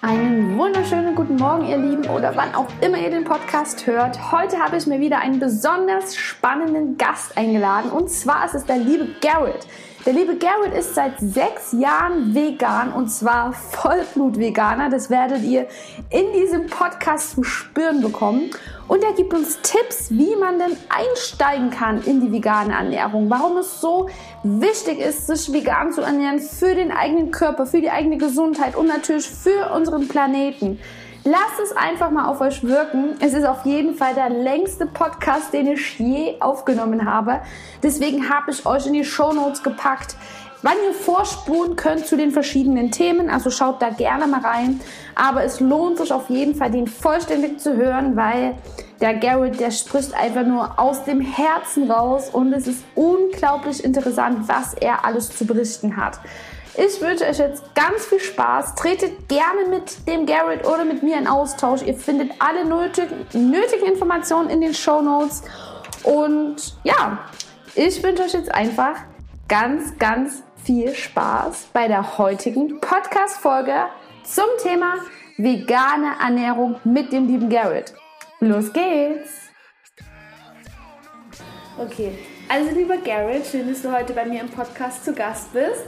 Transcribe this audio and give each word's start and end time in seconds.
Einen 0.00 0.56
wunderschönen 0.56 1.16
guten 1.16 1.34
Morgen, 1.34 1.66
ihr 1.66 1.76
Lieben, 1.76 2.06
oder 2.06 2.36
wann 2.36 2.54
auch 2.54 2.68
immer 2.80 2.98
ihr 2.98 3.10
den 3.10 3.24
Podcast 3.24 3.84
hört. 3.88 4.30
Heute 4.30 4.60
habe 4.60 4.76
ich 4.76 4.86
mir 4.86 5.00
wieder 5.00 5.18
einen 5.18 5.40
besonders 5.40 6.14
spannenden 6.14 6.96
Gast 6.96 7.36
eingeladen 7.36 7.90
und 7.90 8.08
zwar 8.08 8.44
ist 8.44 8.54
es 8.54 8.64
der 8.64 8.78
liebe 8.78 9.08
Garrett. 9.20 9.66
Der 10.06 10.12
liebe 10.12 10.36
Garrett 10.36 10.74
ist 10.78 10.94
seit 10.94 11.18
sechs 11.18 11.72
Jahren 11.72 12.32
vegan 12.32 12.92
und 12.92 13.08
zwar 13.08 13.52
Vollblut-Veganer. 13.52 14.90
Das 14.90 15.10
werdet 15.10 15.42
ihr 15.42 15.66
in 16.10 16.32
diesem 16.32 16.66
Podcast 16.66 17.32
zu 17.32 17.42
spüren 17.42 18.00
bekommen. 18.00 18.50
Und 18.86 19.02
er 19.02 19.12
gibt 19.12 19.34
uns 19.34 19.58
Tipps, 19.62 20.10
wie 20.10 20.36
man 20.36 20.60
denn 20.60 20.76
einsteigen 20.88 21.70
kann 21.70 22.02
in 22.04 22.20
die 22.20 22.32
vegane 22.32 22.74
Ernährung. 22.74 23.28
Warum 23.28 23.56
es 23.58 23.80
so 23.80 24.08
wichtig 24.44 25.00
ist, 25.00 25.26
sich 25.26 25.52
vegan 25.52 25.92
zu 25.92 26.00
ernähren 26.02 26.38
für 26.38 26.76
den 26.76 26.92
eigenen 26.92 27.32
Körper, 27.32 27.66
für 27.66 27.80
die 27.80 27.90
eigene 27.90 28.18
Gesundheit 28.18 28.76
und 28.76 28.86
natürlich 28.86 29.28
für 29.28 29.72
unseren 29.74 30.06
Planeten. 30.06 30.78
Lasst 31.30 31.60
es 31.62 31.76
einfach 31.76 32.10
mal 32.10 32.26
auf 32.26 32.40
euch 32.40 32.64
wirken. 32.64 33.16
Es 33.20 33.34
ist 33.34 33.44
auf 33.44 33.66
jeden 33.66 33.94
Fall 33.96 34.14
der 34.14 34.30
längste 34.30 34.86
Podcast, 34.86 35.52
den 35.52 35.66
ich 35.66 35.98
je 35.98 36.36
aufgenommen 36.40 37.04
habe. 37.04 37.42
Deswegen 37.82 38.30
habe 38.30 38.50
ich 38.50 38.64
euch 38.64 38.86
in 38.86 38.94
die 38.94 39.04
Show 39.04 39.34
Notes 39.34 39.62
gepackt, 39.62 40.16
wann 40.62 40.76
ihr 40.86 40.94
vorspulen 40.94 41.76
könnt 41.76 42.06
zu 42.06 42.16
den 42.16 42.30
verschiedenen 42.30 42.92
Themen. 42.92 43.28
Also 43.28 43.50
schaut 43.50 43.82
da 43.82 43.90
gerne 43.90 44.26
mal 44.26 44.40
rein. 44.40 44.80
Aber 45.14 45.44
es 45.44 45.60
lohnt 45.60 45.98
sich 45.98 46.14
auf 46.14 46.30
jeden 46.30 46.54
Fall, 46.54 46.70
den 46.70 46.86
vollständig 46.86 47.60
zu 47.60 47.76
hören, 47.76 48.16
weil 48.16 48.54
der 49.02 49.12
Garrett, 49.12 49.60
der 49.60 49.70
spricht 49.70 50.14
einfach 50.14 50.46
nur 50.46 50.80
aus 50.80 51.04
dem 51.04 51.20
Herzen 51.20 51.90
raus 51.90 52.30
und 52.30 52.54
es 52.54 52.66
ist 52.66 52.82
unglaublich 52.94 53.84
interessant, 53.84 54.48
was 54.48 54.72
er 54.72 55.04
alles 55.04 55.36
zu 55.36 55.44
berichten 55.44 55.98
hat. 55.98 56.20
Ich 56.80 57.00
wünsche 57.00 57.24
euch 57.24 57.38
jetzt 57.38 57.74
ganz 57.74 58.06
viel 58.06 58.20
Spaß. 58.20 58.76
Tretet 58.76 59.28
gerne 59.28 59.66
mit 59.68 60.06
dem 60.06 60.26
Garrett 60.26 60.64
oder 60.64 60.84
mit 60.84 61.02
mir 61.02 61.18
in 61.18 61.26
Austausch. 61.26 61.82
Ihr 61.82 61.94
findet 61.94 62.30
alle 62.38 62.64
nötigen, 62.64 63.26
nötigen 63.32 63.86
Informationen 63.86 64.48
in 64.48 64.60
den 64.60 64.72
Show 64.72 65.02
Notes. 65.02 65.42
Und 66.04 66.76
ja, 66.84 67.18
ich 67.74 68.00
wünsche 68.04 68.22
euch 68.22 68.32
jetzt 68.32 68.54
einfach 68.54 68.94
ganz, 69.48 69.98
ganz 69.98 70.44
viel 70.62 70.94
Spaß 70.94 71.66
bei 71.72 71.88
der 71.88 72.16
heutigen 72.16 72.80
Podcast-Folge 72.80 73.74
zum 74.22 74.46
Thema 74.62 74.98
vegane 75.36 76.12
Ernährung 76.22 76.76
mit 76.84 77.10
dem 77.12 77.26
lieben 77.26 77.48
Garrett. 77.48 77.92
Los 78.38 78.72
geht's! 78.72 79.30
Okay, 81.76 82.16
also 82.48 82.70
lieber 82.70 82.98
Garrett, 82.98 83.46
schön, 83.46 83.68
dass 83.68 83.82
du 83.82 83.92
heute 83.92 84.12
bei 84.12 84.24
mir 84.24 84.42
im 84.42 84.48
Podcast 84.48 85.04
zu 85.04 85.12
Gast 85.12 85.52
bist. 85.52 85.86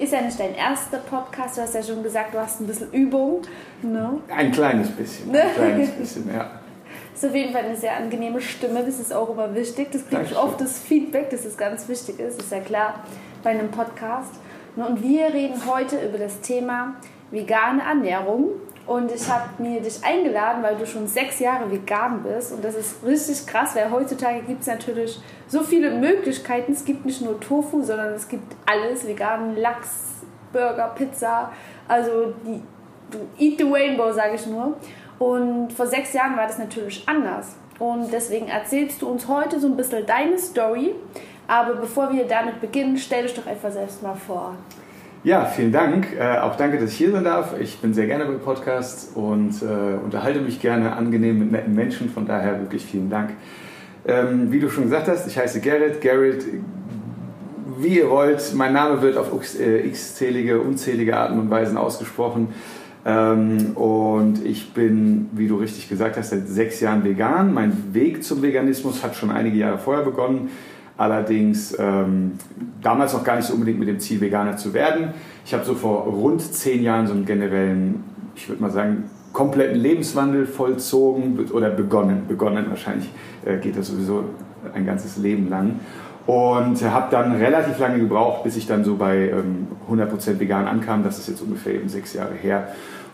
Ist 0.00 0.14
ja 0.14 0.22
nicht 0.22 0.40
dein 0.40 0.54
erster 0.54 0.96
Podcast, 0.96 1.58
du 1.58 1.60
hast 1.60 1.74
ja 1.74 1.82
schon 1.82 2.02
gesagt, 2.02 2.32
du 2.32 2.38
hast 2.38 2.58
ein 2.58 2.66
bisschen 2.66 2.90
Übung. 2.90 3.42
Ne? 3.82 4.18
Ein 4.34 4.50
kleines 4.50 4.90
bisschen, 4.90 5.30
ein 5.36 5.54
kleines 5.54 5.90
bisschen, 5.90 6.34
ja. 6.34 6.52
Ist 7.14 7.26
auf 7.26 7.34
jeden 7.34 7.52
Fall 7.52 7.64
eine 7.64 7.76
sehr 7.76 7.98
angenehme 7.98 8.40
Stimme, 8.40 8.82
das 8.82 8.98
ist 8.98 9.12
auch 9.12 9.28
immer 9.28 9.54
wichtig. 9.54 9.88
Das 9.92 10.08
kriege 10.08 10.22
ich 10.22 10.36
oft 10.36 10.58
das 10.58 10.78
Feedback, 10.78 11.28
dass 11.28 11.44
es 11.44 11.54
ganz 11.54 11.86
wichtig 11.86 12.18
ist, 12.18 12.40
ist 12.40 12.50
ja 12.50 12.60
klar 12.60 13.04
bei 13.42 13.50
einem 13.50 13.70
Podcast. 13.70 14.32
Ne, 14.74 14.86
und 14.86 15.02
wir 15.02 15.26
reden 15.26 15.60
heute 15.70 15.98
über 16.02 16.16
das 16.16 16.40
Thema 16.40 16.94
vegane 17.30 17.82
Ernährung. 17.82 18.52
Und 18.86 19.12
ich 19.12 19.28
habe 19.28 19.62
mir 19.62 19.80
dich 19.80 20.02
eingeladen, 20.02 20.62
weil 20.62 20.76
du 20.76 20.86
schon 20.86 21.06
sechs 21.06 21.38
Jahre 21.38 21.70
vegan 21.70 22.22
bist. 22.22 22.52
Und 22.52 22.64
das 22.64 22.74
ist 22.74 23.04
richtig 23.04 23.46
krass, 23.46 23.74
weil 23.76 23.90
heutzutage 23.90 24.42
gibt 24.42 24.62
es 24.62 24.66
natürlich 24.66 25.20
so 25.46 25.62
viele 25.62 25.90
Möglichkeiten. 25.90 26.72
Es 26.72 26.84
gibt 26.84 27.04
nicht 27.04 27.22
nur 27.22 27.38
Tofu, 27.38 27.82
sondern 27.82 28.14
es 28.14 28.28
gibt 28.28 28.56
alles. 28.66 29.06
Veganen 29.06 29.56
Lachs, 29.56 30.22
Burger, 30.52 30.92
Pizza. 30.96 31.52
Also 31.86 32.34
die, 32.44 32.62
eat 33.38 33.58
the 33.58 33.64
rainbow, 33.64 34.12
sage 34.12 34.34
ich 34.34 34.46
nur. 34.46 34.76
Und 35.18 35.72
vor 35.72 35.86
sechs 35.86 36.12
Jahren 36.12 36.36
war 36.36 36.46
das 36.46 36.58
natürlich 36.58 37.06
anders. 37.06 37.56
Und 37.78 38.12
deswegen 38.12 38.48
erzählst 38.48 39.02
du 39.02 39.08
uns 39.08 39.28
heute 39.28 39.60
so 39.60 39.66
ein 39.66 39.76
bisschen 39.76 40.04
deine 40.06 40.38
Story. 40.38 40.94
Aber 41.46 41.74
bevor 41.74 42.12
wir 42.12 42.26
damit 42.26 42.60
beginnen, 42.60 42.96
stell 42.96 43.24
dich 43.24 43.34
doch 43.34 43.46
einfach 43.46 43.70
selbst 43.70 44.02
mal 44.02 44.14
vor. 44.14 44.54
Ja, 45.22 45.44
vielen 45.44 45.70
Dank. 45.70 46.16
Äh, 46.18 46.38
auch 46.38 46.56
danke, 46.56 46.78
dass 46.78 46.92
ich 46.92 46.96
hier 46.96 47.12
sein 47.12 47.24
darf. 47.24 47.54
Ich 47.60 47.78
bin 47.80 47.92
sehr 47.92 48.06
gerne 48.06 48.24
beim 48.24 48.40
Podcast 48.40 49.14
und 49.14 49.60
äh, 49.60 50.02
unterhalte 50.02 50.40
mich 50.40 50.62
gerne 50.62 50.96
angenehm 50.96 51.38
mit 51.38 51.52
netten 51.52 51.74
Menschen. 51.74 52.08
Von 52.08 52.26
daher 52.26 52.58
wirklich 52.60 52.86
vielen 52.86 53.10
Dank. 53.10 53.32
Ähm, 54.08 54.50
wie 54.50 54.60
du 54.60 54.70
schon 54.70 54.84
gesagt 54.84 55.08
hast, 55.08 55.26
ich 55.26 55.36
heiße 55.36 55.60
Gerrit. 55.60 56.00
Gerrit, 56.00 56.46
wie 57.76 57.98
ihr 57.98 58.08
wollt, 58.08 58.54
mein 58.54 58.72
Name 58.72 59.02
wird 59.02 59.18
auf 59.18 59.28
äh, 59.60 59.86
x-zählige, 59.88 60.58
unzählige 60.58 61.14
Arten 61.14 61.38
und 61.38 61.50
Weisen 61.50 61.76
ausgesprochen. 61.76 62.48
Ähm, 63.04 63.72
und 63.76 64.42
ich 64.42 64.72
bin, 64.72 65.28
wie 65.32 65.48
du 65.48 65.56
richtig 65.56 65.90
gesagt 65.90 66.16
hast, 66.16 66.30
seit 66.30 66.48
sechs 66.48 66.80
Jahren 66.80 67.04
vegan. 67.04 67.52
Mein 67.52 67.92
Weg 67.92 68.24
zum 68.24 68.40
Veganismus 68.40 69.02
hat 69.02 69.16
schon 69.16 69.30
einige 69.30 69.58
Jahre 69.58 69.76
vorher 69.76 70.02
begonnen. 70.02 70.48
Allerdings 71.00 71.74
ähm, 71.78 72.32
damals 72.82 73.14
noch 73.14 73.24
gar 73.24 73.36
nicht 73.36 73.46
so 73.46 73.54
unbedingt 73.54 73.78
mit 73.78 73.88
dem 73.88 73.98
Ziel, 74.00 74.20
Veganer 74.20 74.58
zu 74.58 74.74
werden. 74.74 75.14
Ich 75.46 75.54
habe 75.54 75.64
so 75.64 75.72
vor 75.74 76.02
rund 76.02 76.42
zehn 76.42 76.82
Jahren 76.82 77.06
so 77.06 77.14
einen 77.14 77.24
generellen, 77.24 78.04
ich 78.36 78.46
würde 78.50 78.60
mal 78.60 78.70
sagen, 78.70 79.04
kompletten 79.32 79.80
Lebenswandel 79.80 80.44
vollzogen 80.44 81.38
oder 81.52 81.70
begonnen. 81.70 82.24
Begonnen 82.28 82.66
wahrscheinlich 82.68 83.08
äh, 83.46 83.56
geht 83.56 83.78
das 83.78 83.86
sowieso 83.86 84.24
ein 84.74 84.84
ganzes 84.84 85.16
Leben 85.16 85.48
lang. 85.48 85.80
Und 86.26 86.84
habe 86.84 87.06
dann 87.10 87.32
relativ 87.32 87.78
lange 87.78 87.98
gebraucht, 87.98 88.44
bis 88.44 88.58
ich 88.58 88.66
dann 88.66 88.84
so 88.84 88.96
bei 88.96 89.30
ähm, 89.30 89.68
100% 89.90 90.38
vegan 90.38 90.68
ankam. 90.68 91.02
Das 91.02 91.18
ist 91.18 91.30
jetzt 91.30 91.40
ungefähr 91.40 91.76
eben 91.76 91.88
sechs 91.88 92.12
Jahre 92.12 92.34
her. 92.34 92.68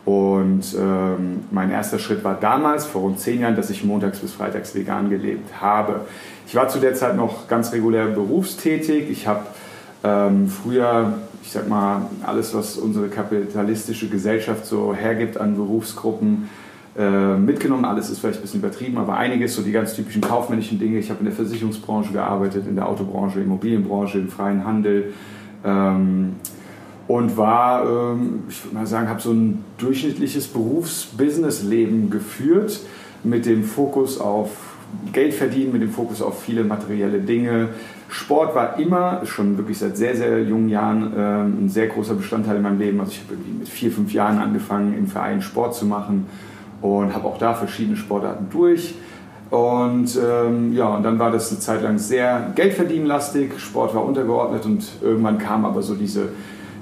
Und 0.04 0.76
ähm, 0.76 1.44
mein 1.52 1.70
erster 1.70 2.00
Schritt 2.00 2.24
war 2.24 2.34
damals, 2.34 2.84
vor 2.84 3.02
rund 3.02 3.20
zehn 3.20 3.40
Jahren, 3.40 3.54
dass 3.56 3.70
ich 3.70 3.84
montags 3.84 4.18
bis 4.18 4.32
freitags 4.32 4.74
vegan 4.74 5.08
gelebt 5.08 5.60
habe. 5.60 6.02
Ich 6.46 6.54
war 6.54 6.68
zu 6.68 6.78
der 6.78 6.94
Zeit 6.94 7.16
noch 7.16 7.48
ganz 7.48 7.72
regulär 7.72 8.06
berufstätig. 8.06 9.10
Ich 9.10 9.26
habe 9.26 9.46
ähm, 10.04 10.48
früher, 10.48 11.14
ich 11.42 11.50
sag 11.50 11.68
mal, 11.68 12.02
alles, 12.24 12.54
was 12.54 12.76
unsere 12.76 13.08
kapitalistische 13.08 14.08
Gesellschaft 14.08 14.64
so 14.64 14.94
hergibt 14.94 15.38
an 15.38 15.56
Berufsgruppen, 15.56 16.48
äh, 16.96 17.36
mitgenommen. 17.36 17.84
Alles 17.84 18.10
ist 18.10 18.20
vielleicht 18.20 18.38
ein 18.38 18.42
bisschen 18.42 18.60
übertrieben, 18.60 18.96
aber 18.96 19.16
einiges, 19.16 19.56
so 19.56 19.62
die 19.62 19.72
ganz 19.72 19.94
typischen 19.94 20.22
kaufmännischen 20.22 20.78
Dinge. 20.78 20.98
Ich 20.98 21.10
habe 21.10 21.18
in 21.18 21.26
der 21.26 21.34
Versicherungsbranche 21.34 22.12
gearbeitet, 22.12 22.66
in 22.68 22.76
der 22.76 22.88
Autobranche, 22.88 23.40
Immobilienbranche, 23.40 24.18
im 24.18 24.28
freien 24.28 24.64
Handel. 24.64 25.12
Ähm, 25.64 26.36
und 27.08 27.36
war, 27.36 27.84
ähm, 27.84 28.44
ich 28.48 28.64
würde 28.64 28.76
mal 28.76 28.86
sagen, 28.86 29.08
habe 29.08 29.20
so 29.20 29.32
ein 29.32 29.64
durchschnittliches 29.78 30.46
Berufs-Business-Leben 30.46 32.08
geführt 32.08 32.80
mit 33.24 33.46
dem 33.46 33.64
Fokus 33.64 34.20
auf 34.20 34.50
Geld 35.12 35.34
verdienen 35.34 35.72
mit 35.72 35.82
dem 35.82 35.90
Fokus 35.90 36.22
auf 36.22 36.42
viele 36.42 36.64
materielle 36.64 37.20
Dinge. 37.20 37.70
Sport 38.08 38.54
war 38.54 38.78
immer, 38.78 39.22
schon 39.24 39.56
wirklich 39.56 39.78
seit 39.78 39.96
sehr, 39.96 40.16
sehr 40.16 40.42
jungen 40.42 40.68
Jahren, 40.68 41.12
äh, 41.16 41.42
ein 41.42 41.68
sehr 41.68 41.88
großer 41.88 42.14
Bestandteil 42.14 42.56
in 42.56 42.62
meinem 42.62 42.78
Leben. 42.78 43.00
Also 43.00 43.12
ich 43.12 43.20
habe 43.20 43.34
irgendwie 43.34 43.58
mit 43.58 43.68
vier, 43.68 43.90
fünf 43.90 44.12
Jahren 44.12 44.38
angefangen, 44.38 44.96
im 44.96 45.06
Verein 45.06 45.42
Sport 45.42 45.74
zu 45.74 45.86
machen 45.86 46.26
und 46.82 47.14
habe 47.14 47.26
auch 47.26 47.38
da 47.38 47.54
verschiedene 47.54 47.96
Sportarten 47.96 48.46
durch. 48.50 48.94
Und 49.50 50.18
ähm, 50.22 50.72
ja, 50.72 50.88
und 50.88 51.04
dann 51.04 51.18
war 51.18 51.30
das 51.30 51.50
eine 51.50 51.60
Zeit 51.60 51.82
lang 51.82 51.98
sehr 51.98 52.52
geldverdienlastig, 52.54 53.58
Sport 53.58 53.94
war 53.94 54.04
untergeordnet 54.04 54.64
und 54.64 54.84
irgendwann 55.02 55.38
kam 55.38 55.64
aber 55.64 55.82
so 55.82 55.94
diese, 55.94 56.30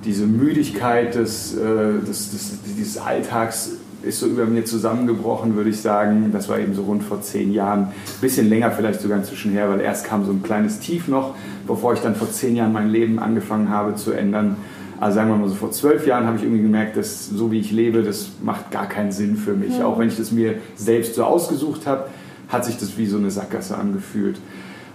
diese 0.05 0.27
Müdigkeit 0.27 1.15
des, 1.15 1.55
äh, 1.57 2.01
des, 2.07 2.31
des, 2.31 2.59
dieses 2.77 2.99
Alltags 2.99 3.73
ist 4.07 4.21
so 4.21 4.27
über 4.27 4.47
mir 4.47 4.65
zusammengebrochen, 4.65 5.57
würde 5.57 5.71
ich 5.71 5.81
sagen. 5.81 6.31
Das 6.33 6.49
war 6.49 6.59
eben 6.59 6.75
so 6.75 6.83
rund 6.83 7.03
vor 7.03 7.23
zehn 7.23 7.53
Jahren. 7.53 7.81
Ein 7.81 8.21
bisschen 8.21 8.49
länger 8.49 8.71
vielleicht 8.71 9.01
sogar 9.01 9.19
inzwischen 9.19 9.53
her, 9.53 9.69
weil 9.71 9.81
erst 9.81 10.07
kam 10.07 10.25
so 10.25 10.33
ein 10.33 10.43
kleines 10.43 10.81
Tief 10.81 11.09
noch, 11.09 11.35
bevor 11.67 11.95
ich 11.95 12.01
dann 12.01 12.15
vor 12.15 12.31
zehn 12.31 12.57
Jahren 12.57 12.73
mein 12.73 12.91
Leben 12.91 13.19
angefangen 13.19 13.71
habe 13.71 13.95
zu 13.95 14.13
ändern. 14.13 14.57
Also 15.01 15.17
sagen 15.17 15.31
wir 15.31 15.37
mal 15.37 15.49
so, 15.49 15.55
vor 15.55 15.71
zwölf 15.71 16.07
Jahren 16.07 16.27
habe 16.27 16.37
ich 16.37 16.45
irgendwie 16.45 16.63
gemerkt, 16.63 16.97
dass 16.97 17.29
so 17.29 17.51
wie 17.51 17.59
ich 17.59 17.73
lebe, 17.73 18.03
das 18.03 18.31
macht 18.43 18.71
gar 18.71 18.89
keinen 18.89 19.13
Sinn 19.13 19.37
für 19.37 19.55
mich. 19.55 19.79
Ja. 19.79 19.87
Auch 19.87 19.99
wenn 19.99 20.09
ich 20.09 20.17
das 20.17 20.31
mir 20.31 20.55
selbst 20.77 21.15
so 21.15 21.25
ausgesucht 21.25 21.87
habe, 21.87 22.07
hat 22.49 22.65
sich 22.65 22.77
das 22.77 22.97
wie 22.97 23.07
so 23.07 23.17
eine 23.17 23.31
Sackgasse 23.31 23.77
angefühlt. 23.77 24.39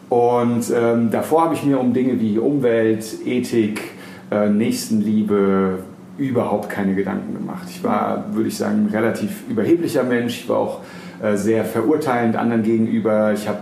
Und 0.07 0.65
ähm, 0.73 1.11
davor 1.11 1.43
habe 1.43 1.53
ich 1.53 1.63
mir 1.63 1.79
um 1.79 1.93
Dinge 1.93 2.19
wie 2.19 2.39
Umwelt, 2.39 3.05
Ethik, 3.25 3.81
äh, 4.31 4.49
Nächstenliebe, 4.49 5.79
überhaupt 6.19 6.69
keine 6.69 6.93
Gedanken 6.93 7.33
gemacht. 7.33 7.67
Ich 7.69 7.83
war, 7.83 8.25
würde 8.33 8.49
ich 8.49 8.57
sagen, 8.57 8.85
ein 8.85 8.89
relativ 8.93 9.43
überheblicher 9.49 10.03
Mensch. 10.03 10.41
Ich 10.41 10.49
war 10.49 10.57
auch 10.57 10.81
äh, 11.23 11.35
sehr 11.35 11.65
verurteilend 11.65 12.35
anderen 12.35 12.63
gegenüber. 12.63 13.33
Ich 13.33 13.47
habe 13.47 13.59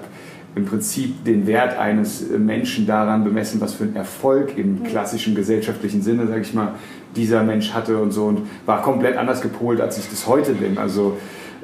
im 0.55 0.65
Prinzip 0.65 1.23
den 1.23 1.45
Wert 1.45 1.77
eines 1.77 2.25
Menschen 2.29 2.87
daran 2.87 3.23
bemessen, 3.23 3.61
was 3.61 3.75
für 3.75 3.83
einen 3.83 3.95
Erfolg 3.95 4.57
im 4.57 4.83
klassischen 4.83 5.35
gesellschaftlichen 5.35 6.01
Sinne, 6.01 6.27
sage 6.27 6.41
ich 6.41 6.53
mal, 6.53 6.73
dieser 7.15 7.43
Mensch 7.43 7.73
hatte 7.73 7.99
und 7.99 8.11
so 8.11 8.25
und 8.25 8.47
war 8.65 8.81
komplett 8.81 9.17
anders 9.17 9.41
gepolt, 9.41 9.79
als 9.79 9.97
ich 9.97 10.09
das 10.09 10.27
heute 10.27 10.53
bin. 10.53 10.77
Also 10.79 11.17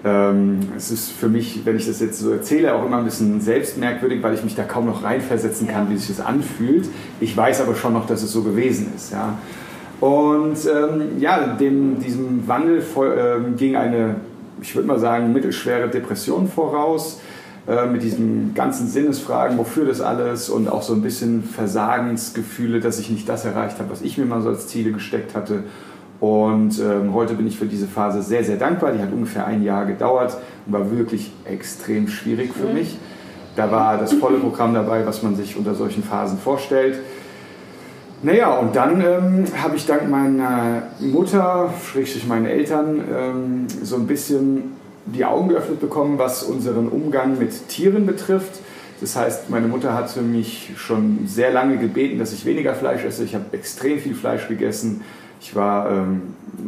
ähm, 0.06 0.60
es 0.76 0.92
ist 0.92 1.12
für 1.12 1.30
mich, 1.30 1.62
wenn 1.66 1.76
ich 1.78 1.88
das 1.88 2.02
jetzt 2.02 2.20
so 2.20 2.32
erzähle, 2.32 2.76
auch 2.76 2.86
immer 2.86 2.98
ein 2.98 3.06
bisschen 3.06 3.42
selbstmerkwürdig, 3.42 4.22
weil 4.22 4.34
ich 4.34 4.44
mich 4.44 4.56
da 4.56 4.64
kaum 4.64 4.86
noch 4.86 5.04
reinversetzen 5.04 5.68
kann, 5.68 5.90
wie 5.90 5.98
sich 5.98 6.16
das 6.16 6.26
anfühlt. 6.26 6.88
Ich 7.20 7.36
weiß 7.36 7.62
aber 7.62 7.76
schon 7.76 7.94
noch, 7.94 8.06
dass 8.06 8.22
es 8.22 8.32
so 8.32 8.44
gewesen 8.44 8.92
ist. 8.96 9.12
Ja. 9.12 9.38
Und 10.04 10.58
ähm, 10.66 11.18
ja, 11.18 11.48
dem, 11.48 11.98
diesem 11.98 12.46
Wandel 12.46 12.84
ähm, 12.98 13.56
ging 13.56 13.78
eine, 13.78 14.16
ich 14.62 14.76
würde 14.76 14.86
mal 14.86 15.00
sagen, 15.00 15.32
mittelschwere 15.32 15.88
Depression 15.88 16.50
voraus 16.50 17.22
äh, 17.70 17.86
mit 17.86 18.04
diesen 18.04 18.54
ganzen 18.54 18.90
Sinnesfragen, 18.90 19.58
wofür 19.58 19.86
das 19.86 20.02
alles 20.02 20.50
und 20.50 20.68
auch 20.68 20.82
so 20.82 20.92
ein 20.92 21.02
bisschen 21.02 21.46
Versagensgefühle, 21.46 22.82
dass 22.82 23.00
ich 23.00 23.12
nicht 23.12 23.30
das 23.30 23.46
erreicht 23.46 23.80
habe, 23.80 23.92
was 23.92 24.02
ich 24.02 24.18
mir 24.18 24.26
mal 24.26 24.42
so 24.42 24.50
als 24.50 24.68
Ziele 24.68 24.92
gesteckt 24.92 25.36
hatte. 25.36 25.64
Und 26.20 26.82
ähm, 26.82 27.14
heute 27.14 27.36
bin 27.36 27.48
ich 27.48 27.58
für 27.58 27.68
diese 27.68 27.88
Phase 27.88 28.24
sehr, 28.24 28.44
sehr 28.44 28.58
dankbar. 28.58 28.92
Die 28.92 29.02
hat 29.02 29.14
ungefähr 29.14 29.46
ein 29.46 29.64
Jahr 29.64 29.86
gedauert 29.86 30.36
und 30.66 30.74
war 30.74 30.92
wirklich 30.92 31.32
extrem 31.46 32.10
schwierig 32.10 32.52
für 32.52 32.68
mhm. 32.68 32.74
mich. 32.74 32.98
Da 33.56 33.72
war 33.72 33.98
das 33.98 34.12
volle 34.12 34.40
Programm 34.40 34.74
dabei, 34.74 35.06
was 35.06 35.24
man 35.24 35.38
sich 35.38 35.56
unter 35.56 35.76
solchen 35.76 36.04
Phasen 36.04 36.40
vorstellt. 36.40 37.00
Naja, 38.24 38.58
und 38.58 38.74
dann 38.74 39.02
ähm, 39.02 39.46
habe 39.62 39.76
ich 39.76 39.86
dank 39.86 40.10
meiner 40.10 40.84
Mutter, 41.02 41.74
schrägstrich 41.84 42.26
meinen 42.26 42.46
Eltern, 42.46 43.02
ähm, 43.14 43.68
so 43.84 43.98
ein 43.98 44.08
bisschen 44.08 44.78
die 45.06 45.26
Augen 45.26 45.50
geöffnet 45.50 45.82
bekommen, 45.82 46.18
was 46.18 46.42
unseren 46.42 46.88
Umgang 46.88 47.38
mit 47.38 47.68
Tieren 47.68 48.06
betrifft. 48.06 48.62
Das 49.02 49.18
heißt, 49.18 49.50
meine 49.50 49.68
Mutter 49.68 49.94
hatte 49.94 50.22
mich 50.22 50.72
schon 50.78 51.28
sehr 51.28 51.52
lange 51.52 51.78
gebeten, 51.78 52.18
dass 52.18 52.32
ich 52.32 52.46
weniger 52.46 52.74
Fleisch 52.74 53.04
esse. 53.04 53.26
Ich 53.26 53.36
habe 53.36 53.46
extrem 53.52 54.00
viel 54.00 54.16
Fleisch 54.16 54.48
gegessen. 54.48 55.02
Ich 55.42 55.54
war, 55.54 55.92
ähm, 55.92 56.22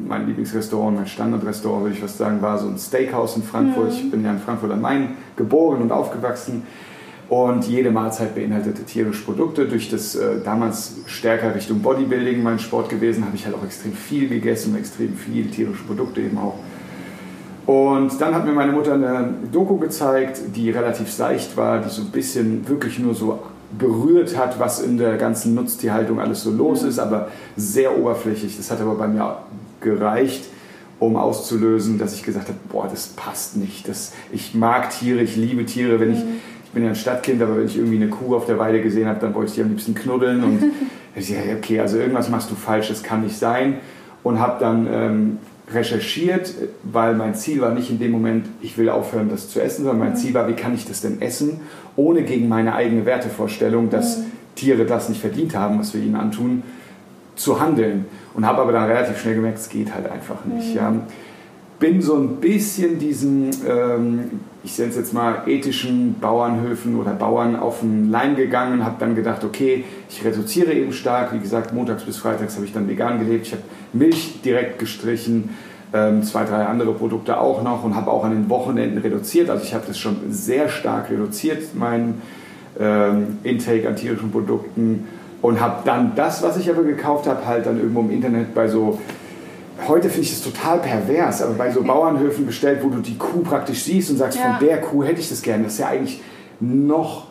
mein 0.05 0.27
Lieblingsrestaurant, 0.27 0.97
mein 0.97 1.07
Standardrestaurant, 1.07 1.83
würde 1.83 1.95
ich 1.95 2.01
fast 2.01 2.17
sagen, 2.17 2.41
war 2.41 2.57
so 2.57 2.67
ein 2.67 2.77
Steakhouse 2.77 3.37
in 3.37 3.43
Frankfurt. 3.43 3.91
Mhm. 3.91 3.97
Ich 3.97 4.11
bin 4.11 4.25
ja 4.25 4.31
in 4.31 4.39
Frankfurt 4.39 4.71
am 4.71 4.81
Main 4.81 5.13
geboren 5.37 5.81
und 5.81 5.93
aufgewachsen. 5.93 6.63
Und 7.27 7.67
jede 7.67 7.89
Mahlzeit 7.89 8.35
beinhaltete 8.35 8.83
tierische 8.83 9.23
Produkte. 9.23 9.65
Durch 9.65 9.89
das 9.89 10.15
äh, 10.15 10.41
damals 10.43 10.97
stärker 11.07 11.55
Richtung 11.55 11.79
Bodybuilding 11.79 12.43
mein 12.43 12.59
Sport 12.59 12.89
gewesen, 12.89 13.25
habe 13.25 13.35
ich 13.35 13.45
halt 13.45 13.55
auch 13.55 13.63
extrem 13.63 13.93
viel 13.93 14.29
gegessen 14.29 14.73
und 14.73 14.79
extrem 14.79 15.15
viel 15.15 15.47
tierische 15.47 15.83
Produkte 15.83 16.21
eben 16.21 16.37
auch. 16.37 16.55
Und 17.65 18.21
dann 18.21 18.35
hat 18.35 18.45
mir 18.45 18.51
meine 18.51 18.71
Mutter 18.71 18.93
eine 18.93 19.33
Doku 19.51 19.77
gezeigt, 19.77 20.39
die 20.55 20.69
relativ 20.69 21.11
seicht 21.11 21.57
war, 21.57 21.79
die 21.81 21.89
so 21.89 22.03
ein 22.03 22.11
bisschen 22.11 22.67
wirklich 22.67 22.99
nur 22.99 23.15
so 23.15 23.39
berührt 23.77 24.37
hat, 24.37 24.59
was 24.59 24.81
in 24.81 24.97
der 24.97 25.17
ganzen 25.17 25.55
Nutztierhaltung 25.55 26.19
alles 26.19 26.43
so 26.43 26.51
los 26.51 26.83
ist, 26.83 26.99
aber 26.99 27.29
sehr 27.57 27.97
oberflächlich. 27.97 28.55
Das 28.57 28.69
hat 28.69 28.81
aber 28.81 28.93
bei 28.95 29.07
mir 29.07 29.37
gereicht, 29.81 30.45
um 30.99 31.15
auszulösen, 31.15 31.97
dass 31.97 32.13
ich 32.13 32.23
gesagt 32.23 32.47
habe, 32.47 32.57
boah, 32.71 32.87
das 32.87 33.07
passt 33.07 33.57
nicht. 33.57 33.87
Das, 33.87 34.13
ich 34.31 34.53
mag 34.53 34.91
Tiere, 34.91 35.21
ich 35.21 35.35
liebe 35.35 35.65
Tiere. 35.65 35.99
Wenn 35.99 36.13
ich, 36.13 36.19
mhm. 36.19 36.35
ich 36.54 36.54
bin 36.75 36.83
ja 36.83 36.89
ein 36.89 36.95
Stadtkind, 36.95 37.41
aber 37.41 37.57
wenn 37.57 37.65
ich 37.65 37.77
irgendwie 37.77 37.95
eine 37.95 38.09
Kuh 38.09 38.35
auf 38.35 38.45
der 38.45 38.59
Weide 38.59 38.81
gesehen 38.81 39.07
habe, 39.07 39.19
dann 39.19 39.33
wollte 39.33 39.49
ich 39.49 39.55
die 39.55 39.61
am 39.61 39.69
liebsten 39.69 39.95
knuddeln. 39.95 40.43
Und 40.43 40.59
ich 41.15 41.33
dachte, 41.33 41.55
okay, 41.57 41.79
also 41.79 41.97
irgendwas 41.97 42.29
machst 42.29 42.51
du 42.51 42.55
falsch, 42.55 42.89
das 42.89 43.01
kann 43.01 43.23
nicht 43.23 43.37
sein. 43.37 43.77
Und 44.21 44.39
habe 44.39 44.59
dann 44.59 44.87
ähm, 44.91 45.37
recherchiert, 45.71 46.53
weil 46.83 47.15
mein 47.15 47.33
Ziel 47.33 47.61
war 47.61 47.71
nicht 47.71 47.89
in 47.89 47.97
dem 47.97 48.11
Moment, 48.11 48.47
ich 48.61 48.77
will 48.77 48.89
aufhören, 48.89 49.29
das 49.29 49.49
zu 49.49 49.61
essen, 49.61 49.85
sondern 49.85 49.99
mein 49.99 50.11
mhm. 50.11 50.17
Ziel 50.17 50.33
war, 50.33 50.47
wie 50.47 50.53
kann 50.53 50.75
ich 50.75 50.85
das 50.85 51.01
denn 51.01 51.21
essen, 51.21 51.61
ohne 51.95 52.23
gegen 52.23 52.49
meine 52.49 52.75
eigene 52.75 53.05
Wertevorstellung, 53.05 53.89
dass 53.89 54.19
mhm. 54.19 54.23
Tiere 54.55 54.85
das 54.85 55.09
nicht 55.09 55.21
verdient 55.21 55.55
haben, 55.55 55.79
was 55.79 55.93
wir 55.93 56.01
ihnen 56.01 56.15
antun, 56.15 56.63
zu 57.35 57.59
handeln. 57.59 58.05
Und 58.33 58.45
habe 58.45 58.61
aber 58.61 58.73
dann 58.73 58.83
relativ 58.83 59.17
schnell 59.19 59.35
gemerkt, 59.35 59.59
es 59.59 59.69
geht 59.69 59.93
halt 59.93 60.11
einfach 60.11 60.43
nicht. 60.43 60.71
Mhm. 60.71 60.75
Ja. 60.75 60.93
Bin 61.79 62.01
so 62.01 62.15
ein 62.15 62.37
bisschen 62.37 62.99
diesen, 62.99 63.49
ähm, 63.67 64.39
ich 64.63 64.77
nenne 64.77 64.91
es 64.91 64.97
jetzt 64.97 65.13
mal, 65.13 65.43
ethischen 65.45 66.15
Bauernhöfen 66.21 66.97
oder 66.97 67.11
Bauern 67.11 67.55
auf 67.55 67.81
den 67.81 68.09
Leim 68.09 68.35
gegangen, 68.35 68.85
habe 68.85 68.95
dann 68.99 69.13
gedacht, 69.13 69.43
okay, 69.43 69.83
ich 70.09 70.23
reduziere 70.23 70.73
eben 70.73 70.93
stark. 70.93 71.33
Wie 71.33 71.39
gesagt, 71.39 71.73
montags 71.73 72.03
bis 72.03 72.17
freitags 72.17 72.55
habe 72.55 72.65
ich 72.65 72.73
dann 72.73 72.87
vegan 72.87 73.19
gelebt. 73.19 73.47
Ich 73.47 73.51
habe 73.51 73.63
Milch 73.91 74.41
direkt 74.41 74.79
gestrichen, 74.79 75.49
ähm, 75.93 76.23
zwei, 76.23 76.45
drei 76.45 76.65
andere 76.65 76.93
Produkte 76.93 77.39
auch 77.39 77.61
noch 77.61 77.83
und 77.83 77.95
habe 77.95 78.09
auch 78.09 78.23
an 78.23 78.31
den 78.31 78.49
Wochenenden 78.49 78.99
reduziert. 78.99 79.49
Also 79.49 79.63
ich 79.63 79.73
habe 79.73 79.83
das 79.87 79.97
schon 79.97 80.17
sehr 80.29 80.69
stark 80.69 81.09
reduziert, 81.09 81.75
mein 81.75 82.21
ähm, 82.79 83.39
Intake 83.43 83.87
an 83.87 83.95
tierischen 83.95 84.31
Produkten 84.31 85.07
und 85.41 85.61
habe 85.61 85.81
dann 85.85 86.13
das, 86.15 86.41
was 86.41 86.57
ich 86.57 86.69
aber 86.69 86.83
gekauft 86.83 87.27
habe, 87.27 87.45
halt 87.45 87.65
dann 87.65 87.77
irgendwo 87.77 88.01
im 88.01 88.11
Internet 88.11 88.53
bei 88.55 88.67
so 88.67 88.99
heute 89.87 90.09
finde 90.09 90.21
ich 90.21 90.31
das 90.31 90.41
total 90.41 90.79
pervers, 90.79 91.41
aber 91.41 91.53
bei 91.53 91.71
so 91.71 91.83
Bauernhöfen 91.83 92.45
bestellt, 92.45 92.79
wo 92.83 92.89
du 92.89 92.99
die 92.99 93.17
Kuh 93.17 93.41
praktisch 93.41 93.83
siehst 93.83 94.09
und 94.09 94.17
sagst, 94.17 94.37
ja. 94.37 94.57
von 94.57 94.67
der 94.67 94.81
Kuh 94.81 95.03
hätte 95.03 95.19
ich 95.19 95.29
das 95.29 95.41
gerne. 95.41 95.63
Das 95.63 95.73
ist 95.73 95.79
ja 95.79 95.87
eigentlich 95.87 96.21
noch 96.59 97.27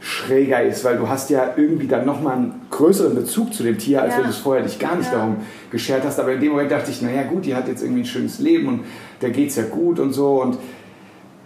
schräger 0.00 0.62
ist, 0.62 0.84
weil 0.84 0.96
du 0.96 1.08
hast 1.08 1.28
ja 1.30 1.54
irgendwie 1.56 1.88
dann 1.88 2.06
nochmal 2.06 2.36
einen 2.36 2.60
größeren 2.70 3.14
Bezug 3.14 3.52
zu 3.52 3.64
dem 3.64 3.78
Tier, 3.78 4.02
als 4.02 4.12
ja. 4.12 4.18
wenn 4.18 4.24
du 4.24 4.30
es 4.30 4.38
vorher 4.38 4.62
dich 4.62 4.78
gar 4.78 4.94
nicht 4.96 5.10
ja. 5.10 5.18
darum 5.18 5.38
geschert 5.70 6.04
hast. 6.04 6.20
Aber 6.20 6.32
in 6.32 6.40
dem 6.40 6.52
Moment 6.52 6.70
dachte 6.70 6.90
ich, 6.90 7.02
naja 7.02 7.24
gut, 7.24 7.44
die 7.44 7.54
hat 7.54 7.66
jetzt 7.66 7.82
irgendwie 7.82 8.02
ein 8.02 8.06
schönes 8.06 8.38
Leben 8.38 8.68
und 8.68 8.80
der 9.20 9.30
geht 9.30 9.50
es 9.50 9.56
ja 9.56 9.64
gut 9.64 9.98
und 9.98 10.12
so 10.12 10.40
und 10.40 10.58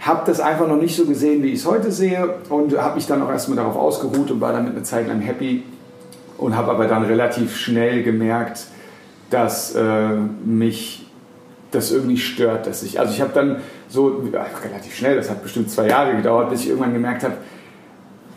habe 0.01 0.23
das 0.27 0.41
einfach 0.41 0.67
noch 0.67 0.77
nicht 0.77 0.97
so 0.97 1.07
gesehen, 1.07 1.43
wie 1.43 1.53
ich 1.53 1.61
es 1.61 1.67
heute 1.67 1.93
sehe 1.93 2.35
und 2.51 2.77
habe 2.77 2.97
mich 2.97 3.07
dann 3.07 3.23
auch 3.23 3.31
erstmal 3.31 3.57
darauf 3.57 3.77
ausgeruht 3.77 4.31
und 4.31 4.41
war 4.41 4.53
damit 4.53 4.75
eine 4.75 4.83
Zeit 4.83 5.07
lang 5.09 5.21
happy 5.21 5.63
und 6.39 6.57
habe 6.57 6.73
aber 6.73 6.87
dann 6.87 7.05
relativ 7.05 7.57
schnell 7.57 8.03
gemerkt, 8.03 8.67
dass 9.33 9.75
äh, 9.75 10.17
mich 10.45 11.07
das 11.71 11.91
irgendwie 11.91 12.19
stört, 12.19 12.67
dass 12.67 12.83
ich, 12.83 13.01
also 13.01 13.13
ich 13.13 13.21
habe 13.21 13.33
dann 13.35 13.57
so 13.89 14.23
relativ 14.65 14.95
schnell, 14.95 15.17
das 15.17 15.31
hat 15.31 15.43
bestimmt 15.43 15.71
zwei 15.71 15.89
Jahre 15.89 16.15
gedauert, 16.17 16.51
bis 16.51 16.63
ich 16.63 16.69
irgendwann 16.69 16.93
gemerkt 16.93 17.25
habe, 17.25 17.35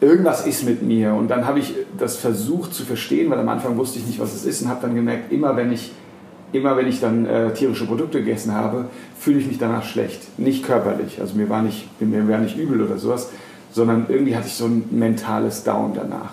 irgendwas 0.01 0.45
ist 0.45 0.63
mit 0.63 0.81
mir. 0.81 1.13
Und 1.13 1.29
dann 1.29 1.45
habe 1.45 1.59
ich 1.59 1.73
das 1.97 2.17
versucht 2.17 2.73
zu 2.73 2.83
verstehen, 2.83 3.29
weil 3.29 3.39
am 3.39 3.49
Anfang 3.49 3.77
wusste 3.77 3.99
ich 3.99 4.07
nicht, 4.07 4.19
was 4.19 4.33
es 4.33 4.45
ist 4.45 4.61
und 4.61 4.69
habe 4.69 4.81
dann 4.81 4.95
gemerkt, 4.95 5.31
immer 5.31 5.55
wenn 5.57 5.71
ich, 5.71 5.91
immer 6.53 6.77
wenn 6.77 6.87
ich 6.87 7.01
dann 7.01 7.25
äh, 7.25 7.53
tierische 7.53 7.85
Produkte 7.85 8.19
gegessen 8.19 8.53
habe, 8.53 8.85
fühle 9.19 9.39
ich 9.39 9.47
mich 9.47 9.57
danach 9.57 9.83
schlecht. 9.83 10.39
Nicht 10.39 10.65
körperlich, 10.65 11.19
also 11.19 11.35
mir 11.35 11.49
war 11.49 11.61
nicht, 11.61 11.89
mir 12.01 12.27
war 12.27 12.39
nicht 12.39 12.57
übel 12.57 12.81
oder 12.81 12.97
sowas, 12.97 13.31
sondern 13.71 14.05
irgendwie 14.07 14.35
hatte 14.35 14.47
ich 14.47 14.53
so 14.53 14.65
ein 14.65 14.85
mentales 14.91 15.63
Down 15.63 15.93
danach. 15.93 16.31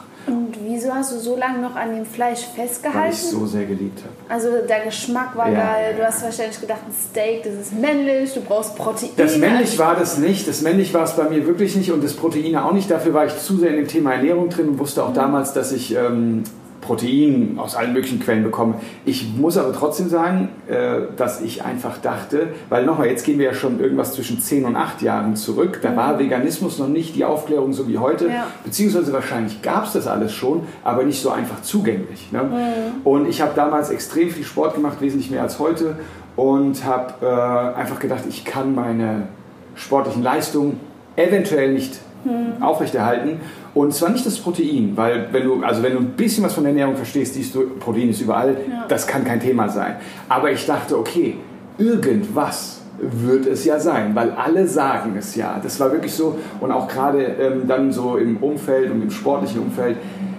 Wieso 0.83 0.95
hast 0.95 1.13
du 1.13 1.19
so 1.19 1.37
lange 1.37 1.61
noch 1.61 1.77
an 1.77 1.95
dem 1.95 2.05
Fleisch 2.05 2.41
festgehalten? 2.57 3.05
Weil 3.05 3.13
ich 3.13 3.19
so 3.21 3.47
sehr 3.47 3.67
geliebt 3.67 4.01
habe. 4.01 4.13
Also 4.29 4.49
der 4.69 4.85
Geschmack 4.85 5.37
war 5.37 5.49
ja, 5.49 5.61
geil. 5.61 5.95
Du 5.97 6.05
hast 6.05 6.25
wahrscheinlich 6.25 6.61
gedacht, 6.61 6.81
ein 6.89 6.93
Steak, 6.93 7.45
das 7.45 7.55
ist 7.55 7.73
männlich, 7.73 8.35
du 8.35 8.41
brauchst 8.41 8.75
Proteine. 8.75 9.13
Das 9.17 9.37
männlich 9.37 9.79
war 9.79 9.95
das 9.95 10.19
nicht. 10.19 10.49
Das 10.49 10.61
männlich 10.61 10.93
war 10.93 11.05
es 11.05 11.13
bei 11.13 11.29
mir 11.29 11.47
wirklich 11.47 11.77
nicht 11.77 11.93
und 11.93 12.03
das 12.03 12.15
Proteine 12.15 12.65
auch 12.65 12.73
nicht. 12.73 12.91
Dafür 12.91 13.15
war 13.15 13.27
ich 13.27 13.39
zu 13.39 13.59
sehr 13.59 13.71
in 13.71 13.77
dem 13.77 13.87
Thema 13.87 14.15
Ernährung 14.15 14.49
drin 14.49 14.71
und 14.71 14.79
wusste 14.81 15.05
auch 15.05 15.11
mhm. 15.11 15.15
damals, 15.15 15.53
dass 15.53 15.71
ich 15.71 15.95
ähm, 15.95 16.43
Protein 16.83 17.55
aus 17.59 17.75
allen 17.77 17.95
möglichen 17.95 18.21
Quellen 18.21 18.43
bekommen. 18.43 18.75
Ich 19.07 19.33
muss 19.35 19.57
aber 19.57 19.73
trotzdem 19.73 20.09
sagen, 20.09 20.51
äh, 20.69 21.03
dass 21.17 21.41
ich 21.41 21.65
einfach 21.65 21.99
dachte, 21.99 22.49
weil 22.69 22.85
nochmal, 22.85 23.07
jetzt 23.07 23.25
gehen 23.25 23.39
wir 23.39 23.47
ja 23.47 23.55
schon 23.55 23.81
irgendwas 23.81 24.13
zwischen 24.13 24.41
10 24.41 24.67
und 24.67 24.77
8 24.77 25.01
Jahren 25.01 25.37
zurück, 25.37 25.79
da 25.81 25.97
war 25.97 26.19
Veganismus 26.19 26.79
noch 26.79 26.89
nicht 26.89 27.15
die 27.15 27.25
Aufklärung 27.25 27.73
so 27.73 27.89
wie 27.89 27.99
heute, 27.99 28.27
ja. 28.27 28.49
beziehungsweise 28.65 29.13
wahrscheinlich 29.13 29.63
gab 29.63 29.87
es 29.87 29.93
das 29.93 30.07
alles 30.07 30.33
schon, 30.33 30.63
aber 30.85 31.05
nicht 31.05 31.23
so 31.23 31.31
einfach 31.31 31.63
zugänglich. 31.63 32.33
Ne? 32.33 32.43
Mhm. 32.43 33.07
Und 33.07 33.29
ich 33.29 33.41
habe 33.41 33.53
damals 33.55 33.91
extrem 33.91 34.29
viel 34.31 34.45
Sport 34.45 34.75
gemacht, 34.75 35.01
wesentlich 35.01 35.31
mehr 35.31 35.43
als 35.43 35.61
heute 35.61 35.97
und 36.35 36.85
habe 36.85 37.15
äh, 37.25 37.79
einfach 37.79 38.01
gedacht, 38.01 38.25
ich 38.29 38.45
kann 38.45 38.75
meine 38.75 39.29
sportlichen 39.77 40.23
Leistungen 40.23 40.81
eventuell 41.15 41.73
nicht 41.73 42.01
mhm. 42.25 42.61
aufrechterhalten 42.61 43.41
und 43.75 43.95
zwar 43.95 44.11
nicht 44.11 44.27
das 44.27 44.39
Protein, 44.39 44.93
weil 44.97 45.29
wenn 45.33 45.45
du, 45.45 45.63
also 45.63 45.83
wenn 45.83 45.93
du 45.93 45.99
ein 46.01 46.11
bisschen 46.11 46.45
was 46.45 46.53
von 46.53 46.67
Ernährung 46.67 46.95
verstehst, 46.95 47.35
siehst 47.35 47.55
du, 47.55 47.71
Protein 47.79 48.11
ist 48.11 48.21
überall, 48.21 48.57
ja. 48.69 48.85
das 48.87 49.07
kann 49.07 49.25
kein 49.25 49.41
Thema 49.41 49.69
sein. 49.69 49.97
Aber 50.29 50.51
ich 50.51 50.67
dachte, 50.67 50.99
okay, 50.99 51.37
irgendwas 51.79 52.83
wird 53.01 53.47
es 53.47 53.65
ja 53.65 53.81
sein, 53.81 54.15
weil 54.15 54.31
alle 54.33 54.67
sagen 54.69 55.17
es 55.19 55.35
ja. 55.35 55.59
Das 55.63 55.81
war 55.81 55.91
wirklich 55.91 56.13
so 56.13 56.39
und 56.61 56.71
auch 56.71 56.87
gerade 56.87 57.23
ähm, 57.23 57.67
dann 57.67 57.93
so 57.93 58.17
im 58.17 58.37
Umfeld 58.37 58.91
und 58.91 59.03
im 59.03 59.11
sportlichen 59.11 59.63
Umfeld 59.63 59.97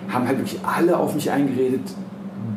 haben 0.10 0.28
halt 0.28 0.38
wirklich 0.38 0.60
alle 0.64 0.96
auf 0.96 1.16
mich 1.16 1.32
eingeredet, 1.32 1.82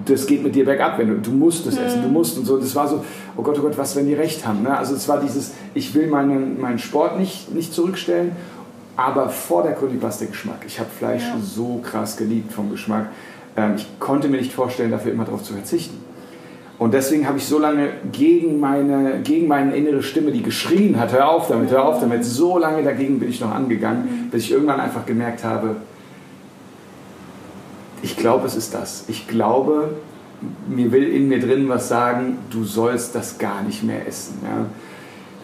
das 0.05 0.27
geht 0.27 0.43
mit 0.43 0.55
dir 0.55 0.65
bergab, 0.65 0.99
wenn 0.99 1.09
du, 1.09 1.15
du 1.17 1.31
musst 1.31 1.67
es 1.67 1.77
essen, 1.77 2.03
du 2.03 2.09
mhm. 2.09 2.15
musst 2.15 2.39
und 2.39 2.45
so. 2.45 2.59
Das 2.59 2.75
war 2.77 2.87
so, 2.87 3.05
oh 3.37 3.43
Gott, 3.43 3.59
oh 3.59 3.63
Gott, 3.63 3.77
was, 3.77 3.97
wenn 3.97 4.07
die 4.07 4.15
recht 4.15 4.47
haben. 4.47 4.63
Ne? 4.63 4.77
Also 4.77 4.95
es 4.95 5.09
war 5.09 5.21
dieses, 5.21 5.53
ich 5.75 5.95
will 5.95 6.07
meinen, 6.07 6.61
meinen 6.61 6.79
Sport 6.79 7.19
nicht, 7.19 7.53
nicht 7.55 7.73
zurückstellen 7.73 8.33
aber 8.97 9.29
vordergründig 9.29 10.01
war 10.03 10.09
es 10.09 10.19
der 10.19 10.29
Geschmack. 10.29 10.61
Ich 10.67 10.79
habe 10.79 10.89
Fleisch 10.91 11.23
ja. 11.23 11.37
so 11.43 11.81
krass 11.83 12.17
geliebt 12.17 12.53
vom 12.53 12.71
Geschmack. 12.71 13.07
Ähm, 13.57 13.75
ich 13.77 13.87
konnte 14.01 14.29
mir 14.29 14.39
nicht 14.39 14.53
vorstellen, 14.53 14.91
dafür 14.91 15.13
immer 15.13 15.25
darauf 15.25 15.43
zu 15.43 15.53
verzichten. 15.53 16.05
Und 16.79 16.93
deswegen 16.93 17.27
habe 17.27 17.39
ich 17.39 17.47
so 17.47 17.59
lange 17.59 17.89
gegen 18.13 18.61
meine, 18.61 19.21
gegen 19.23 19.49
meine 19.49 19.75
innere 19.75 20.03
Stimme, 20.03 20.31
die 20.31 20.43
geschrien 20.43 21.01
hat, 21.01 21.13
hör 21.13 21.31
auf 21.31 21.49
damit, 21.49 21.71
hör 21.71 21.87
auf 21.87 22.01
damit, 22.01 22.25
so 22.25 22.59
lange 22.59 22.83
dagegen 22.83 23.19
bin 23.19 23.31
ich 23.31 23.41
noch 23.41 23.55
angegangen, 23.55 24.03
mhm. 24.27 24.31
bis 24.31 24.45
ich 24.45 24.53
irgendwann 24.53 24.81
einfach 24.81 25.07
gemerkt 25.07 25.43
habe, 25.43 25.77
ich 28.03 28.17
glaube, 28.17 28.47
es 28.47 28.55
ist 28.55 28.75
das. 28.75 29.05
Ich 29.09 29.27
glaube, 29.27 29.95
mir 30.69 30.93
will 30.93 31.09
in 31.09 31.29
mir 31.29 31.41
drin 31.41 31.69
was 31.69 31.89
sagen, 31.89 32.39
du 32.51 32.65
sollst 32.65 33.15
das 33.15 33.39
gar 33.39 33.63
nicht 33.63 33.83
mehr 33.83 34.07
essen. 34.07 34.39
Ja? 34.43 34.67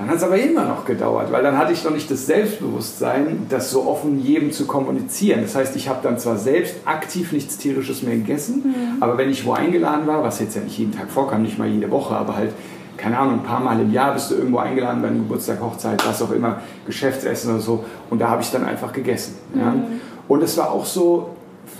Dann 0.02 0.10
hat 0.10 0.16
es 0.16 0.24
aber 0.24 0.36
immer 0.36 0.64
noch 0.64 0.84
gedauert, 0.84 1.30
weil 1.30 1.44
dann 1.44 1.56
hatte 1.56 1.72
ich 1.72 1.84
noch 1.84 1.92
nicht 1.92 2.10
das 2.10 2.26
Selbstbewusstsein, 2.26 3.46
das 3.48 3.70
so 3.70 3.86
offen 3.86 4.20
jedem 4.20 4.50
zu 4.50 4.66
kommunizieren. 4.66 5.42
Das 5.42 5.54
heißt, 5.54 5.76
ich 5.76 5.88
habe 5.88 6.00
dann 6.02 6.18
zwar 6.18 6.36
selbst 6.36 6.74
aktiv 6.84 7.30
nichts 7.30 7.56
Tierisches 7.56 8.02
mehr 8.02 8.16
gegessen, 8.16 8.62
mhm. 8.64 9.00
aber 9.00 9.16
wenn 9.16 9.30
ich 9.30 9.46
wo 9.46 9.52
eingeladen 9.52 10.08
war, 10.08 10.24
was 10.24 10.40
jetzt 10.40 10.56
ja 10.56 10.62
nicht 10.62 10.76
jeden 10.76 10.90
Tag 10.90 11.08
vorkam, 11.08 11.42
nicht 11.42 11.56
mal 11.56 11.68
jede 11.68 11.88
Woche, 11.92 12.16
aber 12.16 12.34
halt, 12.34 12.52
keine 12.96 13.16
Ahnung, 13.16 13.34
ein 13.34 13.42
paar 13.44 13.60
Mal 13.60 13.80
im 13.80 13.92
Jahr 13.92 14.12
bist 14.12 14.28
du 14.32 14.34
irgendwo 14.34 14.58
eingeladen 14.58 15.02
bei 15.02 15.08
einem 15.08 15.18
Geburtstag, 15.18 15.60
Hochzeit, 15.60 16.04
was 16.04 16.20
auch 16.20 16.32
immer, 16.32 16.62
Geschäftsessen 16.84 17.52
oder 17.52 17.60
so. 17.60 17.84
Und 18.10 18.18
da 18.18 18.28
habe 18.28 18.42
ich 18.42 18.50
dann 18.50 18.64
einfach 18.64 18.92
gegessen. 18.92 19.36
Mhm. 19.54 19.60
Ja. 19.60 19.74
Und 20.26 20.42
es 20.42 20.56
war 20.58 20.72
auch 20.72 20.84
so, 20.84 21.30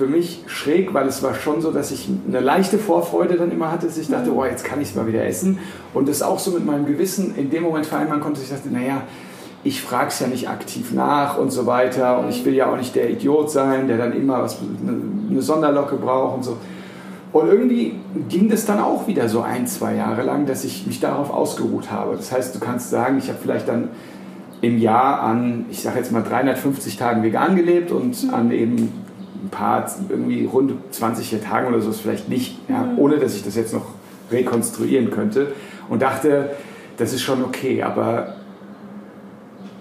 für 0.03 0.09
mich 0.09 0.43
schräg, 0.47 0.95
weil 0.95 1.07
es 1.07 1.23
war 1.23 1.33
schon 1.33 1.61
so, 1.61 1.71
dass 1.71 1.93
ich 1.93 2.09
eine 2.27 2.41
leichte 2.41 2.77
Vorfreude 2.77 3.37
dann 3.37 3.53
immer 3.53 3.71
hatte, 3.71 3.87
dass 3.87 3.97
ich 3.97 4.09
dachte, 4.09 4.31
mhm. 4.31 4.37
oh, 4.37 4.45
jetzt 4.45 4.65
kann 4.65 4.81
ich 4.81 4.89
es 4.89 4.95
mal 4.97 5.07
wieder 5.07 5.25
essen. 5.25 5.61
Und 5.95 6.09
das 6.09 6.23
auch 6.23 6.41
so 6.41 6.51
mit 6.51 6.67
meinem 6.67 6.87
Gewissen 6.87 7.37
in 7.37 7.51
dem 7.51 7.63
Moment 7.63 7.87
vereinbaren 7.87 8.21
konnte, 8.21 8.41
dass 8.41 8.51
ich 8.51 8.57
dachte, 8.57 8.69
naja, 8.71 9.03
ich 9.63 9.81
frage 9.81 10.09
es 10.09 10.19
ja 10.19 10.27
nicht 10.27 10.49
aktiv 10.49 10.93
nach 10.93 11.39
und 11.39 11.53
so 11.53 11.67
weiter. 11.67 12.19
Und 12.19 12.31
ich 12.31 12.45
will 12.45 12.53
ja 12.53 12.73
auch 12.73 12.77
nicht 12.77 12.97
der 12.97 13.11
Idiot 13.11 13.53
sein, 13.53 13.87
der 13.87 13.97
dann 13.97 14.13
immer 14.13 14.43
was, 14.43 14.59
eine 15.31 15.41
Sonderlocke 15.41 15.95
braucht 15.95 16.39
und 16.39 16.43
so. 16.43 16.57
Und 17.33 17.47
irgendwie 17.47 17.95
ging 18.29 18.49
das 18.49 18.67
dann 18.67 18.81
auch 18.81 19.07
wieder 19.07 19.29
so 19.29 19.43
ein, 19.43 19.69
zwei 19.69 19.95
Jahre 19.95 20.23
lang, 20.23 20.47
dass 20.47 20.65
ich 20.65 20.85
mich 20.85 20.99
darauf 20.99 21.31
ausgeruht 21.31 21.93
habe. 21.93 22.17
Das 22.17 22.33
heißt, 22.33 22.57
du 22.57 22.59
kannst 22.59 22.91
sagen, 22.91 23.19
ich 23.19 23.29
habe 23.29 23.39
vielleicht 23.41 23.69
dann 23.69 23.91
im 24.63 24.79
Jahr 24.79 25.21
an, 25.21 25.67
ich 25.71 25.81
sage 25.81 25.99
jetzt 25.99 26.11
mal 26.11 26.25
350 26.25 26.97
Tagen 26.97 27.23
vegan 27.23 27.55
gelebt 27.55 27.93
und 27.93 28.25
mhm. 28.25 28.35
an 28.35 28.51
eben 28.51 29.02
ein 29.43 29.49
paar, 29.51 29.91
irgendwie 30.09 30.45
rund 30.45 30.73
20 30.91 31.41
Tagen 31.43 31.69
oder 31.69 31.81
so 31.81 31.91
ist 31.91 32.01
vielleicht 32.01 32.29
nicht, 32.29 32.59
ja, 32.69 32.83
mhm. 32.83 32.99
ohne 32.99 33.19
dass 33.19 33.35
ich 33.35 33.45
das 33.45 33.57
jetzt 33.57 33.73
noch 33.73 33.87
rekonstruieren 34.31 35.11
könnte. 35.11 35.53
Und 35.89 36.03
dachte, 36.03 36.51
das 36.97 37.13
ist 37.13 37.23
schon 37.23 37.43
okay. 37.45 37.83
Aber 37.83 38.37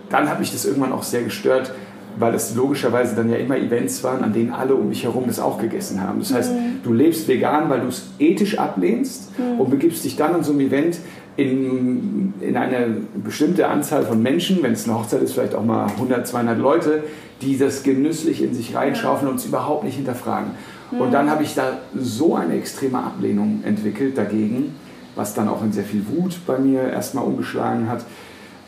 dann 0.10 0.30
hat 0.30 0.39
mich 0.39 0.51
das 0.51 0.65
irgendwann 0.65 0.91
auch 0.91 1.03
sehr 1.03 1.24
gestört, 1.24 1.74
weil 2.18 2.34
es 2.34 2.56
logischerweise 2.56 3.15
dann 3.15 3.30
ja 3.30 3.38
immer 3.38 3.58
Events 3.58 4.03
waren, 4.03 4.24
an 4.24 4.34
denen 4.34 4.51
alle 4.51 4.75
um 4.75 4.89
mich 4.89 5.03
herum 5.03 5.24
das 5.27 5.39
auch 5.39 5.58
gegessen 5.58 6.01
haben. 6.01 6.20
Das 6.20 6.34
heißt, 6.34 6.53
mhm. 6.53 6.80
du 6.84 6.94
lebst 6.94 7.27
vegan, 7.27 7.70
weil 7.70 7.82
du 7.82 7.88
es 7.88 8.10
ethisch 8.20 8.58
ablehnst 8.58 9.38
mhm. 9.39 9.62
und 9.62 9.70
begibst 9.70 10.03
dich 10.03 10.18
dann 10.18 10.36
an 10.36 10.44
so 10.44 10.51
einem 10.51 10.62
Event 10.62 11.00
in, 11.42 12.34
in 12.42 12.58
eine 12.58 12.98
bestimmte 13.24 13.68
Anzahl 13.68 14.06
von 14.06 14.22
Menschen, 14.22 14.62
wenn 14.64 14.74
es 14.74 14.88
eine 14.88 14.98
Hochzeit 14.98 15.22
ist, 15.22 15.34
vielleicht 15.34 15.56
auch 15.56 15.64
mal 15.64 15.86
100, 15.86 16.28
200 16.28 16.58
Leute, 16.58 17.04
die 17.42 17.58
das 17.58 17.84
genüsslich 17.84 18.44
in 18.44 18.54
sich 18.54 18.76
reinschaufeln 18.76 19.30
und 19.30 19.38
es 19.38 19.46
überhaupt 19.46 19.84
nicht 19.84 19.96
hinterfragen. 19.96 20.52
Mhm. 20.92 21.02
Und 21.02 21.12
dann 21.12 21.30
habe 21.30 21.44
ich 21.44 21.56
da 21.56 21.80
so 21.96 22.36
eine 22.36 22.56
extreme 22.56 23.00
Ablehnung 23.00 23.64
entwickelt 23.64 24.18
dagegen, 24.18 24.76
was 25.16 25.34
dann 25.34 25.50
auch 25.50 25.64
in 25.64 25.72
sehr 25.72 25.84
viel 25.84 26.06
Wut 26.08 26.40
bei 26.46 26.58
mir 26.58 26.84
erstmal 26.84 27.26
umgeschlagen 27.26 27.90
hat. 27.90 28.06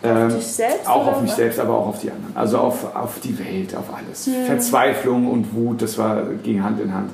Ähm, 0.03 0.27
auf 0.27 0.35
dich 0.35 0.47
selbst? 0.47 0.89
Auch 0.89 1.07
auf 1.07 1.21
mich 1.21 1.31
was? 1.31 1.37
selbst, 1.37 1.59
aber 1.59 1.77
auch 1.77 1.87
auf 1.87 2.01
die 2.01 2.11
anderen. 2.11 2.35
Also 2.35 2.57
auf, 2.57 2.95
auf 2.95 3.19
die 3.19 3.37
Welt, 3.39 3.75
auf 3.75 3.85
alles. 3.95 4.27
Mhm. 4.27 4.45
Verzweiflung 4.47 5.29
und 5.29 5.53
Wut, 5.53 5.81
das 5.81 5.97
war, 5.97 6.23
ging 6.43 6.63
Hand 6.63 6.81
in 6.81 6.93
Hand. 6.93 7.11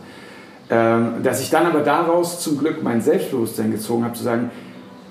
Ähm, 0.72 1.24
dass 1.24 1.42
ich 1.42 1.50
dann 1.50 1.66
aber 1.66 1.80
daraus 1.80 2.42
zum 2.42 2.58
Glück 2.58 2.84
mein 2.84 3.02
Selbstbewusstsein 3.02 3.72
gezogen 3.72 4.04
habe, 4.04 4.14
zu 4.14 4.24
sagen, 4.24 4.52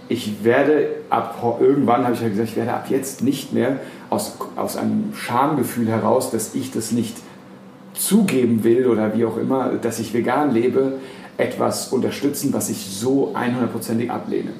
ich 0.08 0.44
werde 0.44 0.88
ab 1.10 1.58
irgendwann, 1.60 2.04
habe 2.04 2.14
ich 2.14 2.20
ja 2.20 2.28
gesagt, 2.28 2.48
ich 2.50 2.56
werde 2.56 2.72
ab 2.72 2.86
jetzt 2.88 3.22
nicht 3.22 3.52
mehr 3.52 3.76
aus, 4.10 4.38
aus 4.56 4.76
einem 4.76 5.12
Schamgefühl 5.14 5.88
heraus, 5.88 6.30
dass 6.30 6.54
ich 6.54 6.70
das 6.70 6.92
nicht 6.92 7.16
zugeben 7.94 8.64
will 8.64 8.86
oder 8.86 9.16
wie 9.16 9.24
auch 9.24 9.36
immer, 9.36 9.72
dass 9.80 9.98
ich 9.98 10.14
vegan 10.14 10.52
lebe, 10.52 10.94
etwas 11.36 11.88
unterstützen, 11.92 12.52
was 12.52 12.68
ich 12.68 12.86
so 12.86 13.34
100%ig 13.34 14.10
ablehne. 14.10 14.50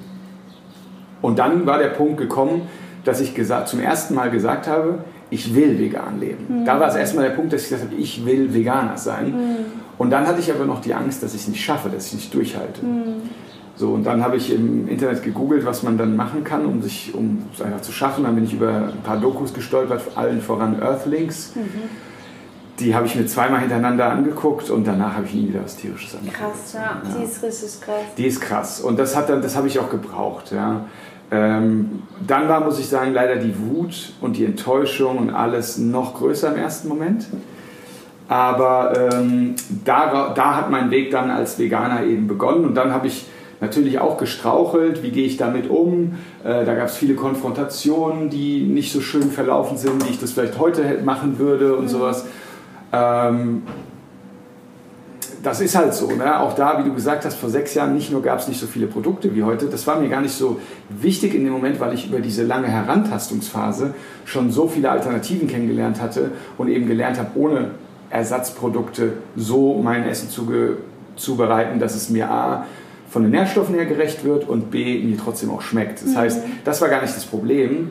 Und 1.23 1.39
dann 1.39 1.67
war 1.67 1.79
der 1.79 1.89
Punkt 1.89 2.19
gekommen, 2.19 2.63
dass 3.05 3.21
ich 3.21 3.35
gesagt, 3.35 3.69
zum 3.69 3.81
ersten 3.81 4.15
Mal 4.15 4.31
gesagt 4.31 4.69
habe, 4.69 4.99
ich 5.31 5.55
will 5.55 5.79
vegan 5.79 6.21
leben. 6.21 6.61
Mhm. 6.61 6.65
Da 6.65 6.79
war 6.79 6.89
es 6.89 6.95
erstmal 6.95 7.29
der 7.29 7.35
Punkt, 7.35 7.53
dass 7.53 7.63
ich 7.63 7.69
gesagt 7.69 7.91
habe, 7.91 8.01
ich 8.01 8.25
will 8.25 8.55
Veganer 8.55 8.97
sein. 8.97 9.31
Mhm. 9.31 9.57
Und 9.99 10.11
dann 10.11 10.27
hatte 10.27 10.41
ich 10.41 10.51
aber 10.51 10.65
noch 10.65 10.81
die 10.81 10.95
Angst, 10.95 11.23
dass 11.23 11.35
ich 11.35 11.43
es 11.43 11.49
nicht 11.49 11.63
schaffe, 11.63 11.89
dass 11.89 12.07
ich 12.07 12.13
es 12.13 12.15
nicht 12.15 12.35
durchhalte. 12.35 12.85
Mhm. 12.85 13.23
So, 13.79 13.91
und 13.91 14.03
dann 14.03 14.25
habe 14.25 14.37
ich 14.37 14.53
im 14.53 14.89
Internet 14.89 15.23
gegoogelt, 15.23 15.65
was 15.65 15.85
man 15.85 15.97
dann 15.97 16.17
machen 16.17 16.43
kann, 16.43 16.67
um 16.67 16.83
sich, 16.83 17.15
um 17.15 17.45
es 17.55 17.63
einfach 17.63 17.81
zu 17.81 17.93
schaffen. 17.93 18.25
Dann 18.25 18.35
bin 18.35 18.43
ich 18.43 18.53
über 18.53 18.89
ein 18.93 19.03
paar 19.05 19.19
Dokus 19.19 19.55
gestolpert, 19.55 20.03
allen 20.17 20.43
voran 20.43 20.83
Earthlings. 20.83 21.53
Mhm. 21.55 21.63
Die 22.81 22.95
habe 22.95 23.07
ich 23.07 23.15
mir 23.15 23.27
zweimal 23.27 23.61
hintereinander 23.61 24.11
angeguckt 24.11 24.71
und 24.71 24.85
danach 24.85 25.15
habe 25.15 25.27
ich 25.27 25.35
nie 25.35 25.49
wieder 25.49 25.63
was 25.63 25.77
Tierisches 25.77 26.17
angeguckt. 26.17 26.41
Krass, 26.41 26.73
ja. 26.75 26.81
ja. 26.81 27.17
Die 27.17 27.25
ist 27.25 27.43
richtig 27.43 27.81
krass. 27.81 28.15
Die 28.17 28.27
ist 28.27 28.41
krass. 28.41 28.81
Und 28.81 28.99
das, 28.99 29.15
hat 29.17 29.29
dann, 29.29 29.43
das 29.43 29.57
habe 29.57 29.69
ich 29.69 29.79
auch 29.79 29.91
gebraucht, 29.91 30.51
ja. 30.51 30.85
Ähm, 31.31 32.03
dann 32.27 32.49
war, 32.49 32.61
muss 32.61 32.81
ich 32.81 32.89
sagen, 32.89 33.13
leider 33.13 33.37
die 33.37 33.55
Wut 33.59 34.15
und 34.21 34.39
die 34.39 34.45
Enttäuschung 34.45 35.19
und 35.19 35.31
alles 35.31 35.79
noch 35.79 36.15
größer 36.15 36.53
im 36.53 36.57
ersten 36.57 36.89
Moment. 36.89 37.27
Aber 38.29 39.13
ähm, 39.13 39.55
da, 39.85 40.33
da 40.35 40.57
hat 40.57 40.71
mein 40.71 40.91
Weg 40.91 41.11
dann 41.11 41.31
als 41.31 41.59
Veganer 41.59 42.03
eben 42.05 42.27
begonnen 42.27 42.65
und 42.65 42.75
dann 42.75 42.93
habe 42.93 43.07
ich 43.07 43.27
natürlich 43.61 43.99
auch 43.99 44.19
gestrauchelt, 44.19 45.03
wie 45.03 45.11
gehe 45.11 45.27
ich 45.27 45.37
damit 45.37 45.69
um. 45.69 46.15
Äh, 46.45 46.65
da 46.65 46.75
gab 46.75 46.89
es 46.89 46.97
viele 46.97 47.15
Konfrontationen, 47.15 48.31
die 48.31 48.63
nicht 48.63 48.93
so 48.93 49.01
schön 49.01 49.31
verlaufen 49.31 49.77
sind, 49.77 50.07
wie 50.07 50.11
ich 50.11 50.21
das 50.21 50.33
vielleicht 50.33 50.59
heute 50.59 51.01
machen 51.05 51.39
würde 51.39 51.77
und 51.77 51.85
mhm. 51.85 51.89
sowas. 51.89 52.25
Ähm, 52.93 53.63
das 55.43 55.61
ist 55.61 55.77
halt 55.77 55.95
so. 55.95 56.11
Ne? 56.11 56.41
Auch 56.41 56.55
da, 56.55 56.79
wie 56.79 56.89
du 56.89 56.95
gesagt 56.95 57.25
hast, 57.25 57.37
vor 57.37 57.49
sechs 57.49 57.75
Jahren 57.75 57.95
nicht 57.95 58.11
nur 58.11 58.23
gab 58.23 58.39
es 58.41 58.49
nicht 58.49 58.61
so 58.61 58.67
viele 58.67 58.87
Produkte 58.87 59.35
wie 59.35 59.43
heute. 59.43 59.67
Das 59.67 59.87
war 59.87 60.01
mir 60.01 60.09
gar 60.09 60.21
nicht 60.21 60.35
so 60.35 60.61
wichtig 60.89 61.35
in 61.35 61.45
dem 61.45 61.53
Moment, 61.53 61.81
weil 61.81 61.95
ich 61.95 62.09
über 62.09 62.21
diese 62.21 62.45
lange 62.45 62.67
Herantastungsphase 62.67 63.95
schon 64.25 64.51
so 64.51 64.67
viele 64.69 64.91
Alternativen 64.91 65.49
kennengelernt 65.49 66.01
hatte 66.01 66.33
und 66.57 66.69
eben 66.69 66.87
gelernt 66.87 67.19
habe, 67.19 67.31
ohne 67.37 67.71
Ersatzprodukte 68.11 69.15
so 69.37 69.81
mein 69.83 70.05
Essen 70.05 70.29
zu 70.29 70.49
zubereiten, 71.17 71.79
dass 71.79 71.95
es 71.95 72.11
mir 72.11 72.31
A 72.31 72.67
von 73.11 73.23
den 73.23 73.31
Nährstoffen 73.31 73.75
her 73.75 73.87
gerecht 73.87 74.25
wird 74.25 74.49
und 74.49 74.71
B 74.71 75.03
mir 75.03 75.17
trotzdem 75.17 75.51
auch 75.51 75.63
schmeckt. 75.63 76.03
Das 76.03 76.11
mhm. 76.11 76.17
heißt, 76.17 76.43
das 76.65 76.81
war 76.81 76.89
gar 76.89 77.03
nicht 77.03 77.17
das 77.17 77.25
Problem. 77.25 77.91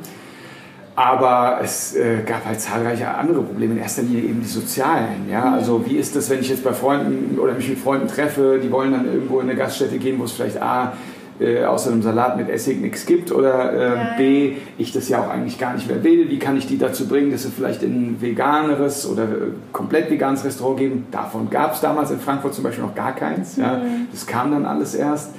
Aber 0.95 1.59
es 1.63 1.95
äh, 1.95 2.23
gab 2.25 2.43
halt 2.45 2.59
zahlreiche 2.59 3.07
andere 3.07 3.43
Probleme, 3.43 3.75
in 3.75 3.79
erster 3.79 4.01
Linie 4.01 4.23
eben 4.23 4.41
die 4.41 4.47
sozialen. 4.47 5.29
Ja? 5.29 5.45
Mhm. 5.45 5.53
Also 5.53 5.85
wie 5.85 5.95
ist 5.95 6.15
das, 6.15 6.27
wenn 6.31 6.39
ich 6.39 6.49
jetzt 6.49 6.63
bei 6.63 6.73
Freunden 6.73 7.37
oder 7.37 7.53
mich 7.53 7.69
mit 7.69 7.77
Freunden 7.77 8.07
treffe, 8.07 8.59
die 8.61 8.71
wollen 8.71 8.91
dann 8.91 9.05
irgendwo 9.05 9.39
in 9.39 9.47
eine 9.47 9.55
Gaststätte 9.55 9.99
gehen, 9.99 10.17
wo 10.19 10.23
es 10.23 10.31
vielleicht 10.31 10.59
A, 10.59 10.93
äh, 11.39 11.63
außer 11.63 11.91
einem 11.91 12.01
Salat 12.01 12.37
mit 12.37 12.49
Essig 12.49 12.81
nichts 12.81 13.05
gibt 13.05 13.31
oder 13.31 13.73
äh, 13.73 13.95
ja. 13.95 14.13
B, 14.17 14.53
ich 14.77 14.91
das 14.91 15.07
ja 15.09 15.21
auch 15.21 15.29
eigentlich 15.29 15.59
gar 15.59 15.73
nicht 15.73 15.87
mehr 15.87 16.03
will. 16.03 16.29
Wie 16.29 16.39
kann 16.39 16.57
ich 16.57 16.67
die 16.67 16.77
dazu 16.77 17.07
bringen, 17.07 17.31
dass 17.31 17.43
sie 17.43 17.49
vielleicht 17.49 17.83
in 17.83 17.93
ein 17.93 18.21
veganeres 18.21 19.07
oder 19.07 19.23
äh, 19.23 19.27
komplett 19.71 20.09
veganes 20.09 20.43
Restaurant 20.43 20.79
geben? 20.79 21.05
Davon 21.11 21.49
gab 21.49 21.73
es 21.73 21.81
damals 21.81 22.11
in 22.11 22.19
Frankfurt 22.19 22.53
zum 22.53 22.63
Beispiel 22.63 22.83
noch 22.83 22.95
gar 22.95 23.15
keins. 23.15 23.57
Mhm. 23.57 23.63
Ja? 23.63 23.81
Das 24.11 24.25
kam 24.25 24.51
dann 24.51 24.65
alles 24.65 24.95
erst. 24.95 25.31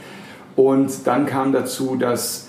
Und 0.54 1.06
dann 1.06 1.26
kam 1.26 1.52
dazu, 1.52 1.96
dass 1.96 2.48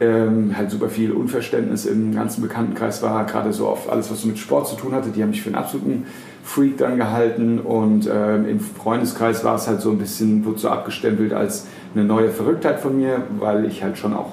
ähm, 0.00 0.56
halt 0.56 0.70
super 0.70 0.88
viel 0.88 1.12
Unverständnis 1.12 1.84
im 1.84 2.14
ganzen 2.14 2.40
Bekanntenkreis 2.40 3.02
war, 3.02 3.24
gerade 3.26 3.52
so 3.52 3.68
auf 3.68 3.92
alles, 3.92 4.10
was 4.10 4.22
so 4.22 4.28
mit 4.28 4.38
Sport 4.38 4.66
zu 4.66 4.76
tun 4.76 4.94
hatte. 4.94 5.10
Die 5.10 5.22
haben 5.22 5.30
mich 5.30 5.42
für 5.42 5.50
einen 5.50 5.56
absoluten 5.56 6.06
Freak 6.42 6.78
dann 6.78 6.96
gehalten 6.96 7.58
und 7.58 8.08
ähm, 8.12 8.48
im 8.48 8.60
Freundeskreis 8.60 9.44
war 9.44 9.56
es 9.56 9.68
halt 9.68 9.82
so 9.82 9.90
ein 9.90 9.98
bisschen, 9.98 10.44
wurde 10.44 10.58
so 10.58 10.70
abgestempelt 10.70 11.34
als 11.34 11.66
eine 11.94 12.04
neue 12.04 12.30
Verrücktheit 12.30 12.80
von 12.80 12.96
mir, 12.96 13.22
weil 13.38 13.64
ich 13.64 13.82
halt 13.82 13.98
schon 13.98 14.14
auch 14.14 14.32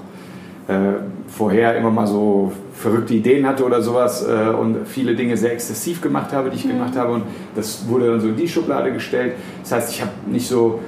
äh, 0.68 0.74
vorher 1.28 1.78
immer 1.78 1.92
mal 1.92 2.08
so 2.08 2.52
verrückte 2.74 3.14
Ideen 3.14 3.48
hatte 3.48 3.66
oder 3.66 3.82
sowas 3.82 4.28
äh, 4.28 4.50
und 4.50 4.88
viele 4.88 5.16
Dinge 5.16 5.38
sehr 5.38 5.54
exzessiv 5.54 6.02
gemacht 6.02 6.34
habe, 6.34 6.50
die 6.50 6.58
ich 6.58 6.66
mhm. 6.66 6.72
gemacht 6.72 6.96
habe 6.96 7.14
und 7.14 7.24
das 7.56 7.88
wurde 7.88 8.08
dann 8.08 8.20
so 8.20 8.28
in 8.28 8.36
die 8.36 8.48
Schublade 8.48 8.92
gestellt. 8.92 9.34
Das 9.64 9.72
heißt, 9.72 9.92
ich 9.94 10.02
habe 10.02 10.12
nicht 10.28 10.48
so 10.48 10.80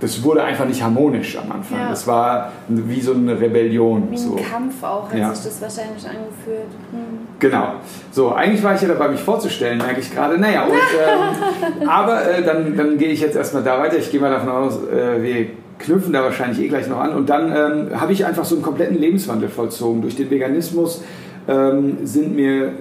das 0.00 0.22
wurde 0.22 0.42
einfach 0.42 0.64
nicht 0.64 0.82
harmonisch 0.82 1.36
am 1.36 1.52
Anfang. 1.52 1.78
Ja. 1.78 1.90
Das 1.90 2.06
war 2.06 2.52
wie 2.68 3.00
so 3.00 3.12
eine 3.12 3.38
Rebellion. 3.38 4.08
Wie 4.10 4.14
ein 4.14 4.18
so. 4.18 4.36
Kampf 4.36 4.82
auch 4.82 5.10
hat 5.10 5.18
ja. 5.18 5.34
sich 5.34 5.44
das 5.44 5.60
wahrscheinlich 5.60 6.04
angefühlt. 6.04 6.70
Hm. 6.90 7.28
Genau. 7.38 7.74
So, 8.10 8.32
eigentlich 8.32 8.62
war 8.62 8.74
ich 8.74 8.80
ja 8.80 8.88
dabei, 8.88 9.08
mich 9.08 9.20
vorzustellen, 9.20 9.78
merke 9.78 10.00
ich 10.00 10.12
gerade. 10.12 10.38
Naja, 10.38 10.64
und, 10.64 10.72
ähm, 11.82 11.88
aber 11.88 12.28
äh, 12.30 12.42
dann, 12.42 12.76
dann 12.76 12.98
gehe 12.98 13.10
ich 13.10 13.20
jetzt 13.20 13.36
erstmal 13.36 13.62
da 13.62 13.78
weiter. 13.78 13.98
Ich 13.98 14.10
gehe 14.10 14.20
mal 14.20 14.30
davon 14.30 14.48
aus, 14.48 14.78
äh, 14.88 15.22
wir 15.22 15.46
knüpfen 15.78 16.12
da 16.12 16.22
wahrscheinlich 16.22 16.60
eh 16.60 16.68
gleich 16.68 16.88
noch 16.88 17.00
an. 17.00 17.14
Und 17.14 17.28
dann 17.28 17.50
ähm, 17.54 18.00
habe 18.00 18.12
ich 18.12 18.24
einfach 18.24 18.44
so 18.44 18.54
einen 18.54 18.64
kompletten 18.64 18.98
Lebenswandel 18.98 19.48
vollzogen. 19.48 20.00
Durch 20.00 20.16
den 20.16 20.30
Veganismus 20.30 21.02
ähm, 21.46 21.98
sind 22.04 22.34
mir, 22.34 22.72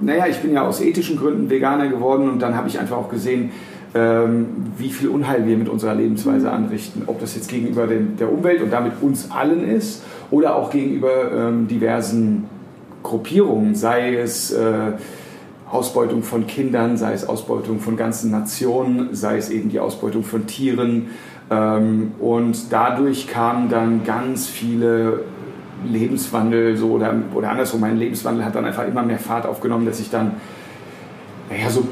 naja, 0.00 0.26
ich 0.28 0.38
bin 0.38 0.52
ja 0.52 0.62
aus 0.62 0.80
ethischen 0.80 1.18
Gründen 1.18 1.50
Veganer 1.50 1.88
geworden 1.88 2.28
und 2.28 2.40
dann 2.40 2.56
habe 2.56 2.68
ich 2.68 2.78
einfach 2.78 2.96
auch 2.96 3.08
gesehen, 3.08 3.50
wie 3.94 4.88
viel 4.90 5.08
Unheil 5.08 5.46
wir 5.46 5.56
mit 5.56 5.68
unserer 5.68 5.94
Lebensweise 5.94 6.46
mhm. 6.46 6.54
anrichten. 6.54 7.02
Ob 7.06 7.20
das 7.20 7.34
jetzt 7.34 7.50
gegenüber 7.50 7.86
den, 7.86 8.16
der 8.16 8.32
Umwelt 8.32 8.62
und 8.62 8.72
damit 8.72 8.94
uns 9.02 9.30
allen 9.30 9.68
ist 9.68 10.02
oder 10.30 10.56
auch 10.56 10.70
gegenüber 10.70 11.30
ähm, 11.30 11.68
diversen 11.68 12.44
Gruppierungen, 13.02 13.74
sei 13.74 14.16
es 14.16 14.50
äh, 14.52 14.92
Ausbeutung 15.70 16.22
von 16.22 16.46
Kindern, 16.46 16.96
sei 16.96 17.12
es 17.12 17.28
Ausbeutung 17.28 17.80
von 17.80 17.96
ganzen 17.96 18.30
Nationen, 18.30 19.14
sei 19.14 19.38
es 19.38 19.50
eben 19.50 19.68
die 19.68 19.80
Ausbeutung 19.80 20.22
von 20.22 20.46
Tieren. 20.46 21.08
Ähm, 21.50 22.12
und 22.20 22.72
dadurch 22.72 23.26
kamen 23.26 23.68
dann 23.68 24.04
ganz 24.04 24.46
viele 24.46 25.20
Lebenswandel 25.84 26.76
so 26.76 26.92
oder, 26.92 27.14
oder 27.34 27.50
andersrum, 27.50 27.80
mein 27.80 27.98
Lebenswandel 27.98 28.44
hat 28.44 28.54
dann 28.54 28.64
einfach 28.64 28.86
immer 28.86 29.02
mehr 29.02 29.18
Fahrt 29.18 29.46
aufgenommen, 29.46 29.84
dass 29.84 30.00
ich 30.00 30.10
dann, 30.10 30.34
naja, 31.50 31.68
so 31.70 31.84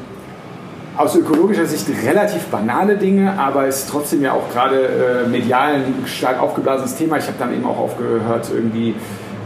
aus 1.01 1.17
ökologischer 1.17 1.65
Sicht 1.65 1.89
relativ 2.05 2.45
banale 2.49 2.99
Dinge, 2.99 3.33
aber 3.39 3.67
es 3.67 3.85
ist 3.85 3.91
trotzdem 3.91 4.21
ja 4.21 4.33
auch 4.33 4.51
gerade 4.53 5.25
äh, 5.25 5.29
medial 5.29 5.77
ein 5.77 6.05
stark 6.05 6.43
aufgeblasenes 6.43 6.95
Thema. 6.95 7.17
Ich 7.17 7.27
habe 7.27 7.37
dann 7.39 7.55
eben 7.55 7.65
auch 7.65 7.79
aufgehört, 7.79 8.51
irgendwie 8.55 8.95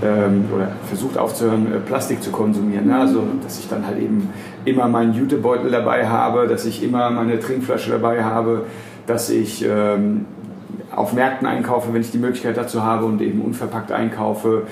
ähm, 0.02 0.49
oder 0.52 0.73
versucht 0.88 1.16
aufzuhören, 1.16 1.73
äh, 1.73 1.78
Plastik 1.78 2.25
zu 2.25 2.32
konsumieren. 2.32 2.88
Ne? 2.88 2.99
Also, 2.99 3.23
dass 3.40 3.61
ich 3.61 3.68
dann 3.68 3.87
halt 3.87 4.00
eben 4.00 4.30
immer 4.64 4.88
meinen 4.88 5.14
Jutebeutel 5.14 5.70
dabei 5.70 6.08
habe, 6.08 6.49
dass 6.49 6.64
ich 6.64 6.82
immer 6.82 7.08
meine 7.11 7.38
Trinkflasche 7.38 7.92
dabei 7.92 8.25
habe, 8.25 8.66
dass 9.06 9.30
ich 9.30 9.64
ähm, 9.64 10.26
auf 10.90 11.12
Märkten 11.12 11.46
einkaufe, 11.46 11.94
wenn 11.94 12.00
ich 12.00 12.11
die 12.11 12.18
Möglichkeit 12.18 12.56
dazu 12.56 12.82
habe 12.82 13.04
und 13.04 13.23
eben 13.23 13.40
unverpackt 13.40 13.92
einkaufe. 13.92 14.62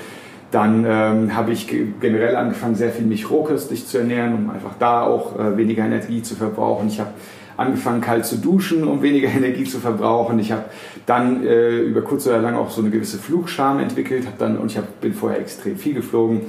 Dann 0.53 0.85
ähm, 0.87 1.35
habe 1.35 1.51
ich 1.51 1.67
generell 1.67 2.37
angefangen, 2.37 2.77
sehr 2.77 2.91
viel 2.91 3.07
mich 3.07 3.29
rohköstlich 3.29 3.87
zu 3.87 3.99
ernähren, 3.99 4.35
um 4.35 4.51
einfach 4.51 4.75
da 4.79 5.03
auch 5.03 5.39
äh, 5.39 5.57
weniger 5.57 5.85
Energie 5.85 6.23
zu 6.23 6.37
verbrauchen. 6.37 6.87
Ich 6.87 7.01
habe 7.01 7.11
angefangen, 7.57 8.01
kalt 8.01 8.25
zu 8.25 8.37
duschen, 8.37 8.85
um 8.85 9.03
weniger 9.03 9.29
Energie 9.37 9.65
zu 9.65 9.81
verbrauchen. 9.81 10.39
Ich 10.39 10.53
habe 10.53 10.67
dann 11.07 11.45
äh, 11.45 11.79
über 11.79 12.03
kurz 12.03 12.29
oder 12.29 12.39
lang 12.39 12.55
auch 12.55 12.71
so 12.71 12.83
eine 12.83 12.91
gewisse 12.91 13.19
Flugscham 13.19 13.81
entwickelt, 13.81 14.27
hab 14.27 14.39
dann, 14.39 14.59
und 14.59 14.71
ich 14.71 14.79
hab, 14.79 15.01
bin 15.01 15.15
vorher 15.15 15.41
extrem 15.41 15.77
viel 15.77 15.95
geflogen 15.95 16.43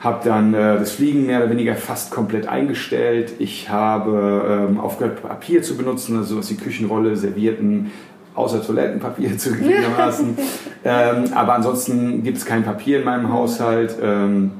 habe 0.00 0.24
dann 0.24 0.54
äh, 0.54 0.78
das 0.78 0.92
Fliegen 0.92 1.26
mehr 1.26 1.40
oder 1.40 1.50
weniger 1.50 1.74
fast 1.74 2.10
komplett 2.12 2.46
eingestellt. 2.46 3.34
Ich 3.38 3.68
habe 3.68 4.68
ähm, 4.70 4.78
aufgehört, 4.78 5.22
Papier 5.22 5.62
zu 5.62 5.76
benutzen, 5.76 6.16
also 6.16 6.34
sowas 6.34 6.50
wie 6.50 6.56
Küchenrolle, 6.56 7.16
Servierten, 7.16 7.90
außer 8.38 8.64
Toilettenpapier 8.64 9.36
zugegebenermaßen. 9.38 10.38
ähm, 10.84 11.24
aber 11.34 11.54
ansonsten 11.54 12.22
gibt 12.22 12.38
es 12.38 12.46
kein 12.46 12.64
Papier 12.64 12.98
in 13.00 13.04
meinem 13.04 13.32
Haushalt. 13.32 13.96
Ähm, 14.02 14.52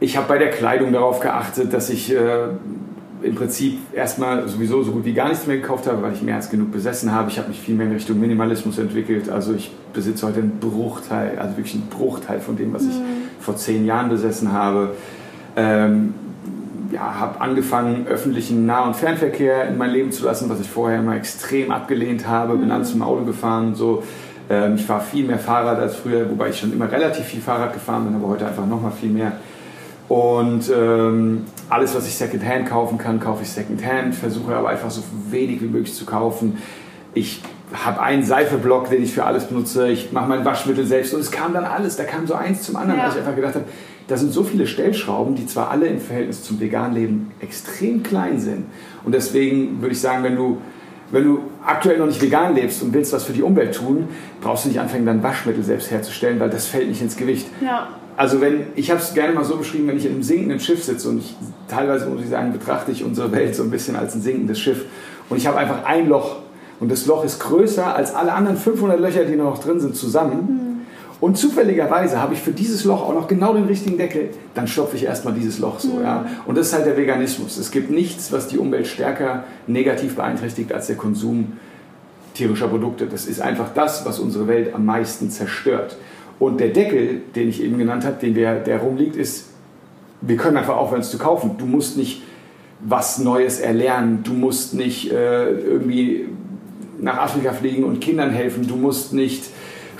ich 0.00 0.16
habe 0.16 0.26
bei 0.26 0.38
der 0.38 0.50
Kleidung 0.50 0.92
darauf 0.92 1.20
geachtet, 1.20 1.72
dass 1.74 1.90
ich 1.90 2.12
äh, 2.12 2.48
im 3.22 3.34
Prinzip 3.34 3.78
erstmal 3.92 4.48
sowieso 4.48 4.82
so 4.82 4.92
gut 4.92 5.04
wie 5.04 5.12
gar 5.12 5.28
nichts 5.28 5.46
mehr 5.46 5.58
gekauft 5.58 5.86
habe, 5.86 6.02
weil 6.02 6.14
ich 6.14 6.22
mehr 6.22 6.36
als 6.36 6.50
genug 6.50 6.72
besessen 6.72 7.12
habe. 7.12 7.30
Ich 7.30 7.38
habe 7.38 7.48
mich 7.48 7.60
viel 7.60 7.74
mehr 7.74 7.86
in 7.86 7.92
Richtung 7.92 8.18
Minimalismus 8.18 8.78
entwickelt. 8.78 9.28
Also 9.28 9.52
ich 9.54 9.70
besitze 9.92 10.26
heute 10.26 10.40
einen 10.40 10.58
Bruchteil, 10.58 11.38
also 11.38 11.56
wirklich 11.56 11.74
einen 11.74 11.88
Bruchteil 11.88 12.40
von 12.40 12.56
dem, 12.56 12.72
was 12.72 12.82
ich 12.82 12.94
mhm. 12.94 13.28
vor 13.40 13.56
zehn 13.56 13.84
Jahren 13.84 14.08
besessen 14.08 14.52
habe. 14.52 14.94
Ähm, 15.56 16.14
ja, 16.90 17.18
habe 17.18 17.40
angefangen, 17.40 18.06
öffentlichen 18.06 18.66
Nah- 18.66 18.86
und 18.86 18.96
Fernverkehr 18.96 19.68
in 19.68 19.78
mein 19.78 19.90
Leben 19.90 20.12
zu 20.12 20.24
lassen, 20.24 20.48
was 20.48 20.60
ich 20.60 20.68
vorher 20.68 20.98
immer 20.98 21.16
extrem 21.16 21.70
abgelehnt 21.70 22.26
habe. 22.26 22.56
Bin 22.56 22.68
dann 22.68 22.80
mhm. 22.80 22.84
zum 22.84 23.02
Auto 23.02 23.24
gefahren 23.24 23.68
und 23.68 23.74
so. 23.74 24.02
Ähm, 24.48 24.74
ich 24.74 24.84
fahre 24.84 25.02
viel 25.02 25.24
mehr 25.24 25.38
Fahrrad 25.38 25.78
als 25.78 25.96
früher, 25.96 26.28
wobei 26.28 26.50
ich 26.50 26.58
schon 26.58 26.72
immer 26.72 26.90
relativ 26.90 27.24
viel 27.24 27.40
Fahrrad 27.40 27.72
gefahren 27.72 28.06
bin, 28.06 28.16
aber 28.16 28.28
heute 28.28 28.46
einfach 28.46 28.66
noch 28.66 28.82
mal 28.82 28.90
viel 28.90 29.10
mehr. 29.10 29.32
Und 30.08 30.68
ähm, 30.76 31.44
alles, 31.68 31.94
was 31.94 32.08
ich 32.08 32.16
Secondhand 32.16 32.68
kaufen 32.68 32.98
kann, 32.98 33.20
kaufe 33.20 33.44
ich 33.44 33.50
Secondhand. 33.50 34.12
Versuche 34.16 34.56
aber 34.56 34.70
einfach 34.70 34.90
so 34.90 35.02
wenig 35.30 35.62
wie 35.62 35.66
möglich 35.66 35.94
zu 35.94 36.04
kaufen. 36.04 36.58
Ich 37.14 37.40
habe 37.72 38.02
einen 38.02 38.24
Seifeblock, 38.24 38.90
den 38.90 39.04
ich 39.04 39.12
für 39.12 39.22
alles 39.24 39.44
benutze. 39.44 39.88
Ich 39.88 40.10
mache 40.10 40.28
mein 40.28 40.44
Waschmittel 40.44 40.84
selbst. 40.84 41.14
Und 41.14 41.20
es 41.20 41.30
kam 41.30 41.54
dann 41.54 41.64
alles. 41.64 41.96
Da 41.96 42.02
kam 42.02 42.26
so 42.26 42.34
eins 42.34 42.62
zum 42.62 42.74
anderen, 42.74 42.98
ja. 42.98 43.06
weil 43.06 43.12
ich 43.12 43.18
einfach 43.18 43.36
gedacht 43.36 43.54
habe, 43.54 43.66
da 44.10 44.16
sind 44.16 44.32
so 44.32 44.42
viele 44.42 44.66
Stellschrauben, 44.66 45.36
die 45.36 45.46
zwar 45.46 45.70
alle 45.70 45.86
im 45.86 46.00
Verhältnis 46.00 46.42
zum 46.42 46.58
veganen 46.58 46.94
Leben 46.94 47.30
extrem 47.40 48.02
klein 48.02 48.40
sind. 48.40 48.64
Und 49.04 49.14
deswegen 49.14 49.80
würde 49.80 49.92
ich 49.92 50.00
sagen, 50.00 50.24
wenn 50.24 50.34
du, 50.34 50.58
wenn 51.12 51.22
du 51.22 51.38
aktuell 51.64 51.98
noch 51.98 52.06
nicht 52.06 52.20
vegan 52.20 52.56
lebst 52.56 52.82
und 52.82 52.92
willst 52.92 53.12
was 53.12 53.22
für 53.22 53.32
die 53.32 53.42
Umwelt 53.42 53.76
tun, 53.76 54.08
brauchst 54.40 54.64
du 54.64 54.68
nicht 54.68 54.80
anfangen, 54.80 55.06
dein 55.06 55.22
Waschmittel 55.22 55.62
selbst 55.62 55.92
herzustellen, 55.92 56.40
weil 56.40 56.50
das 56.50 56.66
fällt 56.66 56.88
nicht 56.88 57.00
ins 57.00 57.16
Gewicht. 57.16 57.46
Ja. 57.60 57.88
Also 58.16 58.40
wenn, 58.40 58.64
ich 58.74 58.90
habe 58.90 59.00
es 59.00 59.14
gerne 59.14 59.32
mal 59.32 59.44
so 59.44 59.56
beschrieben, 59.56 59.86
wenn 59.86 59.96
ich 59.96 60.06
in 60.06 60.12
einem 60.12 60.24
sinkenden 60.24 60.58
Schiff 60.58 60.82
sitze 60.82 61.08
und 61.08 61.18
ich, 61.18 61.36
teilweise 61.68 62.06
muss 62.06 62.20
ich 62.20 62.28
sagen, 62.28 62.52
betrachte 62.52 62.90
ich 62.90 63.04
unsere 63.04 63.30
Welt 63.30 63.54
so 63.54 63.62
ein 63.62 63.70
bisschen 63.70 63.94
als 63.94 64.16
ein 64.16 64.22
sinkendes 64.22 64.58
Schiff 64.58 64.86
und 65.28 65.36
ich 65.36 65.46
habe 65.46 65.56
einfach 65.56 65.84
ein 65.84 66.08
Loch 66.08 66.38
und 66.80 66.90
das 66.90 67.06
Loch 67.06 67.24
ist 67.24 67.38
größer 67.38 67.94
als 67.94 68.12
alle 68.14 68.32
anderen 68.32 68.56
500 68.56 68.98
Löcher, 68.98 69.24
die 69.24 69.36
noch 69.36 69.58
drin 69.58 69.78
sind, 69.78 69.94
zusammen. 69.94 70.64
Mhm. 70.64 70.69
Und 71.20 71.36
zufälligerweise 71.36 72.20
habe 72.20 72.32
ich 72.32 72.40
für 72.40 72.52
dieses 72.52 72.84
Loch 72.84 73.02
auch 73.02 73.14
noch 73.14 73.28
genau 73.28 73.52
den 73.52 73.64
richtigen 73.64 73.98
Deckel, 73.98 74.30
dann 74.54 74.66
stopfe 74.66 74.96
ich 74.96 75.04
erstmal 75.04 75.34
dieses 75.34 75.58
Loch 75.58 75.78
so. 75.78 75.94
Mhm. 75.94 76.02
Ja? 76.02 76.26
Und 76.46 76.56
das 76.56 76.68
ist 76.68 76.72
halt 76.72 76.86
der 76.86 76.96
Veganismus. 76.96 77.58
Es 77.58 77.70
gibt 77.70 77.90
nichts, 77.90 78.32
was 78.32 78.48
die 78.48 78.58
Umwelt 78.58 78.86
stärker 78.86 79.44
negativ 79.66 80.16
beeinträchtigt 80.16 80.72
als 80.72 80.86
der 80.86 80.96
Konsum 80.96 81.52
tierischer 82.34 82.68
Produkte. 82.68 83.06
Das 83.06 83.26
ist 83.26 83.42
einfach 83.42 83.74
das, 83.74 84.06
was 84.06 84.18
unsere 84.18 84.48
Welt 84.48 84.74
am 84.74 84.86
meisten 84.86 85.30
zerstört. 85.30 85.96
Und 86.38 86.58
der 86.58 86.68
Deckel, 86.68 87.20
den 87.34 87.50
ich 87.50 87.62
eben 87.62 87.76
genannt 87.76 88.06
habe, 88.06 88.16
den 88.18 88.34
wir, 88.34 88.54
der 88.54 88.78
rumliegt, 88.78 89.14
ist, 89.14 89.50
wir 90.22 90.36
können 90.36 90.56
einfach 90.56 90.76
aufhören, 90.76 91.02
es 91.02 91.10
zu 91.10 91.18
kaufen. 91.18 91.56
Du 91.58 91.66
musst 91.66 91.98
nicht 91.98 92.22
was 92.80 93.18
Neues 93.18 93.60
erlernen. 93.60 94.20
Du 94.24 94.32
musst 94.32 94.72
nicht 94.72 95.12
äh, 95.12 95.50
irgendwie 95.50 96.28
nach 96.98 97.18
Afrika 97.18 97.52
fliegen 97.52 97.84
und 97.84 98.00
Kindern 98.00 98.30
helfen. 98.30 98.66
Du 98.66 98.76
musst 98.76 99.12
nicht 99.12 99.44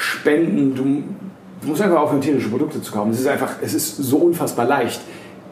spenden. 0.00 0.74
Du, 0.74 1.68
musst 1.68 1.82
einfach 1.82 2.00
aufhören, 2.00 2.22
tierische 2.22 2.48
Produkte 2.48 2.80
zu 2.80 2.90
kaufen. 2.90 3.10
Es 3.10 3.20
ist 3.20 3.26
einfach, 3.26 3.56
es 3.60 3.74
ist 3.74 3.96
so 3.96 4.18
unfassbar 4.18 4.64
leicht. 4.64 5.00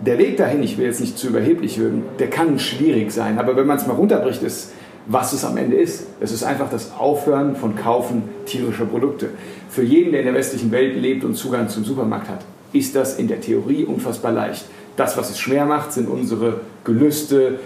Der 0.00 0.18
Weg 0.18 0.36
dahin, 0.36 0.62
ich 0.62 0.78
will 0.78 0.86
jetzt 0.86 1.00
nicht 1.00 1.18
zu 1.18 1.28
überheblich 1.28 1.78
wirken, 1.78 2.02
der 2.18 2.30
kann 2.30 2.58
schwierig 2.58 3.10
sein. 3.10 3.38
Aber 3.38 3.56
wenn 3.56 3.66
man 3.66 3.76
es 3.76 3.86
mal 3.86 3.94
runterbricht, 3.94 4.42
ist 4.42 4.72
was 5.08 5.32
es 5.32 5.44
am 5.44 5.56
Ende 5.56 5.76
ist. 5.76 6.06
Es 6.20 6.32
ist 6.32 6.44
einfach 6.44 6.70
das 6.70 6.92
Aufhören 6.96 7.56
von 7.56 7.74
Kaufen 7.74 8.24
tierischer 8.44 8.84
Produkte. 8.84 9.30
Für 9.70 9.82
jeden, 9.82 10.12
der 10.12 10.20
in 10.20 10.26
der 10.26 10.34
westlichen 10.34 10.70
Welt 10.70 10.96
lebt 10.96 11.24
und 11.24 11.34
Zugang 11.34 11.68
zum 11.68 11.84
Supermarkt 11.84 12.28
hat, 12.28 12.44
ist 12.72 12.94
das 12.94 13.18
in 13.18 13.26
der 13.26 13.40
Theorie 13.40 13.84
unfassbar 13.84 14.32
leicht. 14.32 14.66
Das, 14.96 15.16
was 15.16 15.30
es 15.30 15.38
schwer 15.38 15.64
macht, 15.64 15.92
sind 15.92 16.08
unsere 16.08 16.60
Gelüste, 16.84 17.58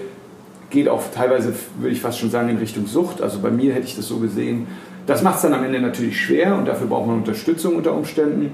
geht 0.71 0.89
auch 0.89 1.03
teilweise, 1.15 1.53
würde 1.79 1.95
ich 1.95 2.01
fast 2.01 2.19
schon 2.21 2.31
sagen, 2.31 2.49
in 2.49 2.59
Richtung 2.59 2.87
Sucht. 2.87 3.21
Also 3.21 3.41
bei 3.41 3.51
mir 3.51 3.75
hätte 3.75 3.87
ich 3.87 3.97
das 3.97 4.07
so 4.07 4.19
gesehen. 4.19 4.69
Das 5.07 5.23
macht 5.23 5.37
es 5.37 5.43
dann 5.43 5.55
am 5.55 5.65
Ende 5.65 5.81
natürlich 5.81 6.21
schwer 6.21 6.57
und 6.57 6.67
dafür 6.67 6.87
braucht 6.87 7.07
man 7.07 7.17
Unterstützung 7.17 7.77
unter 7.77 7.95
Umständen. 7.95 8.53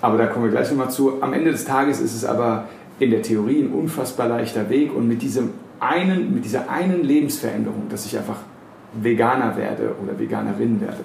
Aber 0.00 0.16
da 0.18 0.26
kommen 0.26 0.44
wir 0.44 0.50
gleich 0.50 0.70
nochmal 0.70 0.90
zu. 0.90 1.22
Am 1.22 1.32
Ende 1.32 1.50
des 1.50 1.64
Tages 1.64 2.00
ist 2.00 2.14
es 2.14 2.24
aber 2.24 2.68
in 2.98 3.10
der 3.10 3.22
Theorie 3.22 3.62
ein 3.62 3.72
unfassbar 3.72 4.28
leichter 4.28 4.70
Weg 4.70 4.94
und 4.94 5.08
mit 5.08 5.22
diesem 5.22 5.50
einen, 5.80 6.34
mit 6.34 6.44
dieser 6.44 6.70
einen 6.70 7.02
Lebensveränderung, 7.02 7.88
dass 7.88 8.06
ich 8.06 8.16
einfach 8.16 8.36
Veganer 8.92 9.56
werde 9.56 9.94
oder 10.02 10.18
Veganerin 10.18 10.80
werde, 10.80 10.98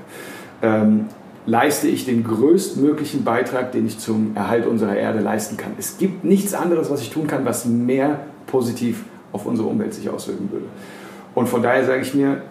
ähm, 0.62 1.06
leiste 1.45 1.88
ich 1.88 2.06
den 2.06 2.24
größtmöglichen 2.24 3.24
Beitrag, 3.24 3.71
den 3.71 3.86
ich 3.86 4.00
zum 4.00 4.36
Erhalt 4.36 4.65
unserer 4.65 4.95
Erde 4.95 5.19
leisten 5.19 5.58
kann. 5.58 5.74
Es 5.78 5.98
gibt 5.98 6.24
nichts 6.24 6.54
anderes, 6.54 6.89
was 6.89 7.02
ich 7.02 7.12
tun 7.12 7.28
kann, 7.28 7.45
was 7.45 7.65
mehr 7.65 8.19
positiv 8.48 9.04
auf 9.32 9.45
unsere 9.45 9.67
Umwelt 9.67 9.93
sich 9.93 10.10
auswirken 10.10 10.50
würde. 10.52 10.65
Und 11.36 11.48
von 11.48 11.62
daher 11.62 11.86
sage 11.86 12.02
ich 12.02 12.13
mir, 12.13 12.41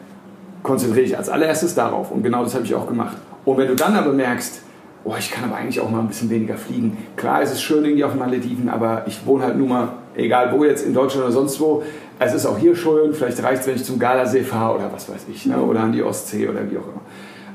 konzentriere 0.64 1.04
ich 1.04 1.16
als 1.16 1.28
allererstes 1.28 1.76
darauf. 1.76 2.10
Und 2.10 2.24
genau 2.24 2.42
das 2.42 2.54
habe 2.54 2.64
ich 2.64 2.74
auch 2.74 2.88
gemacht. 2.88 3.16
Und 3.44 3.58
wenn 3.58 3.68
du 3.68 3.76
dann 3.76 3.94
aber 3.94 4.12
merkst, 4.12 4.62
oh, 5.04 5.14
ich 5.16 5.30
kann 5.30 5.44
aber 5.44 5.56
eigentlich 5.56 5.78
auch 5.80 5.90
mal 5.90 6.00
ein 6.00 6.08
bisschen 6.08 6.30
weniger 6.30 6.56
fliegen. 6.56 6.96
Klar, 7.16 7.42
es 7.42 7.52
ist 7.52 7.62
schön 7.62 7.84
irgendwie 7.84 8.02
auf 8.02 8.12
den 8.12 8.18
Malediven, 8.18 8.68
aber 8.68 9.04
ich 9.06 9.24
wohne 9.26 9.44
halt 9.44 9.56
nun 9.56 9.68
mal, 9.68 9.88
egal 10.16 10.52
wo 10.56 10.64
jetzt, 10.64 10.84
in 10.84 10.94
Deutschland 10.94 11.26
oder 11.26 11.32
sonst 11.32 11.60
wo, 11.60 11.82
es 12.18 12.32
ist 12.32 12.46
auch 12.46 12.58
hier 12.58 12.74
schön, 12.74 13.12
vielleicht 13.12 13.42
reicht 13.42 13.62
es, 13.62 13.66
wenn 13.66 13.76
ich 13.76 13.84
zum 13.84 13.98
Gardasee 13.98 14.42
fahre 14.42 14.76
oder 14.76 14.90
was 14.92 15.08
weiß 15.08 15.26
ich, 15.30 15.46
ne? 15.46 15.58
oder 15.58 15.80
an 15.80 15.92
die 15.92 16.02
Ostsee 16.02 16.48
oder 16.48 16.60
wie 16.70 16.78
auch 16.78 16.88
immer. 16.88 17.02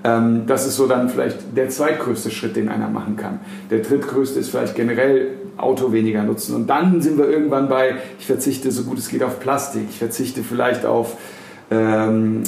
Ähm, 0.03 0.43
das 0.45 0.67
ist 0.67 0.75
so 0.75 0.85
dann 0.85 1.09
vielleicht 1.09 1.57
der 1.57 1.69
zweitgrößte 1.69 2.29
Schritt, 2.29 2.55
den 2.55 2.69
einer 2.69 2.89
machen 2.89 3.15
kann. 3.15 3.39
Der 3.71 3.79
drittgrößte 3.79 4.39
ist 4.39 4.49
vielleicht 4.49 4.75
generell 4.75 5.29
Auto 5.57 5.91
weniger 5.91 6.23
nutzen. 6.23 6.55
Und 6.55 6.67
dann 6.67 7.01
sind 7.01 7.17
wir 7.17 7.27
irgendwann 7.27 7.67
bei, 7.67 7.95
ich 8.19 8.27
verzichte 8.27 8.71
so 8.71 8.83
gut 8.83 8.97
es 8.99 9.09
geht 9.09 9.23
auf 9.23 9.39
Plastik, 9.39 9.83
ich 9.89 9.97
verzichte 9.97 10.43
vielleicht 10.43 10.85
auf 10.85 11.17
ähm, 11.71 12.41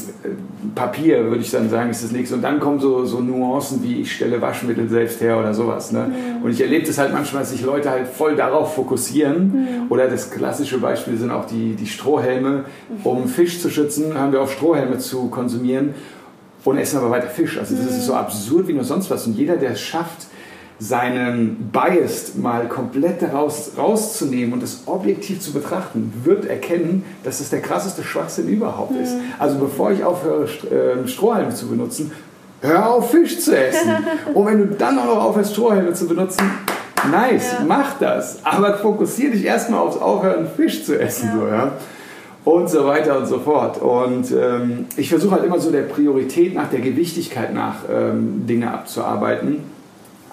Papier, 0.74 1.26
würde 1.26 1.42
ich 1.42 1.52
dann 1.52 1.70
sagen, 1.70 1.92
ist 1.92 2.04
das 2.04 2.12
nächste. 2.12 2.36
Und 2.36 2.42
dann 2.42 2.60
kommen 2.60 2.80
so, 2.80 3.06
so 3.06 3.20
Nuancen 3.20 3.84
wie 3.84 4.02
ich 4.02 4.16
stelle 4.16 4.42
Waschmittel 4.42 4.90
selbst 4.90 5.22
her 5.22 5.38
oder 5.38 5.54
sowas. 5.54 5.92
Ne? 5.92 6.08
Mhm. 6.08 6.44
Und 6.44 6.52
ich 6.52 6.62
erlebe 6.62 6.86
das 6.88 6.98
halt 6.98 7.14
manchmal, 7.14 7.44
dass 7.44 7.52
sich 7.52 7.64
Leute 7.64 7.92
halt 7.92 8.08
voll 8.08 8.36
darauf 8.36 8.74
fokussieren. 8.74 9.48
Mhm. 9.48 9.92
Oder 9.92 10.08
das 10.08 10.32
klassische 10.32 10.80
Beispiel 10.80 11.18
sind 11.18 11.30
auch 11.30 11.46
die, 11.46 11.76
die 11.76 11.88
Strohhelme. 11.88 12.66
Um 13.04 13.28
Fisch 13.28 13.62
zu 13.62 13.70
schützen, 13.70 14.18
haben 14.18 14.32
wir 14.32 14.42
auf 14.42 14.52
Strohhelme 14.54 14.98
zu 14.98 15.28
konsumieren 15.28 15.94
und 16.64 16.78
essen 16.78 16.98
aber 16.98 17.12
weiter 17.12 17.28
Fisch. 17.28 17.58
Also 17.58 17.76
das 17.76 17.84
mhm. 17.84 17.90
ist 17.90 18.06
so 18.06 18.14
absurd 18.14 18.68
wie 18.68 18.74
nur 18.74 18.84
sonst 18.84 19.10
was. 19.12 19.28
Und 19.28 19.38
jeder, 19.38 19.58
der 19.58 19.72
es 19.72 19.82
schafft, 19.82 20.28
seinen 20.82 21.70
Bias 21.72 22.34
mal 22.36 22.68
komplett 22.68 23.22
daraus 23.22 23.74
rauszunehmen 23.78 24.54
und 24.54 24.64
das 24.64 24.82
objektiv 24.88 25.40
zu 25.40 25.54
betrachten, 25.54 26.12
wird 26.24 26.46
erkennen, 26.46 27.06
dass 27.24 27.38
das 27.38 27.52
der 27.52 27.62
krasseste 27.62 28.04
Schwachsinn 28.04 28.48
überhaupt 28.48 28.96
ist. 29.00 29.14
Mhm. 29.14 29.22
Also 29.38 29.60
bevor 29.60 29.92
ich 29.92 30.04
aufhöre, 30.04 30.48
ähm, 30.72 31.08
Strohhalme 31.08 31.54
zu 31.54 31.68
benutzen, 31.68 32.12
hör 32.62 32.90
auf, 32.90 33.12
Fisch 33.12 33.40
zu 33.42 33.56
essen. 33.56 33.92
und 34.34 34.46
wenn 34.48 34.58
du 34.58 34.76
dann 34.76 34.98
auch 34.98 35.06
noch 35.06 35.24
aufhörst, 35.24 35.54
Strohhalme 35.54 35.94
zu 35.94 36.08
benutzen, 36.08 36.50
nice, 37.12 37.54
ja. 37.60 37.66
mach 37.68 38.00
das. 38.00 38.44
Aber 38.44 38.74
fokussiere 38.74 39.34
dich 39.34 39.46
erstmal 39.46 39.82
aufs 39.82 39.98
Aufhören, 39.98 40.48
Fisch 40.48 40.84
zu 40.84 41.00
essen. 41.00 41.30
Ja. 41.30 41.40
So, 41.40 41.48
ja? 41.48 41.72
Und 42.44 42.70
so 42.72 42.88
weiter 42.88 43.20
und 43.20 43.28
so 43.28 43.38
fort. 43.38 43.80
Und 43.80 44.32
ähm, 44.32 44.88
ich 44.98 45.10
versuche 45.10 45.36
halt 45.36 45.44
immer 45.44 45.60
so 45.60 45.70
der 45.70 45.84
Priorität 45.84 46.56
nach, 46.56 46.72
der 46.72 46.80
Gewichtigkeit 46.80 47.54
nach 47.54 47.84
ähm, 47.88 48.48
Dinge 48.48 48.74
abzuarbeiten 48.74 49.60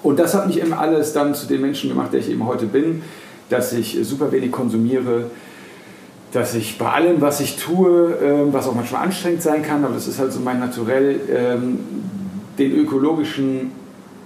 Und 0.03 0.19
das 0.19 0.35
hat 0.35 0.47
mich 0.47 0.61
eben 0.61 0.73
alles 0.73 1.13
dann 1.13 1.35
zu 1.35 1.47
dem 1.47 1.61
Menschen 1.61 1.91
gemacht, 1.91 2.13
der 2.13 2.21
ich 2.21 2.31
eben 2.31 2.47
heute 2.47 2.67
bin, 2.67 3.03
dass 3.49 3.73
ich 3.73 3.99
super 4.03 4.31
wenig 4.33 4.53
konsumiere, 4.53 5.31
dass 6.33 6.55
ich 6.55 6.79
bei 6.79 6.91
allem, 6.91 7.21
was 7.21 7.41
ich 7.41 7.57
tue, 7.57 8.17
ähm, 8.23 8.53
was 8.53 8.69
auch 8.69 8.75
manchmal 8.75 9.05
anstrengend 9.05 9.43
sein 9.43 9.63
kann, 9.63 9.85
aber 9.85 9.95
das 9.95 10.07
ist 10.07 10.19
halt 10.19 10.33
so 10.33 10.41
mein 10.41 10.61
Naturell, 10.61 11.21
ähm, 11.35 11.79
den 12.59 12.77
ökologischen 12.77 13.73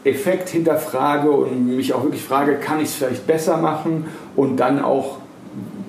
Effekt 0.04 0.48
hinterfrage 0.48 1.30
und 1.30 1.76
mich 1.76 1.94
auch 1.94 2.02
wirklich 2.02 2.24
frage, 2.24 2.56
kann 2.56 2.80
ich 2.80 2.88
es 2.88 2.94
vielleicht 2.94 3.26
besser 3.26 3.58
machen 3.58 4.06
und 4.34 4.56
dann 4.56 4.82
auch, 4.82 5.18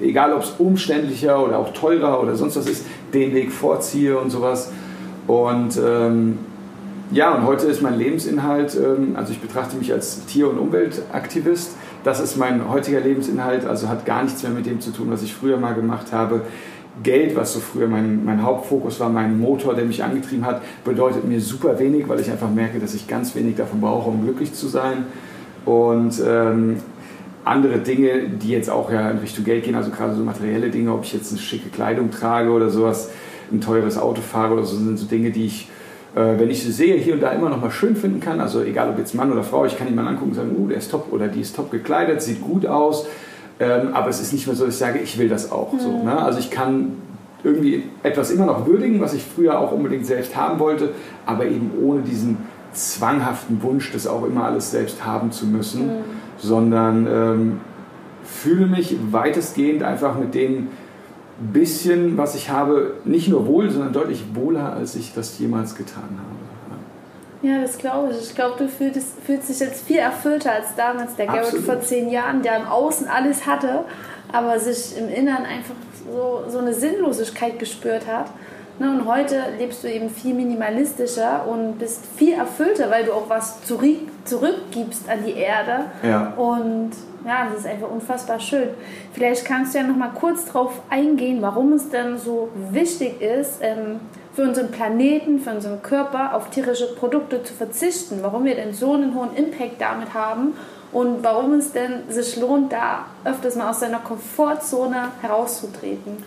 egal 0.01 0.33
ob 0.33 0.43
es 0.43 0.53
umständlicher 0.59 1.43
oder 1.43 1.57
auch 1.57 1.73
teurer 1.73 2.21
oder 2.21 2.35
sonst 2.35 2.57
was 2.57 2.67
ist, 2.67 2.85
den 3.13 3.33
Weg 3.33 3.51
vorziehe 3.51 4.17
und 4.17 4.29
sowas. 4.29 4.71
Und 5.25 5.79
ähm, 5.83 6.37
ja, 7.13 7.35
und 7.35 7.45
heute 7.45 7.67
ist 7.67 7.81
mein 7.81 7.97
Lebensinhalt, 7.97 8.75
ähm, 8.75 9.15
also 9.15 9.31
ich 9.31 9.39
betrachte 9.39 9.77
mich 9.77 9.93
als 9.93 10.25
Tier- 10.25 10.49
und 10.49 10.57
Umweltaktivist. 10.57 11.75
Das 12.03 12.19
ist 12.19 12.37
mein 12.37 12.69
heutiger 12.69 12.99
Lebensinhalt, 12.99 13.65
also 13.65 13.87
hat 13.87 14.05
gar 14.05 14.23
nichts 14.23 14.43
mehr 14.43 14.51
mit 14.51 14.65
dem 14.65 14.81
zu 14.81 14.91
tun, 14.91 15.07
was 15.09 15.21
ich 15.21 15.33
früher 15.33 15.57
mal 15.57 15.73
gemacht 15.73 16.11
habe. 16.11 16.41
Geld, 17.01 17.35
was 17.35 17.53
so 17.53 17.59
früher 17.59 17.87
mein, 17.87 18.25
mein 18.25 18.43
Hauptfokus 18.43 18.99
war, 18.99 19.09
mein 19.09 19.39
Motor, 19.39 19.73
der 19.73 19.85
mich 19.85 20.03
angetrieben 20.03 20.45
hat, 20.45 20.61
bedeutet 20.83 21.25
mir 21.25 21.39
super 21.39 21.79
wenig, 21.79 22.07
weil 22.07 22.19
ich 22.19 22.29
einfach 22.29 22.49
merke, 22.51 22.79
dass 22.79 22.93
ich 22.93 23.07
ganz 23.07 23.35
wenig 23.35 23.55
davon 23.55 23.81
brauche, 23.81 24.09
um 24.09 24.23
glücklich 24.23 24.53
zu 24.53 24.67
sein. 24.67 25.05
Und 25.65 26.21
ähm, 26.25 26.77
andere 27.45 27.79
Dinge, 27.79 28.29
die 28.29 28.49
jetzt 28.49 28.69
auch 28.69 28.91
ja 28.91 29.09
in 29.09 29.19
Richtung 29.19 29.43
Geld 29.43 29.65
gehen, 29.65 29.75
also 29.75 29.91
gerade 29.91 30.15
so 30.15 30.23
materielle 30.23 30.69
Dinge, 30.69 30.93
ob 30.93 31.03
ich 31.03 31.13
jetzt 31.13 31.31
eine 31.31 31.39
schicke 31.39 31.69
Kleidung 31.69 32.11
trage 32.11 32.49
oder 32.51 32.69
sowas, 32.69 33.09
ein 33.51 33.61
teures 33.61 33.97
Auto 33.97 34.21
fahre 34.21 34.53
oder 34.53 34.63
so, 34.63 34.77
sind 34.77 34.97
so 34.97 35.05
Dinge, 35.05 35.31
die 35.31 35.45
ich, 35.45 35.69
wenn 36.21 36.49
ich 36.49 36.63
sie 36.63 36.71
sehe, 36.71 36.95
hier 36.95 37.15
und 37.15 37.21
da 37.21 37.31
immer 37.31 37.49
noch 37.49 37.59
mal 37.59 37.71
schön 37.71 37.95
finden 37.95 38.19
kann. 38.19 38.39
Also 38.39 38.61
egal 38.61 38.89
ob 38.89 38.99
jetzt 38.99 39.15
Mann 39.15 39.31
oder 39.31 39.43
Frau, 39.43 39.65
ich 39.65 39.77
kann 39.77 39.93
mal 39.95 40.07
angucken 40.07 40.31
und 40.31 40.35
sagen, 40.35 40.55
uh, 40.57 40.67
der 40.67 40.77
ist 40.77 40.91
top 40.91 41.07
oder 41.11 41.27
die 41.27 41.41
ist 41.41 41.55
top 41.55 41.71
gekleidet, 41.71 42.21
sieht 42.21 42.41
gut 42.41 42.65
aus 42.65 43.07
ähm, 43.59 43.93
aber 43.93 44.09
es 44.09 44.19
ist 44.19 44.33
nicht 44.33 44.47
mehr 44.47 44.55
so, 44.55 44.65
dass 44.65 44.75
ich 44.75 44.79
sage, 44.79 44.99
ich 44.99 45.17
will 45.17 45.29
das 45.29 45.51
auch. 45.51 45.73
Mhm. 45.73 45.79
So, 45.79 46.03
ne? 46.03 46.21
Also 46.21 46.39
ich 46.39 46.49
kann 46.49 46.93
irgendwie 47.43 47.83
etwas 48.03 48.31
immer 48.31 48.45
noch 48.45 48.65
würdigen, 48.65 49.01
was 49.01 49.13
ich 49.13 49.23
früher 49.23 49.59
auch 49.59 49.71
unbedingt 49.71 50.05
selbst 50.05 50.35
haben 50.35 50.59
wollte, 50.59 50.89
aber 51.25 51.45
eben 51.45 51.71
ohne 51.81 52.01
diesen 52.01 52.37
zwanghaften 52.73 53.61
Wunsch, 53.61 53.91
das 53.91 54.07
auch 54.07 54.25
immer 54.25 54.45
alles 54.45 54.71
selbst 54.71 55.05
haben 55.05 55.31
zu 55.31 55.45
müssen, 55.45 55.87
mhm. 55.87 56.01
sondern 56.37 57.07
ähm, 57.07 57.61
fühle 58.23 58.65
mich 58.65 58.95
weitestgehend 59.11 59.83
einfach 59.83 60.17
mit 60.17 60.33
dem 60.33 60.69
bisschen, 61.39 62.17
was 62.17 62.35
ich 62.35 62.49
habe, 62.49 62.95
nicht 63.05 63.27
nur 63.27 63.47
wohl, 63.47 63.69
sondern 63.69 63.93
deutlich 63.93 64.23
wohler, 64.33 64.73
als 64.73 64.95
ich 64.95 65.13
das 65.13 65.39
jemals 65.39 65.75
getan 65.75 66.03
habe. 66.03 66.43
Ja, 67.43 67.61
das 67.61 67.77
glaube 67.77 68.11
ich. 68.11 68.21
Ich 68.21 68.35
glaube, 68.35 68.55
du 68.57 68.69
fühlst, 68.69 69.19
fühlst 69.25 69.49
dich 69.49 69.59
jetzt 69.59 69.85
viel 69.85 69.97
erfüllter 69.97 70.53
als 70.53 70.75
damals 70.77 71.15
der 71.17 71.25
Garrett 71.25 71.57
vor 71.57 71.81
zehn 71.81 72.09
Jahren, 72.09 72.41
der 72.41 72.55
im 72.55 72.65
Außen 72.65 73.07
alles 73.07 73.45
hatte, 73.45 73.83
aber 74.31 74.57
sich 74.59 74.97
im 74.97 75.09
Inneren 75.09 75.45
einfach 75.45 75.75
so, 76.09 76.49
so 76.49 76.59
eine 76.59 76.73
Sinnlosigkeit 76.73 77.59
gespürt 77.59 78.07
hat. 78.07 78.27
Ne, 78.79 78.89
und 78.89 79.05
heute 79.05 79.39
lebst 79.59 79.83
du 79.83 79.91
eben 79.91 80.09
viel 80.09 80.33
minimalistischer 80.33 81.45
und 81.47 81.77
bist 81.77 82.05
viel 82.15 82.33
erfüllter, 82.33 82.89
weil 82.89 83.03
du 83.03 83.13
auch 83.13 83.29
was 83.29 83.63
zurück, 83.65 83.99
zurückgibst 84.25 85.07
an 85.09 85.19
die 85.25 85.33
Erde. 85.33 85.85
Ja. 86.01 86.33
Und 86.37 86.91
ja, 87.25 87.47
das 87.49 87.59
ist 87.59 87.67
einfach 87.67 87.89
unfassbar 87.89 88.39
schön. 88.39 88.69
Vielleicht 89.13 89.45
kannst 89.45 89.73
du 89.73 89.79
ja 89.79 89.87
noch 89.87 89.95
mal 89.95 90.11
kurz 90.13 90.45
darauf 90.45 90.81
eingehen, 90.89 91.41
warum 91.41 91.73
es 91.73 91.89
denn 91.89 92.17
so 92.17 92.49
wichtig 92.71 93.21
ist, 93.21 93.59
ähm, 93.61 93.99
für 94.33 94.43
unseren 94.43 94.71
Planeten, 94.71 95.39
für 95.39 95.51
unseren 95.51 95.81
Körper 95.83 96.35
auf 96.35 96.49
tierische 96.49 96.95
Produkte 96.95 97.43
zu 97.43 97.53
verzichten, 97.53 98.19
warum 98.21 98.45
wir 98.45 98.55
denn 98.55 98.73
so 98.73 98.93
einen 98.93 99.13
hohen 99.15 99.35
Impact 99.35 99.79
damit 99.79 100.13
haben 100.13 100.53
und 100.91 101.23
warum 101.23 101.53
es 101.53 101.71
denn 101.71 102.09
sich 102.09 102.37
lohnt, 102.37 102.71
da 102.73 103.05
öfters 103.25 103.55
mal 103.55 103.69
aus 103.69 103.79
seiner 103.79 103.99
Komfortzone 103.99 105.09
herauszutreten. 105.21 106.17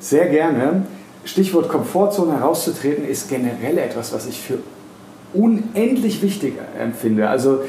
Sehr 0.00 0.26
gerne. 0.26 0.82
Stichwort 1.24 1.68
Komfortzone 1.68 2.38
herauszutreten 2.38 3.08
ist 3.08 3.28
generell 3.28 3.78
etwas, 3.78 4.12
was 4.12 4.26
ich 4.26 4.40
für 4.40 4.58
unendlich 5.32 6.22
wichtig 6.22 6.54
empfinde. 6.78 7.28
Also 7.28 7.62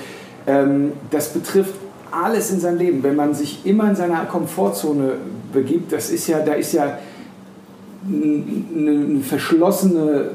ähm, 0.45 0.93
das 1.11 1.29
betrifft 1.29 1.73
alles 2.23 2.51
in 2.51 2.59
seinem 2.59 2.77
Leben. 2.77 3.03
Wenn 3.03 3.15
man 3.15 3.33
sich 3.33 3.65
immer 3.65 3.89
in 3.89 3.95
seiner 3.95 4.25
Komfortzone 4.25 5.13
begibt, 5.51 5.91
das 5.91 6.09
ist 6.09 6.27
ja, 6.27 6.39
da 6.39 6.53
ist 6.53 6.73
ja 6.73 6.97
eine 8.07 9.19
verschlossene 9.21 10.31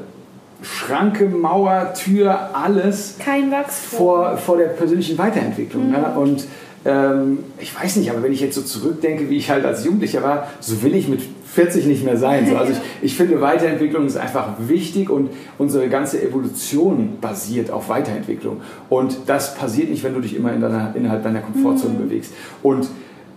Schranke, 0.61 1.25
Mauer, 1.25 1.93
Tür, 1.93 2.51
alles. 2.53 3.15
Kein 3.17 3.51
Wachstum. 3.51 3.97
Vor, 3.97 4.37
vor 4.37 4.57
der 4.57 4.67
persönlichen 4.67 5.17
Weiterentwicklung. 5.17 5.87
Mhm. 5.87 5.91
Ne? 5.91 6.13
Und 6.15 6.47
ähm, 6.85 7.39
ich 7.59 7.75
weiß 7.79 7.95
nicht, 7.97 8.11
aber 8.11 8.23
wenn 8.23 8.33
ich 8.33 8.41
jetzt 8.41 8.55
so 8.55 8.61
zurückdenke, 8.61 9.29
wie 9.29 9.37
ich 9.37 9.49
halt 9.49 9.65
als 9.65 9.83
Jugendlicher 9.85 10.21
war, 10.23 10.47
so 10.59 10.83
will 10.83 10.95
ich 10.95 11.07
mit 11.07 11.21
40 11.53 11.85
nicht 11.85 12.05
mehr 12.05 12.17
sein. 12.17 12.47
So. 12.47 12.55
Also 12.55 12.71
ich, 13.01 13.11
ich 13.11 13.17
finde, 13.17 13.41
Weiterentwicklung 13.41 14.05
ist 14.05 14.17
einfach 14.17 14.53
wichtig 14.59 15.09
und 15.09 15.29
unsere 15.57 15.89
ganze 15.89 16.21
Evolution 16.21 17.17
basiert 17.19 17.71
auf 17.71 17.89
Weiterentwicklung. 17.89 18.61
Und 18.89 19.17
das 19.27 19.55
passiert 19.55 19.89
nicht, 19.89 20.03
wenn 20.03 20.13
du 20.13 20.21
dich 20.21 20.35
immer 20.35 20.53
in 20.53 20.61
deiner, 20.61 20.95
innerhalb 20.95 21.23
deiner 21.23 21.41
Komfortzone 21.41 21.95
mhm. 21.95 22.07
bewegst. 22.07 22.33
Und 22.63 22.87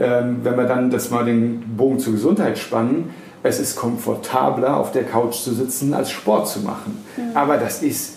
ähm, 0.00 0.38
wenn 0.42 0.56
wir 0.56 0.64
dann 0.64 0.90
das 0.90 1.10
mal 1.10 1.24
den 1.24 1.76
Bogen 1.76 1.98
zur 1.98 2.12
Gesundheit 2.12 2.58
spannen, 2.58 3.10
es 3.42 3.60
ist 3.60 3.76
komfortabler, 3.76 4.76
auf 4.76 4.92
der 4.92 5.04
Couch 5.04 5.34
zu 5.34 5.52
sitzen, 5.52 5.92
als 5.92 6.10
Sport 6.10 6.48
zu 6.48 6.60
machen. 6.60 7.04
Mhm. 7.16 7.36
Aber 7.36 7.58
das 7.58 7.82
ist 7.82 8.14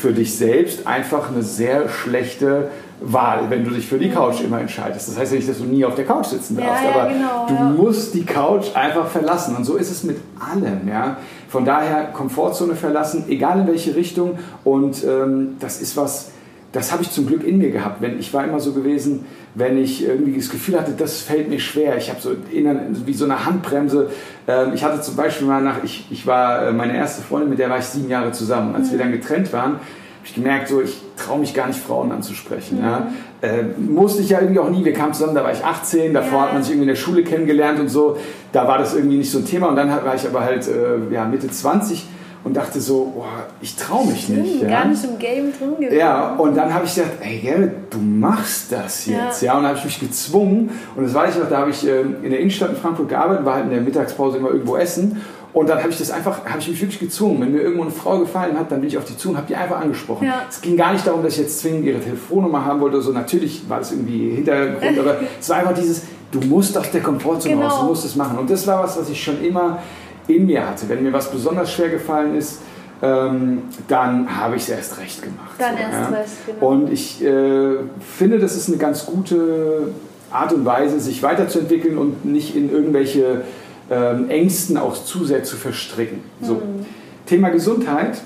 für 0.00 0.12
dich 0.12 0.36
selbst 0.36 0.86
einfach 0.86 1.30
eine 1.30 1.42
sehr 1.42 1.88
schlechte 1.88 2.68
Wahl, 3.00 3.50
wenn 3.50 3.64
du 3.64 3.70
dich 3.70 3.86
für 3.86 3.98
die 3.98 4.08
mhm. 4.08 4.14
Couch 4.14 4.40
immer 4.42 4.60
entscheidest. 4.60 5.08
Das 5.08 5.18
heißt 5.18 5.32
ja 5.32 5.38
nicht, 5.38 5.48
dass 5.48 5.58
du 5.58 5.64
nie 5.64 5.84
auf 5.84 5.94
der 5.94 6.04
Couch 6.04 6.26
sitzen 6.26 6.56
darfst, 6.56 6.84
ja, 6.84 6.90
ja, 6.90 6.94
aber 6.94 7.12
genau, 7.12 7.46
du 7.48 7.54
ja. 7.54 7.64
musst 7.70 8.14
die 8.14 8.24
Couch 8.24 8.74
einfach 8.74 9.08
verlassen. 9.08 9.56
Und 9.56 9.64
so 9.64 9.76
ist 9.76 9.90
es 9.90 10.04
mit 10.04 10.18
allem. 10.38 10.88
Ja? 10.88 11.18
Von 11.48 11.64
daher 11.64 12.06
Komfortzone 12.12 12.74
verlassen, 12.74 13.24
egal 13.28 13.60
in 13.60 13.66
welche 13.66 13.94
Richtung. 13.94 14.38
Und 14.64 15.04
ähm, 15.04 15.56
das 15.60 15.80
ist 15.80 15.96
was, 15.96 16.30
das 16.72 16.92
habe 16.92 17.02
ich 17.02 17.10
zum 17.10 17.26
Glück 17.26 17.44
in 17.44 17.58
mir 17.58 17.70
gehabt. 17.70 18.00
Wenn, 18.00 18.18
ich 18.18 18.32
war 18.32 18.44
immer 18.44 18.60
so 18.60 18.72
gewesen, 18.72 19.26
wenn 19.54 19.78
ich 19.78 20.04
irgendwie 20.04 20.36
das 20.36 20.50
Gefühl 20.50 20.78
hatte, 20.78 20.92
das 20.96 21.20
fällt 21.20 21.48
mir 21.48 21.60
schwer. 21.60 21.96
Ich 21.96 22.10
habe 22.10 22.20
so 22.20 22.34
innen, 22.50 23.06
wie 23.06 23.14
so 23.14 23.24
eine 23.24 23.44
Handbremse. 23.44 24.10
Ähm, 24.48 24.72
ich 24.74 24.82
hatte 24.82 25.00
zum 25.00 25.16
Beispiel 25.16 25.46
mal 25.46 25.62
nach, 25.62 25.84
ich, 25.84 26.06
ich 26.10 26.26
war 26.26 26.68
äh, 26.68 26.72
meine 26.72 26.96
erste 26.96 27.22
Freundin, 27.22 27.50
mit 27.50 27.58
der 27.58 27.70
war 27.70 27.78
ich 27.78 27.84
sieben 27.84 28.08
Jahre 28.08 28.32
zusammen. 28.32 28.74
Als 28.74 28.88
mhm. 28.88 28.92
wir 28.92 28.98
dann 28.98 29.12
getrennt 29.12 29.52
waren, 29.52 29.78
habe 30.24 30.30
ich 30.30 30.34
gemerkt, 30.34 30.68
so, 30.68 30.80
ich 30.80 31.02
traue 31.16 31.38
mich 31.38 31.52
gar 31.52 31.66
nicht, 31.66 31.78
Frauen 31.78 32.10
anzusprechen. 32.10 32.78
Mhm. 32.78 32.84
Ja. 32.84 33.12
Äh, 33.42 33.64
musste 33.76 34.22
ich 34.22 34.30
ja 34.30 34.40
irgendwie 34.40 34.58
auch 34.58 34.70
nie. 34.70 34.82
Wir 34.82 34.94
kamen 34.94 35.12
zusammen, 35.12 35.34
da 35.34 35.44
war 35.44 35.52
ich 35.52 35.62
18, 35.62 36.14
davor 36.14 36.38
ja. 36.38 36.46
hat 36.46 36.52
man 36.54 36.62
sich 36.62 36.72
irgendwie 36.72 36.88
in 36.88 36.94
der 36.94 37.00
Schule 37.00 37.22
kennengelernt 37.22 37.78
und 37.78 37.88
so. 37.88 38.16
Da 38.50 38.66
war 38.66 38.78
das 38.78 38.94
irgendwie 38.94 39.18
nicht 39.18 39.30
so 39.30 39.38
ein 39.38 39.44
Thema. 39.44 39.68
Und 39.68 39.76
dann 39.76 39.90
war 39.90 40.14
ich 40.14 40.26
aber 40.26 40.42
halt 40.42 40.66
äh, 40.66 41.12
ja, 41.12 41.26
Mitte 41.26 41.50
20 41.50 42.06
und 42.42 42.56
dachte 42.56 42.80
so, 42.80 43.12
boah, 43.14 43.46
ich 43.60 43.76
traue 43.76 44.06
mich 44.06 44.24
Stimmt, 44.24 44.42
nicht. 44.42 44.62
Ja? 44.62 44.68
Gar 44.68 44.86
nicht 44.86 45.04
im 45.04 45.18
Game 45.18 45.52
drin 45.58 45.74
gewesen. 45.78 45.98
Ja, 45.98 46.34
und 46.36 46.56
dann 46.56 46.72
habe 46.72 46.86
ich 46.86 46.94
gedacht, 46.94 47.12
ey 47.20 47.38
Gerrit, 47.40 47.72
du 47.90 47.98
machst 47.98 48.72
das 48.72 49.04
jetzt. 49.04 49.42
Ja, 49.42 49.48
ja 49.48 49.56
und 49.58 49.64
dann 49.64 49.70
habe 49.70 49.78
ich 49.78 49.84
mich 49.84 50.00
gezwungen. 50.00 50.70
Und 50.96 51.04
das 51.04 51.12
weiß 51.12 51.34
ich 51.34 51.42
noch, 51.42 51.50
da 51.50 51.58
habe 51.58 51.70
ich 51.70 51.86
ähm, 51.86 52.16
in 52.22 52.30
der 52.30 52.40
Innenstadt 52.40 52.70
in 52.70 52.76
Frankfurt 52.76 53.10
gearbeitet, 53.10 53.44
war 53.44 53.56
halt 53.56 53.64
in 53.64 53.70
der 53.72 53.82
Mittagspause 53.82 54.38
immer 54.38 54.50
irgendwo 54.50 54.76
essen. 54.76 55.20
Und 55.54 55.68
dann 55.68 55.78
habe 55.78 55.90
ich 55.90 55.98
das 55.98 56.10
einfach, 56.10 56.44
habe 56.44 56.58
ich 56.58 56.68
mich 56.68 56.80
wirklich 56.80 56.98
gezwungen. 56.98 57.40
Wenn 57.40 57.52
mir 57.52 57.60
irgendwo 57.60 57.82
eine 57.82 57.92
Frau 57.92 58.18
gefallen 58.18 58.58
hat, 58.58 58.72
dann 58.72 58.80
bin 58.80 58.88
ich 58.88 58.98
auf 58.98 59.04
die 59.04 59.16
zu 59.16 59.30
und 59.30 59.36
habe 59.36 59.46
die 59.46 59.54
einfach 59.54 59.80
angesprochen. 59.80 60.26
Ja. 60.26 60.42
Es 60.48 60.60
ging 60.60 60.76
gar 60.76 60.92
nicht 60.92 61.06
darum, 61.06 61.22
dass 61.22 61.34
ich 61.34 61.38
jetzt 61.38 61.60
zwingend 61.60 61.86
ihre 61.86 62.00
Telefonnummer 62.00 62.64
haben 62.64 62.80
wollte 62.80 62.96
oder 62.96 63.04
so. 63.04 63.12
Natürlich 63.12 63.62
war 63.68 63.78
das 63.78 63.92
irgendwie 63.92 64.30
Hintergrund, 64.30 64.98
aber 64.98 65.16
es 65.40 65.48
war 65.48 65.58
einfach 65.58 65.74
dieses, 65.74 66.02
du 66.32 66.40
musst 66.40 66.76
aus 66.76 66.90
der 66.90 67.02
Komfortzone 67.02 67.54
genau. 67.54 67.68
raus, 67.68 67.80
du 67.80 67.86
musst 67.86 68.04
es 68.04 68.16
machen. 68.16 68.36
Und 68.36 68.50
das 68.50 68.66
war 68.66 68.82
was, 68.82 68.98
was 68.98 69.08
ich 69.08 69.22
schon 69.22 69.44
immer 69.44 69.78
in 70.26 70.44
mir 70.44 70.68
hatte. 70.68 70.88
Wenn 70.88 71.04
mir 71.04 71.12
was 71.12 71.30
besonders 71.30 71.72
schwer 71.72 71.88
gefallen 71.88 72.36
ist, 72.36 72.58
ähm, 73.00 73.62
dann 73.86 74.36
habe 74.36 74.56
ich 74.56 74.62
es 74.62 74.70
erst 74.70 74.98
recht 74.98 75.22
gemacht. 75.22 75.52
Dann 75.58 75.76
so, 75.76 75.82
erst 75.82 76.10
ja. 76.10 76.16
recht, 76.16 76.30
genau. 76.46 76.68
Und 76.68 76.92
ich 76.92 77.24
äh, 77.24 77.76
finde, 78.00 78.40
das 78.40 78.56
ist 78.56 78.68
eine 78.68 78.78
ganz 78.78 79.06
gute 79.06 79.92
Art 80.32 80.52
und 80.52 80.64
Weise, 80.64 80.98
sich 80.98 81.22
weiterzuentwickeln 81.22 81.96
und 81.96 82.24
nicht 82.24 82.56
in 82.56 82.72
irgendwelche 82.72 83.42
ähm, 83.90 84.30
Ängsten 84.30 84.76
auch 84.76 84.94
zu 84.94 85.24
sehr 85.24 85.44
zu 85.44 85.56
verstricken. 85.56 86.20
So. 86.40 86.54
Mhm. 86.54 86.86
Thema 87.26 87.50
Gesundheit. 87.50 88.20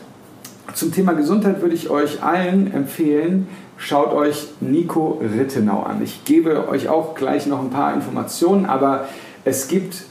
Zum 0.75 0.92
Thema 0.92 1.12
Gesundheit 1.12 1.62
würde 1.62 1.75
ich 1.75 1.88
euch 1.88 2.23
allen 2.23 2.73
empfehlen, 2.73 3.49
schaut 3.79 4.12
euch 4.12 4.49
Nico 4.61 5.21
Rittenau 5.23 5.83
an. 5.83 6.03
Ich 6.03 6.25
gebe 6.25 6.68
euch 6.68 6.88
auch 6.88 7.14
gleich 7.14 7.47
noch 7.47 7.61
ein 7.61 7.71
paar 7.71 7.94
Informationen, 7.94 8.66
aber 8.66 9.09
es 9.44 9.68
gibt 9.68 10.05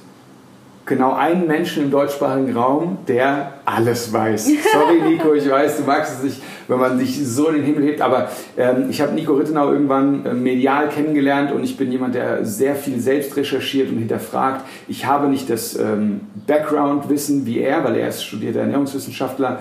genau 0.88 1.14
einen 1.14 1.46
Menschen 1.46 1.84
im 1.84 1.92
deutschsprachigen 1.92 2.56
Raum, 2.56 3.00
der 3.08 3.54
alles 3.66 4.12
weiß. 4.12 4.46
Sorry, 4.74 5.02
Nico, 5.08 5.34
ich 5.34 5.48
weiß, 5.48 5.78
du 5.78 5.84
magst 5.84 6.18
es 6.18 6.24
nicht, 6.24 6.42
wenn 6.68 6.80
man 6.80 6.98
sich 6.98 7.28
so 7.28 7.50
in 7.50 7.58
den 7.58 7.64
Himmel 7.66 7.84
hebt, 7.84 8.02
aber 8.02 8.30
ähm, 8.58 8.88
ich 8.90 9.02
habe 9.02 9.14
Nico 9.14 9.34
Rittenau 9.34 9.72
irgendwann 9.72 10.26
äh, 10.26 10.34
medial 10.34 10.90
kennengelernt 10.90 11.52
und 11.52 11.64
ich 11.64 11.78
bin 11.78 11.92
jemand, 11.92 12.16
der 12.16 12.46
sehr 12.46 12.76
viel 12.76 13.00
selbst 13.00 13.36
recherchiert 13.38 13.90
und 13.90 13.98
hinterfragt. 13.98 14.66
Ich 14.88 15.06
habe 15.06 15.28
nicht 15.28 15.50
das 15.50 15.78
ähm, 15.78 16.22
Background-Wissen 16.48 17.46
wie 17.46 17.60
er, 17.60 17.84
weil 17.84 17.98
er 17.98 18.08
ist 18.08 18.24
studierter 18.24 18.62
Ernährungswissenschaftler 18.62 19.60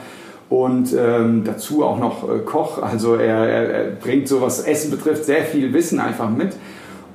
und 0.49 0.95
ähm, 0.97 1.43
dazu 1.45 1.85
auch 1.85 1.99
noch 1.99 2.23
äh, 2.29 2.39
Koch. 2.39 2.81
Also 2.81 3.17
er, 3.17 3.49
er, 3.49 3.71
er, 3.71 3.91
bringt 3.91 4.29
so 4.29 4.41
was 4.41 4.61
Essen 4.61 4.93
betrifft 4.93 5.25
sehr 5.25 5.43
viel 5.43 5.75
Wissen 5.75 5.99
einfach 5.99 6.31
mit 6.31 6.55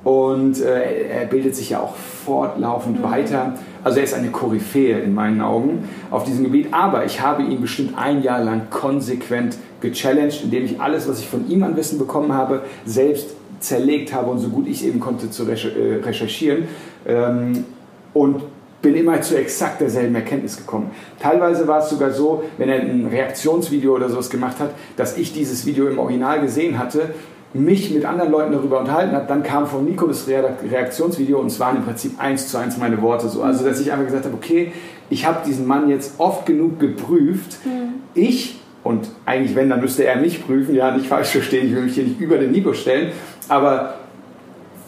und 0.04 0.60
äh, 0.60 1.08
er 1.08 1.26
bildet 1.26 1.54
sich 1.54 1.70
ja 1.70 1.80
auch 1.80 1.94
fortlaufend 1.94 3.00
mhm. 3.00 3.04
weiter. 3.04 3.54
Also 3.84 3.98
er 3.98 4.04
ist 4.04 4.14
eine 4.14 4.30
Koryphäe 4.30 4.98
in 4.98 5.14
meinen 5.14 5.40
Augen 5.40 5.88
auf 6.10 6.24
diesem 6.24 6.44
Gebiet. 6.44 6.68
Aber 6.72 7.04
ich 7.04 7.20
habe 7.20 7.42
ihn 7.42 7.60
bestimmt 7.60 7.96
ein 7.96 8.22
Jahr 8.22 8.42
lang 8.42 8.62
konsequent 8.70 9.56
gechallenged, 9.80 10.44
indem 10.44 10.64
ich 10.64 10.80
alles, 10.80 11.08
was 11.08 11.20
ich 11.20 11.28
von 11.28 11.48
ihm 11.48 11.62
an 11.62 11.76
Wissen 11.76 11.98
bekommen 11.98 12.32
habe, 12.32 12.62
selbst 12.84 13.30
zerlegt 13.60 14.12
habe 14.12 14.30
und 14.30 14.38
so 14.38 14.48
gut 14.48 14.66
ich 14.66 14.84
eben 14.84 14.98
konnte 14.98 15.30
zu 15.30 15.44
äh, 15.44 16.00
recherchieren. 16.02 16.64
Ähm, 17.06 17.64
und 18.12 18.42
bin 18.82 18.96
immer 18.96 19.20
zu 19.22 19.38
exakt 19.38 19.80
derselben 19.80 20.14
Erkenntnis 20.16 20.56
gekommen. 20.56 20.90
Teilweise 21.20 21.68
war 21.68 21.78
es 21.78 21.88
sogar 21.88 22.10
so, 22.10 22.42
wenn 22.58 22.68
er 22.68 22.80
ein 22.80 23.06
Reaktionsvideo 23.06 23.94
oder 23.94 24.08
sowas 24.08 24.28
gemacht 24.28 24.58
hat, 24.58 24.70
dass 24.96 25.16
ich 25.16 25.32
dieses 25.32 25.64
Video 25.64 25.86
im 25.86 26.00
Original 26.00 26.40
gesehen 26.40 26.78
hatte, 26.78 27.14
mich 27.54 27.90
mit 27.90 28.04
anderen 28.04 28.30
Leuten 28.30 28.52
darüber 28.52 28.80
unterhalten 28.80 29.14
habe, 29.14 29.26
dann 29.26 29.42
kam 29.42 29.66
von 29.66 29.84
Nico 29.84 30.06
das 30.06 30.26
Reaktionsvideo 30.26 31.38
und 31.38 31.48
es 31.48 31.60
waren 31.60 31.76
im 31.76 31.84
Prinzip 31.84 32.18
eins 32.18 32.48
zu 32.48 32.56
eins 32.56 32.78
meine 32.78 33.00
Worte 33.02 33.28
so. 33.28 33.42
Also 33.42 33.64
dass 33.64 33.80
ich 33.80 33.92
einfach 33.92 34.06
gesagt 34.06 34.24
habe, 34.24 34.34
okay, 34.34 34.72
ich 35.10 35.26
habe 35.26 35.40
diesen 35.46 35.66
Mann 35.66 35.88
jetzt 35.88 36.14
oft 36.18 36.46
genug 36.46 36.80
geprüft. 36.80 37.58
Mhm. 37.64 38.00
Ich 38.14 38.58
und 38.84 39.10
eigentlich 39.26 39.54
wenn, 39.54 39.68
dann 39.68 39.80
müsste 39.80 40.04
er 40.04 40.16
mich 40.16 40.44
prüfen, 40.44 40.74
ja, 40.74 40.94
nicht 40.96 41.06
falsch 41.06 41.28
verstehen, 41.28 41.68
ich 41.68 41.74
will 41.74 41.82
mich 41.82 41.94
hier 41.94 42.04
nicht 42.04 42.20
über 42.20 42.38
den 42.38 42.50
Nico 42.50 42.72
stellen, 42.74 43.12
aber 43.48 43.94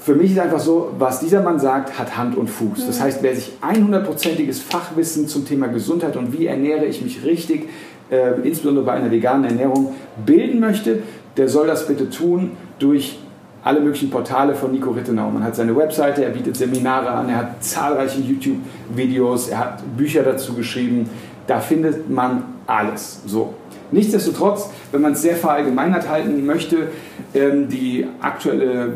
für 0.01 0.15
mich 0.15 0.33
ist 0.33 0.39
einfach 0.39 0.61
so, 0.61 0.91
was 0.99 1.21
dieser 1.21 1.43
Mann 1.43 1.59
sagt, 1.59 1.99
hat 1.99 2.17
Hand 2.19 2.37
und 2.37 2.49
Fuß. 2.49 2.87
Das 2.87 3.01
heißt, 3.01 3.23
wer 3.23 3.35
sich 3.35 3.53
100%iges 3.63 4.61
Fachwissen 4.61 5.29
zum 5.29 5.47
Thema 5.47 5.69
Gesundheit 5.69 6.17
und 6.17 6.39
wie 6.39 6.47
ernähre 6.47 6.85
ich 6.85 7.01
mich 7.01 7.25
richtig, 7.25 7.69
äh, 8.11 8.33
insbesondere 8.43 8.85
bei 8.85 8.93
einer 8.93 9.11
veganen 9.11 9.45
Ernährung, 9.45 9.95
bilden 10.27 10.61
möchte, 10.61 11.03
der 11.37 11.49
soll 11.49 11.67
das 11.67 11.87
bitte 11.87 12.11
tun 12.11 12.53
durch 12.79 13.19
alle 13.65 13.81
möglichen 13.81 14.11
Portale 14.11 14.55
von 14.55 14.73
Nico 14.73 14.91
Rittenau. 14.91 15.31
Man 15.31 15.43
hat 15.43 15.57
seine 15.57 15.75
Webseite, 15.75 16.23
er 16.23 16.31
bietet 16.31 16.57
Seminare 16.57 17.09
an, 17.09 17.31
er 17.31 17.37
hat 17.37 17.65
zahlreiche 17.65 18.21
YouTube-Videos, 18.21 19.49
er 19.49 19.59
hat 19.59 19.97
Bücher 19.97 20.23
dazu 20.23 20.53
geschrieben. 20.53 21.09
Da 21.47 21.61
findet 21.61 22.11
man 22.11 22.45
alles. 22.67 23.23
So. 23.27 23.55
Nichtsdestotrotz, 23.91 24.71
wenn 24.93 25.01
man 25.01 25.13
es 25.13 25.23
sehr 25.23 25.37
verallgemeinert 25.37 26.09
halten 26.09 26.45
möchte, 26.45 26.89
ähm, 27.35 27.69
die 27.69 28.07
aktuelle 28.21 28.95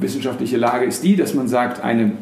wissenschaftliche 0.00 0.58
Lage 0.58 0.84
ist 0.84 1.02
die, 1.02 1.16
dass 1.16 1.34
man 1.34 1.48
sagt, 1.48 1.82
eine 1.82 2.12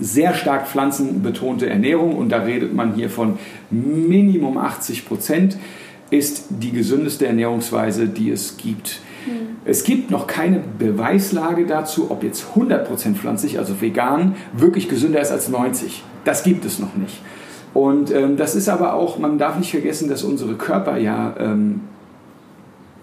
sehr 0.00 0.34
stark 0.34 0.66
pflanzenbetonte 0.66 1.68
Ernährung, 1.68 2.16
und 2.16 2.30
da 2.30 2.38
redet 2.38 2.74
man 2.74 2.94
hier 2.94 3.08
von 3.08 3.38
Minimum 3.70 4.58
80 4.58 5.06
Prozent, 5.06 5.56
ist 6.10 6.46
die 6.50 6.72
gesündeste 6.72 7.26
Ernährungsweise, 7.26 8.06
die 8.06 8.30
es 8.30 8.56
gibt. 8.56 9.00
Mhm. 9.26 9.56
Es 9.64 9.84
gibt 9.84 10.10
noch 10.10 10.26
keine 10.26 10.60
Beweislage 10.78 11.66
dazu, 11.66 12.10
ob 12.10 12.22
jetzt 12.22 12.46
100% 12.54 13.14
pflanzlich, 13.14 13.58
also 13.58 13.80
vegan, 13.80 14.36
wirklich 14.52 14.88
gesünder 14.88 15.20
ist 15.20 15.30
als 15.30 15.48
90. 15.48 16.02
Das 16.24 16.42
gibt 16.42 16.64
es 16.64 16.78
noch 16.78 16.94
nicht. 16.94 17.20
Und 17.72 18.12
ähm, 18.12 18.36
das 18.36 18.54
ist 18.54 18.68
aber 18.68 18.94
auch, 18.94 19.18
man 19.18 19.36
darf 19.36 19.58
nicht 19.58 19.70
vergessen, 19.70 20.08
dass 20.08 20.22
unsere 20.22 20.54
Körper 20.54 20.96
ja 20.96 21.34
ähm, 21.38 21.80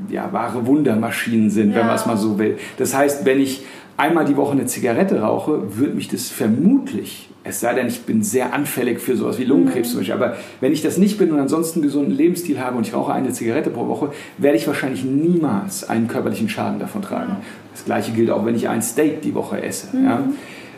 ja, 0.10 0.32
wahre 0.32 0.66
Wundermaschinen 0.66 1.50
sind, 1.50 1.72
ja. 1.72 1.78
wenn 1.78 1.88
man 1.88 1.96
es 1.96 2.06
mal 2.06 2.18
so 2.18 2.38
will. 2.40 2.58
Das 2.78 2.96
heißt, 2.96 3.26
wenn 3.26 3.40
ich 3.40 3.64
einmal 3.98 4.26
die 4.26 4.36
Woche 4.36 4.54
eine 4.54 4.66
Zigarette 4.66 5.22
rauche, 5.22 5.78
würde 5.78 5.94
mich 5.94 6.08
das 6.08 6.30
vermutlich, 6.30 7.30
es 7.44 7.60
sei 7.60 7.74
denn, 7.74 7.88
ich 7.88 8.04
bin 8.04 8.24
sehr 8.24 8.54
anfällig 8.54 9.00
für 9.00 9.16
sowas 9.16 9.40
wie 9.40 9.46
Lungenkrebs 9.46 9.90
mhm. 9.90 9.92
zum 9.92 10.00
Beispiel, 10.00 10.16
aber 10.16 10.36
wenn 10.60 10.72
ich 10.72 10.82
das 10.82 10.98
nicht 10.98 11.18
bin 11.18 11.32
und 11.32 11.40
ansonsten 11.40 11.80
einen 11.80 11.84
gesunden 11.84 12.16
Lebensstil 12.16 12.60
habe 12.60 12.78
und 12.78 12.88
ich 12.88 12.94
rauche 12.94 13.14
eine 13.14 13.32
Zigarette 13.32 13.70
pro 13.70 13.88
Woche, 13.88 14.12
werde 14.38 14.58
ich 14.58 14.68
wahrscheinlich 14.68 15.04
niemals 15.04 15.90
einen 15.90 16.08
körperlichen 16.08 16.50
Schaden 16.50 16.80
davon 16.80 17.02
tragen. 17.02 17.38
Das 17.74 17.86
gleiche 17.86 18.12
gilt 18.12 18.30
auch, 18.30 18.46
wenn 18.46 18.56
ich 18.56 18.70
ein 18.70 18.82
Steak 18.82 19.22
die 19.22 19.34
Woche 19.34 19.62
esse. 19.62 19.96
Mhm. 19.96 20.06
Ja. 20.06 20.24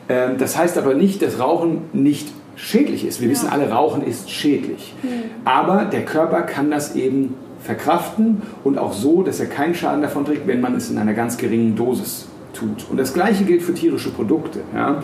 Ähm, 0.09 0.37
das 0.37 0.57
heißt 0.57 0.77
aber 0.77 0.93
nicht, 0.93 1.21
dass 1.21 1.39
Rauchen 1.39 1.79
nicht 1.91 2.29
schädlich 2.55 3.05
ist. 3.05 3.19
Wir 3.19 3.27
ja. 3.27 3.33
wissen 3.33 3.49
alle, 3.49 3.69
Rauchen 3.69 4.03
ist 4.03 4.29
schädlich. 4.29 4.93
Mhm. 5.03 5.09
Aber 5.45 5.85
der 5.85 6.05
Körper 6.05 6.43
kann 6.43 6.71
das 6.71 6.95
eben 6.95 7.35
verkraften 7.63 8.41
und 8.63 8.77
auch 8.77 8.93
so, 8.93 9.23
dass 9.23 9.39
er 9.39 9.47
keinen 9.47 9.73
Schaden 9.73 10.01
davon 10.01 10.25
trägt, 10.25 10.45
wenn 10.47 10.61
man 10.61 10.75
es 10.75 10.91
in 10.91 10.97
einer 10.97 11.13
ganz 11.13 11.37
geringen 11.37 11.75
Dosis 11.75 12.27
tut. 12.53 12.85
Und 12.89 12.97
das 12.97 13.13
Gleiche 13.13 13.45
gilt 13.45 13.63
für 13.63 13.73
tierische 13.73 14.09
Produkte. 14.09 14.59
Ja. 14.75 15.01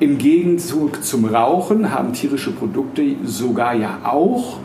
Im 0.00 0.18
Gegenzug 0.18 1.04
zum 1.04 1.24
Rauchen 1.24 1.92
haben 1.92 2.12
tierische 2.12 2.50
Produkte 2.50 3.02
sogar 3.24 3.74
ja 3.74 4.00
auch, 4.04 4.58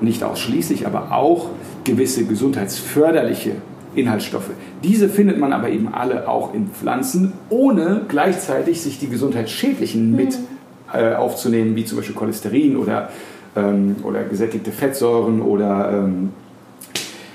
nicht 0.00 0.24
ausschließlich, 0.24 0.86
aber 0.86 1.12
auch 1.12 1.50
gewisse 1.84 2.24
gesundheitsförderliche 2.24 3.56
Inhaltsstoffe. 3.94 4.50
Diese 4.82 5.08
findet 5.08 5.38
man 5.38 5.52
aber 5.52 5.68
eben 5.68 5.92
alle 5.92 6.26
auch 6.26 6.54
in 6.54 6.68
Pflanzen, 6.68 7.34
ohne 7.50 8.06
gleichzeitig 8.08 8.80
sich 8.80 8.98
die 8.98 9.08
gesundheitsschädlichen 9.08 10.16
mit 10.16 10.38
mhm. 10.38 10.98
äh, 10.98 11.14
aufzunehmen, 11.14 11.76
wie 11.76 11.84
zum 11.84 11.98
Beispiel 11.98 12.16
Cholesterin 12.16 12.76
oder, 12.76 13.10
ähm, 13.54 13.96
oder 14.02 14.24
gesättigte 14.24 14.72
Fettsäuren 14.72 15.42
oder 15.42 15.92
ähm, 15.92 16.30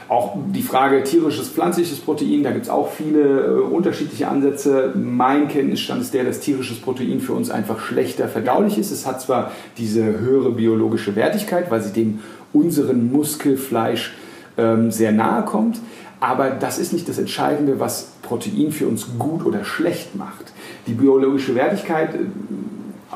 auch 0.10 0.38
die 0.54 0.62
Frage 0.62 1.04
tierisches, 1.04 1.50
pflanzliches 1.50 2.00
Protein, 2.00 2.44
da 2.44 2.52
gibt 2.52 2.66
es 2.66 2.70
auch 2.70 2.92
viele 2.92 3.46
äh, 3.46 3.60
unterschiedliche 3.60 4.28
Ansätze. 4.28 4.94
Mein 4.96 5.48
Kenntnisstand 5.48 6.02
ist 6.02 6.14
der, 6.14 6.24
dass 6.24 6.40
tierisches 6.40 6.80
Protein 6.80 7.20
für 7.20 7.34
uns 7.34 7.50
einfach 7.50 7.80
schlechter 7.80 8.28
verdaulich 8.28 8.78
ist. 8.78 8.92
Es 8.92 9.06
hat 9.06 9.22
zwar 9.22 9.52
diese 9.78 10.04
höhere 10.20 10.52
biologische 10.52 11.16
Wertigkeit, 11.16 11.70
weil 11.72 11.82
sie 11.82 11.92
dem 11.92 12.20
unseren 12.54 13.12
Muskelfleisch 13.12 14.14
ähm, 14.58 14.92
sehr 14.92 15.12
nahe 15.12 15.44
kommt, 15.44 15.80
aber 16.20 16.50
das 16.50 16.80
ist 16.80 16.94
nicht 16.94 17.08
das 17.10 17.20
Entscheidende, 17.20 17.80
was 17.80 18.14
Protein 18.22 18.72
für 18.72 18.88
uns 18.88 19.08
gut 19.20 19.46
oder 19.46 19.64
schlecht 19.64 20.16
macht. 20.16 20.54
Die 20.88 20.94
biologische 20.94 21.54
Wertigkeit 21.54 22.16
äh, 22.16 22.20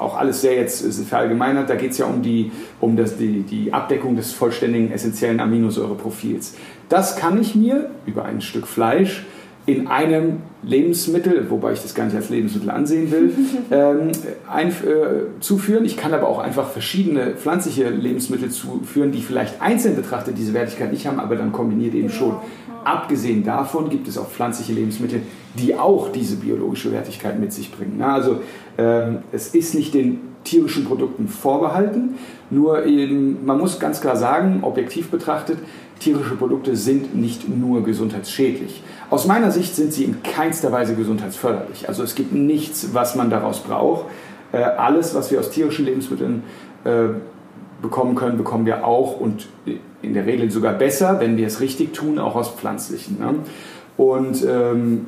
auch 0.01 0.17
alles 0.17 0.41
sehr 0.41 0.55
jetzt 0.55 0.83
verallgemeinert, 1.07 1.69
da 1.69 1.75
geht 1.75 1.91
es 1.91 1.97
ja 1.97 2.05
um, 2.05 2.21
die, 2.21 2.51
um 2.79 2.95
das, 2.97 3.17
die, 3.17 3.41
die 3.41 3.71
Abdeckung 3.73 4.15
des 4.15 4.33
vollständigen 4.33 4.91
essentiellen 4.91 5.39
Aminosäureprofils. 5.39 6.55
Das 6.89 7.15
kann 7.15 7.39
ich 7.39 7.55
mir 7.55 7.91
über 8.05 8.25
ein 8.25 8.41
Stück 8.41 8.67
Fleisch 8.67 9.25
in 9.65 9.87
einem 9.87 10.37
Lebensmittel, 10.63 11.49
wobei 11.49 11.73
ich 11.73 11.81
das 11.81 11.93
gar 11.93 12.05
nicht 12.05 12.15
als 12.15 12.29
Lebensmittel 12.29 12.71
ansehen 12.71 13.11
will, 13.11 13.33
ähm, 13.71 14.11
ein, 14.51 14.69
äh, 14.69 15.39
zuführen. 15.39 15.85
Ich 15.85 15.97
kann 15.97 16.13
aber 16.13 16.27
auch 16.27 16.39
einfach 16.39 16.69
verschiedene 16.69 17.35
pflanzliche 17.35 17.89
Lebensmittel 17.89 18.49
zuführen, 18.49 19.11
die 19.11 19.21
vielleicht 19.21 19.61
einzeln 19.61 19.95
betrachtet 19.95 20.37
diese 20.37 20.53
Wertigkeit 20.53 20.91
nicht 20.91 21.05
haben, 21.05 21.19
aber 21.19 21.35
dann 21.35 21.51
kombiniert 21.51 21.93
eben 21.93 22.09
schon. 22.09 22.35
Abgesehen 22.83 23.43
davon 23.43 23.89
gibt 23.89 24.07
es 24.07 24.17
auch 24.17 24.27
pflanzliche 24.27 24.73
Lebensmittel, 24.73 25.21
die 25.55 25.75
auch 25.75 26.11
diese 26.11 26.37
biologische 26.37 26.91
Wertigkeit 26.91 27.39
mit 27.39 27.53
sich 27.53 27.71
bringen. 27.71 27.95
Na, 27.99 28.15
also 28.15 28.39
ähm, 28.77 29.19
es 29.31 29.53
ist 29.53 29.75
nicht 29.75 29.93
den 29.93 30.19
tierischen 30.43 30.85
Produkten 30.85 31.27
vorbehalten, 31.27 32.15
nur 32.49 32.85
eben, 32.85 33.45
man 33.45 33.59
muss 33.59 33.79
ganz 33.79 34.01
klar 34.01 34.15
sagen, 34.15 34.59
objektiv 34.63 35.09
betrachtet, 35.09 35.59
tierische 35.99 36.35
Produkte 36.35 36.75
sind 36.75 37.15
nicht 37.15 37.47
nur 37.47 37.83
gesundheitsschädlich. 37.83 38.81
Aus 39.11 39.27
meiner 39.27 39.51
Sicht 39.51 39.75
sind 39.75 39.91
sie 39.91 40.05
in 40.05 40.23
keinster 40.23 40.71
Weise 40.71 40.95
gesundheitsförderlich. 40.95 41.89
Also 41.89 42.01
es 42.01 42.15
gibt 42.15 42.31
nichts, 42.31 42.93
was 42.93 43.15
man 43.15 43.29
daraus 43.29 43.59
braucht. 43.59 44.05
Äh, 44.53 44.59
alles, 44.63 45.13
was 45.13 45.29
wir 45.31 45.39
aus 45.39 45.51
tierischen 45.51 45.83
Lebensmitteln 45.83 46.43
äh, 46.85 47.09
bekommen 47.81 48.15
können, 48.15 48.37
bekommen 48.37 48.65
wir 48.65 48.87
auch 48.87 49.19
und 49.19 49.47
in 50.01 50.13
der 50.13 50.25
Regel 50.25 50.49
sogar 50.49 50.73
besser, 50.73 51.19
wenn 51.19 51.35
wir 51.35 51.45
es 51.45 51.59
richtig 51.59 51.93
tun, 51.93 52.19
auch 52.19 52.35
aus 52.35 52.51
pflanzlichen. 52.51 53.19
Ne? 53.19 53.35
Und 53.97 54.45
ähm, 54.47 55.07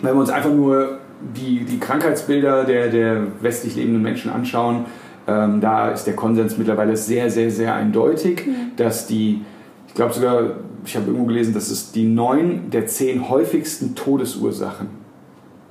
wenn 0.00 0.14
wir 0.14 0.20
uns 0.20 0.30
einfach 0.30 0.52
nur 0.52 0.98
die, 1.36 1.64
die 1.64 1.80
Krankheitsbilder 1.80 2.62
der, 2.62 2.88
der 2.88 3.26
westlich 3.40 3.74
lebenden 3.74 4.00
Menschen 4.00 4.30
anschauen, 4.30 4.84
ähm, 5.26 5.60
da 5.60 5.90
ist 5.90 6.04
der 6.04 6.14
Konsens 6.14 6.56
mittlerweile 6.56 6.96
sehr, 6.96 7.30
sehr, 7.30 7.50
sehr 7.50 7.74
eindeutig, 7.74 8.46
mhm. 8.46 8.76
dass 8.76 9.08
die 9.08 9.42
ich 9.90 9.94
glaube 9.96 10.14
sogar, 10.14 10.52
ich 10.84 10.94
habe 10.94 11.06
irgendwo 11.06 11.26
gelesen, 11.26 11.52
dass 11.52 11.68
es 11.68 11.90
die 11.90 12.04
neun 12.04 12.70
der 12.70 12.86
zehn 12.86 13.28
häufigsten 13.28 13.96
Todesursachen 13.96 14.86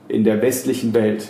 in 0.10 0.26
der 0.26 0.42
westlichen 0.42 0.94
Welt 0.94 1.30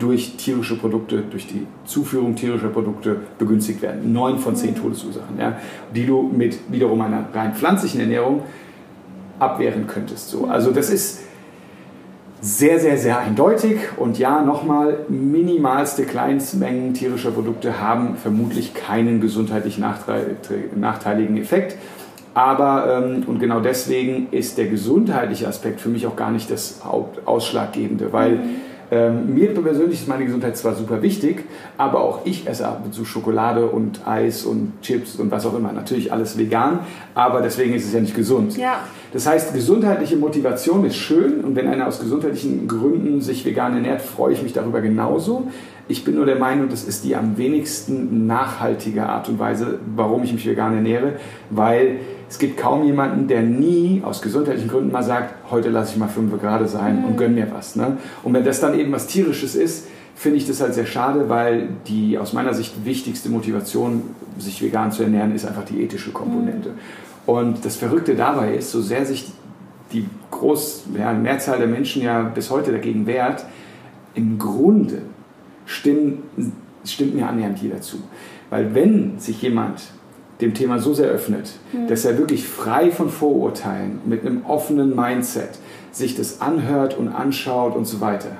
durch 0.00 0.36
tierische 0.36 0.76
Produkte, 0.76 1.22
durch 1.30 1.46
die 1.46 1.64
Zuführung 1.84 2.34
tierischer 2.34 2.70
Produkte 2.70 3.18
begünstigt 3.38 3.82
werden. 3.82 4.12
Neun 4.12 4.40
von 4.40 4.56
zehn 4.56 4.74
Todesursachen, 4.74 5.38
ja, 5.38 5.58
die 5.94 6.06
du 6.06 6.22
mit 6.22 6.58
wiederum 6.72 7.00
einer 7.02 7.26
rein 7.32 7.54
pflanzlichen 7.54 8.00
Ernährung 8.00 8.42
abwehren 9.38 9.86
könntest. 9.86 10.30
So. 10.30 10.46
Also 10.46 10.72
das 10.72 10.90
ist 10.90 11.20
sehr, 12.40 12.80
sehr, 12.80 12.98
sehr 12.98 13.20
eindeutig. 13.20 13.78
Und 13.96 14.18
ja, 14.18 14.42
nochmal, 14.42 15.04
minimalste 15.08 16.02
Kleinstmengen 16.02 16.94
tierischer 16.94 17.30
Produkte 17.30 17.80
haben 17.80 18.16
vermutlich 18.16 18.74
keinen 18.74 19.20
gesundheitlich 19.20 19.78
nachteiligen 19.78 21.36
Effekt. 21.36 21.76
Aber, 22.34 23.02
ähm, 23.04 23.22
und 23.26 23.38
genau 23.38 23.60
deswegen 23.60 24.28
ist 24.32 24.58
der 24.58 24.66
gesundheitliche 24.66 25.46
Aspekt 25.46 25.80
für 25.80 25.88
mich 25.88 26.06
auch 26.06 26.16
gar 26.16 26.32
nicht 26.32 26.50
das 26.50 26.80
Hauptausschlaggebende, 26.84 28.12
weil 28.12 28.36
mhm. 28.36 28.56
Ähm, 28.90 29.34
mir 29.34 29.52
persönlich 29.54 30.00
ist 30.00 30.08
meine 30.08 30.24
Gesundheit 30.24 30.56
zwar 30.56 30.74
super 30.74 31.02
wichtig, 31.02 31.44
aber 31.78 32.00
auch 32.00 32.20
ich 32.24 32.46
esse 32.46 32.68
ab 32.68 32.82
und 32.84 32.94
zu 32.94 33.04
Schokolade 33.04 33.66
und 33.66 34.06
Eis 34.06 34.44
und 34.44 34.72
Chips 34.82 35.16
und 35.16 35.30
was 35.30 35.46
auch 35.46 35.56
immer. 35.56 35.72
Natürlich 35.72 36.12
alles 36.12 36.36
vegan, 36.38 36.80
aber 37.14 37.40
deswegen 37.40 37.74
ist 37.74 37.86
es 37.86 37.92
ja 37.92 38.00
nicht 38.00 38.14
gesund. 38.14 38.56
Ja. 38.56 38.80
Das 39.12 39.26
heißt, 39.26 39.54
gesundheitliche 39.54 40.16
Motivation 40.16 40.84
ist 40.84 40.96
schön 40.96 41.40
und 41.44 41.56
wenn 41.56 41.66
einer 41.66 41.88
aus 41.88 41.98
gesundheitlichen 41.98 42.68
Gründen 42.68 43.20
sich 43.20 43.44
vegan 43.44 43.74
ernährt, 43.74 44.02
freue 44.02 44.34
ich 44.34 44.42
mich 44.42 44.52
darüber 44.52 44.80
genauso. 44.80 45.48
Ich 45.88 46.04
bin 46.04 46.14
nur 46.14 46.26
der 46.26 46.36
Meinung, 46.36 46.68
das 46.68 46.84
ist 46.84 47.04
die 47.04 47.16
am 47.16 47.36
wenigsten 47.36 48.26
nachhaltige 48.26 49.06
Art 49.06 49.28
und 49.28 49.38
Weise, 49.38 49.78
warum 49.96 50.22
ich 50.22 50.32
mich 50.32 50.46
vegan 50.46 50.74
ernähre, 50.74 51.14
weil 51.50 51.98
es 52.28 52.38
gibt 52.38 52.56
kaum 52.56 52.84
jemanden, 52.84 53.28
der 53.28 53.42
nie 53.42 54.02
aus 54.04 54.22
gesundheitlichen 54.22 54.68
Gründen 54.68 54.92
mal 54.92 55.02
sagt, 55.02 55.50
heute 55.50 55.68
lasse 55.68 55.92
ich 55.92 55.98
mal 55.98 56.08
fünf 56.08 56.40
gerade 56.40 56.66
sein 56.66 57.00
mhm. 57.00 57.04
und 57.04 57.16
gönn 57.16 57.34
mir 57.34 57.50
was. 57.52 57.76
Ne? 57.76 57.98
Und 58.22 58.34
wenn 58.34 58.44
das 58.44 58.60
dann 58.60 58.78
eben 58.78 58.92
was 58.92 59.06
Tierisches 59.06 59.54
ist, 59.54 59.86
finde 60.14 60.38
ich 60.38 60.46
das 60.46 60.60
halt 60.60 60.74
sehr 60.74 60.86
schade, 60.86 61.28
weil 61.28 61.68
die 61.86 62.18
aus 62.18 62.32
meiner 62.32 62.54
Sicht 62.54 62.84
wichtigste 62.84 63.28
Motivation, 63.28 64.02
sich 64.38 64.62
vegan 64.62 64.90
zu 64.90 65.02
ernähren, 65.02 65.34
ist 65.34 65.44
einfach 65.44 65.64
die 65.64 65.82
ethische 65.82 66.10
Komponente. 66.10 66.70
Mhm. 66.70 66.74
Und 67.26 67.64
das 67.64 67.76
Verrückte 67.76 68.14
dabei 68.14 68.54
ist, 68.54 68.70
so 68.70 68.80
sehr 68.80 69.06
sich 69.06 69.32
die 69.92 70.06
groß, 70.30 70.84
ja, 70.98 71.12
Mehrzahl 71.12 71.58
der 71.58 71.68
Menschen 71.68 72.02
ja 72.02 72.22
bis 72.22 72.50
heute 72.50 72.72
dagegen 72.72 73.06
wehrt, 73.06 73.44
im 74.14 74.38
Grunde 74.38 75.02
stimmt, 75.66 76.22
stimmt 76.84 77.14
mir 77.14 77.28
annähernd 77.28 77.58
jeder 77.60 77.80
zu. 77.80 77.98
Weil 78.50 78.74
wenn 78.74 79.18
sich 79.18 79.40
jemand 79.42 79.82
dem 80.40 80.54
Thema 80.54 80.78
so 80.78 80.94
sehr 80.94 81.08
öffnet, 81.08 81.52
mhm. 81.72 81.88
dass 81.88 82.04
er 82.04 82.18
wirklich 82.18 82.46
frei 82.46 82.90
von 82.90 83.08
Vorurteilen, 83.08 84.00
mit 84.04 84.26
einem 84.26 84.44
offenen 84.46 84.94
Mindset 84.94 85.50
sich 85.92 86.16
das 86.16 86.40
anhört 86.40 86.98
und 86.98 87.08
anschaut 87.08 87.76
und 87.76 87.86
so 87.86 88.00
weiter, 88.00 88.30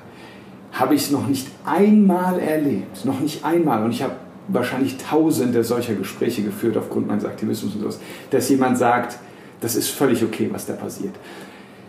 habe 0.72 0.94
ich 0.94 1.02
es 1.02 1.10
noch 1.12 1.26
nicht 1.26 1.48
einmal 1.64 2.40
erlebt, 2.40 3.04
noch 3.04 3.20
nicht 3.20 3.44
einmal. 3.44 3.84
Und 3.84 3.92
ich 3.92 4.02
habe 4.02 4.14
wahrscheinlich 4.48 4.98
tausende 4.98 5.62
solcher 5.62 5.94
Gespräche 5.94 6.42
geführt 6.42 6.76
aufgrund 6.76 7.06
meines 7.06 7.24
Aktivismus 7.24 7.74
und 7.74 7.80
sowas, 7.80 8.00
dass 8.30 8.48
jemand 8.48 8.76
sagt, 8.76 9.18
das 9.60 9.76
ist 9.76 9.88
völlig 9.90 10.22
okay, 10.24 10.50
was 10.52 10.66
da 10.66 10.74
passiert. 10.74 11.14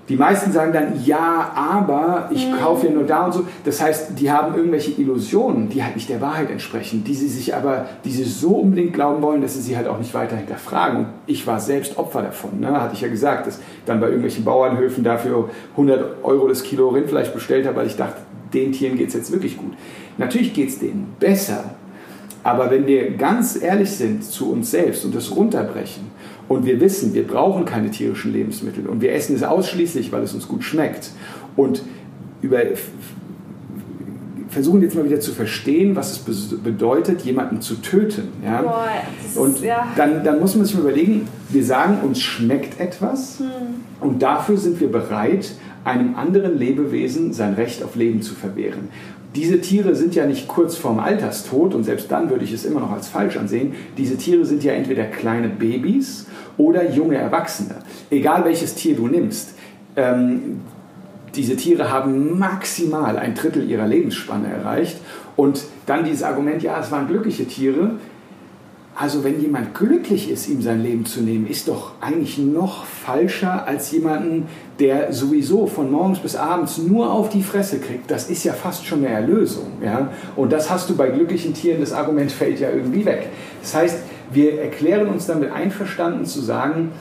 Die 0.08 0.16
meisten 0.16 0.52
sagen 0.52 0.72
dann, 0.72 1.04
ja, 1.04 1.52
aber 1.56 2.30
ich 2.32 2.48
mhm. 2.48 2.58
kaufe 2.58 2.88
ja 2.88 2.94
nur 2.94 3.06
da 3.06 3.26
und 3.26 3.34
so. 3.34 3.46
Das 3.64 3.82
heißt, 3.82 4.20
die 4.20 4.32
haben 4.32 4.56
irgendwelche 4.56 4.92
Illusionen, 4.92 5.70
die 5.70 5.84
halt 5.84 5.96
nicht 5.96 6.10
der 6.10 6.22
Wahrheit 6.22 6.52
entsprechen, 6.52 7.04
die 7.04 7.16
sie 7.16 7.28
sich 7.28 7.56
aber, 7.56 7.86
die 8.06 8.12
sie 8.12 8.24
so 8.24 8.52
unbedingt 8.52 8.94
glauben 8.94 9.24
wollen, 9.24 9.42
dass 9.42 9.56
sie 9.56 9.62
sie 9.62 9.76
halt 9.76 9.88
auch 9.88 9.98
nicht 9.98 10.14
weiter 10.14 10.36
hinterfragen. 10.36 10.98
Und 11.00 11.08
ich 11.26 11.48
war 11.48 11.60
selbst 11.60 11.98
Opfer 11.98 12.22
davon, 12.22 12.60
ne? 12.60 12.80
hatte 12.80 12.94
ich 12.94 13.02
ja 13.02 13.08
gesagt, 13.08 13.48
dass 13.48 13.60
dann 13.88 14.00
bei 14.00 14.08
irgendwelchen 14.08 14.46
Bauernhöfen 14.46 15.04
dafür 15.04 15.50
100 15.72 16.24
Euro 16.24 16.48
das 16.48 16.62
Kilo 16.62 16.90
Rindfleisch 16.90 17.30
bestellt 17.30 17.66
habe, 17.66 17.78
weil 17.78 17.88
ich 17.88 17.96
dachte, 17.96 18.22
den 18.54 18.72
Tieren 18.72 18.98
geht 18.98 19.08
es 19.08 19.16
jetzt 19.16 19.32
wirklich 19.32 19.58
gut. 19.58 19.74
Natürlich 20.18 20.54
geht 20.54 20.70
es 20.70 20.80
denen 20.80 21.16
besser, 21.20 21.76
aber 22.44 22.70
wenn 22.70 22.86
wir 22.86 23.10
ganz 23.18 23.60
ehrlich 23.60 23.90
sind 23.90 24.24
zu 24.24 24.52
uns 24.52 24.70
selbst 24.70 25.04
und 25.04 25.16
das 25.16 25.36
runterbrechen, 25.36 26.12
und 26.48 26.66
wir 26.66 26.80
wissen, 26.80 27.14
wir 27.14 27.26
brauchen 27.26 27.66
keine 27.66 27.90
tierischen 27.90 28.34
Lebensmittel 28.34 28.88
und 28.88 29.02
wir 29.02 29.14
essen 29.14 29.36
es 29.36 29.44
ausschließlich, 29.44 30.12
weil 30.12 30.24
es 30.24 30.34
uns 30.34 30.48
gut 30.48 30.64
schmeckt. 30.64 31.12
Und 31.56 31.82
über, 32.42 32.60
versuchen 34.50 34.82
jetzt 34.82 34.96
mal 34.96 35.04
wieder 35.04 35.20
zu 35.20 35.34
verstehen, 35.34 35.96
was 35.96 36.12
es 36.12 36.20
bedeutet, 36.20 37.22
jemanden 37.22 37.62
zu 37.62 37.76
töten. 37.76 38.30
Ja? 38.44 38.62
Boah, 38.62 39.42
und 39.42 39.62
ja. 39.62 39.88
dann, 39.98 40.24
dann 40.24 40.40
muss 40.40 40.56
man 40.56 40.66
sich 40.66 40.76
mal 40.76 40.82
überlegen, 40.82 41.28
wir 41.50 41.64
sagen, 41.64 41.98
uns 42.04 42.22
schmeckt 42.22 42.80
etwas 42.80 43.40
hm. 43.40 43.46
und 44.00 44.22
dafür 44.22 44.58
sind 44.58 44.80
wir 44.80 44.90
bereit, 44.90 45.52
einem 45.84 46.16
anderen 46.16 46.58
Lebewesen 46.58 47.34
sein 47.34 47.56
Recht 47.56 47.84
auf 47.84 47.96
Leben 47.96 48.22
zu 48.22 48.34
verwehren. 48.34 48.90
Diese 49.36 49.60
Tiere 49.60 49.94
sind 49.96 50.16
ja 50.16 50.26
nicht 50.26 50.48
kurz 50.48 50.78
vorm 50.78 51.00
Alterstod 51.00 51.76
und 51.76 51.84
selbst 51.84 52.10
dann 52.10 52.30
würde 52.30 52.46
ich 52.46 52.54
es 52.54 52.64
immer 52.64 52.80
noch 52.80 52.92
als 52.94 53.10
falsch 53.10 53.36
ansehen. 53.36 53.74
Diese 53.98 54.16
Tiere 54.16 54.46
sind 54.46 54.64
ja 54.64 54.72
entweder 54.72 55.04
kleine 55.04 55.50
Babys 55.50 56.28
oder 56.58 56.90
junge 56.90 57.16
Erwachsene. 57.16 57.76
Egal 58.10 58.46
welches 58.46 58.76
Tier 58.76 58.96
du 58.96 59.08
nimmst. 59.08 59.56
Ähm, 59.96 60.62
diese 61.36 61.56
Tiere 61.56 61.92
haben 61.92 62.40
maximal 62.40 63.18
ein 63.18 63.36
Drittel 63.36 63.70
ihrer 63.70 63.88
Lebensspanne 63.88 64.48
erreicht. 64.48 64.98
Und 65.36 65.64
dann 65.86 66.06
dieses 66.06 66.24
Argument, 66.24 66.64
ja, 66.64 66.80
es 66.80 66.92
waren 66.92 67.08
glückliche 67.08 67.46
Tiere. 67.46 67.92
Also 68.98 69.26
wenn 69.26 69.42
jemand 69.42 69.76
glücklich 69.76 70.32
ist, 70.32 70.48
ihm 70.48 70.62
sein 70.62 70.82
Leben 70.82 71.06
zu 71.06 71.20
nehmen, 71.20 71.48
ist 71.48 71.68
doch 71.68 71.92
eigentlich 72.00 72.38
noch 72.38 72.86
falscher 72.86 73.68
als 73.68 73.92
jemanden, 73.92 74.48
der 74.80 75.12
sowieso 75.12 75.68
von 75.68 75.92
morgens 75.92 76.20
bis 76.20 76.38
abends 76.38 76.78
nur 76.78 77.12
auf 77.12 77.28
die 77.28 77.44
Fresse 77.44 77.80
kriegt. 77.80 78.10
Das 78.10 78.30
ist 78.30 78.46
ja 78.46 78.54
fast 78.54 78.86
schon 78.86 79.00
eine 79.00 79.10
Erlösung. 79.10 79.66
Ja? 79.84 80.12
Und 80.38 80.54
das 80.54 80.70
hast 80.70 80.90
du 80.90 80.96
bei 80.96 81.10
glücklichen 81.10 81.54
Tieren, 81.54 81.82
das 81.82 81.92
Argument 81.92 82.32
fällt 82.32 82.62
ja 82.62 82.70
irgendwie 82.70 83.04
weg. 83.04 83.28
Das 83.62 83.76
heißt, 83.76 83.98
wir 84.32 84.60
erklären 84.62 85.08
uns 85.08 85.28
damit 85.28 85.52
einverstanden 85.52 86.26
zu 86.26 86.42
sagen, 86.42 86.92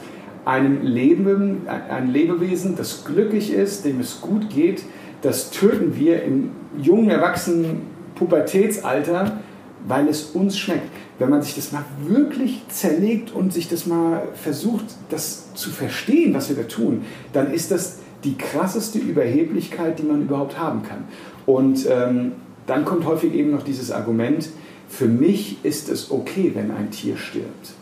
einem 0.44 0.82
Leben, 0.82 1.66
ein 1.66 2.08
Lebewesen, 2.08 2.76
das 2.76 3.04
glücklich 3.04 3.52
ist, 3.52 3.84
dem 3.84 4.00
es 4.00 4.20
gut 4.20 4.50
geht, 4.50 4.84
das 5.22 5.50
töten 5.50 5.96
wir 5.96 6.22
im 6.22 6.50
jungen, 6.78 7.08
erwachsenen 7.08 7.82
Pubertätsalter, 8.14 9.38
weil 9.86 10.08
es 10.08 10.22
uns 10.22 10.58
schmeckt. 10.58 10.90
Wenn 11.18 11.30
man 11.30 11.42
sich 11.42 11.54
das 11.54 11.72
mal 11.72 11.84
wirklich 12.06 12.62
zerlegt 12.68 13.32
und 13.32 13.52
sich 13.52 13.68
das 13.68 13.86
mal 13.86 14.22
versucht, 14.34 14.84
das 15.10 15.54
zu 15.54 15.70
verstehen, 15.70 16.34
was 16.34 16.48
wir 16.48 16.56
da 16.56 16.64
tun, 16.64 17.02
dann 17.32 17.52
ist 17.52 17.70
das 17.70 17.98
die 18.24 18.36
krasseste 18.36 18.98
Überheblichkeit, 18.98 19.98
die 19.98 20.02
man 20.02 20.22
überhaupt 20.22 20.58
haben 20.58 20.82
kann. 20.82 21.04
Und 21.46 21.86
ähm, 21.88 22.32
dann 22.66 22.84
kommt 22.84 23.06
häufig 23.06 23.34
eben 23.34 23.50
noch 23.50 23.62
dieses 23.62 23.92
Argument, 23.92 24.48
für 24.88 25.06
mich 25.06 25.64
ist 25.64 25.88
es 25.88 26.10
okay, 26.10 26.52
wenn 26.54 26.70
ein 26.70 26.90
Tier 26.90 27.16
stirbt. 27.16 27.72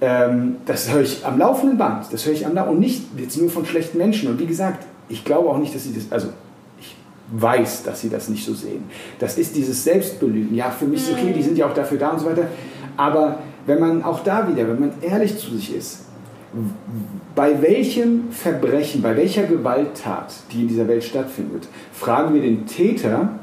Ähm, 0.00 0.56
das 0.66 0.92
höre 0.92 1.02
ich 1.02 1.24
am 1.24 1.38
laufenden 1.38 1.78
Band, 1.78 2.12
das 2.12 2.26
höre 2.26 2.34
ich 2.34 2.46
am 2.46 2.54
laufenden 2.54 2.76
und 2.76 2.80
nicht 2.80 3.02
jetzt 3.16 3.38
nur 3.38 3.50
von 3.50 3.64
schlechten 3.64 3.98
Menschen. 3.98 4.28
Und 4.28 4.38
wie 4.38 4.46
gesagt, 4.46 4.84
ich 5.08 5.24
glaube 5.24 5.48
auch 5.48 5.58
nicht, 5.58 5.74
dass 5.74 5.84
sie 5.84 5.94
das, 5.94 6.10
also 6.10 6.28
ich 6.78 6.94
weiß, 7.32 7.84
dass 7.84 8.00
sie 8.00 8.10
das 8.10 8.28
nicht 8.28 8.44
so 8.44 8.54
sehen. 8.54 8.84
Das 9.18 9.38
ist 9.38 9.56
dieses 9.56 9.84
Selbstbelügen. 9.84 10.54
Ja, 10.54 10.70
für 10.70 10.84
mich 10.84 11.00
ist 11.00 11.08
es 11.08 11.14
okay, 11.14 11.32
die 11.32 11.42
sind 11.42 11.56
ja 11.56 11.66
auch 11.66 11.74
dafür 11.74 11.98
da 11.98 12.10
und 12.10 12.20
so 12.20 12.26
weiter. 12.26 12.48
Aber 12.96 13.38
wenn 13.66 13.80
man 13.80 14.02
auch 14.02 14.22
da 14.22 14.48
wieder, 14.48 14.68
wenn 14.68 14.80
man 14.80 14.92
ehrlich 15.00 15.38
zu 15.38 15.56
sich 15.56 15.74
ist, 15.74 16.02
bei 17.34 17.60
welchem 17.60 18.30
Verbrechen, 18.30 19.02
bei 19.02 19.16
welcher 19.16 19.44
Gewalttat, 19.44 20.32
die 20.52 20.62
in 20.62 20.68
dieser 20.68 20.88
Welt 20.88 21.04
stattfindet, 21.04 21.68
fragen 21.92 22.34
wir 22.34 22.40
den 22.40 22.66
Täter, 22.66 23.38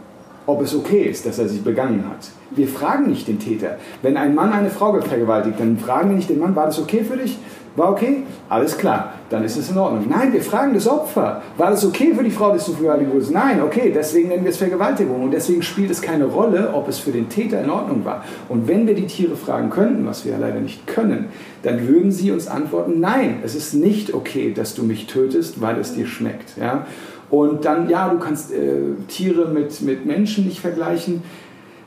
ob 0.46 0.62
es 0.62 0.76
okay 0.76 1.04
ist, 1.04 1.26
dass 1.26 1.40
er 1.40 1.48
sie 1.48 1.60
begangen 1.60 2.06
hat. 2.10 2.30
Wir 2.52 2.68
fragen 2.68 3.08
nicht 3.08 3.28
den 3.28 3.40
Täter. 3.40 3.78
Wenn 4.02 4.18
ein 4.18 4.36
Mann 4.36 4.52
eine 4.52 4.70
Frau 4.70 5.00
vergewaltigt, 5.02 5.60
dann 5.60 5.78
fragen 5.78 6.10
wir 6.10 6.16
nicht 6.16 6.30
den 6.30 6.40
Mann, 6.40 6.56
war 6.56 6.66
das 6.66 6.80
okay 6.80 7.04
für 7.04 7.18
dich? 7.18 7.38
War 7.76 7.90
okay? 7.90 8.24
Alles 8.50 8.78
klar, 8.78 9.16
dann 9.32 9.44
ist 9.44 9.58
es 9.58 9.72
in 9.72 9.78
Ordnung. 9.80 10.06
Nein, 10.08 10.32
wir 10.32 10.44
fragen 10.44 10.76
das 10.76 10.88
Opfer. 10.88 11.42
War 11.58 11.72
das 11.72 11.84
okay 11.84 12.14
für 12.14 12.24
die 12.24 12.30
Frau, 12.30 12.54
dass 12.54 12.68
du 12.68 12.74
vergewaltigt 12.74 13.12
wurdest? 13.12 13.32
Nein, 13.32 13.64
okay, 13.64 13.92
deswegen 13.94 14.30
nennen 14.30 14.44
wir 14.44 14.52
es 14.52 14.58
Vergewaltigung. 14.58 15.24
Und 15.24 15.32
deswegen 15.32 15.64
spielt 15.64 15.90
es 15.90 16.00
keine 16.00 16.26
Rolle, 16.26 16.72
ob 16.74 16.88
es 16.88 17.00
für 17.00 17.12
den 17.12 17.30
Täter 17.30 17.64
in 17.64 17.72
Ordnung 17.72 18.06
war. 18.06 18.24
Und 18.48 18.68
wenn 18.68 18.86
wir 18.86 18.94
die 18.94 19.08
Tiere 19.08 19.36
fragen 19.36 19.72
könnten, 19.72 20.06
was 20.06 20.24
wir 20.24 20.34
ja 20.34 20.38
leider 20.38 20.60
nicht 20.60 20.86
können, 20.86 21.30
dann 21.64 21.88
würden 21.88 22.12
sie 22.12 22.32
uns 22.32 22.48
antworten, 22.48 23.00
nein, 23.00 23.40
es 23.44 23.56
ist 23.56 23.74
nicht 23.74 24.14
okay, 24.14 24.54
dass 24.54 24.76
du 24.76 24.84
mich 24.84 25.08
tötest, 25.08 25.60
weil 25.60 25.80
es 25.80 25.96
dir 25.96 26.06
schmeckt. 26.06 26.56
Ja? 26.58 26.86
Und 27.34 27.66
dann, 27.66 27.90
ja, 27.90 28.10
du 28.10 28.20
kannst 28.20 28.54
äh, 28.54 28.94
Tiere 29.08 29.48
mit, 29.48 29.82
mit 29.82 30.06
Menschen 30.06 30.46
nicht 30.46 30.60
vergleichen. 30.60 31.24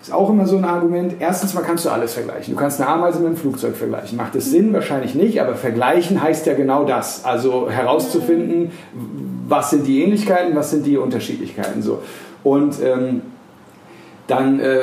Ist 0.02 0.12
auch 0.12 0.28
immer 0.28 0.44
so 0.44 0.56
ein 0.56 0.64
Argument. 0.64 1.14
Erstens 1.20 1.54
mal 1.54 1.60
kannst 1.60 1.84
du 1.84 1.90
alles 1.90 2.14
vergleichen. 2.14 2.54
Du 2.54 2.58
kannst 2.58 2.80
eine 2.80 2.90
Ameise 2.90 3.20
mit 3.20 3.28
einem 3.28 3.36
Flugzeug 3.36 3.76
vergleichen. 3.76 4.16
Macht 4.18 4.34
es 4.34 4.50
Sinn? 4.50 4.72
Wahrscheinlich 4.72 5.14
nicht, 5.14 5.40
aber 5.40 5.54
vergleichen 5.54 6.20
heißt 6.20 6.46
ja 6.46 6.54
genau 6.54 6.82
das. 6.82 7.24
Also 7.24 7.70
herauszufinden, 7.70 8.72
was 9.46 9.70
sind 9.70 9.86
die 9.86 10.02
Ähnlichkeiten, 10.02 10.56
was 10.56 10.72
sind 10.72 10.84
die 10.84 10.96
Unterschiedlichkeiten. 10.96 11.80
So. 11.80 12.02
Und 12.42 12.82
ähm, 12.82 13.22
dann 14.26 14.58
äh, 14.58 14.80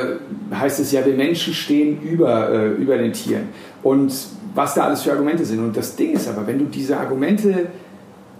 heißt 0.50 0.80
es 0.80 0.92
ja, 0.92 1.04
wir 1.04 1.12
Menschen 1.12 1.52
stehen 1.52 2.00
über, 2.00 2.48
äh, 2.48 2.68
über 2.68 2.96
den 2.96 3.12
Tieren. 3.12 3.50
Und 3.82 4.14
was 4.54 4.72
da 4.72 4.84
alles 4.84 5.02
für 5.02 5.12
Argumente 5.12 5.44
sind. 5.44 5.58
Und 5.58 5.76
das 5.76 5.94
Ding 5.94 6.14
ist 6.14 6.26
aber, 6.26 6.46
wenn 6.46 6.58
du 6.58 6.64
diese 6.64 6.98
Argumente 6.98 7.66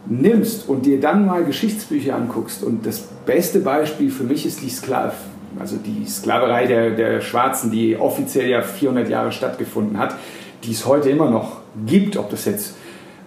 nimmst 0.07 0.69
und 0.69 0.87
dir 0.87 1.01
dann 1.01 1.27
mal 1.27 1.45
Geschichtsbücher 1.45 2.15
anguckst, 2.15 2.63
und 2.63 2.87
das 2.87 3.01
beste 3.27 3.61
Beispiel 3.61 4.11
für 4.11 4.25
mich 4.25 4.47
ist 4.47 4.63
die 4.63 4.69
Sklav, 4.69 5.15
also 5.59 5.77
die 5.77 6.07
Sklaverei 6.07 6.67
der, 6.67 6.91
der 6.91 7.21
Schwarzen, 7.21 7.71
die 7.71 7.97
offiziell 7.97 8.49
ja 8.49 8.63
400 8.63 9.09
Jahre 9.09 9.33
stattgefunden 9.33 9.99
hat, 9.99 10.15
die 10.65 10.73
es 10.73 10.87
heute 10.87 11.11
immer 11.11 11.31
noch 11.31 11.59
gibt, 11.87 12.17
ob 12.17 12.31
das 12.31 12.45
jetzt 12.45 12.75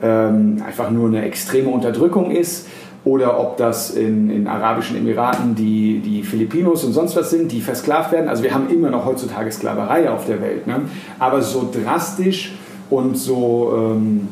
ähm, 0.01 0.62
einfach 0.66 0.91
nur 0.91 1.08
eine 1.08 1.24
extreme 1.24 1.70
Unterdrückung 1.70 2.32
ist 2.32 2.68
oder 3.04 3.39
ob 3.39 3.58
das 3.58 3.91
in, 3.91 4.30
in 4.30 4.47
arabischen 4.47 4.97
Emiraten 4.97 5.56
die, 5.56 5.99
die 5.99 6.24
Filipinos 6.24 6.84
und 6.84 6.93
sonst 6.93 7.16
was 7.16 7.30
sind, 7.30 7.51
die 7.51 7.62
versklavt 7.62 8.12
werden. 8.12 8.28
Also 8.28 8.43
wir 8.43 8.54
haben 8.54 8.70
immer 8.70 8.89
noch 8.89 9.06
heutzutage 9.06 9.51
Sklaverei 9.51 10.10
auf 10.10 10.26
der 10.26 10.41
Welt, 10.41 10.68
ne? 10.68 10.82
aber 11.18 11.41
so 11.41 11.70
drastisch 11.72 12.54
und 12.89 13.18
so... 13.18 13.74
Ähm, 13.95 14.28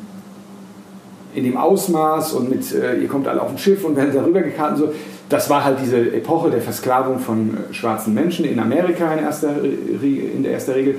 in 1.35 1.43
dem 1.43 1.57
Ausmaß 1.57 2.33
und 2.33 2.49
mit, 2.49 2.73
äh, 2.73 2.97
ihr 2.97 3.07
kommt 3.07 3.27
alle 3.27 3.41
auf 3.41 3.49
ein 3.49 3.57
Schiff 3.57 3.83
und 3.83 3.95
werdet 3.95 4.15
darüber 4.15 4.41
gekarrt 4.41 4.73
und 4.73 4.77
so, 4.77 4.93
das 5.29 5.49
war 5.49 5.63
halt 5.63 5.77
diese 5.81 5.97
Epoche 5.97 6.51
der 6.51 6.61
Versklavung 6.61 7.19
von 7.19 7.49
äh, 7.49 7.73
schwarzen 7.73 8.13
Menschen 8.13 8.45
in 8.45 8.59
Amerika 8.59 9.13
in, 9.13 9.23
erster, 9.23 9.63
in 9.63 10.43
der 10.43 10.53
ersten 10.53 10.71
Regel. 10.71 10.95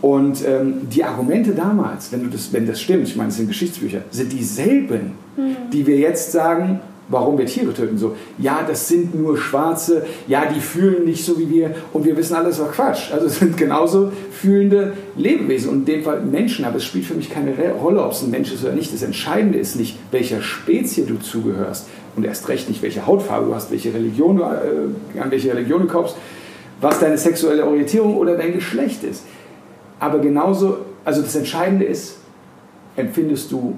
Und 0.00 0.46
ähm, 0.46 0.88
die 0.90 1.02
Argumente 1.02 1.52
damals, 1.52 2.12
wenn, 2.12 2.24
du 2.24 2.28
das, 2.28 2.52
wenn 2.52 2.66
das 2.66 2.80
stimmt, 2.80 3.08
ich 3.08 3.16
meine, 3.16 3.30
es 3.30 3.36
sind 3.36 3.48
Geschichtsbücher, 3.48 4.02
sind 4.10 4.32
dieselben, 4.32 5.12
mhm. 5.36 5.56
die 5.72 5.86
wir 5.86 5.96
jetzt 5.96 6.30
sagen, 6.30 6.80
warum 7.08 7.38
wir 7.38 7.46
Tiere 7.46 7.72
töten. 7.74 7.98
So, 7.98 8.16
ja, 8.38 8.64
das 8.66 8.88
sind 8.88 9.14
nur 9.14 9.36
Schwarze, 9.36 10.06
ja, 10.26 10.46
die 10.46 10.60
fühlen 10.60 11.04
nicht 11.04 11.24
so 11.24 11.38
wie 11.38 11.50
wir 11.50 11.74
und 11.92 12.04
wir 12.04 12.16
wissen 12.16 12.34
alles 12.34 12.58
war 12.58 12.70
Quatsch. 12.70 13.12
Also 13.12 13.26
es 13.26 13.38
sind 13.38 13.56
genauso 13.56 14.10
fühlende 14.30 14.94
Lebewesen 15.16 15.70
und 15.70 15.78
in 15.80 15.84
dem 15.84 16.02
Fall 16.02 16.20
Menschen, 16.22 16.64
aber 16.64 16.76
es 16.76 16.84
spielt 16.84 17.04
für 17.04 17.14
mich 17.14 17.30
keine 17.30 17.54
Rolle, 17.72 18.02
ob 18.02 18.12
es 18.12 18.22
ein 18.22 18.30
Mensch 18.30 18.52
ist 18.52 18.64
oder 18.64 18.72
nicht. 18.72 18.92
Das 18.92 19.02
Entscheidende 19.02 19.58
ist 19.58 19.76
nicht, 19.76 19.98
welcher 20.10 20.42
Spezie 20.42 21.04
du 21.04 21.18
zugehörst 21.18 21.86
und 22.16 22.24
erst 22.24 22.48
recht 22.48 22.68
nicht, 22.68 22.82
welche 22.82 23.06
Hautfarbe 23.06 23.46
du 23.46 23.54
hast, 23.54 23.70
welche 23.70 23.92
Religion 23.92 24.36
du, 24.36 24.42
äh, 24.42 25.20
an 25.20 25.30
welche 25.30 25.52
Religion 25.52 25.82
du 25.82 25.88
glaubst, 25.88 26.16
was 26.80 27.00
deine 27.00 27.18
sexuelle 27.18 27.66
Orientierung 27.66 28.16
oder 28.16 28.36
dein 28.36 28.52
Geschlecht 28.52 29.04
ist. 29.04 29.24
Aber 30.00 30.18
genauso, 30.18 30.78
also 31.04 31.22
das 31.22 31.34
Entscheidende 31.36 31.84
ist, 31.84 32.18
empfindest 32.96 33.50
du 33.50 33.76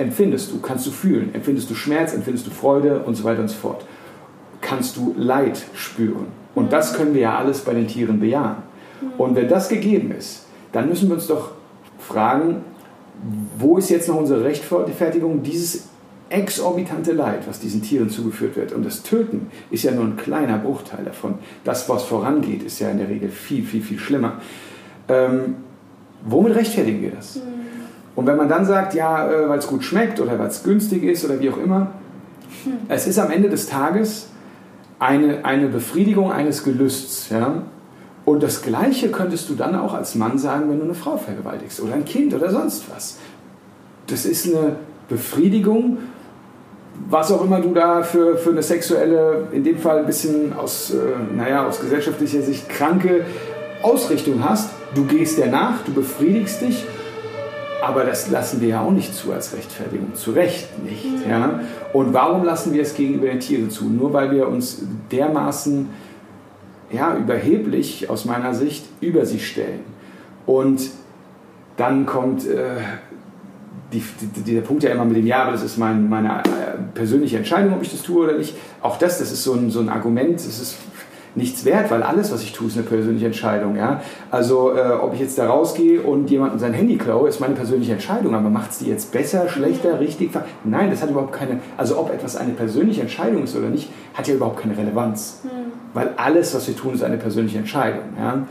empfindest 0.00 0.52
du, 0.52 0.60
kannst 0.60 0.86
du 0.86 0.90
fühlen, 0.90 1.34
empfindest 1.34 1.70
du 1.70 1.74
Schmerz, 1.74 2.14
empfindest 2.14 2.46
du 2.46 2.50
Freude 2.50 3.00
und 3.00 3.14
so 3.14 3.24
weiter 3.24 3.40
und 3.40 3.48
so 3.48 3.56
fort. 3.56 3.84
Kannst 4.60 4.96
du 4.96 5.14
Leid 5.16 5.62
spüren. 5.74 6.26
Und 6.54 6.72
das 6.72 6.94
können 6.94 7.14
wir 7.14 7.20
ja 7.22 7.38
alles 7.38 7.60
bei 7.60 7.74
den 7.74 7.86
Tieren 7.86 8.20
bejahen. 8.20 8.56
Und 9.18 9.36
wenn 9.36 9.48
das 9.48 9.68
gegeben 9.68 10.12
ist, 10.12 10.46
dann 10.72 10.88
müssen 10.88 11.08
wir 11.08 11.14
uns 11.14 11.26
doch 11.26 11.52
fragen, 11.98 12.64
wo 13.58 13.76
ist 13.76 13.90
jetzt 13.90 14.08
noch 14.08 14.16
unsere 14.16 14.44
Rechtfertigung, 14.44 15.42
dieses 15.42 15.88
exorbitante 16.30 17.12
Leid, 17.12 17.46
was 17.46 17.60
diesen 17.60 17.82
Tieren 17.82 18.08
zugeführt 18.08 18.56
wird. 18.56 18.72
Und 18.72 18.84
das 18.86 19.02
Töten 19.02 19.48
ist 19.70 19.82
ja 19.82 19.90
nur 19.90 20.04
ein 20.04 20.16
kleiner 20.16 20.58
Bruchteil 20.58 21.04
davon. 21.04 21.34
Das, 21.64 21.88
was 21.88 22.04
vorangeht, 22.04 22.62
ist 22.62 22.78
ja 22.78 22.90
in 22.90 22.98
der 22.98 23.08
Regel 23.08 23.28
viel, 23.28 23.64
viel, 23.64 23.82
viel 23.82 23.98
schlimmer. 23.98 24.40
Ähm, 25.08 25.56
womit 26.24 26.54
rechtfertigen 26.54 27.02
wir 27.02 27.10
das? 27.10 27.36
Mhm. 27.36 27.59
Und 28.20 28.26
wenn 28.26 28.36
man 28.36 28.50
dann 28.50 28.66
sagt, 28.66 28.92
ja, 28.92 29.30
äh, 29.30 29.48
weil 29.48 29.58
es 29.58 29.66
gut 29.66 29.82
schmeckt 29.82 30.20
oder 30.20 30.38
weil 30.38 30.48
es 30.48 30.62
günstig 30.62 31.04
ist 31.04 31.24
oder 31.24 31.40
wie 31.40 31.48
auch 31.48 31.56
immer, 31.56 31.92
hm. 32.64 32.72
es 32.88 33.06
ist 33.06 33.18
am 33.18 33.30
Ende 33.30 33.48
des 33.48 33.66
Tages 33.66 34.28
eine, 34.98 35.46
eine 35.46 35.68
Befriedigung 35.68 36.30
eines 36.30 36.62
Gelüsts. 36.62 37.30
Ja? 37.30 37.62
Und 38.26 38.42
das 38.42 38.60
Gleiche 38.60 39.08
könntest 39.08 39.48
du 39.48 39.54
dann 39.54 39.74
auch 39.74 39.94
als 39.94 40.16
Mann 40.16 40.36
sagen, 40.36 40.68
wenn 40.68 40.80
du 40.80 40.84
eine 40.84 40.92
Frau 40.92 41.16
vergewaltigst 41.16 41.80
oder 41.80 41.94
ein 41.94 42.04
Kind 42.04 42.34
oder 42.34 42.50
sonst 42.50 42.90
was. 42.94 43.16
Das 44.06 44.26
ist 44.26 44.46
eine 44.46 44.76
Befriedigung, 45.08 45.96
was 47.08 47.32
auch 47.32 47.42
immer 47.42 47.62
du 47.62 47.72
da 47.72 48.02
für, 48.02 48.36
für 48.36 48.50
eine 48.50 48.62
sexuelle, 48.62 49.46
in 49.52 49.64
dem 49.64 49.78
Fall 49.78 50.00
ein 50.00 50.06
bisschen 50.06 50.52
aus, 50.52 50.90
äh, 50.90 50.96
naja, 51.34 51.66
aus 51.66 51.80
gesellschaftlicher 51.80 52.42
Sicht 52.42 52.68
kranke 52.68 53.24
Ausrichtung 53.82 54.46
hast. 54.46 54.68
Du 54.94 55.06
gehst 55.06 55.38
der 55.38 55.46
nach, 55.46 55.80
du 55.86 55.94
befriedigst 55.94 56.60
dich 56.60 56.84
aber 57.82 58.04
das 58.04 58.30
lassen 58.30 58.60
wir 58.60 58.68
ja 58.68 58.80
auch 58.82 58.90
nicht 58.90 59.14
zu 59.14 59.32
als 59.32 59.54
Rechtfertigung. 59.54 60.14
Zu 60.14 60.32
Recht 60.32 60.82
nicht. 60.84 61.04
Mhm. 61.04 61.30
Ja? 61.30 61.60
Und 61.92 62.12
warum 62.12 62.44
lassen 62.44 62.72
wir 62.72 62.82
es 62.82 62.94
gegenüber 62.94 63.26
den 63.26 63.40
Tieren 63.40 63.70
zu? 63.70 63.84
Nur 63.84 64.12
weil 64.12 64.30
wir 64.30 64.48
uns 64.48 64.82
dermaßen 65.10 65.88
ja, 66.92 67.16
überheblich 67.16 68.10
aus 68.10 68.24
meiner 68.24 68.54
Sicht 68.54 68.84
über 69.00 69.24
sie 69.24 69.40
stellen. 69.40 69.80
Und 70.46 70.90
dann 71.76 72.04
kommt 72.06 72.46
äh, 72.46 72.80
die, 73.92 74.02
die, 74.20 74.42
dieser 74.42 74.60
Punkt 74.62 74.82
ja 74.82 74.90
immer 74.90 75.04
mit 75.04 75.16
dem 75.16 75.26
Ja, 75.26 75.42
aber 75.42 75.52
das 75.52 75.62
ist 75.62 75.78
mein, 75.78 76.08
meine 76.08 76.40
äh, 76.40 76.42
persönliche 76.94 77.38
Entscheidung, 77.38 77.74
ob 77.74 77.82
ich 77.82 77.90
das 77.90 78.02
tue 78.02 78.24
oder 78.24 78.36
nicht. 78.36 78.56
Auch 78.82 78.98
das, 78.98 79.18
das 79.18 79.32
ist 79.32 79.44
so 79.44 79.54
ein, 79.54 79.70
so 79.70 79.80
ein 79.80 79.88
Argument, 79.88 80.34
das 80.34 80.46
ist 80.46 80.76
nichts 81.34 81.64
wert, 81.64 81.90
weil 81.90 82.02
alles, 82.02 82.32
was 82.32 82.42
ich 82.42 82.52
tue, 82.52 82.68
ist 82.68 82.76
eine 82.76 82.86
persönliche 82.86 83.26
Entscheidung. 83.26 83.76
Ja? 83.76 84.00
Also 84.30 84.72
äh, 84.74 84.92
ob 85.00 85.14
ich 85.14 85.20
jetzt 85.20 85.38
da 85.38 85.46
rausgehe 85.46 86.00
und 86.00 86.30
jemandem 86.30 86.58
sein 86.58 86.72
Handy 86.72 86.96
klaue, 86.96 87.28
ist 87.28 87.40
meine 87.40 87.54
persönliche 87.54 87.92
Entscheidung. 87.92 88.34
Aber 88.34 88.50
macht 88.50 88.72
es 88.72 88.78
die 88.78 88.86
jetzt 88.86 89.12
besser, 89.12 89.48
schlechter, 89.48 90.00
richtig? 90.00 90.30
Nein, 90.64 90.90
das 90.90 91.02
hat 91.02 91.10
überhaupt 91.10 91.32
keine, 91.32 91.60
also 91.76 91.98
ob 91.98 92.12
etwas 92.12 92.36
eine 92.36 92.52
persönliche 92.52 93.02
Entscheidung 93.02 93.44
ist 93.44 93.56
oder 93.56 93.68
nicht, 93.68 93.90
hat 94.14 94.26
ja 94.28 94.34
überhaupt 94.34 94.60
keine 94.60 94.76
Relevanz. 94.76 95.40
Mhm. 95.44 95.72
Weil 95.94 96.10
alles, 96.16 96.54
was 96.54 96.66
wir 96.68 96.76
tun, 96.76 96.94
ist 96.94 97.02
eine 97.02 97.16
persönliche 97.16 97.58
Entscheidung. 97.58 98.04
Ja? 98.18 98.46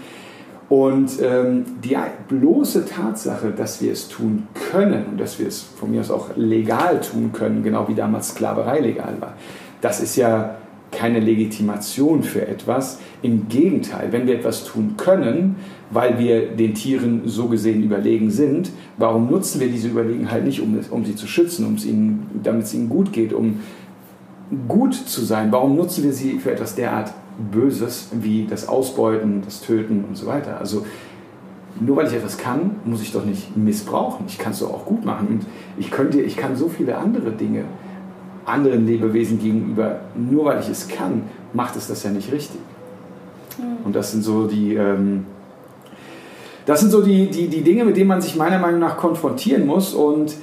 Und 0.70 1.20
ähm, 1.22 1.66
die 1.84 1.98
bloße 2.28 2.86
Tatsache, 2.86 3.50
dass 3.50 3.82
wir 3.82 3.92
es 3.92 4.08
tun 4.08 4.48
können 4.72 5.06
und 5.12 5.20
dass 5.20 5.40
wir 5.40 5.48
es 5.48 5.62
von 5.62 5.90
mir 5.90 6.02
aus 6.02 6.12
auch 6.12 6.30
legal 6.36 7.02
tun 7.02 7.32
können, 7.34 7.64
genau 7.64 7.88
wie 7.88 7.96
damals 7.96 8.30
Sklaverei 8.30 8.80
legal 8.80 9.16
war, 9.20 9.34
das 9.82 10.00
ist 10.00 10.16
ja 10.16 10.56
keine 10.92 11.20
Legitimation 11.20 12.24
für 12.24 12.48
etwas. 12.48 13.00
Im 13.22 13.48
Gegenteil, 13.48 14.12
wenn 14.12 14.28
wir 14.28 14.36
etwas 14.36 14.64
tun 14.66 14.96
können, 14.98 15.58
weil 15.92 16.20
wir 16.20 16.48
den 16.48 16.74
Tieren 16.74 17.22
so 17.26 17.48
gesehen 17.48 17.84
überlegen 17.84 18.32
sind, 18.32 18.72
warum 18.98 19.30
nutzen 19.30 19.60
wir 19.60 19.70
diese 19.70 19.88
Überlegenheit 19.88 20.46
nicht, 20.46 20.62
um, 20.62 20.80
um 20.90 21.06
sie 21.06 21.16
zu 21.16 21.28
schützen, 21.28 21.66
um 21.66 21.76
es 21.76 21.86
ihnen, 21.86 22.42
damit 22.44 22.64
es 22.64 22.74
ihnen 22.74 22.90
gut 22.90 23.14
geht, 23.14 23.34
um 23.34 23.60
gut 24.68 24.94
zu 24.94 25.22
sein? 25.22 25.52
Warum 25.52 25.76
nutzen 25.76 26.04
wir 26.04 26.14
sie 26.14 26.40
für 26.40 26.52
etwas 26.52 26.76
derart 26.76 27.14
Böses 27.52 28.10
wie 28.14 28.46
das 28.50 28.68
Ausbeuten, 28.68 29.42
das 29.46 29.62
Töten 29.62 30.04
und 30.08 30.18
so 30.18 30.26
weiter? 30.26 30.60
Also 30.60 30.86
nur 31.80 31.96
weil 31.96 32.08
ich 32.08 32.14
etwas 32.14 32.38
kann, 32.38 32.72
muss 32.84 33.02
ich 33.02 33.12
doch 33.12 33.26
nicht 33.26 33.56
missbrauchen. 33.56 34.26
Ich 34.28 34.38
kann 34.38 34.52
es 34.52 34.60
doch 34.60 34.74
auch 34.74 34.86
gut 34.86 35.06
machen. 35.06 35.28
Und 35.28 35.46
ich, 35.78 35.92
könnte, 35.92 36.22
ich 36.22 36.36
kann 36.36 36.56
so 36.56 36.68
viele 36.68 36.98
andere 36.98 37.32
Dinge 37.32 37.64
anderen 38.50 38.86
Lebewesen 38.86 39.40
gegenüber, 39.40 40.00
nur 40.16 40.46
weil 40.46 40.60
ich 40.60 40.70
es 40.70 40.88
kann, 40.88 41.24
macht 41.54 41.76
es 41.76 41.88
das 41.88 42.04
ja 42.04 42.10
nicht 42.10 42.32
richtig. 42.32 42.60
Mhm. 43.58 43.86
Und 43.86 43.96
das 43.96 44.12
sind 44.12 44.24
so 44.24 44.48
die, 44.48 44.76
ähm, 44.76 45.26
das 46.66 46.82
sind 46.82 46.92
so 46.92 47.02
die, 47.02 47.30
die, 47.30 47.48
die 47.48 47.62
Dinge, 47.62 47.86
mit 47.86 47.98
denen 47.98 48.08
man 48.08 48.22
sich 48.22 48.36
meiner 48.36 48.60
Meinung 48.60 48.80
nach 48.80 48.98
konfrontieren 48.98 49.66
muss. 49.66 49.94
Und 49.94 50.36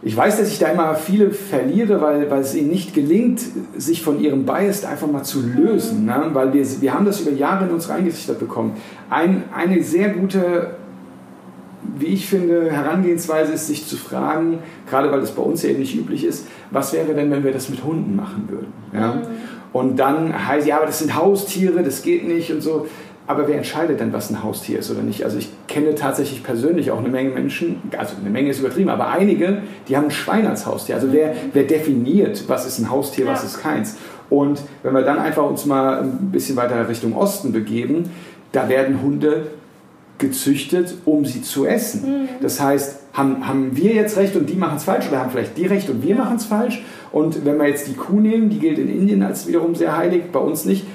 ich 0.00 0.16
weiß, 0.16 0.38
dass 0.38 0.48
ich 0.48 0.58
da 0.58 0.68
immer 0.68 0.94
viele 0.94 1.30
verliere, 1.30 2.00
weil, 2.00 2.30
weil 2.30 2.40
es 2.40 2.54
ihnen 2.54 2.70
nicht 2.70 2.94
gelingt, 2.94 3.40
sich 3.76 4.02
von 4.02 4.20
ihrem 4.20 4.44
Bias 4.44 4.84
einfach 4.84 5.06
mal 5.10 5.22
zu 5.22 5.42
lösen. 5.42 6.06
Ne? 6.06 6.30
Weil 6.32 6.52
wir, 6.52 6.64
wir 6.80 6.94
haben 6.94 7.04
das 7.04 7.20
über 7.20 7.32
Jahre 7.32 7.66
in 7.66 7.70
uns 7.70 7.88
reingesichert 7.88 8.38
bekommen. 8.38 8.76
Ein, 9.10 9.44
eine 9.54 9.82
sehr 9.82 10.08
gute 10.08 10.70
wie 11.98 12.06
ich 12.06 12.26
finde, 12.26 12.70
Herangehensweise 12.70 13.52
ist, 13.52 13.66
sich 13.66 13.86
zu 13.86 13.96
fragen, 13.96 14.58
gerade 14.88 15.10
weil 15.12 15.20
das 15.20 15.32
bei 15.32 15.42
uns 15.42 15.62
ja 15.62 15.70
eben 15.70 15.80
nicht 15.80 15.94
üblich 15.94 16.24
ist, 16.24 16.46
was 16.70 16.92
wäre 16.92 17.14
denn, 17.14 17.30
wenn 17.30 17.44
wir 17.44 17.52
das 17.52 17.68
mit 17.68 17.84
Hunden 17.84 18.16
machen 18.16 18.48
würden? 18.48 18.72
Ja? 18.92 19.14
Mhm. 19.14 19.22
Und 19.72 19.96
dann 19.96 20.46
heißt, 20.46 20.66
ja, 20.66 20.76
aber 20.76 20.86
das 20.86 20.98
sind 20.98 21.14
Haustiere, 21.16 21.82
das 21.82 22.02
geht 22.02 22.26
nicht 22.26 22.52
und 22.52 22.60
so. 22.60 22.86
Aber 23.26 23.46
wer 23.46 23.56
entscheidet 23.56 24.00
denn, 24.00 24.12
was 24.12 24.30
ein 24.30 24.42
Haustier 24.42 24.80
ist 24.80 24.90
oder 24.90 25.02
nicht? 25.02 25.24
Also 25.24 25.38
ich 25.38 25.48
kenne 25.68 25.94
tatsächlich 25.94 26.42
persönlich 26.42 26.90
auch 26.90 26.98
eine 26.98 27.08
Menge 27.08 27.30
Menschen, 27.30 27.80
also 27.96 28.16
eine 28.20 28.30
Menge 28.30 28.50
ist 28.50 28.58
übertrieben, 28.58 28.90
aber 28.90 29.08
einige, 29.08 29.62
die 29.88 29.96
haben 29.96 30.06
ein 30.06 30.10
Schwein 30.10 30.46
als 30.46 30.66
Haustier. 30.66 30.96
Also 30.96 31.12
wer, 31.12 31.34
wer 31.52 31.62
definiert, 31.62 32.44
was 32.48 32.66
ist 32.66 32.80
ein 32.80 32.90
Haustier, 32.90 33.26
was 33.26 33.44
ist 33.44 33.62
keins? 33.62 33.96
Und 34.28 34.60
wenn 34.82 34.92
wir 34.92 35.02
dann 35.02 35.18
einfach 35.18 35.48
uns 35.48 35.66
mal 35.66 36.02
ein 36.02 36.30
bisschen 36.32 36.56
weiter 36.56 36.88
Richtung 36.88 37.16
Osten 37.16 37.52
begeben, 37.52 38.10
da 38.50 38.68
werden 38.68 39.00
Hunde 39.02 39.46
gezüchtet, 40.22 40.94
um 41.04 41.26
sie 41.26 41.42
zu 41.42 41.66
essen. 41.66 42.22
Mhm. 42.22 42.28
Das 42.40 42.60
heißt, 42.60 43.00
haben, 43.12 43.46
haben 43.46 43.76
wir 43.76 43.92
jetzt 43.92 44.16
recht 44.16 44.34
und 44.36 44.48
die 44.48 44.54
machen 44.54 44.78
es 44.78 44.84
falsch 44.84 45.08
oder 45.08 45.20
haben 45.20 45.30
vielleicht 45.30 45.58
die 45.58 45.66
recht 45.66 45.90
und 45.90 46.02
wir 46.02 46.14
machen 46.14 46.36
es 46.36 46.46
falsch? 46.46 46.82
Und 47.12 47.44
wenn 47.44 47.58
wir 47.58 47.68
jetzt 47.68 47.86
die 47.88 47.92
Kuh 47.92 48.18
nehmen, 48.18 48.48
die 48.48 48.58
gilt 48.58 48.78
in 48.78 48.88
Indien 48.88 49.22
als 49.22 49.46
wiederum 49.46 49.74
sehr 49.74 49.94
heilig, 49.94 50.22
bei 50.32 50.40
uns 50.40 50.64
nicht. 50.64 50.86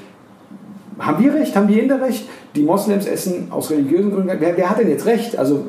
Haben 0.98 1.24
wir 1.24 1.36
recht? 1.36 1.56
Haben 1.56 1.68
die 1.68 1.80
Inder 1.80 2.02
recht? 2.02 2.28
Die 2.56 2.64
Moslems 2.64 3.06
essen 3.06 3.52
aus 3.52 3.70
religiösen 3.70 4.12
Gründen. 4.12 4.32
Wer, 4.40 4.58
wer 4.58 4.70
hat 4.72 4.80
denn 4.80 4.90
jetzt 4.90 5.06
recht? 5.06 5.38
Also 5.38 5.68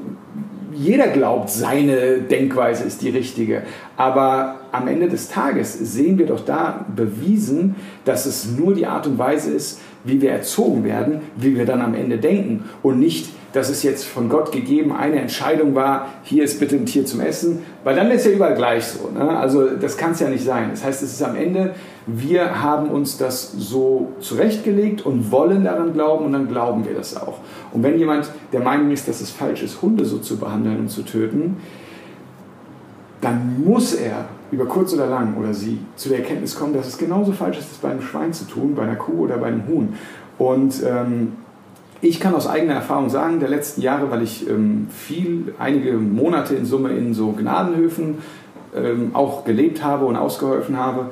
jeder 0.72 1.08
glaubt, 1.08 1.50
seine 1.50 2.18
Denkweise 2.18 2.84
ist 2.84 3.02
die 3.02 3.10
richtige. 3.10 3.62
Aber 3.96 4.60
am 4.72 4.86
Ende 4.86 5.08
des 5.08 5.28
Tages 5.28 5.74
sehen 5.74 6.18
wir 6.18 6.26
doch 6.26 6.44
da 6.44 6.86
bewiesen, 6.94 7.74
dass 8.04 8.26
es 8.26 8.48
nur 8.56 8.74
die 8.74 8.86
Art 8.86 9.06
und 9.06 9.18
Weise 9.18 9.50
ist, 9.50 9.80
wie 10.04 10.20
wir 10.22 10.30
erzogen 10.30 10.84
werden, 10.84 11.20
wie 11.36 11.56
wir 11.56 11.66
dann 11.66 11.82
am 11.82 11.94
Ende 11.94 12.18
denken 12.18 12.64
und 12.82 13.00
nicht 13.00 13.28
dass 13.52 13.70
es 13.70 13.82
jetzt 13.82 14.04
von 14.04 14.28
Gott 14.28 14.52
gegeben 14.52 14.92
eine 14.92 15.20
Entscheidung 15.20 15.74
war, 15.74 16.08
hier 16.22 16.44
ist 16.44 16.60
bitte 16.60 16.76
ein 16.76 16.86
Tier 16.86 17.06
zum 17.06 17.20
Essen, 17.20 17.64
weil 17.82 17.96
dann 17.96 18.10
ist 18.10 18.26
ja 18.26 18.32
überall 18.32 18.54
gleich 18.54 18.84
so. 18.84 19.08
Ne? 19.10 19.38
Also 19.38 19.70
das 19.70 19.96
kann 19.96 20.12
es 20.12 20.20
ja 20.20 20.28
nicht 20.28 20.44
sein. 20.44 20.68
Das 20.70 20.84
heißt, 20.84 21.02
es 21.02 21.12
ist 21.12 21.22
am 21.22 21.34
Ende, 21.34 21.74
wir 22.06 22.62
haben 22.62 22.90
uns 22.90 23.16
das 23.16 23.52
so 23.52 24.12
zurechtgelegt 24.20 25.04
und 25.04 25.30
wollen 25.30 25.64
daran 25.64 25.94
glauben 25.94 26.26
und 26.26 26.32
dann 26.32 26.48
glauben 26.48 26.84
wir 26.86 26.94
das 26.94 27.16
auch. 27.16 27.38
Und 27.72 27.82
wenn 27.82 27.98
jemand 27.98 28.30
der 28.52 28.60
Meinung 28.60 28.90
ist, 28.90 29.08
dass 29.08 29.20
es 29.20 29.30
falsch 29.30 29.62
ist, 29.62 29.80
Hunde 29.80 30.04
so 30.04 30.18
zu 30.18 30.36
behandeln 30.38 30.80
und 30.80 30.88
zu 30.88 31.02
töten, 31.02 31.56
dann 33.20 33.62
muss 33.64 33.94
er 33.94 34.26
über 34.50 34.66
kurz 34.66 34.94
oder 34.94 35.06
lang 35.06 35.36
oder 35.36 35.52
sie 35.52 35.78
zu 35.96 36.08
der 36.08 36.18
Erkenntnis 36.18 36.54
kommen, 36.54 36.72
dass 36.72 36.86
es 36.86 36.96
genauso 36.96 37.32
falsch 37.32 37.58
ist, 37.58 37.70
das 37.70 37.78
bei 37.78 37.90
einem 37.90 38.02
Schwein 38.02 38.32
zu 38.32 38.44
tun, 38.44 38.74
bei 38.74 38.82
einer 38.82 38.96
Kuh 38.96 39.24
oder 39.24 39.38
bei 39.38 39.48
einem 39.48 39.66
Huhn. 39.66 39.94
Und 40.38 40.82
ähm, 40.86 41.32
ich 42.00 42.20
kann 42.20 42.34
aus 42.34 42.46
eigener 42.46 42.74
Erfahrung 42.74 43.10
sagen, 43.10 43.40
der 43.40 43.48
letzten 43.48 43.82
Jahre, 43.82 44.10
weil 44.10 44.22
ich 44.22 44.48
ähm, 44.48 44.86
viel, 44.90 45.54
einige 45.58 45.92
Monate 45.94 46.54
in 46.54 46.64
Summe 46.64 46.90
in 46.90 47.14
so 47.14 47.32
Gnadenhöfen 47.32 48.18
ähm, 48.76 49.10
auch 49.14 49.44
gelebt 49.44 49.82
habe 49.82 50.06
und 50.06 50.16
ausgeholfen 50.16 50.76
habe, 50.76 51.10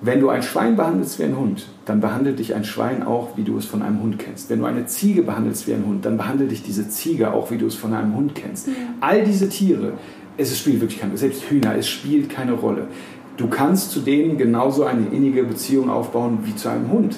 wenn 0.00 0.20
du 0.20 0.28
ein 0.28 0.42
Schwein 0.42 0.76
behandelst 0.76 1.18
wie 1.18 1.24
ein 1.24 1.36
Hund, 1.36 1.66
dann 1.84 2.00
behandelt 2.00 2.38
dich 2.38 2.54
ein 2.54 2.64
Schwein 2.64 3.02
auch, 3.02 3.36
wie 3.36 3.42
du 3.42 3.58
es 3.58 3.66
von 3.66 3.82
einem 3.82 4.00
Hund 4.00 4.18
kennst. 4.18 4.48
Wenn 4.48 4.60
du 4.60 4.64
eine 4.64 4.86
Ziege 4.86 5.22
behandelst 5.22 5.66
wie 5.66 5.74
ein 5.74 5.84
Hund, 5.84 6.04
dann 6.04 6.16
behandelt 6.16 6.52
dich 6.52 6.62
diese 6.62 6.88
Ziege 6.88 7.32
auch, 7.32 7.50
wie 7.50 7.58
du 7.58 7.66
es 7.66 7.74
von 7.74 7.92
einem 7.92 8.14
Hund 8.14 8.34
kennst. 8.36 8.68
Mhm. 8.68 8.72
All 9.00 9.24
diese 9.24 9.48
Tiere, 9.48 9.94
es 10.36 10.56
spielt 10.56 10.80
wirklich 10.80 11.00
keine 11.00 11.16
selbst 11.18 11.50
Hühner, 11.50 11.74
es 11.76 11.88
spielt 11.88 12.30
keine 12.30 12.52
Rolle. 12.52 12.86
Du 13.36 13.48
kannst 13.48 13.90
zu 13.90 14.00
denen 14.00 14.38
genauso 14.38 14.84
eine 14.84 15.06
innige 15.08 15.42
Beziehung 15.42 15.90
aufbauen 15.90 16.38
wie 16.44 16.54
zu 16.54 16.68
einem 16.68 16.90
Hund. 16.90 17.16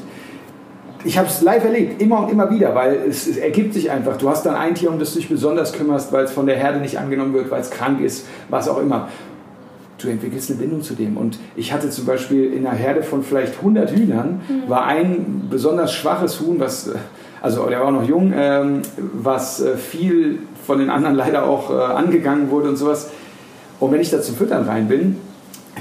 Ich 1.04 1.16
habe 1.16 1.28
es 1.28 1.40
live 1.40 1.64
erlebt, 1.64 2.02
immer 2.02 2.20
und 2.24 2.30
immer 2.30 2.50
wieder, 2.50 2.74
weil 2.74 2.96
es, 3.08 3.26
es, 3.26 3.38
ergibt 3.38 3.72
sich 3.72 3.90
einfach. 3.90 4.18
Du 4.18 4.28
hast 4.28 4.44
dann 4.44 4.54
ein 4.54 4.74
Tier, 4.74 4.90
um 4.90 4.98
das 4.98 5.14
du 5.14 5.18
dich 5.18 5.28
besonders 5.28 5.72
kümmerst, 5.72 6.12
weil 6.12 6.24
es 6.24 6.32
von 6.32 6.46
der 6.46 6.56
Herde 6.56 6.78
nicht 6.78 6.98
angenommen 6.98 7.32
wird, 7.32 7.50
weil 7.50 7.60
es 7.60 7.70
krank 7.70 8.00
ist, 8.00 8.26
was 8.48 8.68
auch 8.68 8.78
immer 8.78 9.08
du 10.02 10.08
entwickelst 10.08 10.50
eine 10.50 10.58
Bindung 10.58 10.82
zu 10.82 10.94
dem. 10.94 11.16
Und 11.16 11.38
ich 11.56 11.72
hatte 11.72 11.90
zum 11.90 12.06
Beispiel 12.06 12.52
in 12.52 12.66
einer 12.66 12.76
Herde 12.76 13.02
von 13.02 13.22
vielleicht 13.22 13.56
100 13.58 13.90
Hühnern, 13.90 14.40
mhm. 14.48 14.68
war 14.68 14.86
ein 14.86 15.48
besonders 15.50 15.92
schwaches 15.92 16.40
Huhn, 16.40 16.58
was, 16.58 16.90
also 17.42 17.66
der 17.66 17.80
war 17.80 17.90
noch 17.90 18.06
jung, 18.06 18.32
ähm, 18.34 18.82
was 18.96 19.60
äh, 19.60 19.76
viel 19.76 20.40
von 20.66 20.78
den 20.78 20.90
anderen 20.90 21.16
leider 21.16 21.44
auch 21.44 21.70
äh, 21.70 21.74
angegangen 21.74 22.50
wurde 22.50 22.68
und 22.70 22.76
sowas. 22.76 23.10
Und 23.78 23.92
wenn 23.92 24.00
ich 24.00 24.10
da 24.10 24.20
zum 24.20 24.36
Füttern 24.36 24.64
rein 24.64 24.88
bin, 24.88 25.16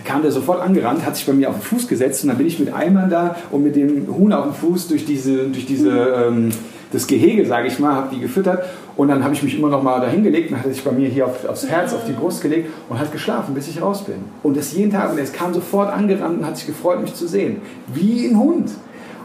kam 0.06 0.22
der 0.22 0.32
sofort 0.32 0.62
angerannt, 0.62 1.06
hat 1.06 1.16
sich 1.16 1.26
bei 1.26 1.34
mir 1.34 1.50
auf 1.50 1.56
den 1.56 1.64
Fuß 1.64 1.88
gesetzt 1.88 2.24
und 2.24 2.30
dann 2.30 2.38
bin 2.38 2.48
ich 2.48 2.60
mit 2.60 2.74
Eimern 2.74 3.10
da 3.10 3.36
und 3.52 3.64
mit 3.64 3.76
dem 3.76 4.08
Huhn 4.16 4.32
auf 4.34 4.46
dem 4.46 4.54
Fuß 4.54 4.88
durch 4.88 5.06
diese, 5.06 5.48
durch 5.48 5.66
diese 5.66 5.90
ähm, 5.90 6.52
das 6.92 7.06
Gehege, 7.06 7.46
sage 7.46 7.68
ich 7.68 7.80
mal, 7.80 7.94
habe 7.94 8.16
die 8.16 8.20
gefüttert 8.20 8.64
und 8.98 9.10
dann 9.10 9.24
habe 9.24 9.34
ich 9.34 9.44
mich 9.44 9.58
immer 9.58 9.70
noch 9.70 9.84
mal 9.84 10.00
dahingelegt 10.00 10.52
und 10.52 10.58
hat 10.58 10.74
sich 10.74 10.84
bei 10.84 10.92
mir 10.92 11.08
hier 11.08 11.28
auf, 11.28 11.48
aufs 11.48 11.68
Herz, 11.68 11.94
auf 11.94 12.06
die 12.06 12.14
Brust 12.14 12.42
gelegt 12.42 12.70
und 12.90 13.00
hat 13.00 13.12
geschlafen, 13.12 13.54
bis 13.54 13.68
ich 13.68 13.82
raus 13.82 14.04
bin. 14.04 14.16
Und 14.44 14.58
das 14.58 14.74
jeden 14.74 14.92
Tag 14.92 15.12
und 15.12 15.20
er 15.20 15.26
kam 15.26 15.54
sofort 15.54 15.94
angerannt 15.94 16.40
und 16.40 16.46
hat 16.46 16.58
sich 16.58 16.68
gefreut, 16.68 17.02
mich 17.02 17.14
zu 17.14 17.28
sehen. 17.28 17.62
Wie 17.94 18.28
ein 18.28 18.40
Hund. 18.40 18.72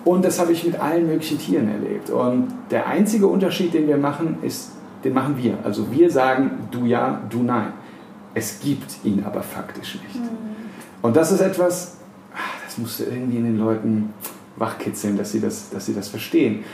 Und 0.05 0.25
das 0.25 0.39
habe 0.39 0.53
ich 0.53 0.64
mit 0.64 0.79
allen 0.79 1.07
möglichen 1.07 1.39
Tieren 1.39 1.68
erlebt. 1.68 2.11
Und 2.11 2.49
der 2.70 2.87
einzige 2.87 3.27
Unterschied, 3.27 3.72
den 3.72 3.89
wir 3.89 3.97
machen, 3.97 4.37
ist, 4.43 4.72
den 5.03 5.14
machen 5.14 5.37
wir. 5.39 5.55
Also 5.64 5.91
wir 5.91 6.11
sagen 6.11 6.51
du 6.70 6.85
ja, 6.85 7.20
du 7.31 7.43
nein. 7.43 7.72
Es 8.35 8.61
gibt 8.61 9.05
ihn 9.05 9.25
aber 9.25 9.43
faktisch 9.43 9.99
nicht. 10.03 10.16
Mhm. 10.16 10.53
Und 11.05 11.14
das 11.16 11.30
ist 11.30 11.40
etwas, 11.40 11.98
das 12.64 12.78
musste 12.78 13.05
irgendwie 13.05 13.36
in 13.36 13.44
den 13.44 13.59
Leuten 13.59 14.14
wachkitzeln, 14.57 15.18
dass 15.18 15.32
sie 15.32 15.40
das, 15.40 15.68
dass 15.68 15.84
sie 15.84 15.94
das 15.94 16.09
verstehen 16.09 16.64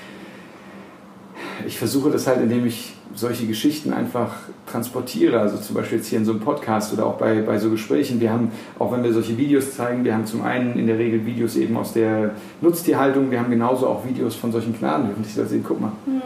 ich 1.66 1.78
versuche 1.78 2.10
das 2.10 2.26
halt, 2.26 2.40
indem 2.40 2.66
ich 2.66 2.94
solche 3.14 3.46
Geschichten 3.46 3.92
einfach 3.92 4.34
transportiere. 4.66 5.40
Also 5.40 5.56
zum 5.56 5.74
Beispiel 5.74 5.98
jetzt 5.98 6.08
hier 6.08 6.18
in 6.18 6.24
so 6.24 6.32
einem 6.32 6.40
Podcast 6.40 6.92
oder 6.92 7.06
auch 7.06 7.14
bei, 7.14 7.42
bei 7.42 7.58
so 7.58 7.70
Gesprächen. 7.70 8.20
Wir 8.20 8.32
haben, 8.32 8.52
auch 8.78 8.92
wenn 8.92 9.02
wir 9.02 9.12
solche 9.12 9.36
Videos 9.36 9.74
zeigen, 9.74 10.04
wir 10.04 10.14
haben 10.14 10.26
zum 10.26 10.42
einen 10.42 10.78
in 10.78 10.86
der 10.86 10.98
Regel 10.98 11.26
Videos 11.26 11.56
eben 11.56 11.76
aus 11.76 11.92
der 11.92 12.32
Nutztierhaltung, 12.60 13.30
wir 13.30 13.40
haben 13.40 13.50
genauso 13.50 13.88
auch 13.88 14.06
Videos 14.06 14.36
von 14.36 14.52
solchen 14.52 14.78
Gnadenhöfen. 14.78 15.24
Ich 15.26 15.34
sage, 15.34 15.60
guck 15.66 15.80
mal, 15.80 15.92
hm. 16.04 16.20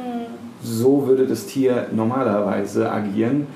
so 0.62 1.06
würde 1.06 1.26
das 1.26 1.46
Tier 1.46 1.88
normalerweise 1.92 2.90
agieren. 2.90 3.46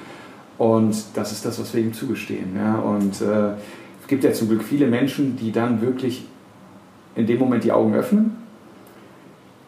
Und 0.57 0.96
das 1.14 1.32
ist 1.32 1.44
das, 1.44 1.61
was 1.61 1.72
wir 1.74 1.82
ihm 1.82 1.92
zugestehen. 1.92 2.57
Ja? 2.57 2.76
Und 2.76 3.20
äh, 3.20 3.53
gibt 4.09 4.24
ja 4.24 4.32
zum 4.32 4.48
Glück 4.48 4.62
viele 4.62 4.86
Menschen, 4.86 5.36
die 5.36 5.52
dann 5.52 5.80
wirklich 5.80 6.26
in 7.14 7.26
dem 7.26 7.38
Moment 7.38 7.64
die 7.64 7.72
Augen 7.72 7.94
öffnen 7.94 8.36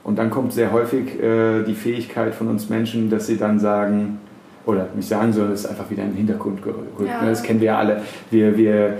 und 0.03 0.19
dann 0.19 0.31
kommt 0.31 0.53
sehr 0.53 0.73
häufig 0.73 1.23
äh, 1.23 1.63
die 1.63 1.75
Fähigkeit 1.75 2.35
von 2.35 2.49
uns 2.49 2.69
Menschen, 2.69 3.11
dass 3.11 3.27
sie 3.27 3.37
dann 3.37 3.61
sagen, 3.61 4.19
oder 4.67 4.89
nicht 4.95 5.09
sagen, 5.09 5.33
sondern 5.33 5.53
es 5.53 5.61
ist 5.61 5.71
einfach 5.71 5.91
wieder 5.91 6.03
in 6.03 6.11
den 6.11 6.17
Hintergrund 6.17 6.63
gerückt. 6.63 7.01
Ja. 7.07 7.23
Ne? 7.23 7.31
Das 7.31 7.43
kennen 7.43 7.61
wir 7.61 7.67
ja 7.67 7.79
alle. 7.79 8.03
Wir, 8.31 8.57
wir 8.57 8.99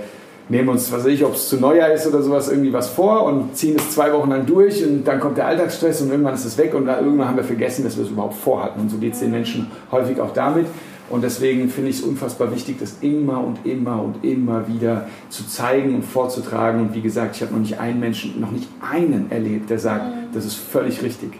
nehmen 0.49 0.69
uns, 0.69 0.91
was 0.91 0.99
weiß 0.99 1.07
ich, 1.07 1.23
ob 1.25 1.33
es 1.33 1.49
zu 1.49 1.57
Neujahr 1.57 1.91
ist 1.91 2.05
oder 2.07 2.21
sowas, 2.21 2.49
irgendwie 2.49 2.73
was 2.73 2.89
vor 2.89 3.23
und 3.23 3.55
ziehen 3.55 3.75
es 3.77 3.91
zwei 3.91 4.11
Wochen 4.13 4.29
lang 4.29 4.45
durch 4.45 4.85
und 4.85 5.05
dann 5.05 5.19
kommt 5.19 5.37
der 5.37 5.47
Alltagsstress 5.47 6.01
und 6.01 6.11
irgendwann 6.11 6.33
ist 6.33 6.45
es 6.45 6.57
weg 6.57 6.73
und 6.73 6.87
irgendwann 6.87 7.27
haben 7.27 7.37
wir 7.37 7.43
vergessen, 7.43 7.83
dass 7.83 7.97
wir 7.97 8.03
es 8.03 8.11
überhaupt 8.11 8.35
vorhatten. 8.35 8.81
Und 8.81 8.89
so 8.89 8.97
geht 8.97 9.13
es 9.13 9.19
den 9.19 9.31
Menschen 9.31 9.67
häufig 9.91 10.19
auch 10.19 10.33
damit. 10.33 10.67
Und 11.11 11.23
deswegen 11.23 11.69
finde 11.69 11.89
ich 11.89 11.97
es 11.97 12.01
unfassbar 12.03 12.53
wichtig, 12.53 12.77
das 12.79 12.97
immer 13.01 13.43
und 13.43 13.65
immer 13.65 14.01
und 14.01 14.23
immer 14.23 14.67
wieder 14.67 15.07
zu 15.29 15.45
zeigen 15.47 15.95
und 15.95 16.03
vorzutragen. 16.03 16.79
Und 16.79 16.95
wie 16.95 17.01
gesagt, 17.01 17.35
ich 17.35 17.41
habe 17.41 17.53
noch 17.53 17.59
nicht 17.59 17.79
einen 17.79 17.99
Menschen, 17.99 18.39
noch 18.39 18.51
nicht 18.51 18.69
einen 18.81 19.29
erlebt, 19.29 19.69
der 19.69 19.79
sagt, 19.79 20.05
mhm. 20.05 20.33
das 20.33 20.45
ist 20.45 20.55
völlig 20.55 21.03
richtig. 21.03 21.33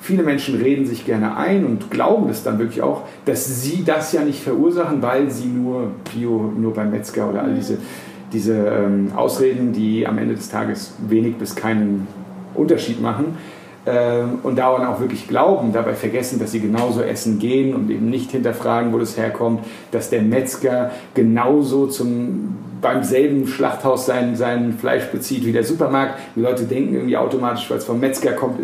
Viele 0.00 0.24
Menschen 0.24 0.56
reden 0.56 0.84
sich 0.84 1.06
gerne 1.06 1.36
ein 1.36 1.64
und 1.64 1.90
glauben 1.90 2.28
es 2.28 2.42
dann 2.42 2.58
wirklich 2.58 2.82
auch, 2.82 3.02
dass 3.24 3.62
sie 3.62 3.84
das 3.84 4.12
ja 4.12 4.24
nicht 4.24 4.42
verursachen, 4.42 5.00
weil 5.00 5.30
sie 5.30 5.46
nur 5.46 5.92
Bio, 6.12 6.52
nur 6.56 6.74
beim 6.74 6.90
Metzger 6.90 7.30
oder 7.30 7.42
all 7.42 7.52
mhm. 7.52 7.56
diese, 7.56 7.78
diese 8.32 8.54
ähm, 8.54 9.12
Ausreden, 9.14 9.72
die 9.72 10.04
am 10.06 10.18
Ende 10.18 10.34
des 10.34 10.50
Tages 10.50 10.94
wenig 11.08 11.36
bis 11.36 11.54
keinen 11.54 12.08
Unterschied 12.54 13.00
machen 13.00 13.36
und 13.84 14.56
daran 14.56 14.86
auch 14.86 15.00
wirklich 15.00 15.26
glauben, 15.26 15.72
dabei 15.72 15.94
vergessen, 15.94 16.38
dass 16.38 16.52
sie 16.52 16.60
genauso 16.60 17.02
essen 17.02 17.40
gehen 17.40 17.74
und 17.74 17.90
eben 17.90 18.10
nicht 18.10 18.30
hinterfragen, 18.30 18.92
wo 18.92 18.98
das 18.98 19.16
herkommt, 19.16 19.64
dass 19.90 20.08
der 20.08 20.22
Metzger 20.22 20.92
genauso 21.14 21.88
zum, 21.88 22.56
beim 22.80 23.02
selben 23.02 23.48
Schlachthaus 23.48 24.06
sein, 24.06 24.36
sein 24.36 24.74
Fleisch 24.74 25.06
bezieht 25.06 25.44
wie 25.44 25.52
der 25.52 25.64
Supermarkt. 25.64 26.14
Die 26.36 26.40
Leute 26.40 26.62
denken 26.62 26.94
irgendwie 26.94 27.16
automatisch, 27.16 27.68
weil 27.70 27.78
es 27.78 27.84
vom 27.84 27.98
Metzger 27.98 28.32
kommt, 28.32 28.60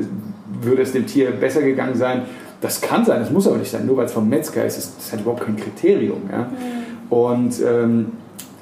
würde 0.62 0.82
es 0.82 0.92
dem 0.92 1.06
Tier 1.06 1.32
besser 1.32 1.62
gegangen 1.62 1.96
sein. 1.96 2.22
Das 2.60 2.80
kann 2.80 3.04
sein, 3.04 3.18
das 3.18 3.32
muss 3.32 3.48
aber 3.48 3.56
nicht 3.56 3.70
sein. 3.70 3.86
Nur 3.86 3.96
weil 3.96 4.06
es 4.06 4.12
vom 4.12 4.28
Metzger 4.28 4.64
ist, 4.64 4.78
ist 4.78 4.98
das 4.98 5.10
halt 5.10 5.22
überhaupt 5.22 5.44
kein 5.44 5.56
Kriterium. 5.56 6.22
Ja? 6.30 6.38
Mhm. 6.38 7.12
Und 7.12 7.54
ähm, 7.60 8.06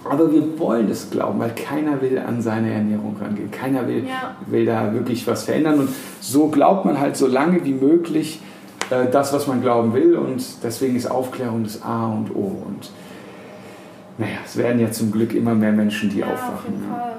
aber 0.04 0.32
wir 0.32 0.58
wollen 0.58 0.90
es 0.90 1.10
glauben, 1.10 1.40
weil 1.40 1.54
keiner 1.54 2.00
will 2.00 2.18
an 2.18 2.40
seine 2.40 2.72
Ernährung 2.72 3.16
rangehen. 3.20 3.50
Keiner 3.50 3.86
will, 3.88 4.06
ja. 4.06 4.36
will 4.46 4.64
da 4.64 4.92
wirklich 4.92 5.26
was 5.26 5.44
verändern. 5.44 5.80
Und 5.80 5.88
so 6.20 6.48
glaubt 6.48 6.84
man 6.84 7.00
halt 7.00 7.16
so 7.16 7.26
lange 7.26 7.64
wie 7.64 7.74
möglich 7.74 8.40
äh, 8.90 9.06
das, 9.10 9.32
was 9.32 9.46
man 9.46 9.60
glauben 9.62 9.94
will. 9.94 10.16
Und 10.16 10.44
deswegen 10.62 10.96
ist 10.96 11.10
Aufklärung 11.10 11.64
das 11.64 11.82
A 11.82 12.06
und 12.06 12.34
O. 12.34 12.62
Und 12.66 12.90
naja, 14.18 14.38
es 14.44 14.56
werden 14.56 14.80
ja 14.80 14.90
zum 14.90 15.12
Glück 15.12 15.34
immer 15.34 15.54
mehr 15.54 15.72
Menschen, 15.72 16.10
die 16.10 16.18
ja, 16.18 16.26
aufwachen. 16.26 16.54
Auf 16.54 16.64
jeden 16.64 16.88
Fall. 16.88 17.16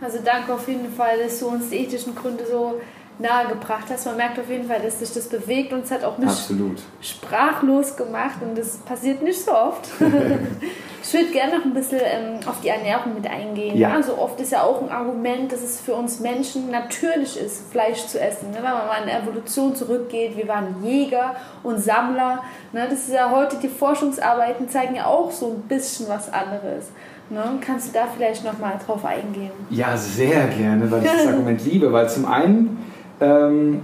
Also 0.00 0.18
danke 0.24 0.52
auf 0.52 0.66
jeden 0.68 0.92
Fall, 0.92 1.18
dass 1.22 1.38
du 1.38 1.48
uns 1.48 1.70
die 1.70 1.76
ethischen 1.76 2.14
Gründe 2.14 2.44
so 2.50 2.80
nahegebracht 3.18 3.84
hast. 3.90 4.06
Man 4.06 4.16
merkt 4.16 4.38
auf 4.38 4.48
jeden 4.48 4.66
Fall, 4.66 4.80
dass 4.80 4.98
sich 4.98 5.12
das 5.12 5.28
bewegt 5.28 5.72
und 5.72 5.84
es 5.84 5.90
hat 5.90 6.04
auch 6.04 6.18
mich 6.18 6.28
Absolut. 6.28 6.82
sprachlos 7.00 7.96
gemacht 7.96 8.36
und 8.42 8.56
das 8.56 8.78
passiert 8.78 9.22
nicht 9.22 9.42
so 9.44 9.52
oft. 9.52 9.88
ich 11.02 11.14
würde 11.14 11.30
gerne 11.32 11.58
noch 11.58 11.64
ein 11.64 11.74
bisschen 11.74 12.00
ähm, 12.02 12.40
auf 12.46 12.60
die 12.60 12.68
Ernährung 12.68 13.14
mit 13.14 13.26
eingehen. 13.30 13.76
Ja. 13.76 13.92
Also 13.92 14.18
oft 14.18 14.40
ist 14.40 14.52
ja 14.52 14.62
auch 14.62 14.82
ein 14.82 14.90
Argument, 14.90 15.52
dass 15.52 15.62
es 15.62 15.80
für 15.80 15.94
uns 15.94 16.20
Menschen 16.20 16.70
natürlich 16.70 17.38
ist, 17.38 17.70
Fleisch 17.70 18.06
zu 18.06 18.20
essen. 18.20 18.50
Ne? 18.50 18.56
Wenn 18.56 18.64
man 18.64 18.86
mal 18.86 19.00
in 19.00 19.06
der 19.06 19.22
Evolution 19.22 19.74
zurückgeht, 19.74 20.36
wir 20.36 20.48
waren 20.48 20.82
Jäger 20.82 21.36
und 21.62 21.78
Sammler. 21.78 22.42
Ne? 22.72 22.86
Das 22.88 23.00
ist 23.00 23.12
ja 23.12 23.30
heute, 23.30 23.56
die 23.56 23.68
Forschungsarbeiten 23.68 24.68
zeigen 24.68 24.96
ja 24.96 25.06
auch 25.06 25.30
so 25.30 25.50
ein 25.50 25.62
bisschen 25.68 26.08
was 26.08 26.32
anderes. 26.32 26.90
Ne? 27.30 27.42
Kannst 27.60 27.88
du 27.88 27.92
da 27.92 28.06
vielleicht 28.14 28.44
noch 28.44 28.58
mal 28.58 28.78
drauf 28.84 29.04
eingehen? 29.04 29.52
Ja, 29.70 29.96
sehr 29.96 30.48
gerne, 30.48 30.90
weil 30.90 31.04
ich 31.04 31.10
das 31.10 31.26
Argument 31.26 31.64
liebe. 31.64 31.92
Weil 31.92 32.08
zum 32.08 32.26
einen 32.26 32.91
ähm, 33.22 33.80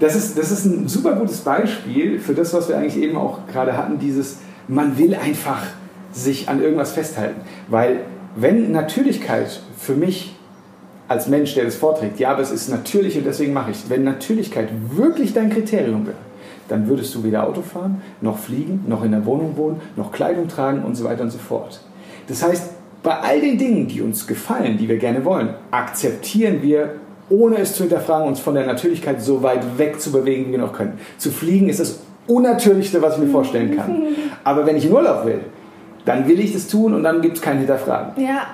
das, 0.00 0.14
ist, 0.16 0.38
das 0.38 0.50
ist 0.50 0.64
ein 0.64 0.88
super 0.88 1.14
gutes 1.14 1.40
Beispiel 1.40 2.18
für 2.18 2.34
das, 2.34 2.54
was 2.54 2.68
wir 2.68 2.78
eigentlich 2.78 3.02
eben 3.02 3.16
auch 3.16 3.46
gerade 3.46 3.76
hatten, 3.76 3.98
dieses, 3.98 4.38
man 4.68 4.96
will 4.96 5.14
einfach 5.14 5.62
sich 6.12 6.48
an 6.48 6.62
irgendwas 6.62 6.92
festhalten. 6.92 7.40
Weil 7.68 8.00
wenn 8.36 8.72
Natürlichkeit 8.72 9.60
für 9.76 9.94
mich 9.94 10.36
als 11.08 11.28
Mensch, 11.28 11.54
der 11.54 11.64
das 11.64 11.74
vorträgt, 11.74 12.20
ja, 12.20 12.30
aber 12.30 12.42
es 12.42 12.50
ist 12.50 12.68
natürlich 12.68 13.18
und 13.18 13.26
deswegen 13.26 13.52
mache 13.52 13.72
ich 13.72 13.78
es, 13.78 13.90
wenn 13.90 14.04
Natürlichkeit 14.04 14.68
wirklich 14.90 15.34
dein 15.34 15.50
Kriterium 15.50 16.06
wäre, 16.06 16.16
dann 16.68 16.88
würdest 16.88 17.14
du 17.14 17.24
weder 17.24 17.46
Auto 17.46 17.60
fahren, 17.60 18.00
noch 18.20 18.38
fliegen, 18.38 18.84
noch 18.86 19.04
in 19.04 19.10
der 19.10 19.26
Wohnung 19.26 19.56
wohnen, 19.56 19.80
noch 19.96 20.12
Kleidung 20.12 20.48
tragen 20.48 20.84
und 20.84 20.94
so 20.94 21.04
weiter 21.04 21.22
und 21.22 21.30
so 21.30 21.38
fort. 21.38 21.80
Das 22.28 22.42
heißt, 22.42 22.70
bei 23.02 23.18
all 23.18 23.40
den 23.40 23.58
Dingen, 23.58 23.88
die 23.88 24.00
uns 24.00 24.26
gefallen, 24.26 24.78
die 24.78 24.88
wir 24.88 24.96
gerne 24.96 25.24
wollen, 25.24 25.50
akzeptieren 25.70 26.62
wir 26.62 26.94
ohne 27.28 27.58
es 27.58 27.74
zu 27.74 27.84
hinterfragen, 27.84 28.26
uns 28.26 28.40
von 28.40 28.54
der 28.54 28.66
Natürlichkeit 28.66 29.22
so 29.22 29.42
weit 29.42 29.78
weg 29.78 30.00
zu 30.00 30.12
bewegen, 30.12 30.48
wie 30.48 30.52
wir 30.52 30.58
noch 30.58 30.72
können. 30.72 30.98
Zu 31.18 31.30
fliegen 31.30 31.68
ist 31.68 31.80
das 31.80 32.00
Unnatürlichste, 32.26 33.02
was 33.02 33.14
ich 33.14 33.24
mir 33.24 33.30
vorstellen 33.30 33.76
kann. 33.76 34.02
Aber 34.44 34.66
wenn 34.66 34.76
ich 34.76 34.86
in 34.86 34.92
Urlaub 34.92 35.24
will, 35.24 35.40
dann 36.04 36.26
will 36.28 36.40
ich 36.40 36.52
das 36.52 36.68
tun 36.68 36.94
und 36.94 37.02
dann 37.02 37.20
gibt 37.20 37.36
es 37.36 37.42
kein 37.42 37.58
Hinterfragen. 37.58 38.22
Ja. 38.22 38.46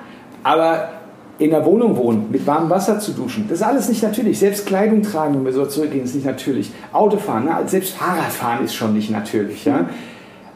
Aber 0.43 0.91
in 1.39 1.51
der 1.51 1.65
Wohnung 1.65 1.97
wohnen, 1.97 2.27
mit 2.31 2.47
warmem 2.47 2.69
Wasser 2.69 2.99
zu 2.99 3.13
duschen, 3.13 3.47
das 3.49 3.61
ist 3.61 3.67
alles 3.67 3.89
nicht 3.89 4.03
natürlich. 4.03 4.39
Selbst 4.39 4.67
Kleidung 4.67 5.03
tragen, 5.03 5.35
wenn 5.35 5.45
wir 5.45 5.53
so 5.53 5.67
zurückgehen, 5.67 6.05
ist 6.05 6.15
nicht 6.15 6.27
natürlich. 6.27 6.73
Autofahren, 6.93 7.45
na, 7.47 7.67
selbst 7.67 7.95
Fahrradfahren 7.95 8.65
ist 8.65 8.75
schon 8.75 8.93
nicht 8.93 9.11
natürlich. 9.11 9.65
Ja? 9.65 9.89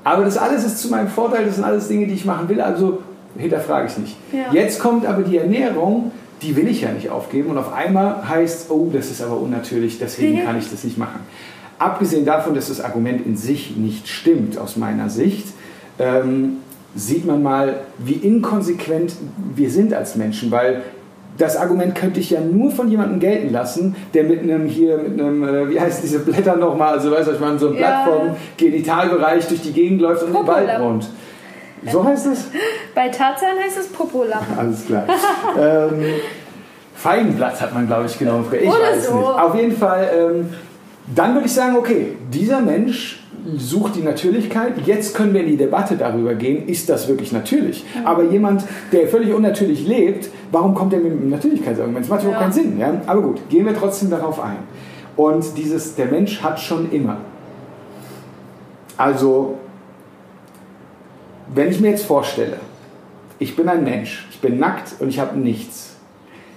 Aber 0.04 0.24
das 0.24 0.36
alles 0.36 0.64
ist 0.64 0.78
zu 0.78 0.88
meinem 0.88 1.08
Vorteil, 1.08 1.46
das 1.46 1.56
sind 1.56 1.64
alles 1.64 1.88
Dinge, 1.88 2.06
die 2.06 2.14
ich 2.14 2.24
machen 2.24 2.48
will, 2.48 2.60
also 2.60 2.98
hinterfrage 3.36 3.86
ich 3.86 3.98
nicht. 3.98 4.16
Ja. 4.32 4.52
Jetzt 4.52 4.80
kommt 4.80 5.06
aber 5.06 5.22
die 5.22 5.38
Ernährung, 5.38 6.10
die 6.42 6.56
will 6.56 6.68
ich 6.68 6.82
ja 6.82 6.90
nicht 6.90 7.10
aufgeben. 7.10 7.50
Und 7.50 7.58
auf 7.58 7.72
einmal 7.72 8.28
heißt, 8.28 8.70
oh, 8.70 8.90
das 8.92 9.10
ist 9.10 9.22
aber 9.22 9.38
unnatürlich, 9.38 9.98
deswegen 9.98 10.44
kann 10.44 10.58
ich 10.58 10.70
das 10.70 10.84
nicht 10.84 10.98
machen. 10.98 11.20
Abgesehen 11.78 12.24
davon, 12.24 12.54
dass 12.54 12.68
das 12.68 12.80
Argument 12.80 13.26
in 13.26 13.36
sich 13.36 13.76
nicht 13.76 14.08
stimmt, 14.08 14.58
aus 14.58 14.76
meiner 14.76 15.08
Sicht, 15.08 15.46
ähm, 15.98 16.58
sieht 16.94 17.26
man 17.26 17.42
mal, 17.42 17.80
wie 17.98 18.14
inkonsequent 18.14 19.14
wir 19.54 19.70
sind 19.70 19.94
als 19.94 20.14
Menschen, 20.16 20.50
weil 20.50 20.82
das 21.38 21.56
Argument 21.56 21.94
könnte 21.94 22.20
ich 22.20 22.30
ja 22.30 22.40
nur 22.40 22.70
von 22.70 22.90
jemandem 22.90 23.18
gelten 23.18 23.52
lassen, 23.52 23.96
der 24.12 24.24
mit 24.24 24.42
einem 24.42 24.66
hier, 24.66 24.98
mit 24.98 25.18
einem, 25.18 25.42
äh, 25.42 25.70
wie 25.70 25.80
heißt 25.80 26.02
diese 26.02 26.18
Blätter 26.20 26.56
nochmal, 26.56 26.94
also 26.94 27.10
weißt 27.10 27.28
du, 27.28 27.32
ich 27.32 27.40
meine, 27.40 27.58
so 27.58 27.68
ein 27.68 27.76
Blatt 27.76 28.06
ja. 28.06 28.12
vom 28.12 28.36
Genitalbereich 28.58 29.48
durch 29.48 29.62
die 29.62 29.72
Gegend 29.72 30.02
läuft 30.02 30.22
und 30.24 30.34
den 30.34 30.46
Wald 30.46 30.80
wohnt. 30.80 31.08
So 31.90 32.04
heißt 32.04 32.26
es? 32.26 32.46
Bei 32.94 33.08
Tarzan 33.08 33.58
heißt 33.64 33.78
es 33.78 33.88
Popolam. 33.88 34.44
Alles 34.56 34.86
klar. 34.86 35.04
ähm, 35.58 36.04
Feigenblatt 36.94 37.60
hat 37.60 37.74
man, 37.74 37.86
glaube 37.86 38.06
ich, 38.06 38.18
genau. 38.18 38.44
Ich 38.52 38.68
Oder 38.68 38.92
weiß 38.92 39.06
so. 39.08 39.16
nicht. 39.16 39.26
Auf 39.26 39.54
jeden 39.56 39.76
Fall, 39.76 40.08
ähm, 40.16 40.54
dann 41.14 41.34
würde 41.34 41.46
ich 41.46 41.52
sagen, 41.52 41.76
okay, 41.76 42.16
dieser 42.32 42.60
Mensch 42.60 43.22
sucht 43.56 43.96
die 43.96 44.02
Natürlichkeit. 44.02 44.74
Jetzt 44.86 45.14
können 45.14 45.34
wir 45.34 45.40
in 45.40 45.48
die 45.48 45.56
Debatte 45.56 45.96
darüber 45.96 46.34
gehen, 46.34 46.68
ist 46.68 46.88
das 46.88 47.08
wirklich 47.08 47.32
natürlich? 47.32 47.84
Mhm. 47.94 48.06
Aber 48.06 48.24
jemand, 48.24 48.64
der 48.92 49.08
völlig 49.08 49.34
unnatürlich 49.34 49.86
lebt, 49.86 50.30
warum 50.52 50.74
kommt 50.74 50.92
er 50.92 51.00
mit 51.00 51.12
einem 51.12 51.30
Natürlichkeitsargument? 51.30 52.04
Das 52.04 52.10
macht 52.10 52.22
überhaupt 52.22 52.40
ja. 52.40 52.42
keinen 52.42 52.52
Sinn. 52.52 52.78
Ja? 52.78 52.92
Aber 53.06 53.22
gut, 53.22 53.48
gehen 53.48 53.66
wir 53.66 53.74
trotzdem 53.74 54.10
darauf 54.10 54.40
ein. 54.40 54.58
Und 55.16 55.56
dieses, 55.58 55.94
der 55.94 56.06
Mensch 56.06 56.42
hat 56.42 56.60
schon 56.60 56.90
immer. 56.92 57.18
Also, 58.96 59.58
wenn 61.54 61.70
ich 61.70 61.80
mir 61.80 61.90
jetzt 61.90 62.06
vorstelle, 62.06 62.58
ich 63.38 63.56
bin 63.56 63.68
ein 63.68 63.84
Mensch, 63.84 64.26
ich 64.30 64.40
bin 64.40 64.58
nackt 64.58 64.94
und 65.00 65.08
ich 65.08 65.18
habe 65.18 65.38
nichts, 65.38 65.96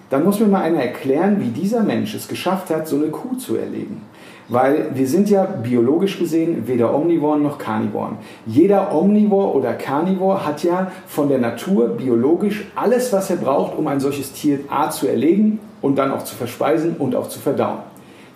dann 0.09 0.23
muss 0.23 0.39
mir 0.39 0.47
mal 0.47 0.61
einer 0.61 0.81
erklären, 0.81 1.37
wie 1.39 1.49
dieser 1.49 1.81
Mensch 1.81 2.13
es 2.13 2.27
geschafft 2.27 2.69
hat, 2.69 2.87
so 2.87 2.95
eine 2.95 3.07
Kuh 3.07 3.35
zu 3.35 3.55
erlegen. 3.55 4.01
Weil 4.47 4.91
wir 4.93 5.07
sind 5.07 5.27
ja 5.27 5.43
biologisch 5.43 6.19
gesehen 6.19 6.67
weder 6.67 6.93
Omnivoren 6.93 7.41
noch 7.41 7.57
Carnivoren. 7.57 8.17
Jeder 8.45 8.93
Omnivor 8.93 9.55
oder 9.55 9.73
Carnivor 9.73 10.45
hat 10.45 10.63
ja 10.63 10.91
von 11.07 11.29
der 11.29 11.39
Natur 11.39 11.87
biologisch 11.87 12.65
alles, 12.75 13.11
was 13.11 13.31
er 13.31 13.37
braucht, 13.37 13.75
um 13.75 13.87
ein 13.87 13.99
solches 13.99 14.33
Tier 14.33 14.59
A 14.69 14.91
zu 14.91 15.07
erlegen 15.07 15.59
und 15.81 15.95
dann 15.95 16.11
auch 16.11 16.23
zu 16.23 16.35
verspeisen 16.35 16.95
und 16.99 17.15
auch 17.15 17.27
zu 17.27 17.39
verdauen. 17.39 17.79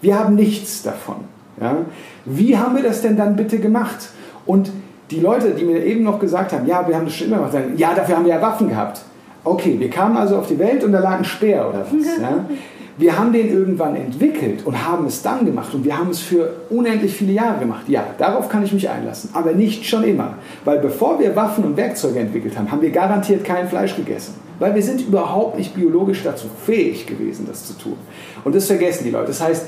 Wir 0.01 0.18
haben 0.18 0.34
nichts 0.34 0.82
davon. 0.82 1.18
Ja? 1.62 1.78
Wie 2.26 2.57
haben 2.57 2.76
wir 2.76 2.84
das 2.84 3.03
denn 3.03 3.16
dann 3.16 3.36
bitte 3.36 3.60
gemacht? 3.60 4.10
Und 4.47 4.72
die 5.10 5.20
Leute, 5.20 5.51
die 5.51 5.66
mir 5.66 5.84
eben 5.84 6.03
noch 6.03 6.20
gesagt 6.20 6.53
haben, 6.53 6.68
ja, 6.68 6.88
wir 6.88 6.95
haben 6.95 7.05
das 7.05 7.16
schon 7.16 7.28
immer 7.28 7.38
gemacht, 7.38 7.53
sagen, 7.53 7.74
ja, 7.78 7.93
dafür 7.93 8.18
haben 8.18 8.26
wir 8.26 8.36
ja 8.36 8.41
Waffen 8.41 8.70
gehabt. 8.70 9.01
Okay, 9.43 9.76
wir 9.80 9.89
kamen 9.89 10.18
also 10.18 10.38
auf 10.38 10.47
die 10.47 10.60
Welt 10.60 10.84
und 10.84 10.91
da 10.91 10.99
lag 10.99 11.18
ein 11.18 11.26
Speer 11.26 11.70
oder 11.70 11.80
was. 11.80 11.89
Ja? 12.22 12.45
Wir 12.97 13.18
haben 13.18 13.32
den 13.32 13.49
irgendwann 13.49 13.95
entwickelt 13.95 14.66
und 14.66 14.86
haben 14.86 15.05
es 15.05 15.22
dann 15.22 15.45
gemacht 15.45 15.74
und 15.74 15.86
wir 15.86 15.97
haben 15.97 16.10
es 16.10 16.20
für 16.20 16.51
unendlich 16.70 17.14
viele 17.14 17.32
Jahre 17.32 17.57
gemacht. 17.57 17.88
Ja, 17.88 18.03
darauf 18.18 18.49
kann 18.49 18.62
ich 18.62 18.74
mich 18.74 18.89
einlassen, 18.89 19.30
aber 19.32 19.53
nicht 19.53 19.86
schon 19.86 20.03
immer. 20.03 20.34
Weil 20.66 20.80
bevor 20.80 21.18
wir 21.18 21.34
Waffen 21.34 21.64
und 21.64 21.78
Werkzeuge 21.78 22.20
entwickelt 22.20 22.57
haben, 22.57 22.70
haben 22.70 22.82
wir 22.82 22.89
garantiert 22.89 23.45
kein 23.45 23.70
Fleisch 23.70 23.95
gegessen. 23.95 24.34
Weil 24.60 24.76
wir 24.76 24.84
sind 24.84 24.99
überhaupt 24.99 25.57
nicht 25.57 25.74
biologisch 25.74 26.24
dazu 26.24 26.47
fähig 26.66 27.07
gewesen, 27.07 27.45
das 27.47 27.66
zu 27.68 27.78
tun. 27.78 27.95
Und 28.43 28.53
das 28.53 28.68
vergessen 28.68 29.05
die 29.05 29.12
Leute. 29.12 29.28
Das 29.28 29.41
heißt, 29.41 29.68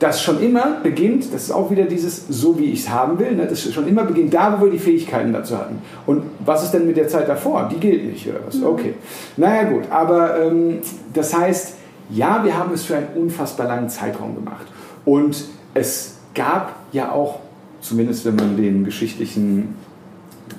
das 0.00 0.22
schon 0.22 0.42
immer 0.42 0.78
beginnt, 0.82 1.32
das 1.32 1.44
ist 1.44 1.50
auch 1.52 1.70
wieder 1.70 1.84
dieses, 1.84 2.26
so 2.28 2.58
wie 2.58 2.72
ich 2.72 2.80
es 2.80 2.90
haben 2.90 3.18
will, 3.18 3.36
ne, 3.36 3.46
das 3.46 3.62
schon 3.70 3.86
immer 3.86 4.04
beginnt 4.04 4.32
da, 4.32 4.58
wo 4.58 4.64
wir 4.64 4.72
die 4.72 4.78
Fähigkeiten 4.78 5.32
dazu 5.32 5.56
hatten. 5.58 5.78
Und 6.06 6.22
was 6.44 6.64
ist 6.64 6.72
denn 6.72 6.86
mit 6.86 6.96
der 6.96 7.06
Zeit 7.06 7.28
davor? 7.28 7.68
Die 7.70 7.78
gilt 7.78 8.06
nicht, 8.06 8.26
oder 8.26 8.38
was? 8.46 8.56
Mhm. 8.56 8.66
Okay. 8.66 8.94
Naja, 9.36 9.64
gut, 9.64 9.82
aber 9.90 10.40
ähm, 10.40 10.78
das 11.12 11.36
heißt, 11.36 11.74
ja, 12.08 12.42
wir 12.42 12.56
haben 12.56 12.72
es 12.72 12.84
für 12.84 12.96
einen 12.96 13.08
unfassbar 13.14 13.68
langen 13.68 13.90
Zeitraum 13.90 14.34
gemacht. 14.34 14.66
Und 15.04 15.44
es 15.74 16.16
gab 16.34 16.76
ja 16.92 17.12
auch, 17.12 17.40
zumindest 17.82 18.24
wenn 18.24 18.36
man 18.36 18.56
den 18.56 18.84
geschichtlichen 18.84 19.74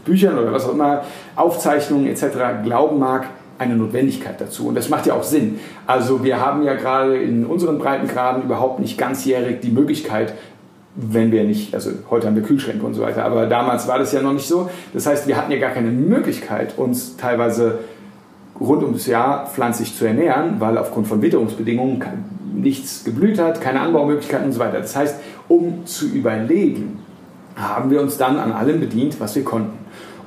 Büchern 0.06 0.38
oder 0.38 0.54
was 0.54 0.66
auch 0.66 0.74
immer, 0.74 1.04
Aufzeichnungen 1.36 2.06
etc. 2.06 2.64
glauben 2.64 3.00
mag, 3.00 3.28
eine 3.62 3.76
Notwendigkeit 3.76 4.42
dazu. 4.42 4.68
Und 4.68 4.76
das 4.76 4.90
macht 4.90 5.06
ja 5.06 5.14
auch 5.14 5.24
Sinn. 5.24 5.60
Also 5.86 6.24
wir 6.24 6.44
haben 6.44 6.64
ja 6.64 6.74
gerade 6.74 7.16
in 7.18 7.46
unseren 7.46 7.78
Breitengraden 7.78 8.44
überhaupt 8.44 8.80
nicht 8.80 8.98
ganzjährig 8.98 9.62
die 9.62 9.70
Möglichkeit, 9.70 10.34
wenn 10.96 11.32
wir 11.32 11.44
nicht, 11.44 11.74
also 11.74 11.92
heute 12.10 12.28
haben 12.28 12.36
wir 12.36 12.44
Kühlschränke 12.44 12.86
und 12.86 12.96
so 12.96 13.02
weiter, 13.02 13.24
aber 13.24 13.46
damals 13.46 13.88
war 13.88 13.98
das 13.98 14.12
ja 14.12 14.22
noch 14.22 14.34
nicht 14.34 14.48
so. 14.48 14.70
Das 14.94 15.06
heißt, 15.06 15.28
wir 15.28 15.38
hatten 15.38 15.52
ja 15.52 15.60
gar 15.60 15.70
keine 15.70 15.92
Möglichkeit, 15.92 16.78
uns 16.78 17.16
teilweise 17.16 17.80
rund 18.60 18.84
ums 18.84 19.06
Jahr 19.06 19.48
pflanzlich 19.48 19.96
zu 19.96 20.06
ernähren, 20.06 20.56
weil 20.60 20.78
aufgrund 20.78 21.08
von 21.08 21.22
Witterungsbedingungen 21.22 22.04
nichts 22.54 23.04
geblüht 23.04 23.40
hat, 23.40 23.62
keine 23.62 23.80
Anbaumöglichkeiten 23.80 24.48
und 24.48 24.52
so 24.52 24.60
weiter. 24.60 24.80
Das 24.80 24.96
heißt, 24.96 25.20
um 25.48 25.86
zu 25.86 26.08
überleben, 26.08 27.00
haben 27.62 27.90
wir 27.90 28.02
uns 28.02 28.18
dann 28.18 28.38
an 28.38 28.52
allem 28.52 28.80
bedient, 28.80 29.20
was 29.20 29.36
wir 29.36 29.44
konnten. 29.44 29.78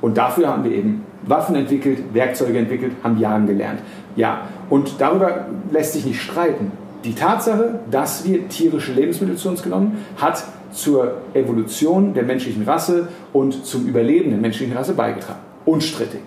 Und 0.01 0.17
dafür 0.17 0.49
haben 0.49 0.63
wir 0.63 0.71
eben 0.71 1.03
Waffen 1.23 1.55
entwickelt, 1.55 2.13
Werkzeuge 2.13 2.57
entwickelt, 2.57 2.93
haben 3.03 3.17
Jagen 3.17 3.47
gelernt. 3.47 3.79
Ja, 4.15 4.41
und 4.69 4.95
darüber 4.99 5.47
lässt 5.71 5.93
sich 5.93 6.05
nicht 6.05 6.21
streiten. 6.21 6.71
Die 7.03 7.13
Tatsache, 7.13 7.79
dass 7.91 8.25
wir 8.25 8.47
tierische 8.49 8.93
Lebensmittel 8.93 9.35
zu 9.35 9.49
uns 9.49 9.61
genommen, 9.61 10.03
hat 10.17 10.43
zur 10.71 11.21
Evolution 11.33 12.13
der 12.13 12.23
menschlichen 12.23 12.63
Rasse 12.63 13.07
und 13.31 13.65
zum 13.65 13.87
Überleben 13.87 14.31
der 14.31 14.39
menschlichen 14.39 14.75
Rasse 14.75 14.93
beigetragen. 14.93 15.39
Unstrittig. 15.65 16.21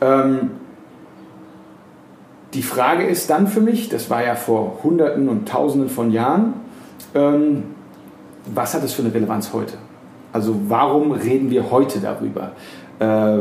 Ähm, 0.00 0.50
die 2.54 2.62
Frage 2.62 3.04
ist 3.04 3.28
dann 3.28 3.46
für 3.46 3.60
mich, 3.60 3.88
das 3.88 4.08
war 4.08 4.24
ja 4.24 4.34
vor 4.34 4.78
Hunderten 4.82 5.28
und 5.28 5.48
Tausenden 5.48 5.90
von 5.90 6.10
Jahren, 6.10 6.54
ähm, 7.14 7.64
was 8.54 8.74
hat 8.74 8.84
es 8.84 8.92
für 8.92 9.02
eine 9.02 9.12
Relevanz 9.12 9.52
heute? 9.52 9.74
Also 10.36 10.54
warum 10.68 11.12
reden 11.12 11.50
wir 11.50 11.70
heute 11.70 11.98
darüber? 11.98 12.52
Äh, 12.98 13.38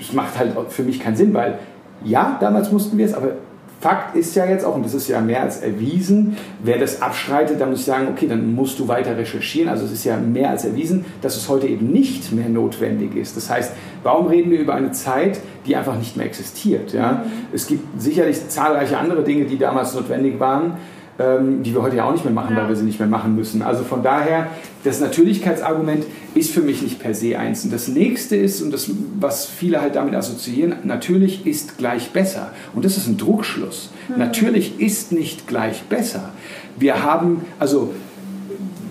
es 0.00 0.12
macht 0.12 0.36
halt 0.36 0.52
für 0.70 0.82
mich 0.82 0.98
keinen 0.98 1.14
Sinn, 1.14 1.32
weil 1.32 1.60
ja, 2.04 2.36
damals 2.40 2.72
mussten 2.72 2.98
wir 2.98 3.06
es, 3.06 3.14
aber 3.14 3.34
Fakt 3.80 4.16
ist 4.16 4.34
ja 4.34 4.44
jetzt 4.46 4.64
auch, 4.64 4.74
und 4.74 4.84
das 4.84 4.94
ist 4.94 5.08
ja 5.08 5.20
mehr 5.20 5.42
als 5.42 5.60
erwiesen, 5.60 6.36
wer 6.62 6.78
das 6.78 7.02
abstreitet, 7.02 7.60
dann 7.60 7.70
muss 7.70 7.80
ich 7.80 7.84
sagen, 7.84 8.08
okay, 8.10 8.26
dann 8.26 8.52
musst 8.52 8.80
du 8.80 8.88
weiter 8.88 9.16
recherchieren. 9.16 9.68
Also 9.68 9.84
es 9.84 9.92
ist 9.92 10.04
ja 10.04 10.16
mehr 10.16 10.50
als 10.50 10.64
erwiesen, 10.64 11.04
dass 11.20 11.36
es 11.36 11.48
heute 11.48 11.68
eben 11.68 11.92
nicht 11.92 12.32
mehr 12.32 12.48
notwendig 12.48 13.14
ist. 13.14 13.36
Das 13.36 13.48
heißt, 13.48 13.72
warum 14.02 14.26
reden 14.26 14.50
wir 14.50 14.58
über 14.58 14.74
eine 14.74 14.90
Zeit, 14.90 15.40
die 15.66 15.76
einfach 15.76 15.96
nicht 15.96 16.16
mehr 16.16 16.26
existiert? 16.26 16.92
Ja? 16.92 17.12
Mhm. 17.12 17.30
Es 17.52 17.68
gibt 17.68 18.00
sicherlich 18.00 18.48
zahlreiche 18.48 18.98
andere 18.98 19.22
Dinge, 19.22 19.44
die 19.44 19.58
damals 19.58 19.94
notwendig 19.94 20.40
waren 20.40 20.74
ähm, 21.22 21.62
die 21.62 21.74
wir 21.74 21.82
heute 21.82 21.96
ja 21.96 22.04
auch 22.04 22.12
nicht 22.12 22.24
mehr 22.24 22.32
machen, 22.32 22.54
ja. 22.56 22.62
weil 22.62 22.68
wir 22.68 22.76
sie 22.76 22.84
nicht 22.84 22.98
mehr 22.98 23.08
machen 23.08 23.36
müssen. 23.36 23.62
Also 23.62 23.84
von 23.84 24.02
daher, 24.02 24.48
das 24.84 25.00
Natürlichkeitsargument 25.00 26.04
ist 26.34 26.50
für 26.50 26.60
mich 26.60 26.82
nicht 26.82 26.98
per 26.98 27.14
se 27.14 27.38
eins. 27.38 27.64
Und 27.64 27.72
das 27.72 27.88
nächste 27.88 28.36
ist, 28.36 28.62
und 28.62 28.72
das, 28.72 28.90
was 29.20 29.46
viele 29.46 29.80
halt 29.80 29.96
damit 29.96 30.14
assoziieren, 30.14 30.76
natürlich 30.84 31.46
ist 31.46 31.78
gleich 31.78 32.10
besser. 32.10 32.50
Und 32.74 32.84
das 32.84 32.96
ist 32.96 33.06
ein 33.06 33.16
Druckschluss. 33.18 33.90
Mhm. 34.08 34.18
Natürlich 34.18 34.80
ist 34.80 35.12
nicht 35.12 35.46
gleich 35.46 35.82
besser. 35.84 36.30
Wir 36.78 37.02
haben, 37.02 37.42
also, 37.58 37.92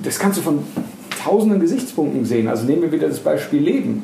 das 0.03 0.19
kannst 0.19 0.38
du 0.38 0.41
von 0.41 0.59
tausenden 1.23 1.59
Gesichtspunkten 1.59 2.25
sehen. 2.25 2.47
Also 2.47 2.65
nehmen 2.65 2.82
wir 2.84 2.91
wieder 2.91 3.07
das 3.07 3.19
Beispiel 3.19 3.61
Leben. 3.61 4.03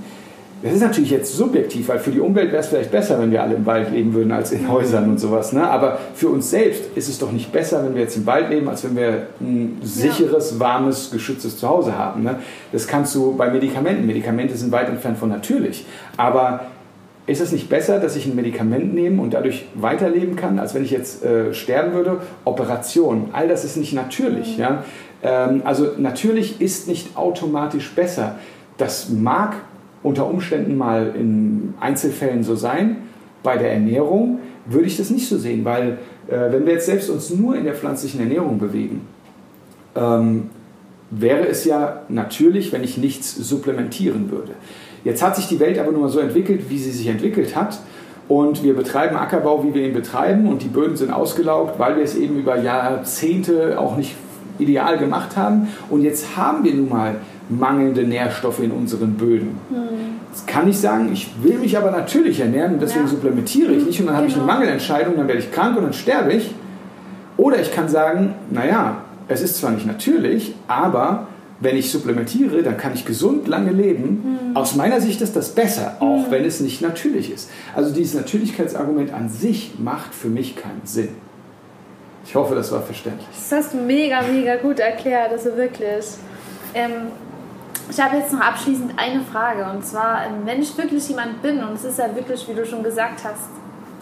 Das 0.64 0.74
ist 0.74 0.82
natürlich 0.82 1.12
jetzt 1.12 1.36
subjektiv, 1.36 1.88
weil 1.90 2.00
für 2.00 2.10
die 2.10 2.20
Umwelt 2.20 2.52
wäre 2.52 2.62
es 2.62 2.68
vielleicht 2.68 2.90
besser, 2.90 3.20
wenn 3.20 3.32
wir 3.32 3.44
alle 3.44 3.56
im 3.56 3.66
Wald 3.68 3.92
leben 3.92 4.14
würden, 4.14 4.32
als 4.32 4.52
in 4.52 4.68
Häusern 4.68 5.08
und 5.08 5.20
sowas. 5.20 5.54
Ne? 5.54 5.64
Aber 5.68 6.00
für 6.16 6.30
uns 6.30 6.50
selbst 6.50 6.84
ist 6.96 7.08
es 7.10 7.20
doch 7.20 7.32
nicht 7.32 7.52
besser, 7.52 7.84
wenn 7.86 7.94
wir 7.94 8.02
jetzt 8.02 8.18
im 8.18 8.26
Wald 8.26 8.50
leben, 8.50 8.68
als 8.68 8.84
wenn 8.84 8.96
wir 8.96 9.28
ein 9.40 9.78
sicheres, 9.84 10.60
warmes, 10.60 11.12
geschütztes 11.12 11.58
Zuhause 11.60 11.96
haben. 11.96 12.24
Ne? 12.24 12.40
Das 12.72 12.88
kannst 12.88 13.14
du 13.14 13.36
bei 13.36 13.52
Medikamenten. 13.52 14.08
Medikamente 14.08 14.58
sind 14.58 14.72
weit 14.72 14.90
entfernt 14.90 15.20
von 15.20 15.30
natürlich. 15.30 15.86
Aber 16.18 16.62
ist 17.28 17.42
es 17.42 17.52
nicht 17.52 17.70
besser, 17.70 18.00
dass 18.00 18.16
ich 18.16 18.26
ein 18.26 18.36
Medikament 18.36 18.96
nehme 18.96 19.22
und 19.22 19.36
dadurch 19.36 19.68
weiterleben 19.76 20.36
kann, 20.36 20.58
als 20.58 20.74
wenn 20.74 20.84
ich 20.84 20.92
jetzt 20.92 21.24
äh, 21.24 21.54
sterben 21.54 21.94
würde? 21.94 22.22
Operation, 22.46 23.30
all 23.34 23.48
das 23.48 23.64
ist 23.64 23.78
nicht 23.78 23.94
natürlich. 23.94 24.58
Ja? 24.58 24.84
Ähm, 25.22 25.62
also 25.66 25.92
natürlich 25.98 26.62
ist 26.62 26.88
nicht 26.88 27.16
automatisch 27.16 27.92
besser. 27.94 28.38
Das 28.78 29.10
mag 29.10 29.56
unter 30.08 30.30
Umständen 30.30 30.78
mal 30.78 31.14
in 31.18 31.74
Einzelfällen 31.80 32.44
so 32.44 32.56
sein. 32.56 32.98
Bei 33.44 33.58
der 33.58 33.74
Ernährung 33.74 34.40
würde 34.66 34.88
ich 34.88 34.98
das 34.98 35.10
nicht 35.10 35.28
so 35.28 35.38
sehen, 35.38 35.66
weil 35.66 36.00
äh, 36.28 36.52
wenn 36.52 36.66
wir 36.66 36.74
jetzt 36.74 36.86
selbst 36.86 37.10
uns 37.10 37.30
nur 37.30 37.56
in 37.56 37.66
der 37.66 37.74
pflanzlichen 37.74 38.20
Ernährung 38.20 38.58
bewegen, 38.58 39.02
ähm, 39.96 40.50
wäre 41.12 41.48
es 41.48 41.66
ja 41.66 42.02
natürlich, 42.10 42.72
wenn 42.72 42.84
ich 42.84 42.98
nichts 42.98 43.36
supplementieren 43.36 44.32
würde. 44.32 44.54
Jetzt 45.04 45.22
hat 45.24 45.36
sich 45.36 45.48
die 45.48 45.60
Welt 45.60 45.78
aber 45.80 45.92
nur 45.92 46.02
mal 46.02 46.10
so 46.10 46.20
entwickelt, 46.20 46.70
wie 46.70 46.78
sie 46.78 46.92
sich 46.92 47.08
entwickelt 47.08 47.56
hat. 47.56 47.80
Und 48.28 48.64
wir 48.64 48.76
betreiben 48.76 49.16
Ackerbau, 49.16 49.64
wie 49.64 49.74
wir 49.74 49.86
ihn 49.86 49.94
betreiben. 49.94 50.48
Und 50.48 50.64
die 50.64 50.68
Böden 50.68 50.98
sind 50.98 51.12
ausgelaugt, 51.12 51.80
weil 51.80 51.96
wir 51.96 52.04
es 52.04 52.16
eben 52.16 52.38
über 52.38 52.60
Jahrzehnte 52.60 53.80
auch 53.80 53.96
nicht 53.96 54.16
ideal 54.60 54.98
gemacht 54.98 55.38
haben. 55.38 55.70
Und 55.90 56.02
jetzt 56.02 56.36
haben 56.36 56.66
wir 56.66 56.74
nun 56.74 56.90
mal 56.90 57.16
mangelnde 57.50 58.04
Nährstoffe 58.04 58.60
in 58.60 58.72
unseren 58.72 59.14
Böden. 59.14 59.60
Hm. 59.70 59.78
Jetzt 60.32 60.48
kann 60.48 60.68
ich 60.68 60.78
sagen, 60.78 61.10
ich 61.12 61.32
will 61.42 61.58
mich 61.58 61.78
aber 61.78 61.92
natürlich 61.92 62.40
ernähren 62.40 62.74
und 62.74 62.82
deswegen 62.82 63.06
ja. 63.06 63.12
supplementiere 63.12 63.72
ich 63.74 63.86
nicht 63.86 64.00
und 64.00 64.08
dann 64.08 64.18
habe 64.18 64.28
ich 64.28 64.34
eine 64.34 64.44
genau. 64.44 64.54
Mangelentscheidung, 64.54 65.16
dann 65.18 65.28
werde 65.28 65.40
ich 65.40 65.52
krank 65.52 65.78
und 65.78 65.84
dann 65.84 65.94
sterbe 65.94 66.34
ich. 66.34 66.54
Oder 67.38 67.60
ich 67.62 67.72
kann 67.72 67.88
sagen, 67.88 68.34
naja, 68.52 69.04
es 69.28 69.42
ist 69.42 69.58
zwar 69.58 69.72
nicht 69.72 69.86
natürlich, 69.86 70.56
aber 70.68 71.28
wenn 71.60 71.76
ich 71.76 71.92
supplementiere, 71.92 72.62
dann 72.62 72.78
kann 72.78 72.94
ich 72.94 73.06
gesund 73.06 73.48
lange 73.48 73.72
leben. 73.72 74.50
Mhm. 74.52 74.58
Aus 74.58 74.76
meiner 74.76 75.02
Sicht 75.02 75.22
ist 75.22 75.36
das 75.36 75.50
besser, 75.50 75.98
auch 76.00 76.28
mhm. 76.28 76.32
wenn 76.32 76.46
es 76.46 76.60
nicht 76.60 76.82
natürlich 76.82 77.32
ist. 77.32 77.50
Also 77.76 77.94
dieses 77.94 78.14
Natürlichkeitsargument 78.14 79.14
an 79.14 79.30
sich 79.30 79.74
macht 79.80 80.14
für 80.14 80.28
mich 80.28 80.56
keinen 80.56 80.82
Sinn. 80.84 81.10
Ich 82.26 82.36
hoffe, 82.36 82.56
das 82.56 82.72
war 82.72 82.82
verständlich. 82.82 83.28
Das 83.34 83.52
hast 83.52 83.74
du 83.74 83.78
mega, 83.78 84.22
mega 84.22 84.58
gut 84.58 84.80
erklärt, 84.80 85.32
also 85.32 85.56
wirklich. 85.56 86.06
Ähm, 86.74 86.92
ich 87.90 88.00
habe 88.00 88.18
jetzt 88.18 88.34
noch 88.34 88.42
abschließend 88.42 88.94
eine 88.98 89.22
Frage 89.22 89.66
und 89.72 89.86
zwar, 89.86 90.26
ähm, 90.26 90.46
wenn 90.46 90.62
ich 90.62 90.78
wirklich 90.78 91.08
jemand 91.10 91.42
bin 91.42 91.64
und 91.64 91.76
es 91.76 91.84
ist 91.84 92.00
ja 92.00 92.14
wirklich, 92.16 92.48
wie 92.48 92.54
du 92.54 92.66
schon 92.66 92.84
gesagt 92.84 93.24
hast, 93.24 93.50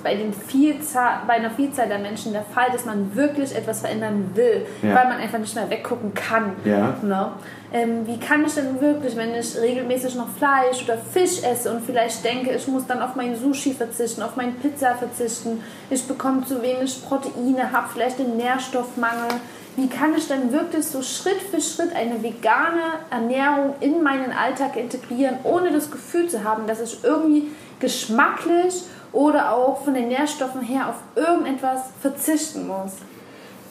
bei, 0.05 0.13
den 0.13 0.33
Vielzahl, 0.33 1.21
bei 1.25 1.33
einer 1.33 1.49
Vielzahl 1.49 1.87
der 1.87 1.97
Menschen 1.97 2.31
der 2.31 2.43
Fall, 2.43 2.67
dass 2.71 2.85
man 2.85 3.15
wirklich 3.15 3.55
etwas 3.55 3.79
verändern 3.79 4.29
will, 4.35 4.67
ja. 4.83 4.93
weil 4.93 5.07
man 5.07 5.17
einfach 5.17 5.39
nicht 5.39 5.55
mehr 5.55 5.67
weggucken 5.67 6.13
kann. 6.13 6.53
Ja. 6.63 6.93
Ne? 7.01 7.31
Ähm, 7.73 8.05
wie 8.05 8.19
kann 8.19 8.45
ich 8.45 8.53
denn 8.53 8.79
wirklich, 8.79 9.15
wenn 9.15 9.33
ich 9.33 9.59
regelmäßig 9.59 10.13
noch 10.13 10.29
Fleisch 10.29 10.83
oder 10.83 10.99
Fisch 10.99 11.43
esse 11.43 11.71
und 11.71 11.83
vielleicht 11.83 12.23
denke, 12.23 12.51
ich 12.51 12.67
muss 12.67 12.85
dann 12.85 13.01
auf 13.01 13.15
meinen 13.15 13.35
Sushi 13.35 13.73
verzichten, 13.73 14.21
auf 14.21 14.35
meinen 14.35 14.53
Pizza 14.57 14.93
verzichten, 14.93 15.63
ich 15.89 16.07
bekomme 16.07 16.45
zu 16.45 16.61
wenig 16.61 17.03
Proteine, 17.03 17.71
habe 17.71 17.87
vielleicht 17.91 18.19
einen 18.19 18.37
Nährstoffmangel, 18.37 19.39
wie 19.75 19.87
kann 19.87 20.15
ich 20.15 20.27
denn 20.27 20.53
wirklich 20.53 20.85
so 20.85 21.01
Schritt 21.01 21.41
für 21.51 21.59
Schritt 21.59 21.93
eine 21.95 22.23
vegane 22.23 22.99
Ernährung 23.09 23.75
in 23.81 24.01
meinen 24.01 24.31
Alltag 24.31 24.77
integrieren, 24.77 25.37
ohne 25.43 25.71
das 25.71 25.91
Gefühl 25.91 26.29
zu 26.29 26.43
haben, 26.43 26.65
dass 26.65 26.79
ich 26.81 27.03
irgendwie 27.03 27.49
geschmacklich 27.79 28.83
oder 29.11 29.53
auch 29.53 29.83
von 29.83 29.93
den 29.93 30.07
Nährstoffen 30.07 30.61
her 30.61 30.89
auf 30.89 30.95
irgendetwas 31.15 31.81
verzichten 32.01 32.67
muss? 32.67 32.93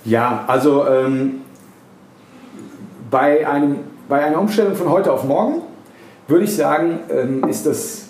Ja, 0.04 0.44
also 0.46 0.86
ähm, 0.86 1.42
bei, 3.10 3.48
einem, 3.48 3.78
bei 4.08 4.22
einer 4.22 4.38
Umstellung 4.38 4.76
von 4.76 4.90
heute 4.90 5.10
auf 5.10 5.24
morgen 5.24 5.62
würde 6.28 6.44
ich 6.44 6.54
sagen, 6.54 7.00
ähm, 7.10 7.44
ist 7.48 7.64
das 7.64 8.06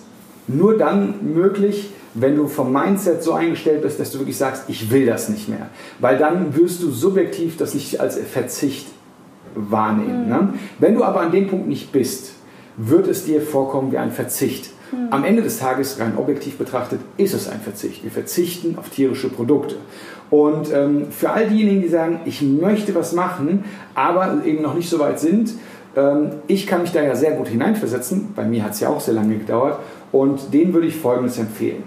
nur 0.48 0.76
dann 0.76 1.34
möglich, 1.34 1.90
wenn 2.14 2.36
du 2.36 2.46
vom 2.46 2.72
Mindset 2.72 3.22
so 3.22 3.32
eingestellt 3.32 3.82
bist, 3.82 3.98
dass 3.98 4.12
du 4.12 4.18
wirklich 4.18 4.36
sagst, 4.36 4.64
ich 4.68 4.90
will 4.90 5.04
das 5.04 5.28
nicht 5.28 5.48
mehr. 5.48 5.68
Weil 5.98 6.16
dann 6.16 6.56
wirst 6.56 6.82
du 6.82 6.90
subjektiv 6.90 7.56
das 7.56 7.74
nicht 7.74 8.00
als 8.00 8.18
Verzicht 8.18 8.86
wahrnehmen. 9.54 10.24
Mhm. 10.24 10.28
Ne? 10.28 10.48
Wenn 10.78 10.94
du 10.94 11.04
aber 11.04 11.20
an 11.20 11.32
dem 11.32 11.48
Punkt 11.48 11.68
nicht 11.68 11.92
bist, 11.92 12.32
wird 12.76 13.08
es 13.08 13.24
dir 13.24 13.40
vorkommen 13.40 13.92
wie 13.92 13.98
ein 13.98 14.12
Verzicht. 14.12 14.70
Am 15.10 15.24
Ende 15.24 15.42
des 15.42 15.58
Tages, 15.58 15.98
rein 15.98 16.16
objektiv 16.16 16.56
betrachtet, 16.56 17.00
ist 17.16 17.34
es 17.34 17.48
ein 17.48 17.60
Verzicht. 17.60 18.04
Wir 18.04 18.12
verzichten 18.12 18.76
auf 18.78 18.90
tierische 18.90 19.28
Produkte. 19.28 19.74
Und 20.30 20.72
ähm, 20.72 21.06
für 21.10 21.30
all 21.30 21.48
diejenigen, 21.48 21.82
die 21.82 21.88
sagen, 21.88 22.20
ich 22.26 22.42
möchte 22.42 22.94
was 22.94 23.12
machen, 23.12 23.64
aber 23.94 24.44
eben 24.44 24.62
noch 24.62 24.74
nicht 24.74 24.88
so 24.88 25.00
weit 25.00 25.18
sind, 25.18 25.54
ähm, 25.96 26.30
ich 26.46 26.68
kann 26.68 26.82
mich 26.82 26.92
da 26.92 27.02
ja 27.02 27.16
sehr 27.16 27.32
gut 27.32 27.48
hineinversetzen. 27.48 28.34
Bei 28.36 28.44
mir 28.44 28.62
hat 28.62 28.72
es 28.72 28.80
ja 28.80 28.88
auch 28.88 29.00
sehr 29.00 29.14
lange 29.14 29.36
gedauert. 29.36 29.80
Und 30.12 30.54
denen 30.54 30.72
würde 30.72 30.86
ich 30.86 30.96
Folgendes 30.96 31.38
empfehlen 31.38 31.82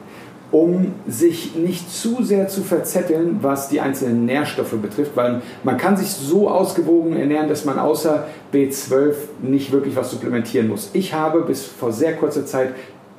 um 0.52 0.93
sich 1.08 1.56
nicht 1.56 1.91
zu 1.91 2.24
sehr 2.24 2.48
zu 2.48 2.62
verzetteln, 2.62 3.39
was 3.41 3.68
die 3.70 3.82
einzelnen 3.82 4.26
Nährstoffe 4.26 4.76
betrifft, 4.82 5.12
weil 5.16 5.41
man 5.64 5.78
kann 5.78 5.98
sich 5.98 6.10
so 6.10 6.50
ausgewogen 6.50 7.18
ernähren, 7.18 7.50
dass 7.50 7.66
man 7.66 7.78
außer 7.80 8.26
B12 8.54 9.14
nicht 9.41 9.72
wirklich 9.72 9.95
was 9.95 10.12
supplementieren 10.12 10.70
muss. 10.70 10.91
Ich 10.93 11.14
habe 11.14 11.41
bis 11.41 11.66
vor 11.66 11.91
sehr 11.91 12.14
kurzer 12.14 12.45
Zeit 12.45 12.70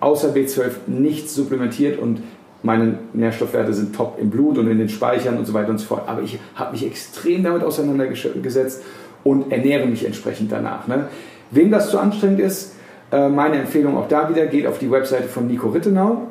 außer 0.00 0.30
B12 0.30 0.70
nichts 0.86 1.34
supplementiert 1.34 1.98
und 1.98 2.22
meine 2.62 2.98
Nährstoffwerte 3.12 3.72
sind 3.72 3.94
top 3.94 4.18
im 4.20 4.30
Blut 4.30 4.58
und 4.58 4.68
in 4.68 4.78
den 4.78 4.88
Speichern 4.88 5.36
und 5.36 5.46
so 5.46 5.54
weiter 5.54 5.70
und 5.70 5.78
so 5.78 5.86
fort. 5.86 6.02
Aber 6.06 6.22
ich 6.22 6.38
habe 6.54 6.72
mich 6.72 6.84
extrem 6.84 7.44
damit 7.44 7.62
auseinandergesetzt 7.62 8.82
und 9.22 9.52
ernähre 9.52 9.86
mich 9.86 10.04
entsprechend 10.04 10.50
danach. 10.50 10.88
Ne? 10.88 11.08
Wem 11.50 11.70
das 11.70 11.90
zu 11.90 11.98
anstrengend 11.98 12.40
ist, 12.40 12.74
äh, 13.12 13.28
meine 13.28 13.58
Empfehlung 13.58 13.96
auch 13.96 14.08
da 14.08 14.28
wieder, 14.28 14.46
geht 14.46 14.66
auf 14.66 14.78
die 14.78 14.90
Webseite 14.90 15.28
von 15.28 15.46
Nico 15.46 15.68
Rittenau 15.68 16.28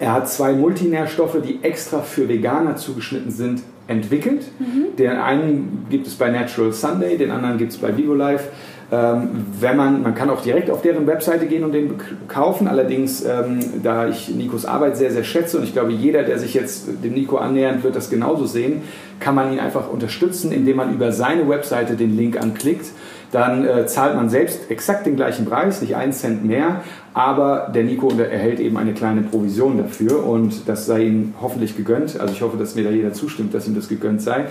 er 0.00 0.12
hat 0.12 0.28
zwei 0.28 0.52
Multinährstoffe, 0.52 1.38
die 1.44 1.60
extra 1.62 2.00
für 2.00 2.28
Veganer 2.28 2.76
zugeschnitten 2.76 3.30
sind, 3.30 3.62
entwickelt. 3.88 4.44
Mhm. 4.58 4.96
Den 4.96 5.10
einen 5.12 5.86
gibt 5.90 6.06
es 6.06 6.14
bei 6.14 6.30
Natural 6.30 6.72
Sunday, 6.72 7.16
den 7.16 7.30
anderen 7.30 7.58
gibt 7.58 7.72
es 7.72 7.78
bei 7.78 7.96
VivoLife. 7.96 8.44
Ähm, 8.90 9.44
wenn 9.60 9.76
man, 9.76 10.02
man 10.02 10.14
kann 10.14 10.30
auch 10.30 10.40
direkt 10.40 10.70
auf 10.70 10.80
deren 10.80 11.06
Webseite 11.06 11.46
gehen 11.46 11.62
und 11.62 11.72
den 11.72 11.94
kaufen. 12.26 12.68
Allerdings, 12.68 13.22
ähm, 13.24 13.58
da 13.82 14.08
ich 14.08 14.30
Nikos 14.30 14.64
Arbeit 14.64 14.96
sehr, 14.96 15.10
sehr 15.10 15.24
schätze 15.24 15.58
und 15.58 15.64
ich 15.64 15.74
glaube, 15.74 15.92
jeder, 15.92 16.22
der 16.22 16.38
sich 16.38 16.54
jetzt 16.54 16.88
dem 17.04 17.12
Nico 17.12 17.36
annähernd, 17.36 17.82
wird 17.82 17.96
das 17.96 18.08
genauso 18.08 18.46
sehen, 18.46 18.82
kann 19.20 19.34
man 19.34 19.52
ihn 19.52 19.58
einfach 19.58 19.90
unterstützen, 19.90 20.52
indem 20.52 20.76
man 20.76 20.94
über 20.94 21.12
seine 21.12 21.48
Webseite 21.48 21.96
den 21.96 22.16
Link 22.16 22.40
anklickt 22.40 22.86
dann 23.32 23.66
äh, 23.66 23.86
zahlt 23.86 24.16
man 24.16 24.28
selbst 24.28 24.70
exakt 24.70 25.06
den 25.06 25.16
gleichen 25.16 25.44
Preis, 25.44 25.82
nicht 25.82 25.96
einen 25.96 26.12
Cent 26.12 26.44
mehr, 26.44 26.82
aber 27.18 27.70
der 27.74 27.82
Nico 27.82 28.08
erhält 28.10 28.60
eben 28.60 28.76
eine 28.76 28.92
kleine 28.92 29.22
Provision 29.22 29.76
dafür 29.76 30.24
und 30.24 30.68
das 30.68 30.86
sei 30.86 31.04
ihm 31.04 31.34
hoffentlich 31.42 31.76
gegönnt. 31.76 32.18
Also 32.20 32.32
ich 32.32 32.42
hoffe, 32.42 32.56
dass 32.56 32.76
mir 32.76 32.84
da 32.84 32.90
jeder 32.90 33.12
zustimmt, 33.12 33.52
dass 33.54 33.66
ihm 33.66 33.74
das 33.74 33.88
gegönnt 33.88 34.22
sei. 34.22 34.44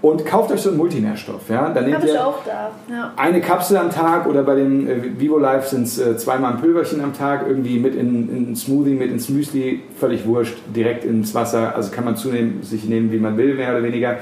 Und 0.00 0.24
kauft 0.24 0.50
euch 0.50 0.62
so 0.62 0.70
einen 0.70 0.78
Multinährstoff. 0.78 1.50
Ja? 1.50 1.68
Dann 1.68 1.84
nehmt 1.84 2.02
ihr 2.04 2.26
auch 2.26 2.38
da. 2.44 2.70
Ja. 2.90 3.12
eine 3.16 3.40
Kapsel 3.40 3.76
am 3.76 3.90
Tag 3.90 4.26
oder 4.26 4.42
bei 4.42 4.54
dem 4.54 4.88
äh, 4.88 5.20
Vivo 5.20 5.38
Life 5.38 5.68
sind 5.68 5.82
es 5.82 5.98
äh, 5.98 6.16
zweimal 6.16 6.54
ein 6.54 6.60
Pülverchen 6.60 7.02
am 7.02 7.12
Tag, 7.12 7.44
irgendwie 7.46 7.78
mit 7.78 7.94
in, 7.94 8.34
in 8.34 8.56
Smoothie, 8.56 8.94
mit 8.94 9.10
ins 9.10 9.28
Müsli, 9.28 9.82
völlig 10.00 10.26
wurscht, 10.26 10.56
direkt 10.74 11.04
ins 11.04 11.34
Wasser. 11.34 11.76
Also 11.76 11.90
kann 11.90 12.04
man 12.04 12.16
zunehmen, 12.16 12.62
sich 12.62 12.84
nehmen, 12.84 13.12
wie 13.12 13.18
man 13.18 13.36
will, 13.36 13.54
mehr 13.54 13.72
oder 13.72 13.82
weniger. 13.82 14.16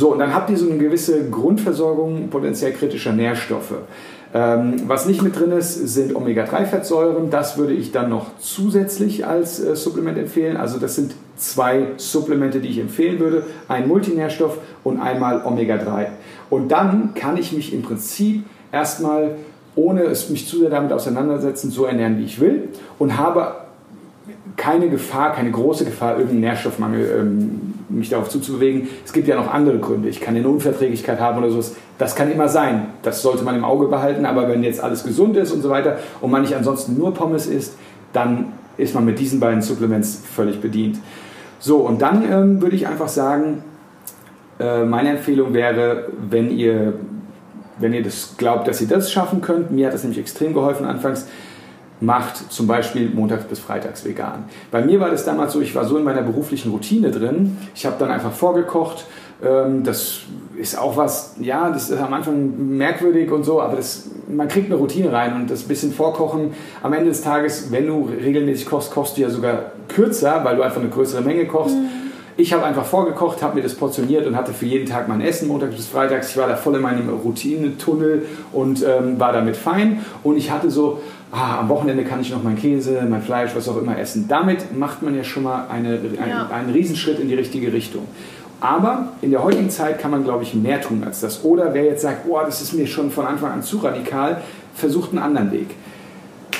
So, 0.00 0.12
und 0.12 0.18
dann 0.18 0.34
habt 0.34 0.48
ihr 0.48 0.56
so 0.56 0.66
eine 0.66 0.78
gewisse 0.78 1.28
Grundversorgung 1.28 2.30
potenziell 2.30 2.72
kritischer 2.72 3.12
Nährstoffe. 3.12 3.74
Ähm, 4.32 4.84
was 4.86 5.04
nicht 5.04 5.20
mit 5.20 5.38
drin 5.38 5.52
ist, 5.52 5.74
sind 5.74 6.16
Omega-3-Fettsäuren. 6.16 7.28
Das 7.28 7.58
würde 7.58 7.74
ich 7.74 7.92
dann 7.92 8.08
noch 8.08 8.28
zusätzlich 8.38 9.26
als 9.26 9.62
äh, 9.62 9.76
Supplement 9.76 10.16
empfehlen. 10.16 10.56
Also 10.56 10.78
das 10.78 10.94
sind 10.94 11.14
zwei 11.36 11.88
Supplemente, 11.98 12.60
die 12.60 12.68
ich 12.68 12.78
empfehlen 12.78 13.18
würde. 13.18 13.42
Ein 13.68 13.88
Multinährstoff 13.88 14.56
und 14.84 15.02
einmal 15.02 15.42
Omega-3. 15.44 16.06
Und 16.48 16.72
dann 16.72 17.12
kann 17.12 17.36
ich 17.36 17.52
mich 17.52 17.74
im 17.74 17.82
Prinzip 17.82 18.44
erstmal, 18.72 19.32
ohne 19.76 20.04
es 20.04 20.30
mich 20.30 20.48
zu 20.48 20.60
sehr 20.60 20.70
damit 20.70 20.94
auseinandersetzen, 20.94 21.70
so 21.70 21.84
ernähren, 21.84 22.16
wie 22.16 22.24
ich 22.24 22.40
will 22.40 22.70
und 22.98 23.18
habe 23.18 23.52
keine 24.56 24.88
Gefahr, 24.88 25.34
keine 25.34 25.50
große 25.50 25.84
Gefahr, 25.84 26.12
irgendeinen 26.12 26.40
Nährstoffmangel 26.40 27.16
ähm, 27.20 27.74
mich 27.90 28.10
darauf 28.10 28.28
zuzubewegen. 28.28 28.88
Es 29.04 29.12
gibt 29.12 29.28
ja 29.28 29.36
noch 29.36 29.52
andere 29.52 29.78
Gründe. 29.78 30.08
Ich 30.08 30.20
kann 30.20 30.36
eine 30.36 30.48
Unverträglichkeit 30.48 31.20
haben 31.20 31.38
oder 31.38 31.50
sowas. 31.50 31.76
Das 31.98 32.14
kann 32.14 32.30
immer 32.30 32.48
sein. 32.48 32.86
Das 33.02 33.22
sollte 33.22 33.44
man 33.44 33.56
im 33.56 33.64
Auge 33.64 33.86
behalten. 33.88 34.24
Aber 34.24 34.48
wenn 34.48 34.62
jetzt 34.62 34.82
alles 34.82 35.04
gesund 35.04 35.36
ist 35.36 35.52
und 35.52 35.62
so 35.62 35.70
weiter 35.70 35.98
und 36.20 36.30
man 36.30 36.42
nicht 36.42 36.54
ansonsten 36.54 36.96
nur 36.96 37.12
Pommes 37.12 37.46
isst, 37.46 37.74
dann 38.12 38.52
ist 38.76 38.94
man 38.94 39.04
mit 39.04 39.18
diesen 39.18 39.40
beiden 39.40 39.62
Supplements 39.62 40.22
völlig 40.34 40.60
bedient. 40.60 40.98
So, 41.58 41.78
und 41.78 42.00
dann 42.00 42.24
ähm, 42.30 42.62
würde 42.62 42.76
ich 42.76 42.86
einfach 42.86 43.08
sagen, 43.08 43.62
äh, 44.58 44.84
meine 44.84 45.10
Empfehlung 45.10 45.52
wäre, 45.52 46.08
wenn 46.30 46.50
ihr, 46.50 46.94
wenn 47.78 47.92
ihr 47.92 48.02
das 48.02 48.34
glaubt, 48.38 48.66
dass 48.66 48.80
ihr 48.80 48.88
das 48.88 49.12
schaffen 49.12 49.40
könnt, 49.42 49.70
mir 49.70 49.86
hat 49.86 49.94
das 49.94 50.02
nämlich 50.02 50.18
extrem 50.18 50.54
geholfen 50.54 50.86
anfangs, 50.86 51.26
macht 52.00 52.52
zum 52.52 52.66
Beispiel 52.66 53.10
montags 53.10 53.44
bis 53.44 53.58
freitags 53.58 54.04
vegan. 54.04 54.44
Bei 54.70 54.82
mir 54.82 55.00
war 55.00 55.10
das 55.10 55.24
damals 55.24 55.52
so, 55.52 55.60
ich 55.60 55.74
war 55.74 55.84
so 55.84 55.98
in 55.98 56.04
meiner 56.04 56.22
beruflichen 56.22 56.70
Routine 56.70 57.10
drin, 57.10 57.58
ich 57.74 57.86
habe 57.86 57.96
dann 57.98 58.10
einfach 58.10 58.32
vorgekocht, 58.32 59.06
ähm, 59.42 59.84
das 59.84 60.20
ist 60.56 60.78
auch 60.78 60.96
was, 60.96 61.36
ja, 61.40 61.70
das 61.70 61.90
ist 61.90 61.98
am 61.98 62.12
Anfang 62.12 62.76
merkwürdig 62.76 63.30
und 63.30 63.44
so, 63.44 63.60
aber 63.60 63.76
das, 63.76 64.10
man 64.28 64.48
kriegt 64.48 64.66
eine 64.66 64.76
Routine 64.76 65.12
rein 65.12 65.34
und 65.34 65.50
das 65.50 65.62
bisschen 65.62 65.92
Vorkochen, 65.92 66.52
am 66.82 66.92
Ende 66.92 67.10
des 67.10 67.22
Tages, 67.22 67.70
wenn 67.70 67.86
du 67.86 68.08
regelmäßig 68.08 68.66
kochst, 68.66 68.90
kochst 68.90 69.16
du 69.16 69.22
ja 69.22 69.30
sogar 69.30 69.72
kürzer, 69.88 70.44
weil 70.44 70.56
du 70.56 70.62
einfach 70.62 70.80
eine 70.80 70.90
größere 70.90 71.22
Menge 71.22 71.46
kochst. 71.46 71.76
Mhm. 71.76 71.88
Ich 72.36 72.54
habe 72.54 72.64
einfach 72.64 72.86
vorgekocht, 72.86 73.42
habe 73.42 73.56
mir 73.56 73.62
das 73.62 73.74
portioniert 73.74 74.26
und 74.26 74.34
hatte 74.34 74.54
für 74.54 74.64
jeden 74.64 74.86
Tag 74.86 75.08
mein 75.08 75.20
Essen, 75.20 75.48
montags 75.48 75.74
bis 75.74 75.86
freitags. 75.86 76.30
Ich 76.30 76.36
war 76.38 76.48
da 76.48 76.56
voll 76.56 76.76
in 76.76 76.80
meinem 76.80 77.08
Routinetunnel 77.10 78.24
und 78.52 78.82
ähm, 78.82 79.20
war 79.20 79.32
damit 79.32 79.56
fein. 79.56 80.04
Und 80.22 80.38
ich 80.38 80.50
hatte 80.50 80.70
so, 80.70 81.00
ah, 81.32 81.60
am 81.60 81.68
Wochenende 81.68 82.04
kann 82.04 82.20
ich 82.20 82.30
noch 82.30 82.42
mein 82.42 82.56
Käse, 82.56 83.06
mein 83.08 83.22
Fleisch, 83.22 83.54
was 83.54 83.68
auch 83.68 83.76
immer 83.76 83.98
essen. 83.98 84.26
Damit 84.28 84.76
macht 84.76 85.02
man 85.02 85.16
ja 85.16 85.24
schon 85.24 85.44
mal 85.44 85.66
eine, 85.68 85.94
ein, 85.94 86.28
ja. 86.28 86.48
einen 86.48 86.70
Riesenschritt 86.70 87.18
in 87.18 87.28
die 87.28 87.34
richtige 87.34 87.72
Richtung. 87.72 88.06
Aber 88.60 89.08
in 89.22 89.30
der 89.30 89.42
heutigen 89.42 89.70
Zeit 89.70 89.98
kann 89.98 90.10
man, 90.10 90.22
glaube 90.22 90.42
ich, 90.42 90.54
mehr 90.54 90.80
tun 90.80 91.02
als 91.04 91.20
das. 91.20 91.44
Oder 91.44 91.72
wer 91.72 91.84
jetzt 91.84 92.02
sagt, 92.02 92.26
oh, 92.28 92.38
das 92.44 92.60
ist 92.60 92.74
mir 92.74 92.86
schon 92.86 93.10
von 93.10 93.26
Anfang 93.26 93.52
an 93.52 93.62
zu 93.62 93.78
radikal, 93.78 94.42
versucht 94.74 95.10
einen 95.10 95.20
anderen 95.20 95.50
Weg. 95.50 95.68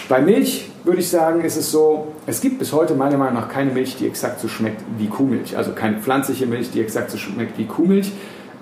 Bei 0.09 0.21
Milch 0.21 0.71
würde 0.83 1.01
ich 1.01 1.09
sagen, 1.09 1.43
ist 1.43 1.57
es 1.57 1.71
so, 1.71 2.09
es 2.27 2.41
gibt 2.41 2.59
bis 2.59 2.73
heute 2.73 2.95
meiner 2.95 3.19
Meinung 3.19 3.35
nach 3.35 3.49
keine 3.49 3.71
Milch, 3.71 3.97
die 3.97 4.07
exakt 4.07 4.41
so 4.41 4.49
schmeckt 4.49 4.83
wie 4.99 5.09
Kuhmilch. 5.09 5.57
Also 5.57 5.73
keine 5.73 5.99
pflanzliche 5.99 6.47
Milch, 6.47 6.71
die 6.71 6.81
exakt 6.81 7.11
so 7.11 7.19
schmeckt 7.19 7.59
wie 7.59 7.67
Kuhmilch. 7.67 8.11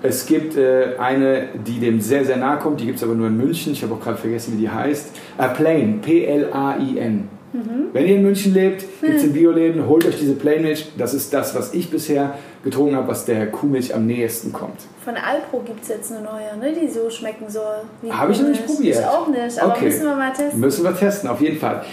Es 0.01 0.25
gibt 0.25 0.55
äh, 0.55 0.95
eine, 0.97 1.49
die 1.65 1.79
dem 1.79 1.99
sehr, 1.99 2.23
sehr 2.23 2.37
nahe 2.37 2.57
kommt, 2.57 2.79
die 2.79 2.85
gibt 2.85 2.97
es 2.97 3.03
aber 3.03 3.15
nur 3.15 3.27
in 3.27 3.37
München. 3.37 3.73
Ich 3.73 3.83
habe 3.83 3.93
auch 3.93 3.99
gerade 3.99 4.17
vergessen, 4.17 4.53
wie 4.55 4.61
die 4.61 4.69
heißt. 4.69 5.11
Äh, 5.37 5.49
Plain, 5.49 5.99
P-L-A-I-N. 6.01 7.27
Mhm. 7.51 7.89
Wenn 7.93 8.07
ihr 8.07 8.15
in 8.17 8.21
München 8.21 8.53
lebt, 8.53 8.85
gibt 9.01 9.15
es 9.15 9.23
in 9.23 9.33
Bioläden, 9.33 9.87
holt 9.87 10.05
euch 10.05 10.19
diese 10.19 10.35
Plainmilch. 10.35 10.91
Das 10.97 11.13
ist 11.13 11.33
das, 11.33 11.55
was 11.55 11.73
ich 11.73 11.89
bisher 11.89 12.35
getrunken 12.63 12.95
habe, 12.95 13.07
was 13.07 13.25
der 13.25 13.47
Kuhmilch 13.47 13.93
am 13.95 14.05
nächsten 14.05 14.53
kommt. 14.53 14.81
Von 15.03 15.15
Alpro 15.15 15.61
gibt 15.65 15.81
es 15.81 15.89
jetzt 15.89 16.11
eine 16.11 16.21
neue, 16.21 16.57
ne, 16.59 16.79
die 16.79 16.87
so 16.87 17.09
schmecken 17.09 17.49
soll. 17.49 17.81
Habe 18.09 18.31
ich 18.31 18.41
noch 18.41 18.49
nicht 18.49 18.65
probiert. 18.65 18.99
Ich 18.99 19.05
auch 19.05 19.27
nicht, 19.27 19.59
aber 19.59 19.73
okay. 19.73 19.85
müssen 19.85 20.05
wir 20.05 20.15
mal 20.15 20.31
testen. 20.31 20.59
Müssen 20.59 20.83
wir 20.83 20.95
testen, 20.95 21.29
auf 21.29 21.41
jeden 21.41 21.57
Fall. 21.57 21.83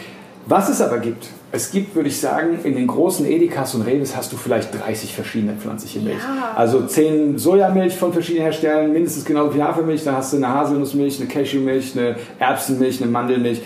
Was 0.46 0.68
es 0.68 0.80
aber 0.80 0.98
gibt, 0.98 1.26
es 1.50 1.72
gibt, 1.72 1.96
würde 1.96 2.08
ich 2.08 2.20
sagen, 2.20 2.58
in 2.62 2.76
den 2.76 2.86
großen 2.86 3.26
Edekas 3.26 3.74
und 3.74 3.82
Reves 3.82 4.14
hast 4.16 4.32
du 4.32 4.36
vielleicht 4.36 4.72
30 4.72 5.12
verschiedene 5.12 5.54
pflanzliche 5.54 5.98
Milch. 6.00 6.18
Ja. 6.18 6.52
Also 6.54 6.82
10 6.82 7.38
Sojamilch 7.38 7.96
von 7.96 8.12
verschiedenen 8.12 8.44
Herstellern, 8.44 8.92
mindestens 8.92 9.24
genauso 9.24 9.54
wie 9.54 9.62
Hafermilch. 9.62 10.04
Dann 10.04 10.16
hast 10.16 10.32
du 10.32 10.36
eine 10.36 10.48
Haselnussmilch, 10.48 11.18
eine 11.20 11.28
Cashewmilch, 11.28 11.98
eine 11.98 12.16
Erbsenmilch, 12.38 13.02
eine 13.02 13.10
Mandelmilch. 13.10 13.62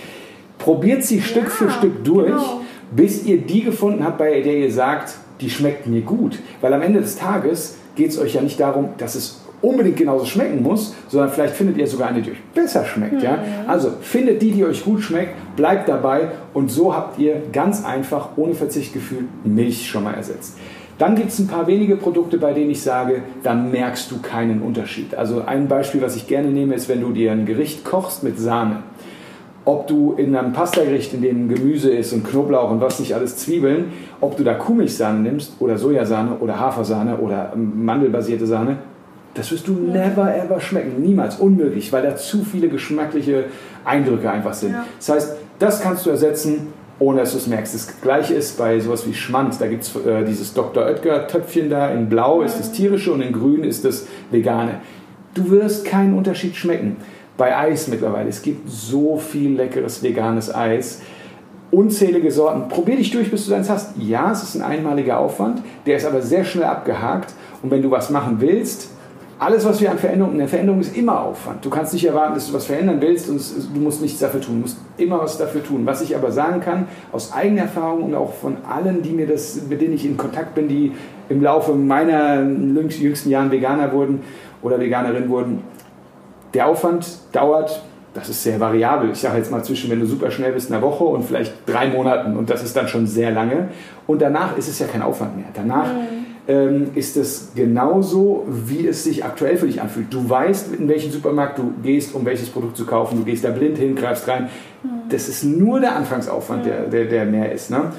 Probiert 0.58 1.04
sie 1.04 1.18
ja, 1.18 1.22
Stück 1.22 1.50
für 1.50 1.70
Stück 1.70 2.04
durch, 2.04 2.28
genau. 2.28 2.60
bis 2.92 3.24
ihr 3.24 3.38
die 3.38 3.62
gefunden 3.62 4.04
habt, 4.04 4.18
bei 4.18 4.40
der 4.40 4.56
ihr 4.56 4.72
sagt, 4.72 5.14
die 5.40 5.50
schmeckt 5.50 5.86
mir 5.86 6.02
gut. 6.02 6.38
Weil 6.60 6.72
am 6.72 6.82
Ende 6.82 7.00
des 7.00 7.16
Tages 7.16 7.76
geht 7.96 8.10
es 8.10 8.18
euch 8.18 8.34
ja 8.34 8.42
nicht 8.42 8.60
darum, 8.60 8.90
dass 8.98 9.14
es 9.14 9.40
unbedingt 9.62 9.96
genauso 9.96 10.24
schmecken 10.24 10.62
muss, 10.62 10.94
sondern 11.08 11.30
vielleicht 11.30 11.54
findet 11.54 11.76
ihr 11.76 11.86
sogar 11.86 12.08
eine, 12.08 12.22
die 12.22 12.30
euch 12.30 12.42
besser 12.54 12.84
schmeckt. 12.84 13.14
Mhm. 13.14 13.22
Ja? 13.22 13.38
Also 13.66 13.92
findet 14.00 14.40
die, 14.42 14.52
die 14.52 14.64
euch 14.64 14.84
gut 14.84 15.02
schmeckt, 15.02 15.34
bleibt 15.56 15.88
dabei 15.88 16.28
und 16.54 16.70
so 16.70 16.94
habt 16.94 17.18
ihr 17.18 17.42
ganz 17.52 17.84
einfach 17.84 18.30
ohne 18.36 18.54
Verzichtgefühl 18.54 19.24
Milch 19.44 19.88
schon 19.88 20.04
mal 20.04 20.14
ersetzt. 20.14 20.56
Dann 21.00 21.14
gibt 21.14 21.30
es 21.30 21.38
ein 21.38 21.46
paar 21.46 21.66
wenige 21.66 21.96
Produkte, 21.96 22.36
bei 22.36 22.52
denen 22.52 22.70
ich 22.70 22.82
sage, 22.82 23.22
da 23.42 23.54
merkst 23.54 24.10
du 24.10 24.20
keinen 24.20 24.60
Unterschied. 24.60 25.14
Also 25.14 25.42
ein 25.46 25.66
Beispiel, 25.66 26.02
was 26.02 26.14
ich 26.14 26.26
gerne 26.26 26.48
nehme, 26.48 26.74
ist, 26.74 26.90
wenn 26.90 27.00
du 27.00 27.12
dir 27.12 27.32
ein 27.32 27.46
Gericht 27.46 27.86
kochst 27.86 28.22
mit 28.22 28.38
Sahne. 28.38 28.82
Ob 29.64 29.86
du 29.86 30.14
in 30.18 30.36
einem 30.36 30.52
Pastagericht, 30.52 31.14
in 31.14 31.22
dem 31.22 31.48
Gemüse 31.48 31.90
ist 31.90 32.12
und 32.12 32.24
Knoblauch 32.24 32.70
und 32.70 32.82
was 32.82 33.00
nicht 33.00 33.14
alles, 33.14 33.38
Zwiebeln, 33.38 33.92
ob 34.20 34.36
du 34.36 34.44
da 34.44 34.52
Kuhmilchsahne 34.52 35.20
nimmst 35.20 35.54
oder 35.58 35.78
Sojasahne 35.78 36.36
oder 36.38 36.60
Hafersahne 36.60 37.16
oder 37.16 37.54
mandelbasierte 37.56 38.46
Sahne, 38.46 38.78
das 39.40 39.50
wirst 39.52 39.66
du 39.68 39.72
never 39.72 40.34
ever 40.36 40.60
schmecken. 40.60 41.00
Niemals. 41.00 41.36
Unmöglich, 41.36 41.92
weil 41.92 42.02
da 42.02 42.14
zu 42.16 42.44
viele 42.44 42.68
geschmackliche 42.68 43.44
Eindrücke 43.84 44.30
einfach 44.30 44.54
sind. 44.54 44.72
Ja. 44.72 44.86
Das 44.98 45.08
heißt, 45.08 45.36
das 45.58 45.80
kannst 45.80 46.04
du 46.06 46.10
ersetzen, 46.10 46.68
ohne 46.98 47.20
dass 47.20 47.32
du 47.32 47.38
es 47.38 47.46
merkst. 47.46 47.74
Das 47.74 48.00
gleiche 48.02 48.34
ist 48.34 48.58
bei 48.58 48.78
sowas 48.80 49.06
wie 49.06 49.14
Schmand. 49.14 49.58
Da 49.60 49.66
gibt 49.66 49.84
es 49.84 49.96
äh, 49.96 50.24
dieses 50.24 50.52
Dr. 50.52 50.84
Oetker-Töpfchen 50.84 51.70
da. 51.70 51.90
In 51.90 52.08
Blau 52.08 52.42
ist 52.42 52.58
das 52.58 52.70
tierische 52.72 53.12
und 53.12 53.22
in 53.22 53.32
Grün 53.32 53.64
ist 53.64 53.84
das 53.84 54.06
vegane. 54.30 54.80
Du 55.32 55.50
wirst 55.50 55.86
keinen 55.86 56.14
Unterschied 56.14 56.56
schmecken. 56.56 56.98
Bei 57.38 57.56
Eis 57.56 57.88
mittlerweile. 57.88 58.28
Es 58.28 58.42
gibt 58.42 58.68
so 58.70 59.16
viel 59.16 59.56
leckeres 59.56 60.02
veganes 60.02 60.54
Eis 60.54 61.00
unzählige 61.70 62.30
Sorten. 62.30 62.68
Probier 62.68 62.96
dich 62.96 63.10
durch, 63.10 63.30
bis 63.30 63.44
du 63.44 63.52
deins 63.52 63.70
hast. 63.70 63.96
Ja, 63.98 64.32
es 64.32 64.42
ist 64.42 64.56
ein 64.56 64.62
einmaliger 64.62 65.18
Aufwand, 65.18 65.62
der 65.86 65.96
ist 65.96 66.04
aber 66.04 66.22
sehr 66.22 66.44
schnell 66.44 66.64
abgehakt. 66.64 67.32
Und 67.62 67.70
wenn 67.70 67.82
du 67.82 67.90
was 67.90 68.10
machen 68.10 68.40
willst, 68.40 68.89
alles, 69.40 69.64
was 69.64 69.80
wir 69.80 69.90
an 69.90 69.98
Veränderungen, 69.98 70.38
eine 70.38 70.48
Veränderung 70.48 70.80
ist 70.80 70.94
immer 70.94 71.18
Aufwand. 71.18 71.64
Du 71.64 71.70
kannst 71.70 71.94
nicht 71.94 72.06
erwarten, 72.06 72.34
dass 72.34 72.48
du 72.48 72.52
was 72.52 72.66
verändern 72.66 73.00
willst 73.00 73.30
und 73.30 73.40
du 73.74 73.80
musst 73.80 74.02
nichts 74.02 74.20
dafür 74.20 74.42
tun. 74.42 74.56
Du 74.56 74.60
musst 74.60 74.76
immer 74.98 75.18
was 75.18 75.38
dafür 75.38 75.64
tun. 75.64 75.86
Was 75.86 76.02
ich 76.02 76.14
aber 76.14 76.30
sagen 76.30 76.60
kann, 76.60 76.86
aus 77.10 77.32
eigener 77.32 77.62
Erfahrung 77.62 78.02
und 78.02 78.14
auch 78.14 78.34
von 78.34 78.58
allen, 78.68 79.00
die 79.00 79.12
mir 79.12 79.26
das, 79.26 79.62
mit 79.66 79.80
denen 79.80 79.94
ich 79.94 80.04
in 80.04 80.18
Kontakt 80.18 80.54
bin, 80.54 80.68
die 80.68 80.92
im 81.30 81.42
Laufe 81.42 81.72
meiner 81.72 82.42
jüngsten 82.42 83.30
Jahren 83.30 83.50
Veganer 83.50 83.92
wurden 83.92 84.20
oder 84.60 84.78
Veganerin 84.78 85.30
wurden, 85.30 85.62
der 86.52 86.66
Aufwand 86.66 87.06
dauert 87.32 87.82
das 88.12 88.28
ist 88.28 88.42
sehr 88.42 88.58
variabel. 88.58 89.12
Ich 89.12 89.20
sage 89.20 89.38
jetzt 89.38 89.52
mal 89.52 89.62
zwischen, 89.62 89.88
wenn 89.88 90.00
du 90.00 90.06
super 90.06 90.32
schnell 90.32 90.50
bist, 90.50 90.72
einer 90.72 90.82
Woche 90.82 91.04
und 91.04 91.22
vielleicht 91.22 91.52
drei 91.64 91.86
Monaten 91.86 92.36
und 92.36 92.50
das 92.50 92.60
ist 92.64 92.74
dann 92.74 92.88
schon 92.88 93.06
sehr 93.06 93.30
lange. 93.30 93.68
Und 94.08 94.20
danach 94.20 94.58
ist 94.58 94.66
es 94.66 94.80
ja 94.80 94.88
kein 94.88 95.00
Aufwand 95.00 95.36
mehr. 95.36 95.46
Danach 95.54 95.86
mhm 95.86 96.19
ähm, 96.50 96.88
ist 96.96 97.16
es 97.16 97.52
genauso, 97.54 98.44
wie 98.48 98.88
es 98.88 99.04
sich 99.04 99.24
aktuell 99.24 99.56
für 99.56 99.66
dich 99.66 99.80
anfühlt. 99.80 100.12
Du 100.12 100.28
weißt, 100.28 100.74
in 100.74 100.88
welchen 100.88 101.12
Supermarkt 101.12 101.58
du 101.58 101.72
gehst, 101.80 102.12
um 102.14 102.24
welches 102.24 102.48
Produkt 102.48 102.76
zu 102.76 102.84
kaufen. 102.84 103.18
Du 103.18 103.24
gehst 103.24 103.44
da 103.44 103.50
blind 103.50 103.78
hin, 103.78 103.94
greifst 103.94 104.26
rein. 104.26 104.50
Das 105.08 105.28
ist 105.28 105.44
nur 105.44 105.78
der 105.78 105.94
Anfangsaufwand, 105.94 106.66
der, 106.66 106.88
der, 106.88 107.04
der 107.04 107.24
mehr 107.24 107.52
ist. 107.52 107.70
Ne? 107.70 107.92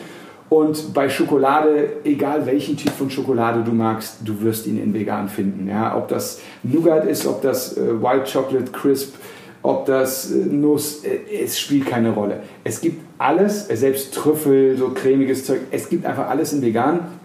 Und 0.49 0.93
bei 0.93 1.07
Schokolade, 1.07 1.87
egal 2.03 2.45
welchen 2.45 2.75
Typ 2.75 2.91
von 2.91 3.09
Schokolade 3.09 3.63
du 3.63 3.71
magst, 3.71 4.17
du 4.25 4.41
wirst 4.41 4.67
ihn 4.67 4.83
in 4.83 4.93
vegan 4.93 5.29
finden. 5.29 5.69
Ja? 5.69 5.95
Ob 5.95 6.09
das 6.09 6.41
Nougat 6.61 7.05
ist, 7.05 7.25
ob 7.25 7.41
das 7.41 7.77
äh, 7.77 8.03
White 8.03 8.29
Chocolate 8.29 8.71
Crisp, 8.73 9.15
ob 9.61 9.85
das 9.85 10.29
äh, 10.29 10.35
Nuss, 10.35 11.05
äh, 11.05 11.41
es 11.41 11.57
spielt 11.57 11.85
keine 11.85 12.09
Rolle. 12.09 12.41
Es 12.65 12.81
gibt 12.81 13.01
alles, 13.17 13.69
äh, 13.69 13.77
selbst 13.77 14.13
Trüffel, 14.13 14.75
so 14.77 14.89
cremiges 14.89 15.45
Zeug, 15.45 15.61
es 15.71 15.87
gibt 15.87 16.05
einfach 16.05 16.29
alles 16.29 16.51
in 16.51 16.61
vegan. 16.61 17.20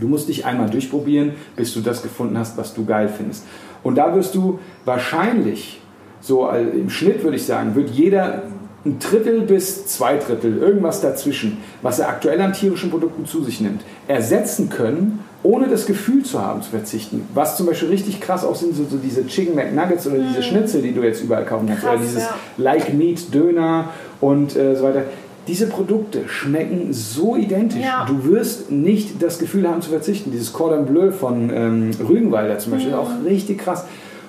Du 0.00 0.08
musst 0.08 0.28
dich 0.28 0.44
einmal 0.44 0.70
durchprobieren, 0.70 1.32
bis 1.56 1.74
du 1.74 1.80
das 1.80 2.02
gefunden 2.02 2.38
hast, 2.38 2.56
was 2.56 2.74
du 2.74 2.84
geil 2.84 3.08
findest. 3.08 3.44
Und 3.82 3.96
da 3.96 4.14
wirst 4.14 4.34
du 4.34 4.58
wahrscheinlich, 4.84 5.80
so 6.20 6.48
im 6.48 6.90
Schnitt 6.90 7.22
würde 7.22 7.36
ich 7.36 7.44
sagen, 7.44 7.74
wird 7.74 7.90
jeder 7.90 8.42
ein 8.84 8.98
Drittel 8.98 9.42
bis 9.42 9.86
zwei 9.86 10.16
Drittel, 10.16 10.58
irgendwas 10.58 11.00
dazwischen, 11.00 11.58
was 11.82 11.98
er 11.98 12.08
aktuell 12.08 12.40
an 12.40 12.52
tierischen 12.52 12.90
Produkten 12.90 13.26
zu 13.26 13.42
sich 13.42 13.60
nimmt, 13.60 13.82
ersetzen 14.06 14.68
können, 14.70 15.20
ohne 15.42 15.68
das 15.68 15.86
Gefühl 15.86 16.24
zu 16.24 16.40
haben, 16.40 16.62
zu 16.62 16.70
verzichten. 16.70 17.26
Was 17.34 17.56
zum 17.56 17.66
Beispiel 17.66 17.88
richtig 17.88 18.20
krass 18.20 18.44
auch 18.44 18.56
sind, 18.56 18.74
so, 18.74 18.84
so 18.84 18.96
diese 18.96 19.26
Chicken 19.26 19.54
McNuggets 19.54 20.06
oder 20.06 20.18
diese 20.18 20.40
mm. 20.40 20.42
Schnitzel, 20.42 20.82
die 20.82 20.92
du 20.92 21.02
jetzt 21.02 21.22
überall 21.22 21.44
kaufen 21.44 21.66
kannst, 21.68 21.82
krass, 21.82 21.94
oder 21.94 22.02
dieses 22.02 22.22
ja. 22.22 22.34
Like 22.56 22.94
Meat 22.94 23.32
Döner 23.34 23.90
und 24.20 24.56
äh, 24.56 24.74
so 24.74 24.84
weiter 24.84 25.04
diese 25.48 25.66
Produkte 25.66 26.28
schmecken 26.28 26.92
so 26.92 27.34
identisch. 27.34 27.82
Ja. 27.82 28.04
Du 28.06 28.24
wirst 28.24 28.70
nicht 28.70 29.22
das 29.22 29.38
Gefühl 29.38 29.68
haben 29.68 29.82
zu 29.82 29.90
verzichten. 29.90 30.30
Dieses 30.30 30.52
Cordon 30.52 30.86
Bleu 30.86 31.10
von 31.10 31.50
ähm, 31.52 31.90
Rügenwalder 32.06 32.58
zum 32.58 32.72
Beispiel 32.72 32.92
mhm. 32.92 32.98
ist 32.98 33.00
auch 33.00 33.24
richtig 33.24 33.58
krass. 33.58 33.84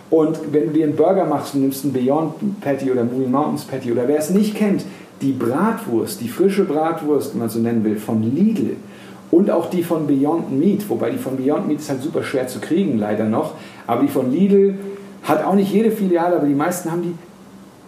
Und 0.09 0.39
wenn 0.51 0.67
du 0.67 0.69
dir 0.71 0.85
einen 0.85 0.95
Burger 0.95 1.25
machst 1.25 1.53
und 1.53 1.61
nimmst 1.61 1.83
einen 1.83 1.93
Beyond 1.93 2.61
Patty 2.61 2.89
oder 2.89 3.03
Moving 3.03 3.29
Mountains 3.29 3.65
Patty 3.65 3.91
oder 3.91 4.07
wer 4.07 4.17
es 4.17 4.31
nicht 4.31 4.55
kennt, 4.55 4.83
die 5.21 5.33
Bratwurst, 5.33 6.21
die 6.21 6.29
frische 6.29 6.63
Bratwurst, 6.63 7.33
wenn 7.33 7.41
man 7.41 7.49
so 7.49 7.59
nennen 7.59 7.83
will, 7.83 7.97
von 7.97 8.23
Lidl 8.23 8.77
und 9.29 9.51
auch 9.51 9.69
die 9.69 9.83
von 9.83 10.07
Beyond 10.07 10.57
Meat, 10.57 10.89
wobei 10.89 11.11
die 11.11 11.17
von 11.17 11.37
Beyond 11.37 11.67
Meat 11.67 11.79
ist 11.79 11.89
halt 11.89 12.01
super 12.01 12.23
schwer 12.23 12.47
zu 12.47 12.59
kriegen, 12.59 12.97
leider 12.97 13.25
noch, 13.25 13.53
aber 13.85 14.01
die 14.01 14.07
von 14.07 14.31
Lidl 14.31 14.75
hat 15.23 15.43
auch 15.43 15.53
nicht 15.53 15.71
jede 15.71 15.91
Filiale, 15.91 16.37
aber 16.37 16.47
die 16.47 16.55
meisten 16.55 16.89
haben 16.91 17.01
die 17.03 17.13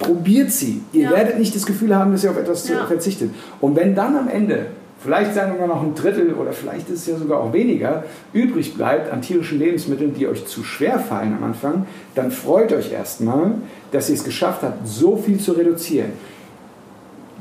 probiert 0.02 0.52
sie. 0.52 0.82
Ihr 0.92 1.04
ja. 1.04 1.12
werdet 1.12 1.40
nicht 1.40 1.56
das 1.56 1.66
Gefühl 1.66 1.96
haben, 1.96 2.12
dass 2.12 2.24
ihr 2.24 2.32
auf 2.32 2.38
etwas 2.38 2.68
ja. 2.68 2.86
verzichtet. 2.86 3.32
Und 3.60 3.76
wenn 3.76 3.96
dann 3.96 4.18
am 4.18 4.28
Ende, 4.28 4.68
vielleicht 5.02 5.34
sagen 5.34 5.54
wir 5.54 5.68
mal 5.68 5.74
noch 5.74 5.84
ein 5.84 5.96
Drittel 5.96 6.34
oder 6.34 6.52
vielleicht 6.52 6.90
ist 6.90 7.02
es 7.02 7.08
ja 7.08 7.18
sogar 7.18 7.40
auch 7.40 7.54
weniger, 7.54 8.04
übrig 8.34 8.76
bleibt 8.76 9.12
an 9.12 9.22
tierischen 9.22 9.60
Lebensmitteln, 9.60 10.14
die 10.14 10.28
euch 10.28 10.46
zu 10.46 10.64
schwer 10.64 11.00
fallen 11.00 11.36
am 11.38 11.44
Anfang, 11.44 11.86
dann 12.16 12.32
freut 12.32 12.74
euch 12.74 12.92
erstmal, 12.92 13.54
dass 13.92 14.10
ihr 14.10 14.16
es 14.16 14.24
geschafft 14.24 14.64
habt, 14.64 14.88
so 14.88 15.16
viel 15.18 15.40
zu 15.40 15.54
reduzieren. 15.54 16.12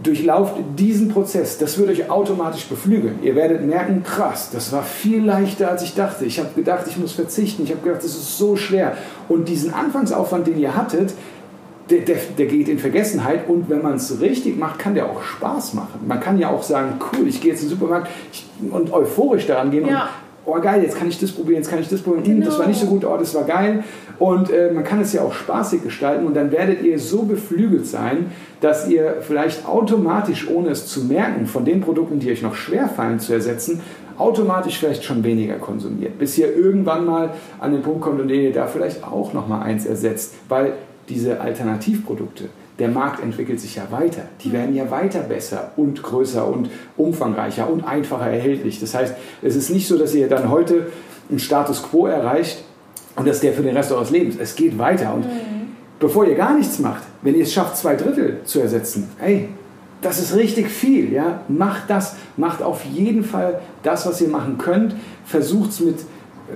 Durchlauft 0.03 0.55
diesen 0.79 1.11
Prozess, 1.11 1.59
das 1.59 1.77
wird 1.77 1.91
euch 1.91 2.09
automatisch 2.09 2.65
beflügeln. 2.65 3.19
Ihr 3.23 3.37
werdet 3.37 3.67
merken, 3.67 4.03
krass, 4.03 4.49
das 4.51 4.73
war 4.73 4.83
viel 4.83 5.23
leichter, 5.23 5.71
als 5.71 5.83
ich 5.83 5.95
dachte. 5.95 6.25
Ich 6.25 6.39
habe 6.39 6.49
gedacht, 6.57 6.87
ich 6.89 6.97
muss 6.97 7.13
verzichten. 7.13 7.65
Ich 7.65 7.71
habe 7.71 7.83
gedacht, 7.83 8.03
das 8.03 8.13
ist 8.13 8.39
so 8.39 8.57
schwer. 8.57 8.97
Und 9.29 9.47
diesen 9.47 9.75
Anfangsaufwand, 9.75 10.47
den 10.47 10.59
ihr 10.59 10.75
hattet, 10.75 11.13
der, 11.91 12.01
der, 12.01 12.17
der, 12.39 12.47
geht 12.47 12.69
in 12.69 12.79
Vergessenheit 12.79 13.49
und 13.49 13.69
wenn 13.69 13.83
man 13.83 13.95
es 13.95 14.21
richtig 14.21 14.59
macht, 14.59 14.79
kann 14.79 14.95
der 14.95 15.07
auch 15.07 15.23
Spaß 15.23 15.75
machen. 15.75 16.01
Man 16.07 16.21
kann 16.21 16.39
ja 16.39 16.51
auch 16.51 16.63
sagen, 16.63 17.01
cool, 17.13 17.27
ich 17.29 17.41
gehe 17.41 17.53
jetzt 17.53 17.63
in 17.63 17.69
den 17.69 17.79
Supermarkt 17.79 18.09
und 18.71 18.93
euphorisch 18.93 19.47
daran 19.47 19.71
gehen 19.71 19.87
ja. 19.87 20.03
und 20.03 20.09
oh 20.47 20.61
geil, 20.61 20.83
jetzt 20.83 20.97
kann 20.97 21.09
ich 21.09 21.19
das 21.19 21.33
probieren, 21.33 21.59
jetzt 21.59 21.71
kann 21.71 21.81
ich 21.81 21.89
das 21.89 22.01
probieren, 22.01 22.25
genau. 22.25 22.47
das 22.47 22.59
war 22.59 22.67
nicht 22.67 22.81
so 22.81 22.87
gut, 22.87 23.05
oh, 23.05 23.17
das 23.17 23.35
war 23.35 23.45
geil. 23.45 23.85
Und 24.19 24.51
äh, 24.51 24.71
man 24.73 24.85
kann 24.85 25.01
es 25.01 25.13
ja 25.13 25.23
auch 25.23 25.33
spaßig 25.33 25.83
gestalten 25.83 26.27
und 26.27 26.35
dann 26.35 26.53
werdet 26.53 26.83
ihr 26.83 26.99
so 26.99 27.23
beflügelt 27.23 27.87
sein, 27.87 28.33
dass 28.61 28.89
ihr 28.89 29.17
vielleicht 29.21 29.67
automatisch, 29.67 30.49
ohne 30.49 30.71
es 30.71 30.87
zu 30.87 31.05
merken, 31.05 31.47
von 31.47 31.65
den 31.65 31.81
Produkten, 31.81 32.19
die 32.19 32.31
euch 32.31 32.43
noch 32.43 32.55
schwer 32.55 32.89
fallen 32.89 33.19
zu 33.19 33.33
ersetzen, 33.33 33.81
automatisch 34.19 34.79
vielleicht 34.79 35.05
schon 35.05 35.25
weniger 35.25 35.55
konsumiert, 35.55 36.19
bis 36.19 36.37
ihr 36.37 36.55
irgendwann 36.55 37.07
mal 37.07 37.31
an 37.59 37.73
den 37.73 37.81
Punkt 37.81 38.03
kommt, 38.03 38.21
in 38.21 38.29
dem 38.29 38.41
ihr 38.41 38.53
da 38.53 38.67
vielleicht 38.67 39.03
auch 39.03 39.33
noch 39.33 39.49
mal 39.49 39.63
eins 39.63 39.87
ersetzt, 39.87 40.35
weil 40.49 40.75
diese 41.11 41.41
Alternativprodukte, 41.41 42.45
der 42.79 42.89
Markt 42.89 43.23
entwickelt 43.23 43.61
sich 43.61 43.77
ja 43.77 43.87
weiter. 43.91 44.23
Die 44.43 44.49
mhm. 44.49 44.53
werden 44.53 44.75
ja 44.75 44.91
weiter 44.91 45.21
besser 45.21 45.73
und 45.77 46.03
größer 46.03 46.47
und 46.47 46.71
umfangreicher 46.97 47.69
und 47.71 47.85
einfacher 47.85 48.27
erhältlich. 48.27 48.81
Das 48.81 48.95
heißt, 48.95 49.15
es 49.43 49.57
ist 49.57 49.71
nicht 49.71 49.87
so, 49.87 49.99
dass 49.99 50.15
ihr 50.15 50.29
dann 50.29 50.51
heute 50.51 50.87
einen 51.29 51.39
Status 51.39 51.83
quo 51.83 52.07
erreicht 52.07 52.65
und 53.17 53.27
das 53.27 53.37
ist 53.37 53.43
der 53.43 53.53
für 53.53 53.63
den 53.63 53.77
Rest 53.77 53.93
eures 53.93 54.11
Lebens. 54.11 54.37
Es 54.41 54.55
geht 54.55 54.79
weiter. 54.79 55.13
Und 55.15 55.27
mhm. 55.27 55.75
bevor 55.99 56.25
ihr 56.25 56.35
gar 56.35 56.57
nichts 56.57 56.79
macht, 56.79 57.03
wenn 57.23 57.35
ihr 57.35 57.43
es 57.43 57.53
schafft, 57.53 57.77
zwei 57.77 57.97
Drittel 57.97 58.41
zu 58.45 58.61
ersetzen, 58.61 59.11
ey, 59.21 59.49
das 60.01 60.19
ist 60.19 60.35
richtig 60.35 60.69
viel. 60.69 61.13
Ja? 61.13 61.43
Macht 61.49 61.85
das, 61.89 62.17
macht 62.37 62.63
auf 62.63 62.85
jeden 62.85 63.25
Fall 63.25 63.61
das, 63.83 64.07
was 64.07 64.21
ihr 64.21 64.29
machen 64.29 64.57
könnt. 64.57 64.95
Versucht 65.27 65.71
es 65.71 65.81
mit, 65.81 65.97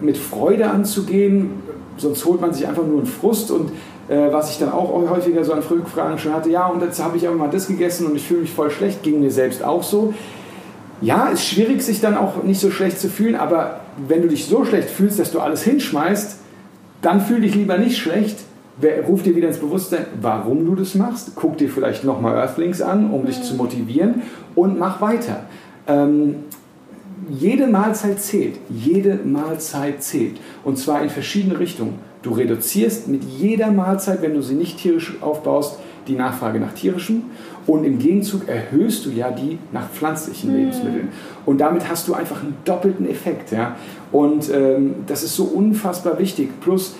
mit 0.00 0.16
Freude 0.16 0.70
anzugehen, 0.70 1.62
sonst 1.96 2.24
holt 2.24 2.40
man 2.40 2.54
sich 2.54 2.66
einfach 2.66 2.86
nur 2.86 2.98
einen 2.98 3.06
Frust 3.06 3.50
und 3.50 3.70
äh, 4.08 4.32
was 4.32 4.50
ich 4.50 4.58
dann 4.58 4.70
auch 4.70 4.92
häufiger 5.08 5.44
so 5.44 5.52
an 5.52 5.60
Rückfragen 5.60 6.18
schon 6.18 6.34
hatte, 6.34 6.50
ja, 6.50 6.66
und 6.66 6.82
jetzt 6.82 7.02
habe 7.02 7.16
ich 7.16 7.26
aber 7.26 7.36
mal 7.36 7.50
das 7.50 7.66
gegessen 7.66 8.06
und 8.06 8.16
ich 8.16 8.26
fühle 8.26 8.42
mich 8.42 8.52
voll 8.52 8.70
schlecht, 8.70 9.02
ging 9.02 9.20
mir 9.20 9.30
selbst 9.30 9.64
auch 9.64 9.82
so. 9.82 10.14
Ja, 11.00 11.28
ist 11.28 11.44
schwierig, 11.44 11.82
sich 11.82 12.00
dann 12.00 12.16
auch 12.16 12.42
nicht 12.42 12.60
so 12.60 12.70
schlecht 12.70 12.98
zu 12.98 13.08
fühlen, 13.08 13.34
aber 13.34 13.80
wenn 14.08 14.22
du 14.22 14.28
dich 14.28 14.46
so 14.46 14.64
schlecht 14.64 14.90
fühlst, 14.90 15.18
dass 15.18 15.32
du 15.32 15.40
alles 15.40 15.62
hinschmeißt, 15.62 16.38
dann 17.02 17.20
fühl 17.20 17.40
dich 17.40 17.54
lieber 17.54 17.76
nicht 17.76 17.98
schlecht, 17.98 18.38
ruf 19.06 19.22
dir 19.22 19.36
wieder 19.36 19.48
ins 19.48 19.58
Bewusstsein, 19.58 20.06
warum 20.20 20.64
du 20.66 20.74
das 20.74 20.94
machst. 20.94 21.32
Guck 21.34 21.58
dir 21.58 21.68
vielleicht 21.68 22.04
nochmal 22.04 22.36
Earthlings 22.36 22.82
an, 22.82 23.10
um 23.10 23.26
dich 23.26 23.42
zu 23.42 23.54
motivieren 23.54 24.22
und 24.54 24.78
mach 24.78 25.00
weiter. 25.00 25.44
Ähm, 25.86 26.36
jede 27.28 27.66
Mahlzeit 27.66 28.20
zählt. 28.20 28.56
Jede 28.68 29.20
Mahlzeit 29.24 30.02
zählt. 30.02 30.40
Und 30.64 30.78
zwar 30.78 31.02
in 31.02 31.10
verschiedene 31.10 31.58
Richtungen. 31.58 31.98
Du 32.24 32.32
reduzierst 32.32 33.06
mit 33.06 33.22
jeder 33.22 33.70
Mahlzeit, 33.70 34.22
wenn 34.22 34.32
du 34.32 34.42
sie 34.42 34.54
nicht 34.54 34.78
tierisch 34.78 35.12
aufbaust, 35.20 35.78
die 36.08 36.14
Nachfrage 36.14 36.58
nach 36.58 36.72
tierischem 36.72 37.24
und 37.66 37.84
im 37.84 37.98
Gegenzug 37.98 38.48
erhöhst 38.48 39.04
du 39.04 39.10
ja 39.10 39.30
die 39.30 39.58
nach 39.72 39.90
pflanzlichen 39.90 40.50
mhm. 40.50 40.56
Lebensmitteln. 40.56 41.08
Und 41.44 41.58
damit 41.58 41.88
hast 41.88 42.08
du 42.08 42.14
einfach 42.14 42.42
einen 42.42 42.56
doppelten 42.64 43.08
Effekt. 43.08 43.52
Ja? 43.52 43.76
Und 44.10 44.50
ähm, 44.50 44.94
das 45.06 45.22
ist 45.22 45.36
so 45.36 45.44
unfassbar 45.44 46.18
wichtig. 46.18 46.48
Plus, 46.60 46.94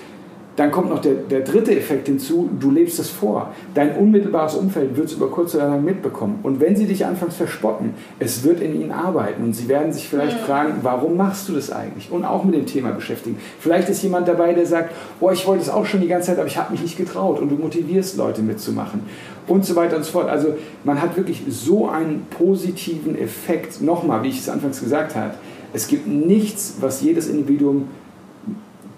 dann 0.57 0.71
kommt 0.71 0.91
noch 0.91 1.01
der, 1.01 1.15
der 1.15 1.41
dritte 1.41 1.77
Effekt 1.77 2.07
hinzu, 2.07 2.49
du 2.61 2.71
lebst 2.71 3.01
es 3.01 3.11
vor. 3.11 3.51
Dein 3.75 3.97
unmittelbares 3.97 4.55
Umfeld 4.55 4.97
wird 4.97 5.09
es 5.09 5.15
über 5.15 5.29
kurz 5.29 5.55
oder 5.55 5.69
lang 5.69 5.85
mitbekommen. 5.85 6.39
Und 6.45 6.61
wenn 6.61 6.77
sie 6.77 6.87
dich 6.87 7.05
anfangs 7.05 7.37
verspotten, 7.37 7.95
es 8.21 8.45
wird 8.45 8.61
in 8.61 8.81
ihnen 8.81 8.93
arbeiten 8.93 9.43
und 9.43 9.55
sie 9.55 9.69
werden 9.69 9.93
sich 9.93 10.09
vielleicht 10.09 10.41
mhm. 10.41 10.45
fragen, 10.45 10.75
warum 10.83 11.17
machst 11.17 11.49
du 11.49 11.55
das 11.55 11.73
eigentlich? 11.73 12.11
Und 12.13 12.25
auch 12.25 12.45
mit 12.45 12.55
dem 12.55 12.67
Thema 12.67 12.91
beschäftigen. 12.91 13.37
Vielleicht 13.59 13.89
ist 13.89 14.03
jemand 14.03 14.29
dabei, 14.29 14.53
der 14.53 14.67
sagt, 14.67 14.95
oh, 15.21 15.31
ich 15.31 15.45
wollte 15.47 15.63
es 15.63 15.69
auch 15.69 15.87
schon 15.87 16.01
die 16.01 16.09
ganze 16.09 16.29
Zeit, 16.29 16.39
aber 16.39 16.47
ich 16.47 16.57
habe 16.57 16.71
mich 16.71 16.83
nicht 16.83 16.97
getraut. 16.97 17.41
Und 17.41 17.49
du 17.49 17.57
motivierst 17.57 18.17
Leute 18.17 18.43
mitzumachen. 18.43 19.01
Und 19.49 19.67
so 19.67 19.75
weiter 19.75 19.97
und 19.97 20.05
so 20.05 20.13
fort. 20.13 20.29
Also 20.29 20.55
man 20.85 21.03
hat 21.03 21.17
wirklich 21.17 21.43
so 21.49 21.89
einen 21.89 22.27
positiven 22.31 23.19
Effekt. 23.19 23.83
Nochmal, 23.83 24.23
wie 24.23 24.29
ich 24.29 24.39
es 24.39 24.49
anfangs 24.49 24.81
gesagt 24.81 25.17
habe, 25.17 25.35
es 25.73 25.89
gibt 25.89 26.07
nichts, 26.07 26.77
was 26.81 27.03
jedes 27.03 27.29
Individuum 27.29 27.89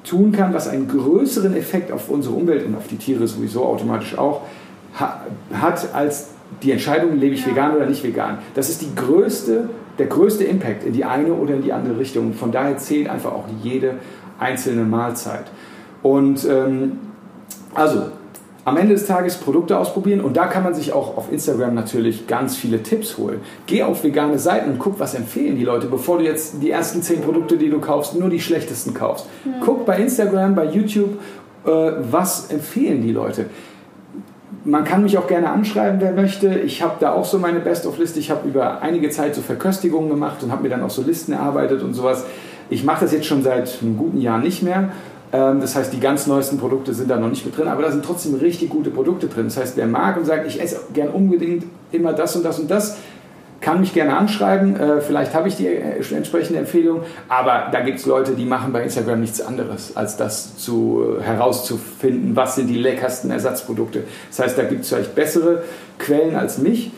tun 0.07 0.32
kann, 0.32 0.54
was 0.54 0.68
einen 0.68 0.88
größeren 0.88 1.57
Effekt 1.57 1.90
auf 1.92 2.09
unsere 2.09 2.34
Umwelt 2.34 2.64
und 2.64 2.74
auf 2.76 2.86
die 2.86 2.96
Tiere 2.96 3.26
sowieso 3.26 3.64
automatisch 3.64 4.16
auch 4.16 4.42
hat, 4.94 5.94
als 5.94 6.28
die 6.62 6.72
Entscheidung, 6.72 7.18
lebe 7.18 7.34
ich 7.34 7.42
ja. 7.42 7.50
vegan 7.50 7.76
oder 7.76 7.86
nicht 7.86 8.02
vegan. 8.02 8.38
Das 8.54 8.70
ist 8.70 8.80
die 8.82 8.94
größte, 8.94 9.68
der 9.98 10.07
größte 10.07 10.44
Impact 10.44 10.84
in 10.84 10.92
die 10.92 11.04
eine 11.04 11.34
oder 11.34 11.54
in 11.54 11.62
die 11.62 11.72
andere 11.72 11.98
Richtung. 11.98 12.32
Von 12.32 12.52
daher 12.52 12.78
zählt 12.78 13.09
einfach 13.09 13.32
auch 13.32 13.44
jede 13.62 13.94
einzelne 14.38 14.84
Mahlzeit. 14.84 15.44
Und 16.02 16.46
ähm, 16.48 16.92
also 17.74 18.04
am 18.67 18.77
Ende 18.77 18.95
des 18.95 19.07
Tages 19.07 19.37
Produkte 19.37 19.79
ausprobieren 19.79 20.21
und 20.21 20.37
da 20.37 20.47
kann 20.47 20.64
man 20.64 20.75
sich 20.75 20.93
auch 20.93 21.17
auf 21.17 21.31
Instagram 21.31 21.73
natürlich 21.75 22.27
ganz 22.27 22.57
viele 22.57 22.83
Tipps 22.83 23.17
holen. 23.17 23.41
Geh 23.67 23.85
auf 23.85 24.03
vegane 24.03 24.41
Seiten 24.41 24.73
und 24.73 24.81
guck, 24.81 24.99
was 24.99 25.14
empfehlen 25.14 25.55
die 25.55 25.62
Leute, 25.62 25.87
bevor 25.87 26.19
du 26.19 26.25
jetzt 26.25 26.61
die 26.61 26.73
ersten 26.73 27.01
zehn 27.01 27.21
Produkte, 27.21 27.59
die 27.59 27.71
du 27.71 27.79
kaufst, 27.79 28.17
nur 28.19 28.29
die 28.29 28.41
schlechtesten 28.41 28.93
kaufst. 28.93 29.27
Mhm. 29.45 29.53
Guck 29.61 29.87
bei 29.87 30.01
Instagram, 30.01 30.57
bei 30.57 30.64
YouTube, 30.64 31.21
äh, 31.64 31.71
was 31.71 32.51
empfehlen 32.51 33.03
die 33.03 33.12
Leute. 33.12 33.47
Man 34.64 34.83
kann 34.83 35.05
mich 35.05 35.17
auch 35.17 35.29
gerne 35.29 35.49
anschreiben, 35.51 36.01
wer 36.01 36.11
möchte. 36.11 36.59
Ich 36.59 36.83
habe 36.83 36.97
da 36.99 37.12
auch 37.12 37.25
so 37.25 37.39
meine 37.39 37.61
Best-of-Liste. 37.61 38.19
Ich 38.19 38.33
habe 38.33 38.49
über 38.49 38.83
einige 38.83 39.11
Zeit 39.11 39.37
so 39.37 39.43
Verköstigungen 39.43 40.11
gemacht 40.11 40.43
und 40.43 40.51
habe 40.51 40.64
mir 40.64 40.71
dann 40.71 40.83
auch 40.83 40.91
so 40.91 41.03
Listen 41.03 41.35
erarbeitet 41.35 41.85
und 41.85 41.95
sowas. 41.95 42.25
Ich 42.69 42.83
mache 42.83 43.05
das 43.05 43.12
jetzt 43.12 43.27
schon 43.27 43.45
seit 43.45 43.81
einem 43.81 43.97
guten 43.97 44.21
Jahr 44.21 44.41
nicht 44.41 44.64
mehr 44.64 44.91
das 45.37 45.76
heißt, 45.76 45.93
die 45.93 46.01
ganz 46.01 46.26
neuesten 46.26 46.59
Produkte 46.59 46.95
sind 46.95 47.11
da 47.11 47.16
noch 47.16 47.28
nicht 47.28 47.45
mit 47.45 47.57
drin, 47.57 47.68
aber 47.68 47.82
da 47.82 47.91
sind 47.91 48.05
trotzdem 48.05 48.34
richtig 48.34 48.70
gute 48.70 48.91
Produkte 48.91 49.28
drin. 49.28 49.45
Das 49.45 49.57
heißt, 49.57 49.76
wer 49.76 49.87
mag 49.87 50.16
und 50.16 50.24
sagt, 50.24 50.47
ich 50.47 50.61
esse 50.61 50.80
gern 50.93 51.09
unbedingt 51.09 51.64
immer 51.93 52.12
das 52.12 52.37
und 52.37 52.45
das 52.45 52.59
und 52.59 52.70
das, 52.70 52.97
kann 53.61 53.80
mich 53.80 53.95
gerne 53.95 54.16
anschreiben. 54.16 54.78
Äh, 54.78 55.01
vielleicht 55.01 55.34
habe 55.34 55.49
ich 55.49 55.57
die 55.57 55.66
äh, 55.66 56.14
entsprechende 56.14 56.59
Empfehlung, 56.59 57.01
aber 57.28 57.68
da 57.72 57.80
gibt 57.80 57.99
es 57.99 58.07
Leute, 58.07 58.32
die 58.32 58.45
machen 58.45 58.72
bei 58.72 58.82
Instagram 58.82 59.20
nichts 59.20 59.41
anderes, 59.41 59.97
als 59.97 60.16
das 60.16 60.59
zu, 60.59 61.16
herauszufinden, 61.20 62.37
was 62.37 62.57
sind 62.57 62.68
die 62.68 62.78
leckersten 62.78 63.30
Ersatzprodukte. 63.30 64.05
Das 64.28 64.41
heißt, 64.41 64.59
da 64.59 64.64
gibt 64.64 64.82
es 64.82 64.89
vielleicht 64.89 65.14
bessere 65.14 65.62
Quellen 65.99 66.37
als 66.37 66.59
mich. 66.59 66.93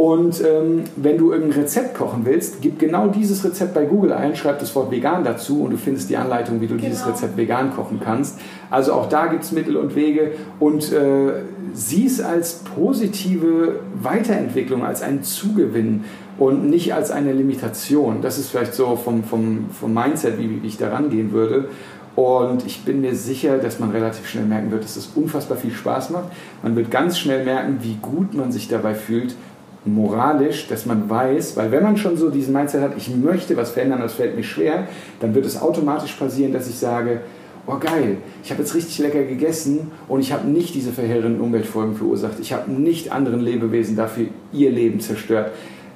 Und 0.00 0.42
ähm, 0.42 0.84
wenn 0.96 1.18
du 1.18 1.30
irgendein 1.30 1.60
Rezept 1.60 1.94
kochen 1.94 2.24
willst, 2.24 2.62
gib 2.62 2.78
genau 2.78 3.08
dieses 3.08 3.44
Rezept 3.44 3.74
bei 3.74 3.84
Google 3.84 4.14
ein, 4.14 4.34
schreib 4.34 4.58
das 4.58 4.74
Wort 4.74 4.90
vegan 4.90 5.24
dazu 5.24 5.62
und 5.62 5.72
du 5.72 5.76
findest 5.76 6.08
die 6.08 6.16
Anleitung, 6.16 6.62
wie 6.62 6.68
du 6.68 6.76
genau. 6.76 6.88
dieses 6.88 7.06
Rezept 7.06 7.36
vegan 7.36 7.76
kochen 7.76 8.00
kannst. 8.02 8.38
Also 8.70 8.94
auch 8.94 9.10
da 9.10 9.26
gibt 9.26 9.44
es 9.44 9.52
Mittel 9.52 9.76
und 9.76 9.94
Wege 9.94 10.32
und 10.58 10.90
äh, 10.90 11.42
sieh 11.74 12.06
es 12.06 12.22
als 12.22 12.60
positive 12.74 13.80
Weiterentwicklung, 14.00 14.86
als 14.86 15.02
einen 15.02 15.22
Zugewinn 15.22 16.04
und 16.38 16.70
nicht 16.70 16.94
als 16.94 17.10
eine 17.10 17.34
Limitation. 17.34 18.22
Das 18.22 18.38
ist 18.38 18.48
vielleicht 18.48 18.72
so 18.72 18.96
vom, 18.96 19.22
vom, 19.22 19.66
vom 19.68 19.92
Mindset, 19.92 20.38
wie, 20.38 20.62
wie 20.62 20.66
ich 20.66 20.78
da 20.78 20.88
rangehen 20.88 21.32
würde. 21.32 21.68
Und 22.16 22.66
ich 22.66 22.84
bin 22.84 23.02
mir 23.02 23.14
sicher, 23.14 23.58
dass 23.58 23.78
man 23.78 23.90
relativ 23.90 24.26
schnell 24.26 24.44
merken 24.44 24.70
wird, 24.70 24.82
dass 24.82 24.96
es 24.96 25.10
unfassbar 25.14 25.58
viel 25.58 25.72
Spaß 25.72 26.08
macht. 26.10 26.32
Man 26.62 26.74
wird 26.74 26.90
ganz 26.90 27.18
schnell 27.18 27.44
merken, 27.44 27.78
wie 27.82 27.98
gut 28.00 28.34
man 28.34 28.50
sich 28.50 28.68
dabei 28.68 28.94
fühlt, 28.94 29.36
moralisch, 29.84 30.68
dass 30.68 30.86
man 30.86 31.08
weiß, 31.08 31.56
weil 31.56 31.72
wenn 31.72 31.82
man 31.82 31.96
schon 31.96 32.16
so 32.16 32.30
diesen 32.30 32.52
Mindset 32.52 32.82
hat, 32.82 32.92
ich 32.96 33.14
möchte 33.14 33.56
was 33.56 33.70
verändern, 33.70 34.00
das 34.00 34.14
fällt 34.14 34.36
mir 34.36 34.42
schwer, 34.42 34.86
dann 35.20 35.34
wird 35.34 35.46
es 35.46 35.60
automatisch 35.60 36.12
passieren, 36.12 36.52
dass 36.52 36.68
ich 36.68 36.78
sage, 36.78 37.20
oh 37.66 37.78
geil, 37.78 38.18
ich 38.42 38.50
habe 38.50 38.62
jetzt 38.62 38.74
richtig 38.74 38.98
lecker 38.98 39.22
gegessen 39.22 39.90
und 40.08 40.20
ich 40.20 40.32
habe 40.32 40.48
nicht 40.48 40.74
diese 40.74 40.92
verheerenden 40.92 41.40
Umweltfolgen 41.40 41.94
verursacht, 41.96 42.40
ich 42.40 42.52
habe 42.52 42.70
nicht 42.70 43.12
anderen 43.12 43.40
Lebewesen 43.40 43.96
dafür 43.96 44.26
ihr 44.52 44.70
Leben 44.70 45.00
zerstört. 45.00 45.52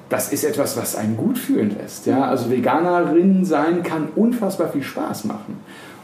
Das 0.09 0.33
ist 0.33 0.45
etwas, 0.45 0.77
was 0.77 0.97
einen 0.97 1.17
gut 1.17 1.39
fühlen 1.39 1.77
lässt. 1.81 2.07
Ja? 2.07 2.29
Also 2.29 2.51
Veganerin 2.51 3.45
sein 3.45 3.83
kann 3.83 4.09
unfassbar 4.15 4.69
viel 4.69 4.83
Spaß 4.83 5.25
machen. 5.25 5.57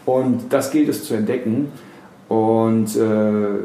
Und 0.06 0.52
das 0.52 0.70
gilt 0.70 0.88
es 0.88 1.04
zu 1.04 1.14
entdecken. 1.14 1.68
Und 2.28 2.96
äh, 2.96 3.60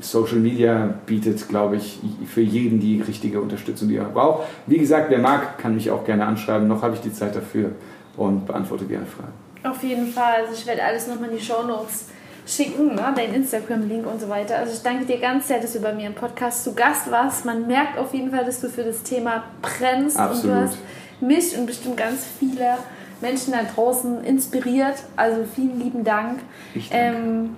Social 0.00 0.38
Media 0.38 0.94
bietet, 1.06 1.48
glaube 1.48 1.76
ich, 1.76 1.98
für 2.26 2.40
jeden 2.40 2.80
die 2.80 3.00
richtige 3.00 3.40
Unterstützung, 3.40 3.88
die 3.88 3.96
er 3.96 4.04
braucht. 4.04 4.46
Wie 4.66 4.78
gesagt, 4.78 5.10
wer 5.10 5.18
mag, 5.18 5.58
kann 5.58 5.74
mich 5.74 5.90
auch 5.90 6.04
gerne 6.04 6.26
anschreiben. 6.26 6.68
Noch 6.68 6.82
habe 6.82 6.94
ich 6.94 7.00
die 7.00 7.12
Zeit 7.12 7.34
dafür 7.34 7.72
und 8.16 8.46
beantworte 8.46 8.84
gerne 8.84 9.06
Fragen. 9.06 9.32
Auf 9.64 9.82
jeden 9.82 10.06
Fall. 10.06 10.42
Also 10.42 10.54
ich 10.54 10.66
werde 10.66 10.82
alles 10.82 11.06
nochmal 11.06 11.30
in 11.30 11.36
die 11.36 11.42
Show 11.42 11.62
Notes 11.66 12.06
schicken, 12.46 12.94
ne? 12.94 13.12
deinen 13.14 13.34
Instagram-Link 13.34 14.06
und 14.06 14.20
so 14.20 14.28
weiter. 14.28 14.56
Also 14.58 14.72
ich 14.72 14.82
danke 14.82 15.04
dir 15.04 15.18
ganz 15.18 15.48
sehr, 15.48 15.60
dass 15.60 15.72
du 15.72 15.80
bei 15.80 15.92
mir 15.92 16.06
im 16.06 16.14
Podcast 16.14 16.64
zu 16.64 16.74
Gast 16.74 17.10
warst. 17.10 17.44
Man 17.44 17.66
merkt 17.66 17.98
auf 17.98 18.14
jeden 18.14 18.30
Fall, 18.30 18.44
dass 18.44 18.60
du 18.60 18.68
für 18.68 18.84
das 18.84 19.02
Thema 19.02 19.44
brennst 19.60 20.16
Absolut. 20.16 20.44
und 20.44 20.50
du 20.50 20.66
hast 20.66 20.78
mich 21.20 21.58
und 21.58 21.66
bestimmt 21.66 21.96
ganz 21.96 22.26
viele 22.38 22.78
Menschen 23.20 23.52
da 23.52 23.62
draußen 23.62 24.24
inspiriert. 24.24 24.96
Also 25.16 25.44
vielen 25.54 25.78
lieben 25.78 26.04
Dank. 26.04 26.40
Ich 26.74 26.90
danke. 26.90 27.18
Ähm, 27.18 27.56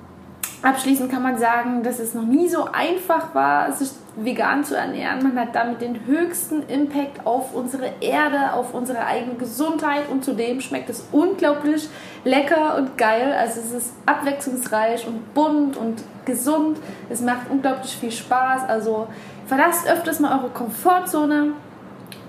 Abschließend 0.63 1.11
kann 1.11 1.25
man 1.25 1.39
sagen, 1.39 1.83
dass 1.83 1.99
es 1.99 2.15
noch 2.15 2.23
nie 2.23 2.49
so 2.49 2.69
einfach 2.73 3.35
war, 3.35 3.73
sich 3.73 3.91
vegan 4.15 4.63
zu 4.63 4.77
ernähren. 4.77 5.21
Man 5.21 5.37
hat 5.37 5.57
damit 5.57 5.81
den 5.81 6.07
höchsten 6.07 6.63
Impact 6.69 7.27
auf 7.27 7.53
unsere 7.53 7.91
Erde, 8.01 8.53
auf 8.53 8.73
unsere 8.73 9.05
eigene 9.05 9.35
Gesundheit 9.35 10.09
und 10.09 10.25
zudem 10.25 10.61
schmeckt 10.61 10.89
es 10.89 11.05
unglaublich 11.11 11.89
lecker 12.25 12.77
und 12.77 12.97
geil. 12.97 13.35
Also 13.37 13.59
es 13.59 13.73
ist 13.73 13.93
abwechslungsreich 14.07 15.05
und 15.09 15.35
bunt 15.35 15.77
und 15.77 16.05
gesund. 16.27 16.79
Es 17.11 17.21
macht 17.21 17.51
unglaublich 17.51 17.97
viel 17.97 18.13
Spaß. 18.13 18.69
Also 18.69 19.09
verlasst 19.47 19.91
öfters 19.91 20.21
mal 20.21 20.39
eure 20.39 20.51
Komfortzone 20.51 21.55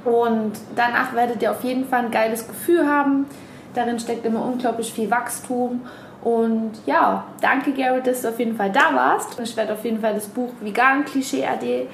und 0.05 0.53
danach 0.75 1.13
werdet 1.13 1.39
ihr 1.43 1.51
auf 1.51 1.63
jeden 1.63 1.85
Fall 1.85 2.05
ein 2.05 2.11
geiles 2.11 2.47
Gefühl 2.47 2.87
haben. 2.87 3.27
Darin 3.75 3.99
steckt 3.99 4.25
immer 4.25 4.43
unglaublich 4.43 4.91
viel 4.91 5.11
Wachstum 5.11 5.81
und 6.23 6.71
ja, 6.85 7.25
danke 7.41 7.73
Garrett, 7.73 8.07
dass 8.07 8.21
du 8.21 8.29
auf 8.29 8.39
jeden 8.39 8.55
Fall 8.55 8.71
da 8.71 8.95
warst. 8.95 9.37
Ich 9.39 9.57
werde 9.57 9.73
auf 9.73 9.83
jeden 9.83 9.99
Fall 9.99 10.13
das 10.13 10.27
Buch 10.27 10.51
Vegan 10.61 11.03
Klischee 11.03 11.45
AD, 11.45 11.87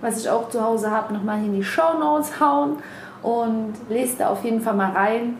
was 0.00 0.20
ich 0.20 0.28
auch 0.28 0.48
zu 0.48 0.62
Hause 0.62 0.90
habe, 0.90 1.14
nochmal 1.14 1.38
in 1.38 1.54
die 1.54 1.62
Show 1.62 1.96
Notes 1.98 2.40
hauen 2.40 2.78
und 3.22 3.74
lese 3.88 4.18
da 4.18 4.30
auf 4.30 4.44
jeden 4.44 4.60
Fall 4.60 4.74
mal 4.74 4.90
rein. 4.90 5.36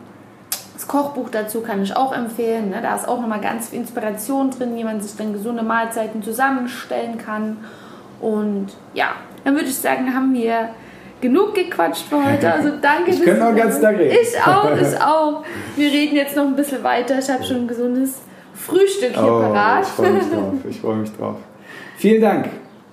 Das 0.74 0.86
Kochbuch 0.86 1.28
dazu 1.30 1.60
kann 1.60 1.82
ich 1.82 1.96
auch 1.96 2.14
empfehlen. 2.14 2.70
Ne? 2.70 2.80
Da 2.82 2.94
ist 2.94 3.08
auch 3.08 3.20
nochmal 3.20 3.40
ganz 3.40 3.70
viel 3.70 3.80
Inspiration 3.80 4.50
drin, 4.50 4.76
wie 4.76 4.84
man 4.84 5.00
sich 5.00 5.16
dann 5.16 5.32
gesunde 5.32 5.64
Mahlzeiten 5.64 6.22
zusammenstellen 6.22 7.18
kann. 7.18 7.56
Und 8.20 8.68
ja, 8.94 9.08
dann 9.42 9.54
würde 9.54 9.66
ich 9.66 9.76
sagen, 9.76 10.14
haben 10.14 10.32
wir 10.34 10.68
genug 11.20 11.54
gequatscht 11.54 12.06
für 12.08 12.24
heute. 12.24 12.52
Also 12.52 12.70
danke. 12.80 13.10
Ich 13.10 13.22
könnte 13.24 13.40
noch 13.40 13.56
ganzen 13.56 13.82
Tag 13.82 13.98
reden. 13.98 14.16
Ich 14.22 14.40
auch, 14.40 14.70
ich 14.76 15.00
auch. 15.02 15.44
Wir 15.74 15.90
reden 15.90 16.14
jetzt 16.14 16.36
noch 16.36 16.44
ein 16.44 16.54
bisschen 16.54 16.84
weiter. 16.84 17.18
Ich 17.18 17.28
habe 17.28 17.42
schon 17.42 17.62
ein 17.62 17.68
gesundes 17.68 18.20
Frühstück 18.56 19.12
hier 19.14 19.32
oh, 19.32 19.40
parat. 19.40 19.82
Ich 19.82 19.88
freue 19.88 20.12
mich 20.12 20.30
drauf. 20.30 20.54
Ich 20.68 20.80
freue 20.80 20.96
mich 20.96 21.16
drauf. 21.16 21.36
Vielen 21.96 22.20
Dank 22.20 22.48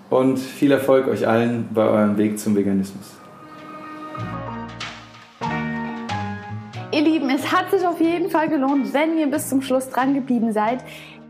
und 0.09 0.37
viel 0.37 0.71
Erfolg 0.71 1.07
euch 1.07 1.27
allen 1.27 1.69
bei 1.73 1.83
eurem 1.83 2.17
Weg 2.17 2.39
zum 2.39 2.55
Veganismus. 2.55 3.13
Ihr 6.91 7.01
Lieben, 7.01 7.27
es 7.31 7.51
hat 7.51 7.71
sich 7.71 7.85
auf 7.87 7.99
jeden 7.99 8.29
Fall 8.29 8.49
gelohnt, 8.49 8.93
wenn 8.93 9.17
ihr 9.17 9.25
bis 9.25 9.49
zum 9.49 9.63
Schluss 9.63 9.89
dran 9.89 10.13
geblieben 10.13 10.53
seid. 10.53 10.83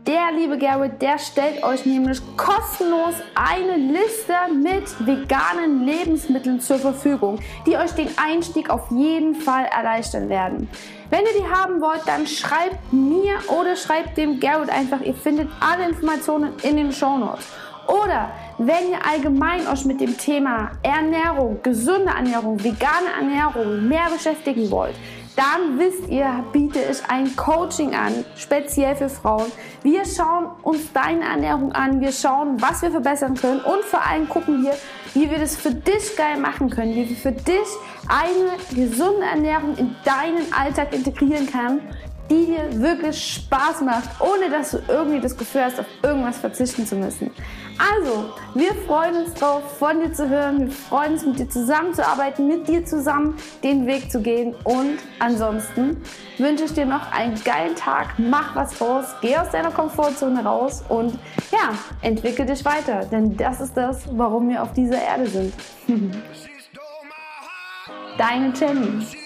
Der 0.06 0.32
liebe 0.32 0.58
Garrett, 0.58 1.00
der 1.00 1.18
stellt 1.18 1.62
euch 1.62 1.86
nämlich 1.86 2.20
kostenlos 2.36 3.14
eine 3.34 3.76
Liste 3.76 4.34
mit 4.52 5.06
veganen 5.06 5.86
Lebensmitteln 5.86 6.60
zur 6.60 6.78
Verfügung, 6.78 7.38
die 7.66 7.76
euch 7.76 7.92
den 7.92 8.08
Einstieg 8.18 8.68
auf 8.68 8.90
jeden 8.90 9.34
Fall 9.34 9.64
erleichtern 9.64 10.28
werden. 10.28 10.68
Wenn 11.08 11.20
ihr 11.20 11.40
die 11.40 11.50
haben 11.50 11.80
wollt, 11.80 12.06
dann 12.06 12.26
schreibt 12.26 12.92
mir 12.92 13.34
oder 13.48 13.76
schreibt 13.76 14.16
dem 14.18 14.40
Garrett 14.40 14.70
einfach. 14.70 15.00
Ihr 15.00 15.14
findet 15.14 15.48
alle 15.60 15.88
Informationen 15.88 16.52
in 16.62 16.76
den 16.76 16.92
Show 16.92 17.16
Notes. 17.16 17.46
Oder 17.86 18.30
wenn 18.58 18.90
ihr 18.90 19.06
allgemein 19.06 19.66
euch 19.66 19.84
mit 19.84 20.00
dem 20.00 20.16
Thema 20.16 20.72
Ernährung, 20.82 21.60
gesunde 21.62 22.12
Ernährung, 22.16 22.62
vegane 22.62 23.10
Ernährung 23.18 23.88
mehr 23.88 24.08
beschäftigen 24.10 24.70
wollt, 24.70 24.94
dann 25.36 25.78
wisst 25.78 26.08
ihr, 26.08 26.44
biete 26.52 26.78
ich 26.78 26.98
ein 27.08 27.34
Coaching 27.34 27.94
an, 27.94 28.24
speziell 28.36 28.94
für 28.94 29.08
Frauen. 29.08 29.50
Wir 29.82 30.04
schauen 30.04 30.46
uns 30.62 30.92
deine 30.92 31.24
Ernährung 31.24 31.72
an, 31.72 32.00
wir 32.00 32.12
schauen, 32.12 32.60
was 32.60 32.82
wir 32.82 32.90
verbessern 32.90 33.34
können 33.34 33.60
und 33.60 33.82
vor 33.84 34.00
allem 34.06 34.28
gucken 34.28 34.62
wir, 34.62 34.74
wie 35.14 35.30
wir 35.30 35.38
das 35.38 35.56
für 35.56 35.72
dich 35.72 36.16
geil 36.16 36.38
machen 36.38 36.70
können, 36.70 36.94
wie 36.94 37.08
wir 37.08 37.16
für 37.16 37.32
dich 37.32 37.66
eine 38.08 38.56
gesunde 38.74 39.26
Ernährung 39.26 39.76
in 39.76 39.96
deinen 40.04 40.52
Alltag 40.52 40.92
integrieren 40.92 41.46
können, 41.46 41.80
die 42.30 42.46
dir 42.46 42.80
wirklich 42.80 43.34
Spaß 43.34 43.82
macht, 43.82 44.08
ohne 44.20 44.50
dass 44.50 44.70
du 44.70 44.78
irgendwie 44.88 45.20
das 45.20 45.36
Gefühl 45.36 45.64
hast, 45.64 45.80
auf 45.80 45.86
irgendwas 46.02 46.38
verzichten 46.38 46.86
zu 46.86 46.96
müssen. 46.96 47.30
Also, 47.78 48.32
wir 48.54 48.72
freuen 48.86 49.24
uns 49.24 49.34
drauf, 49.34 49.78
von 49.78 50.00
dir 50.00 50.12
zu 50.12 50.28
hören. 50.28 50.66
Wir 50.66 50.70
freuen 50.70 51.14
uns, 51.14 51.26
mit 51.26 51.38
dir 51.38 51.50
zusammenzuarbeiten, 51.50 52.46
mit 52.46 52.68
dir 52.68 52.84
zusammen 52.84 53.36
den 53.62 53.86
Weg 53.86 54.12
zu 54.12 54.20
gehen. 54.20 54.54
Und 54.64 54.98
ansonsten 55.18 56.00
wünsche 56.38 56.64
ich 56.64 56.72
dir 56.72 56.86
noch 56.86 57.10
einen 57.12 57.42
geilen 57.42 57.74
Tag. 57.74 58.14
Mach 58.18 58.54
was 58.54 58.78
draus, 58.78 59.06
geh 59.20 59.36
aus 59.36 59.50
deiner 59.50 59.70
Komfortzone 59.70 60.44
raus 60.44 60.84
und 60.88 61.18
ja, 61.50 61.74
entwickel 62.02 62.46
dich 62.46 62.64
weiter. 62.64 63.04
Denn 63.06 63.36
das 63.36 63.60
ist 63.60 63.76
das, 63.76 64.04
warum 64.12 64.48
wir 64.48 64.62
auf 64.62 64.72
dieser 64.72 65.02
Erde 65.02 65.26
sind. 65.26 65.54
Deine 68.16 68.52
Jenny. 68.54 69.23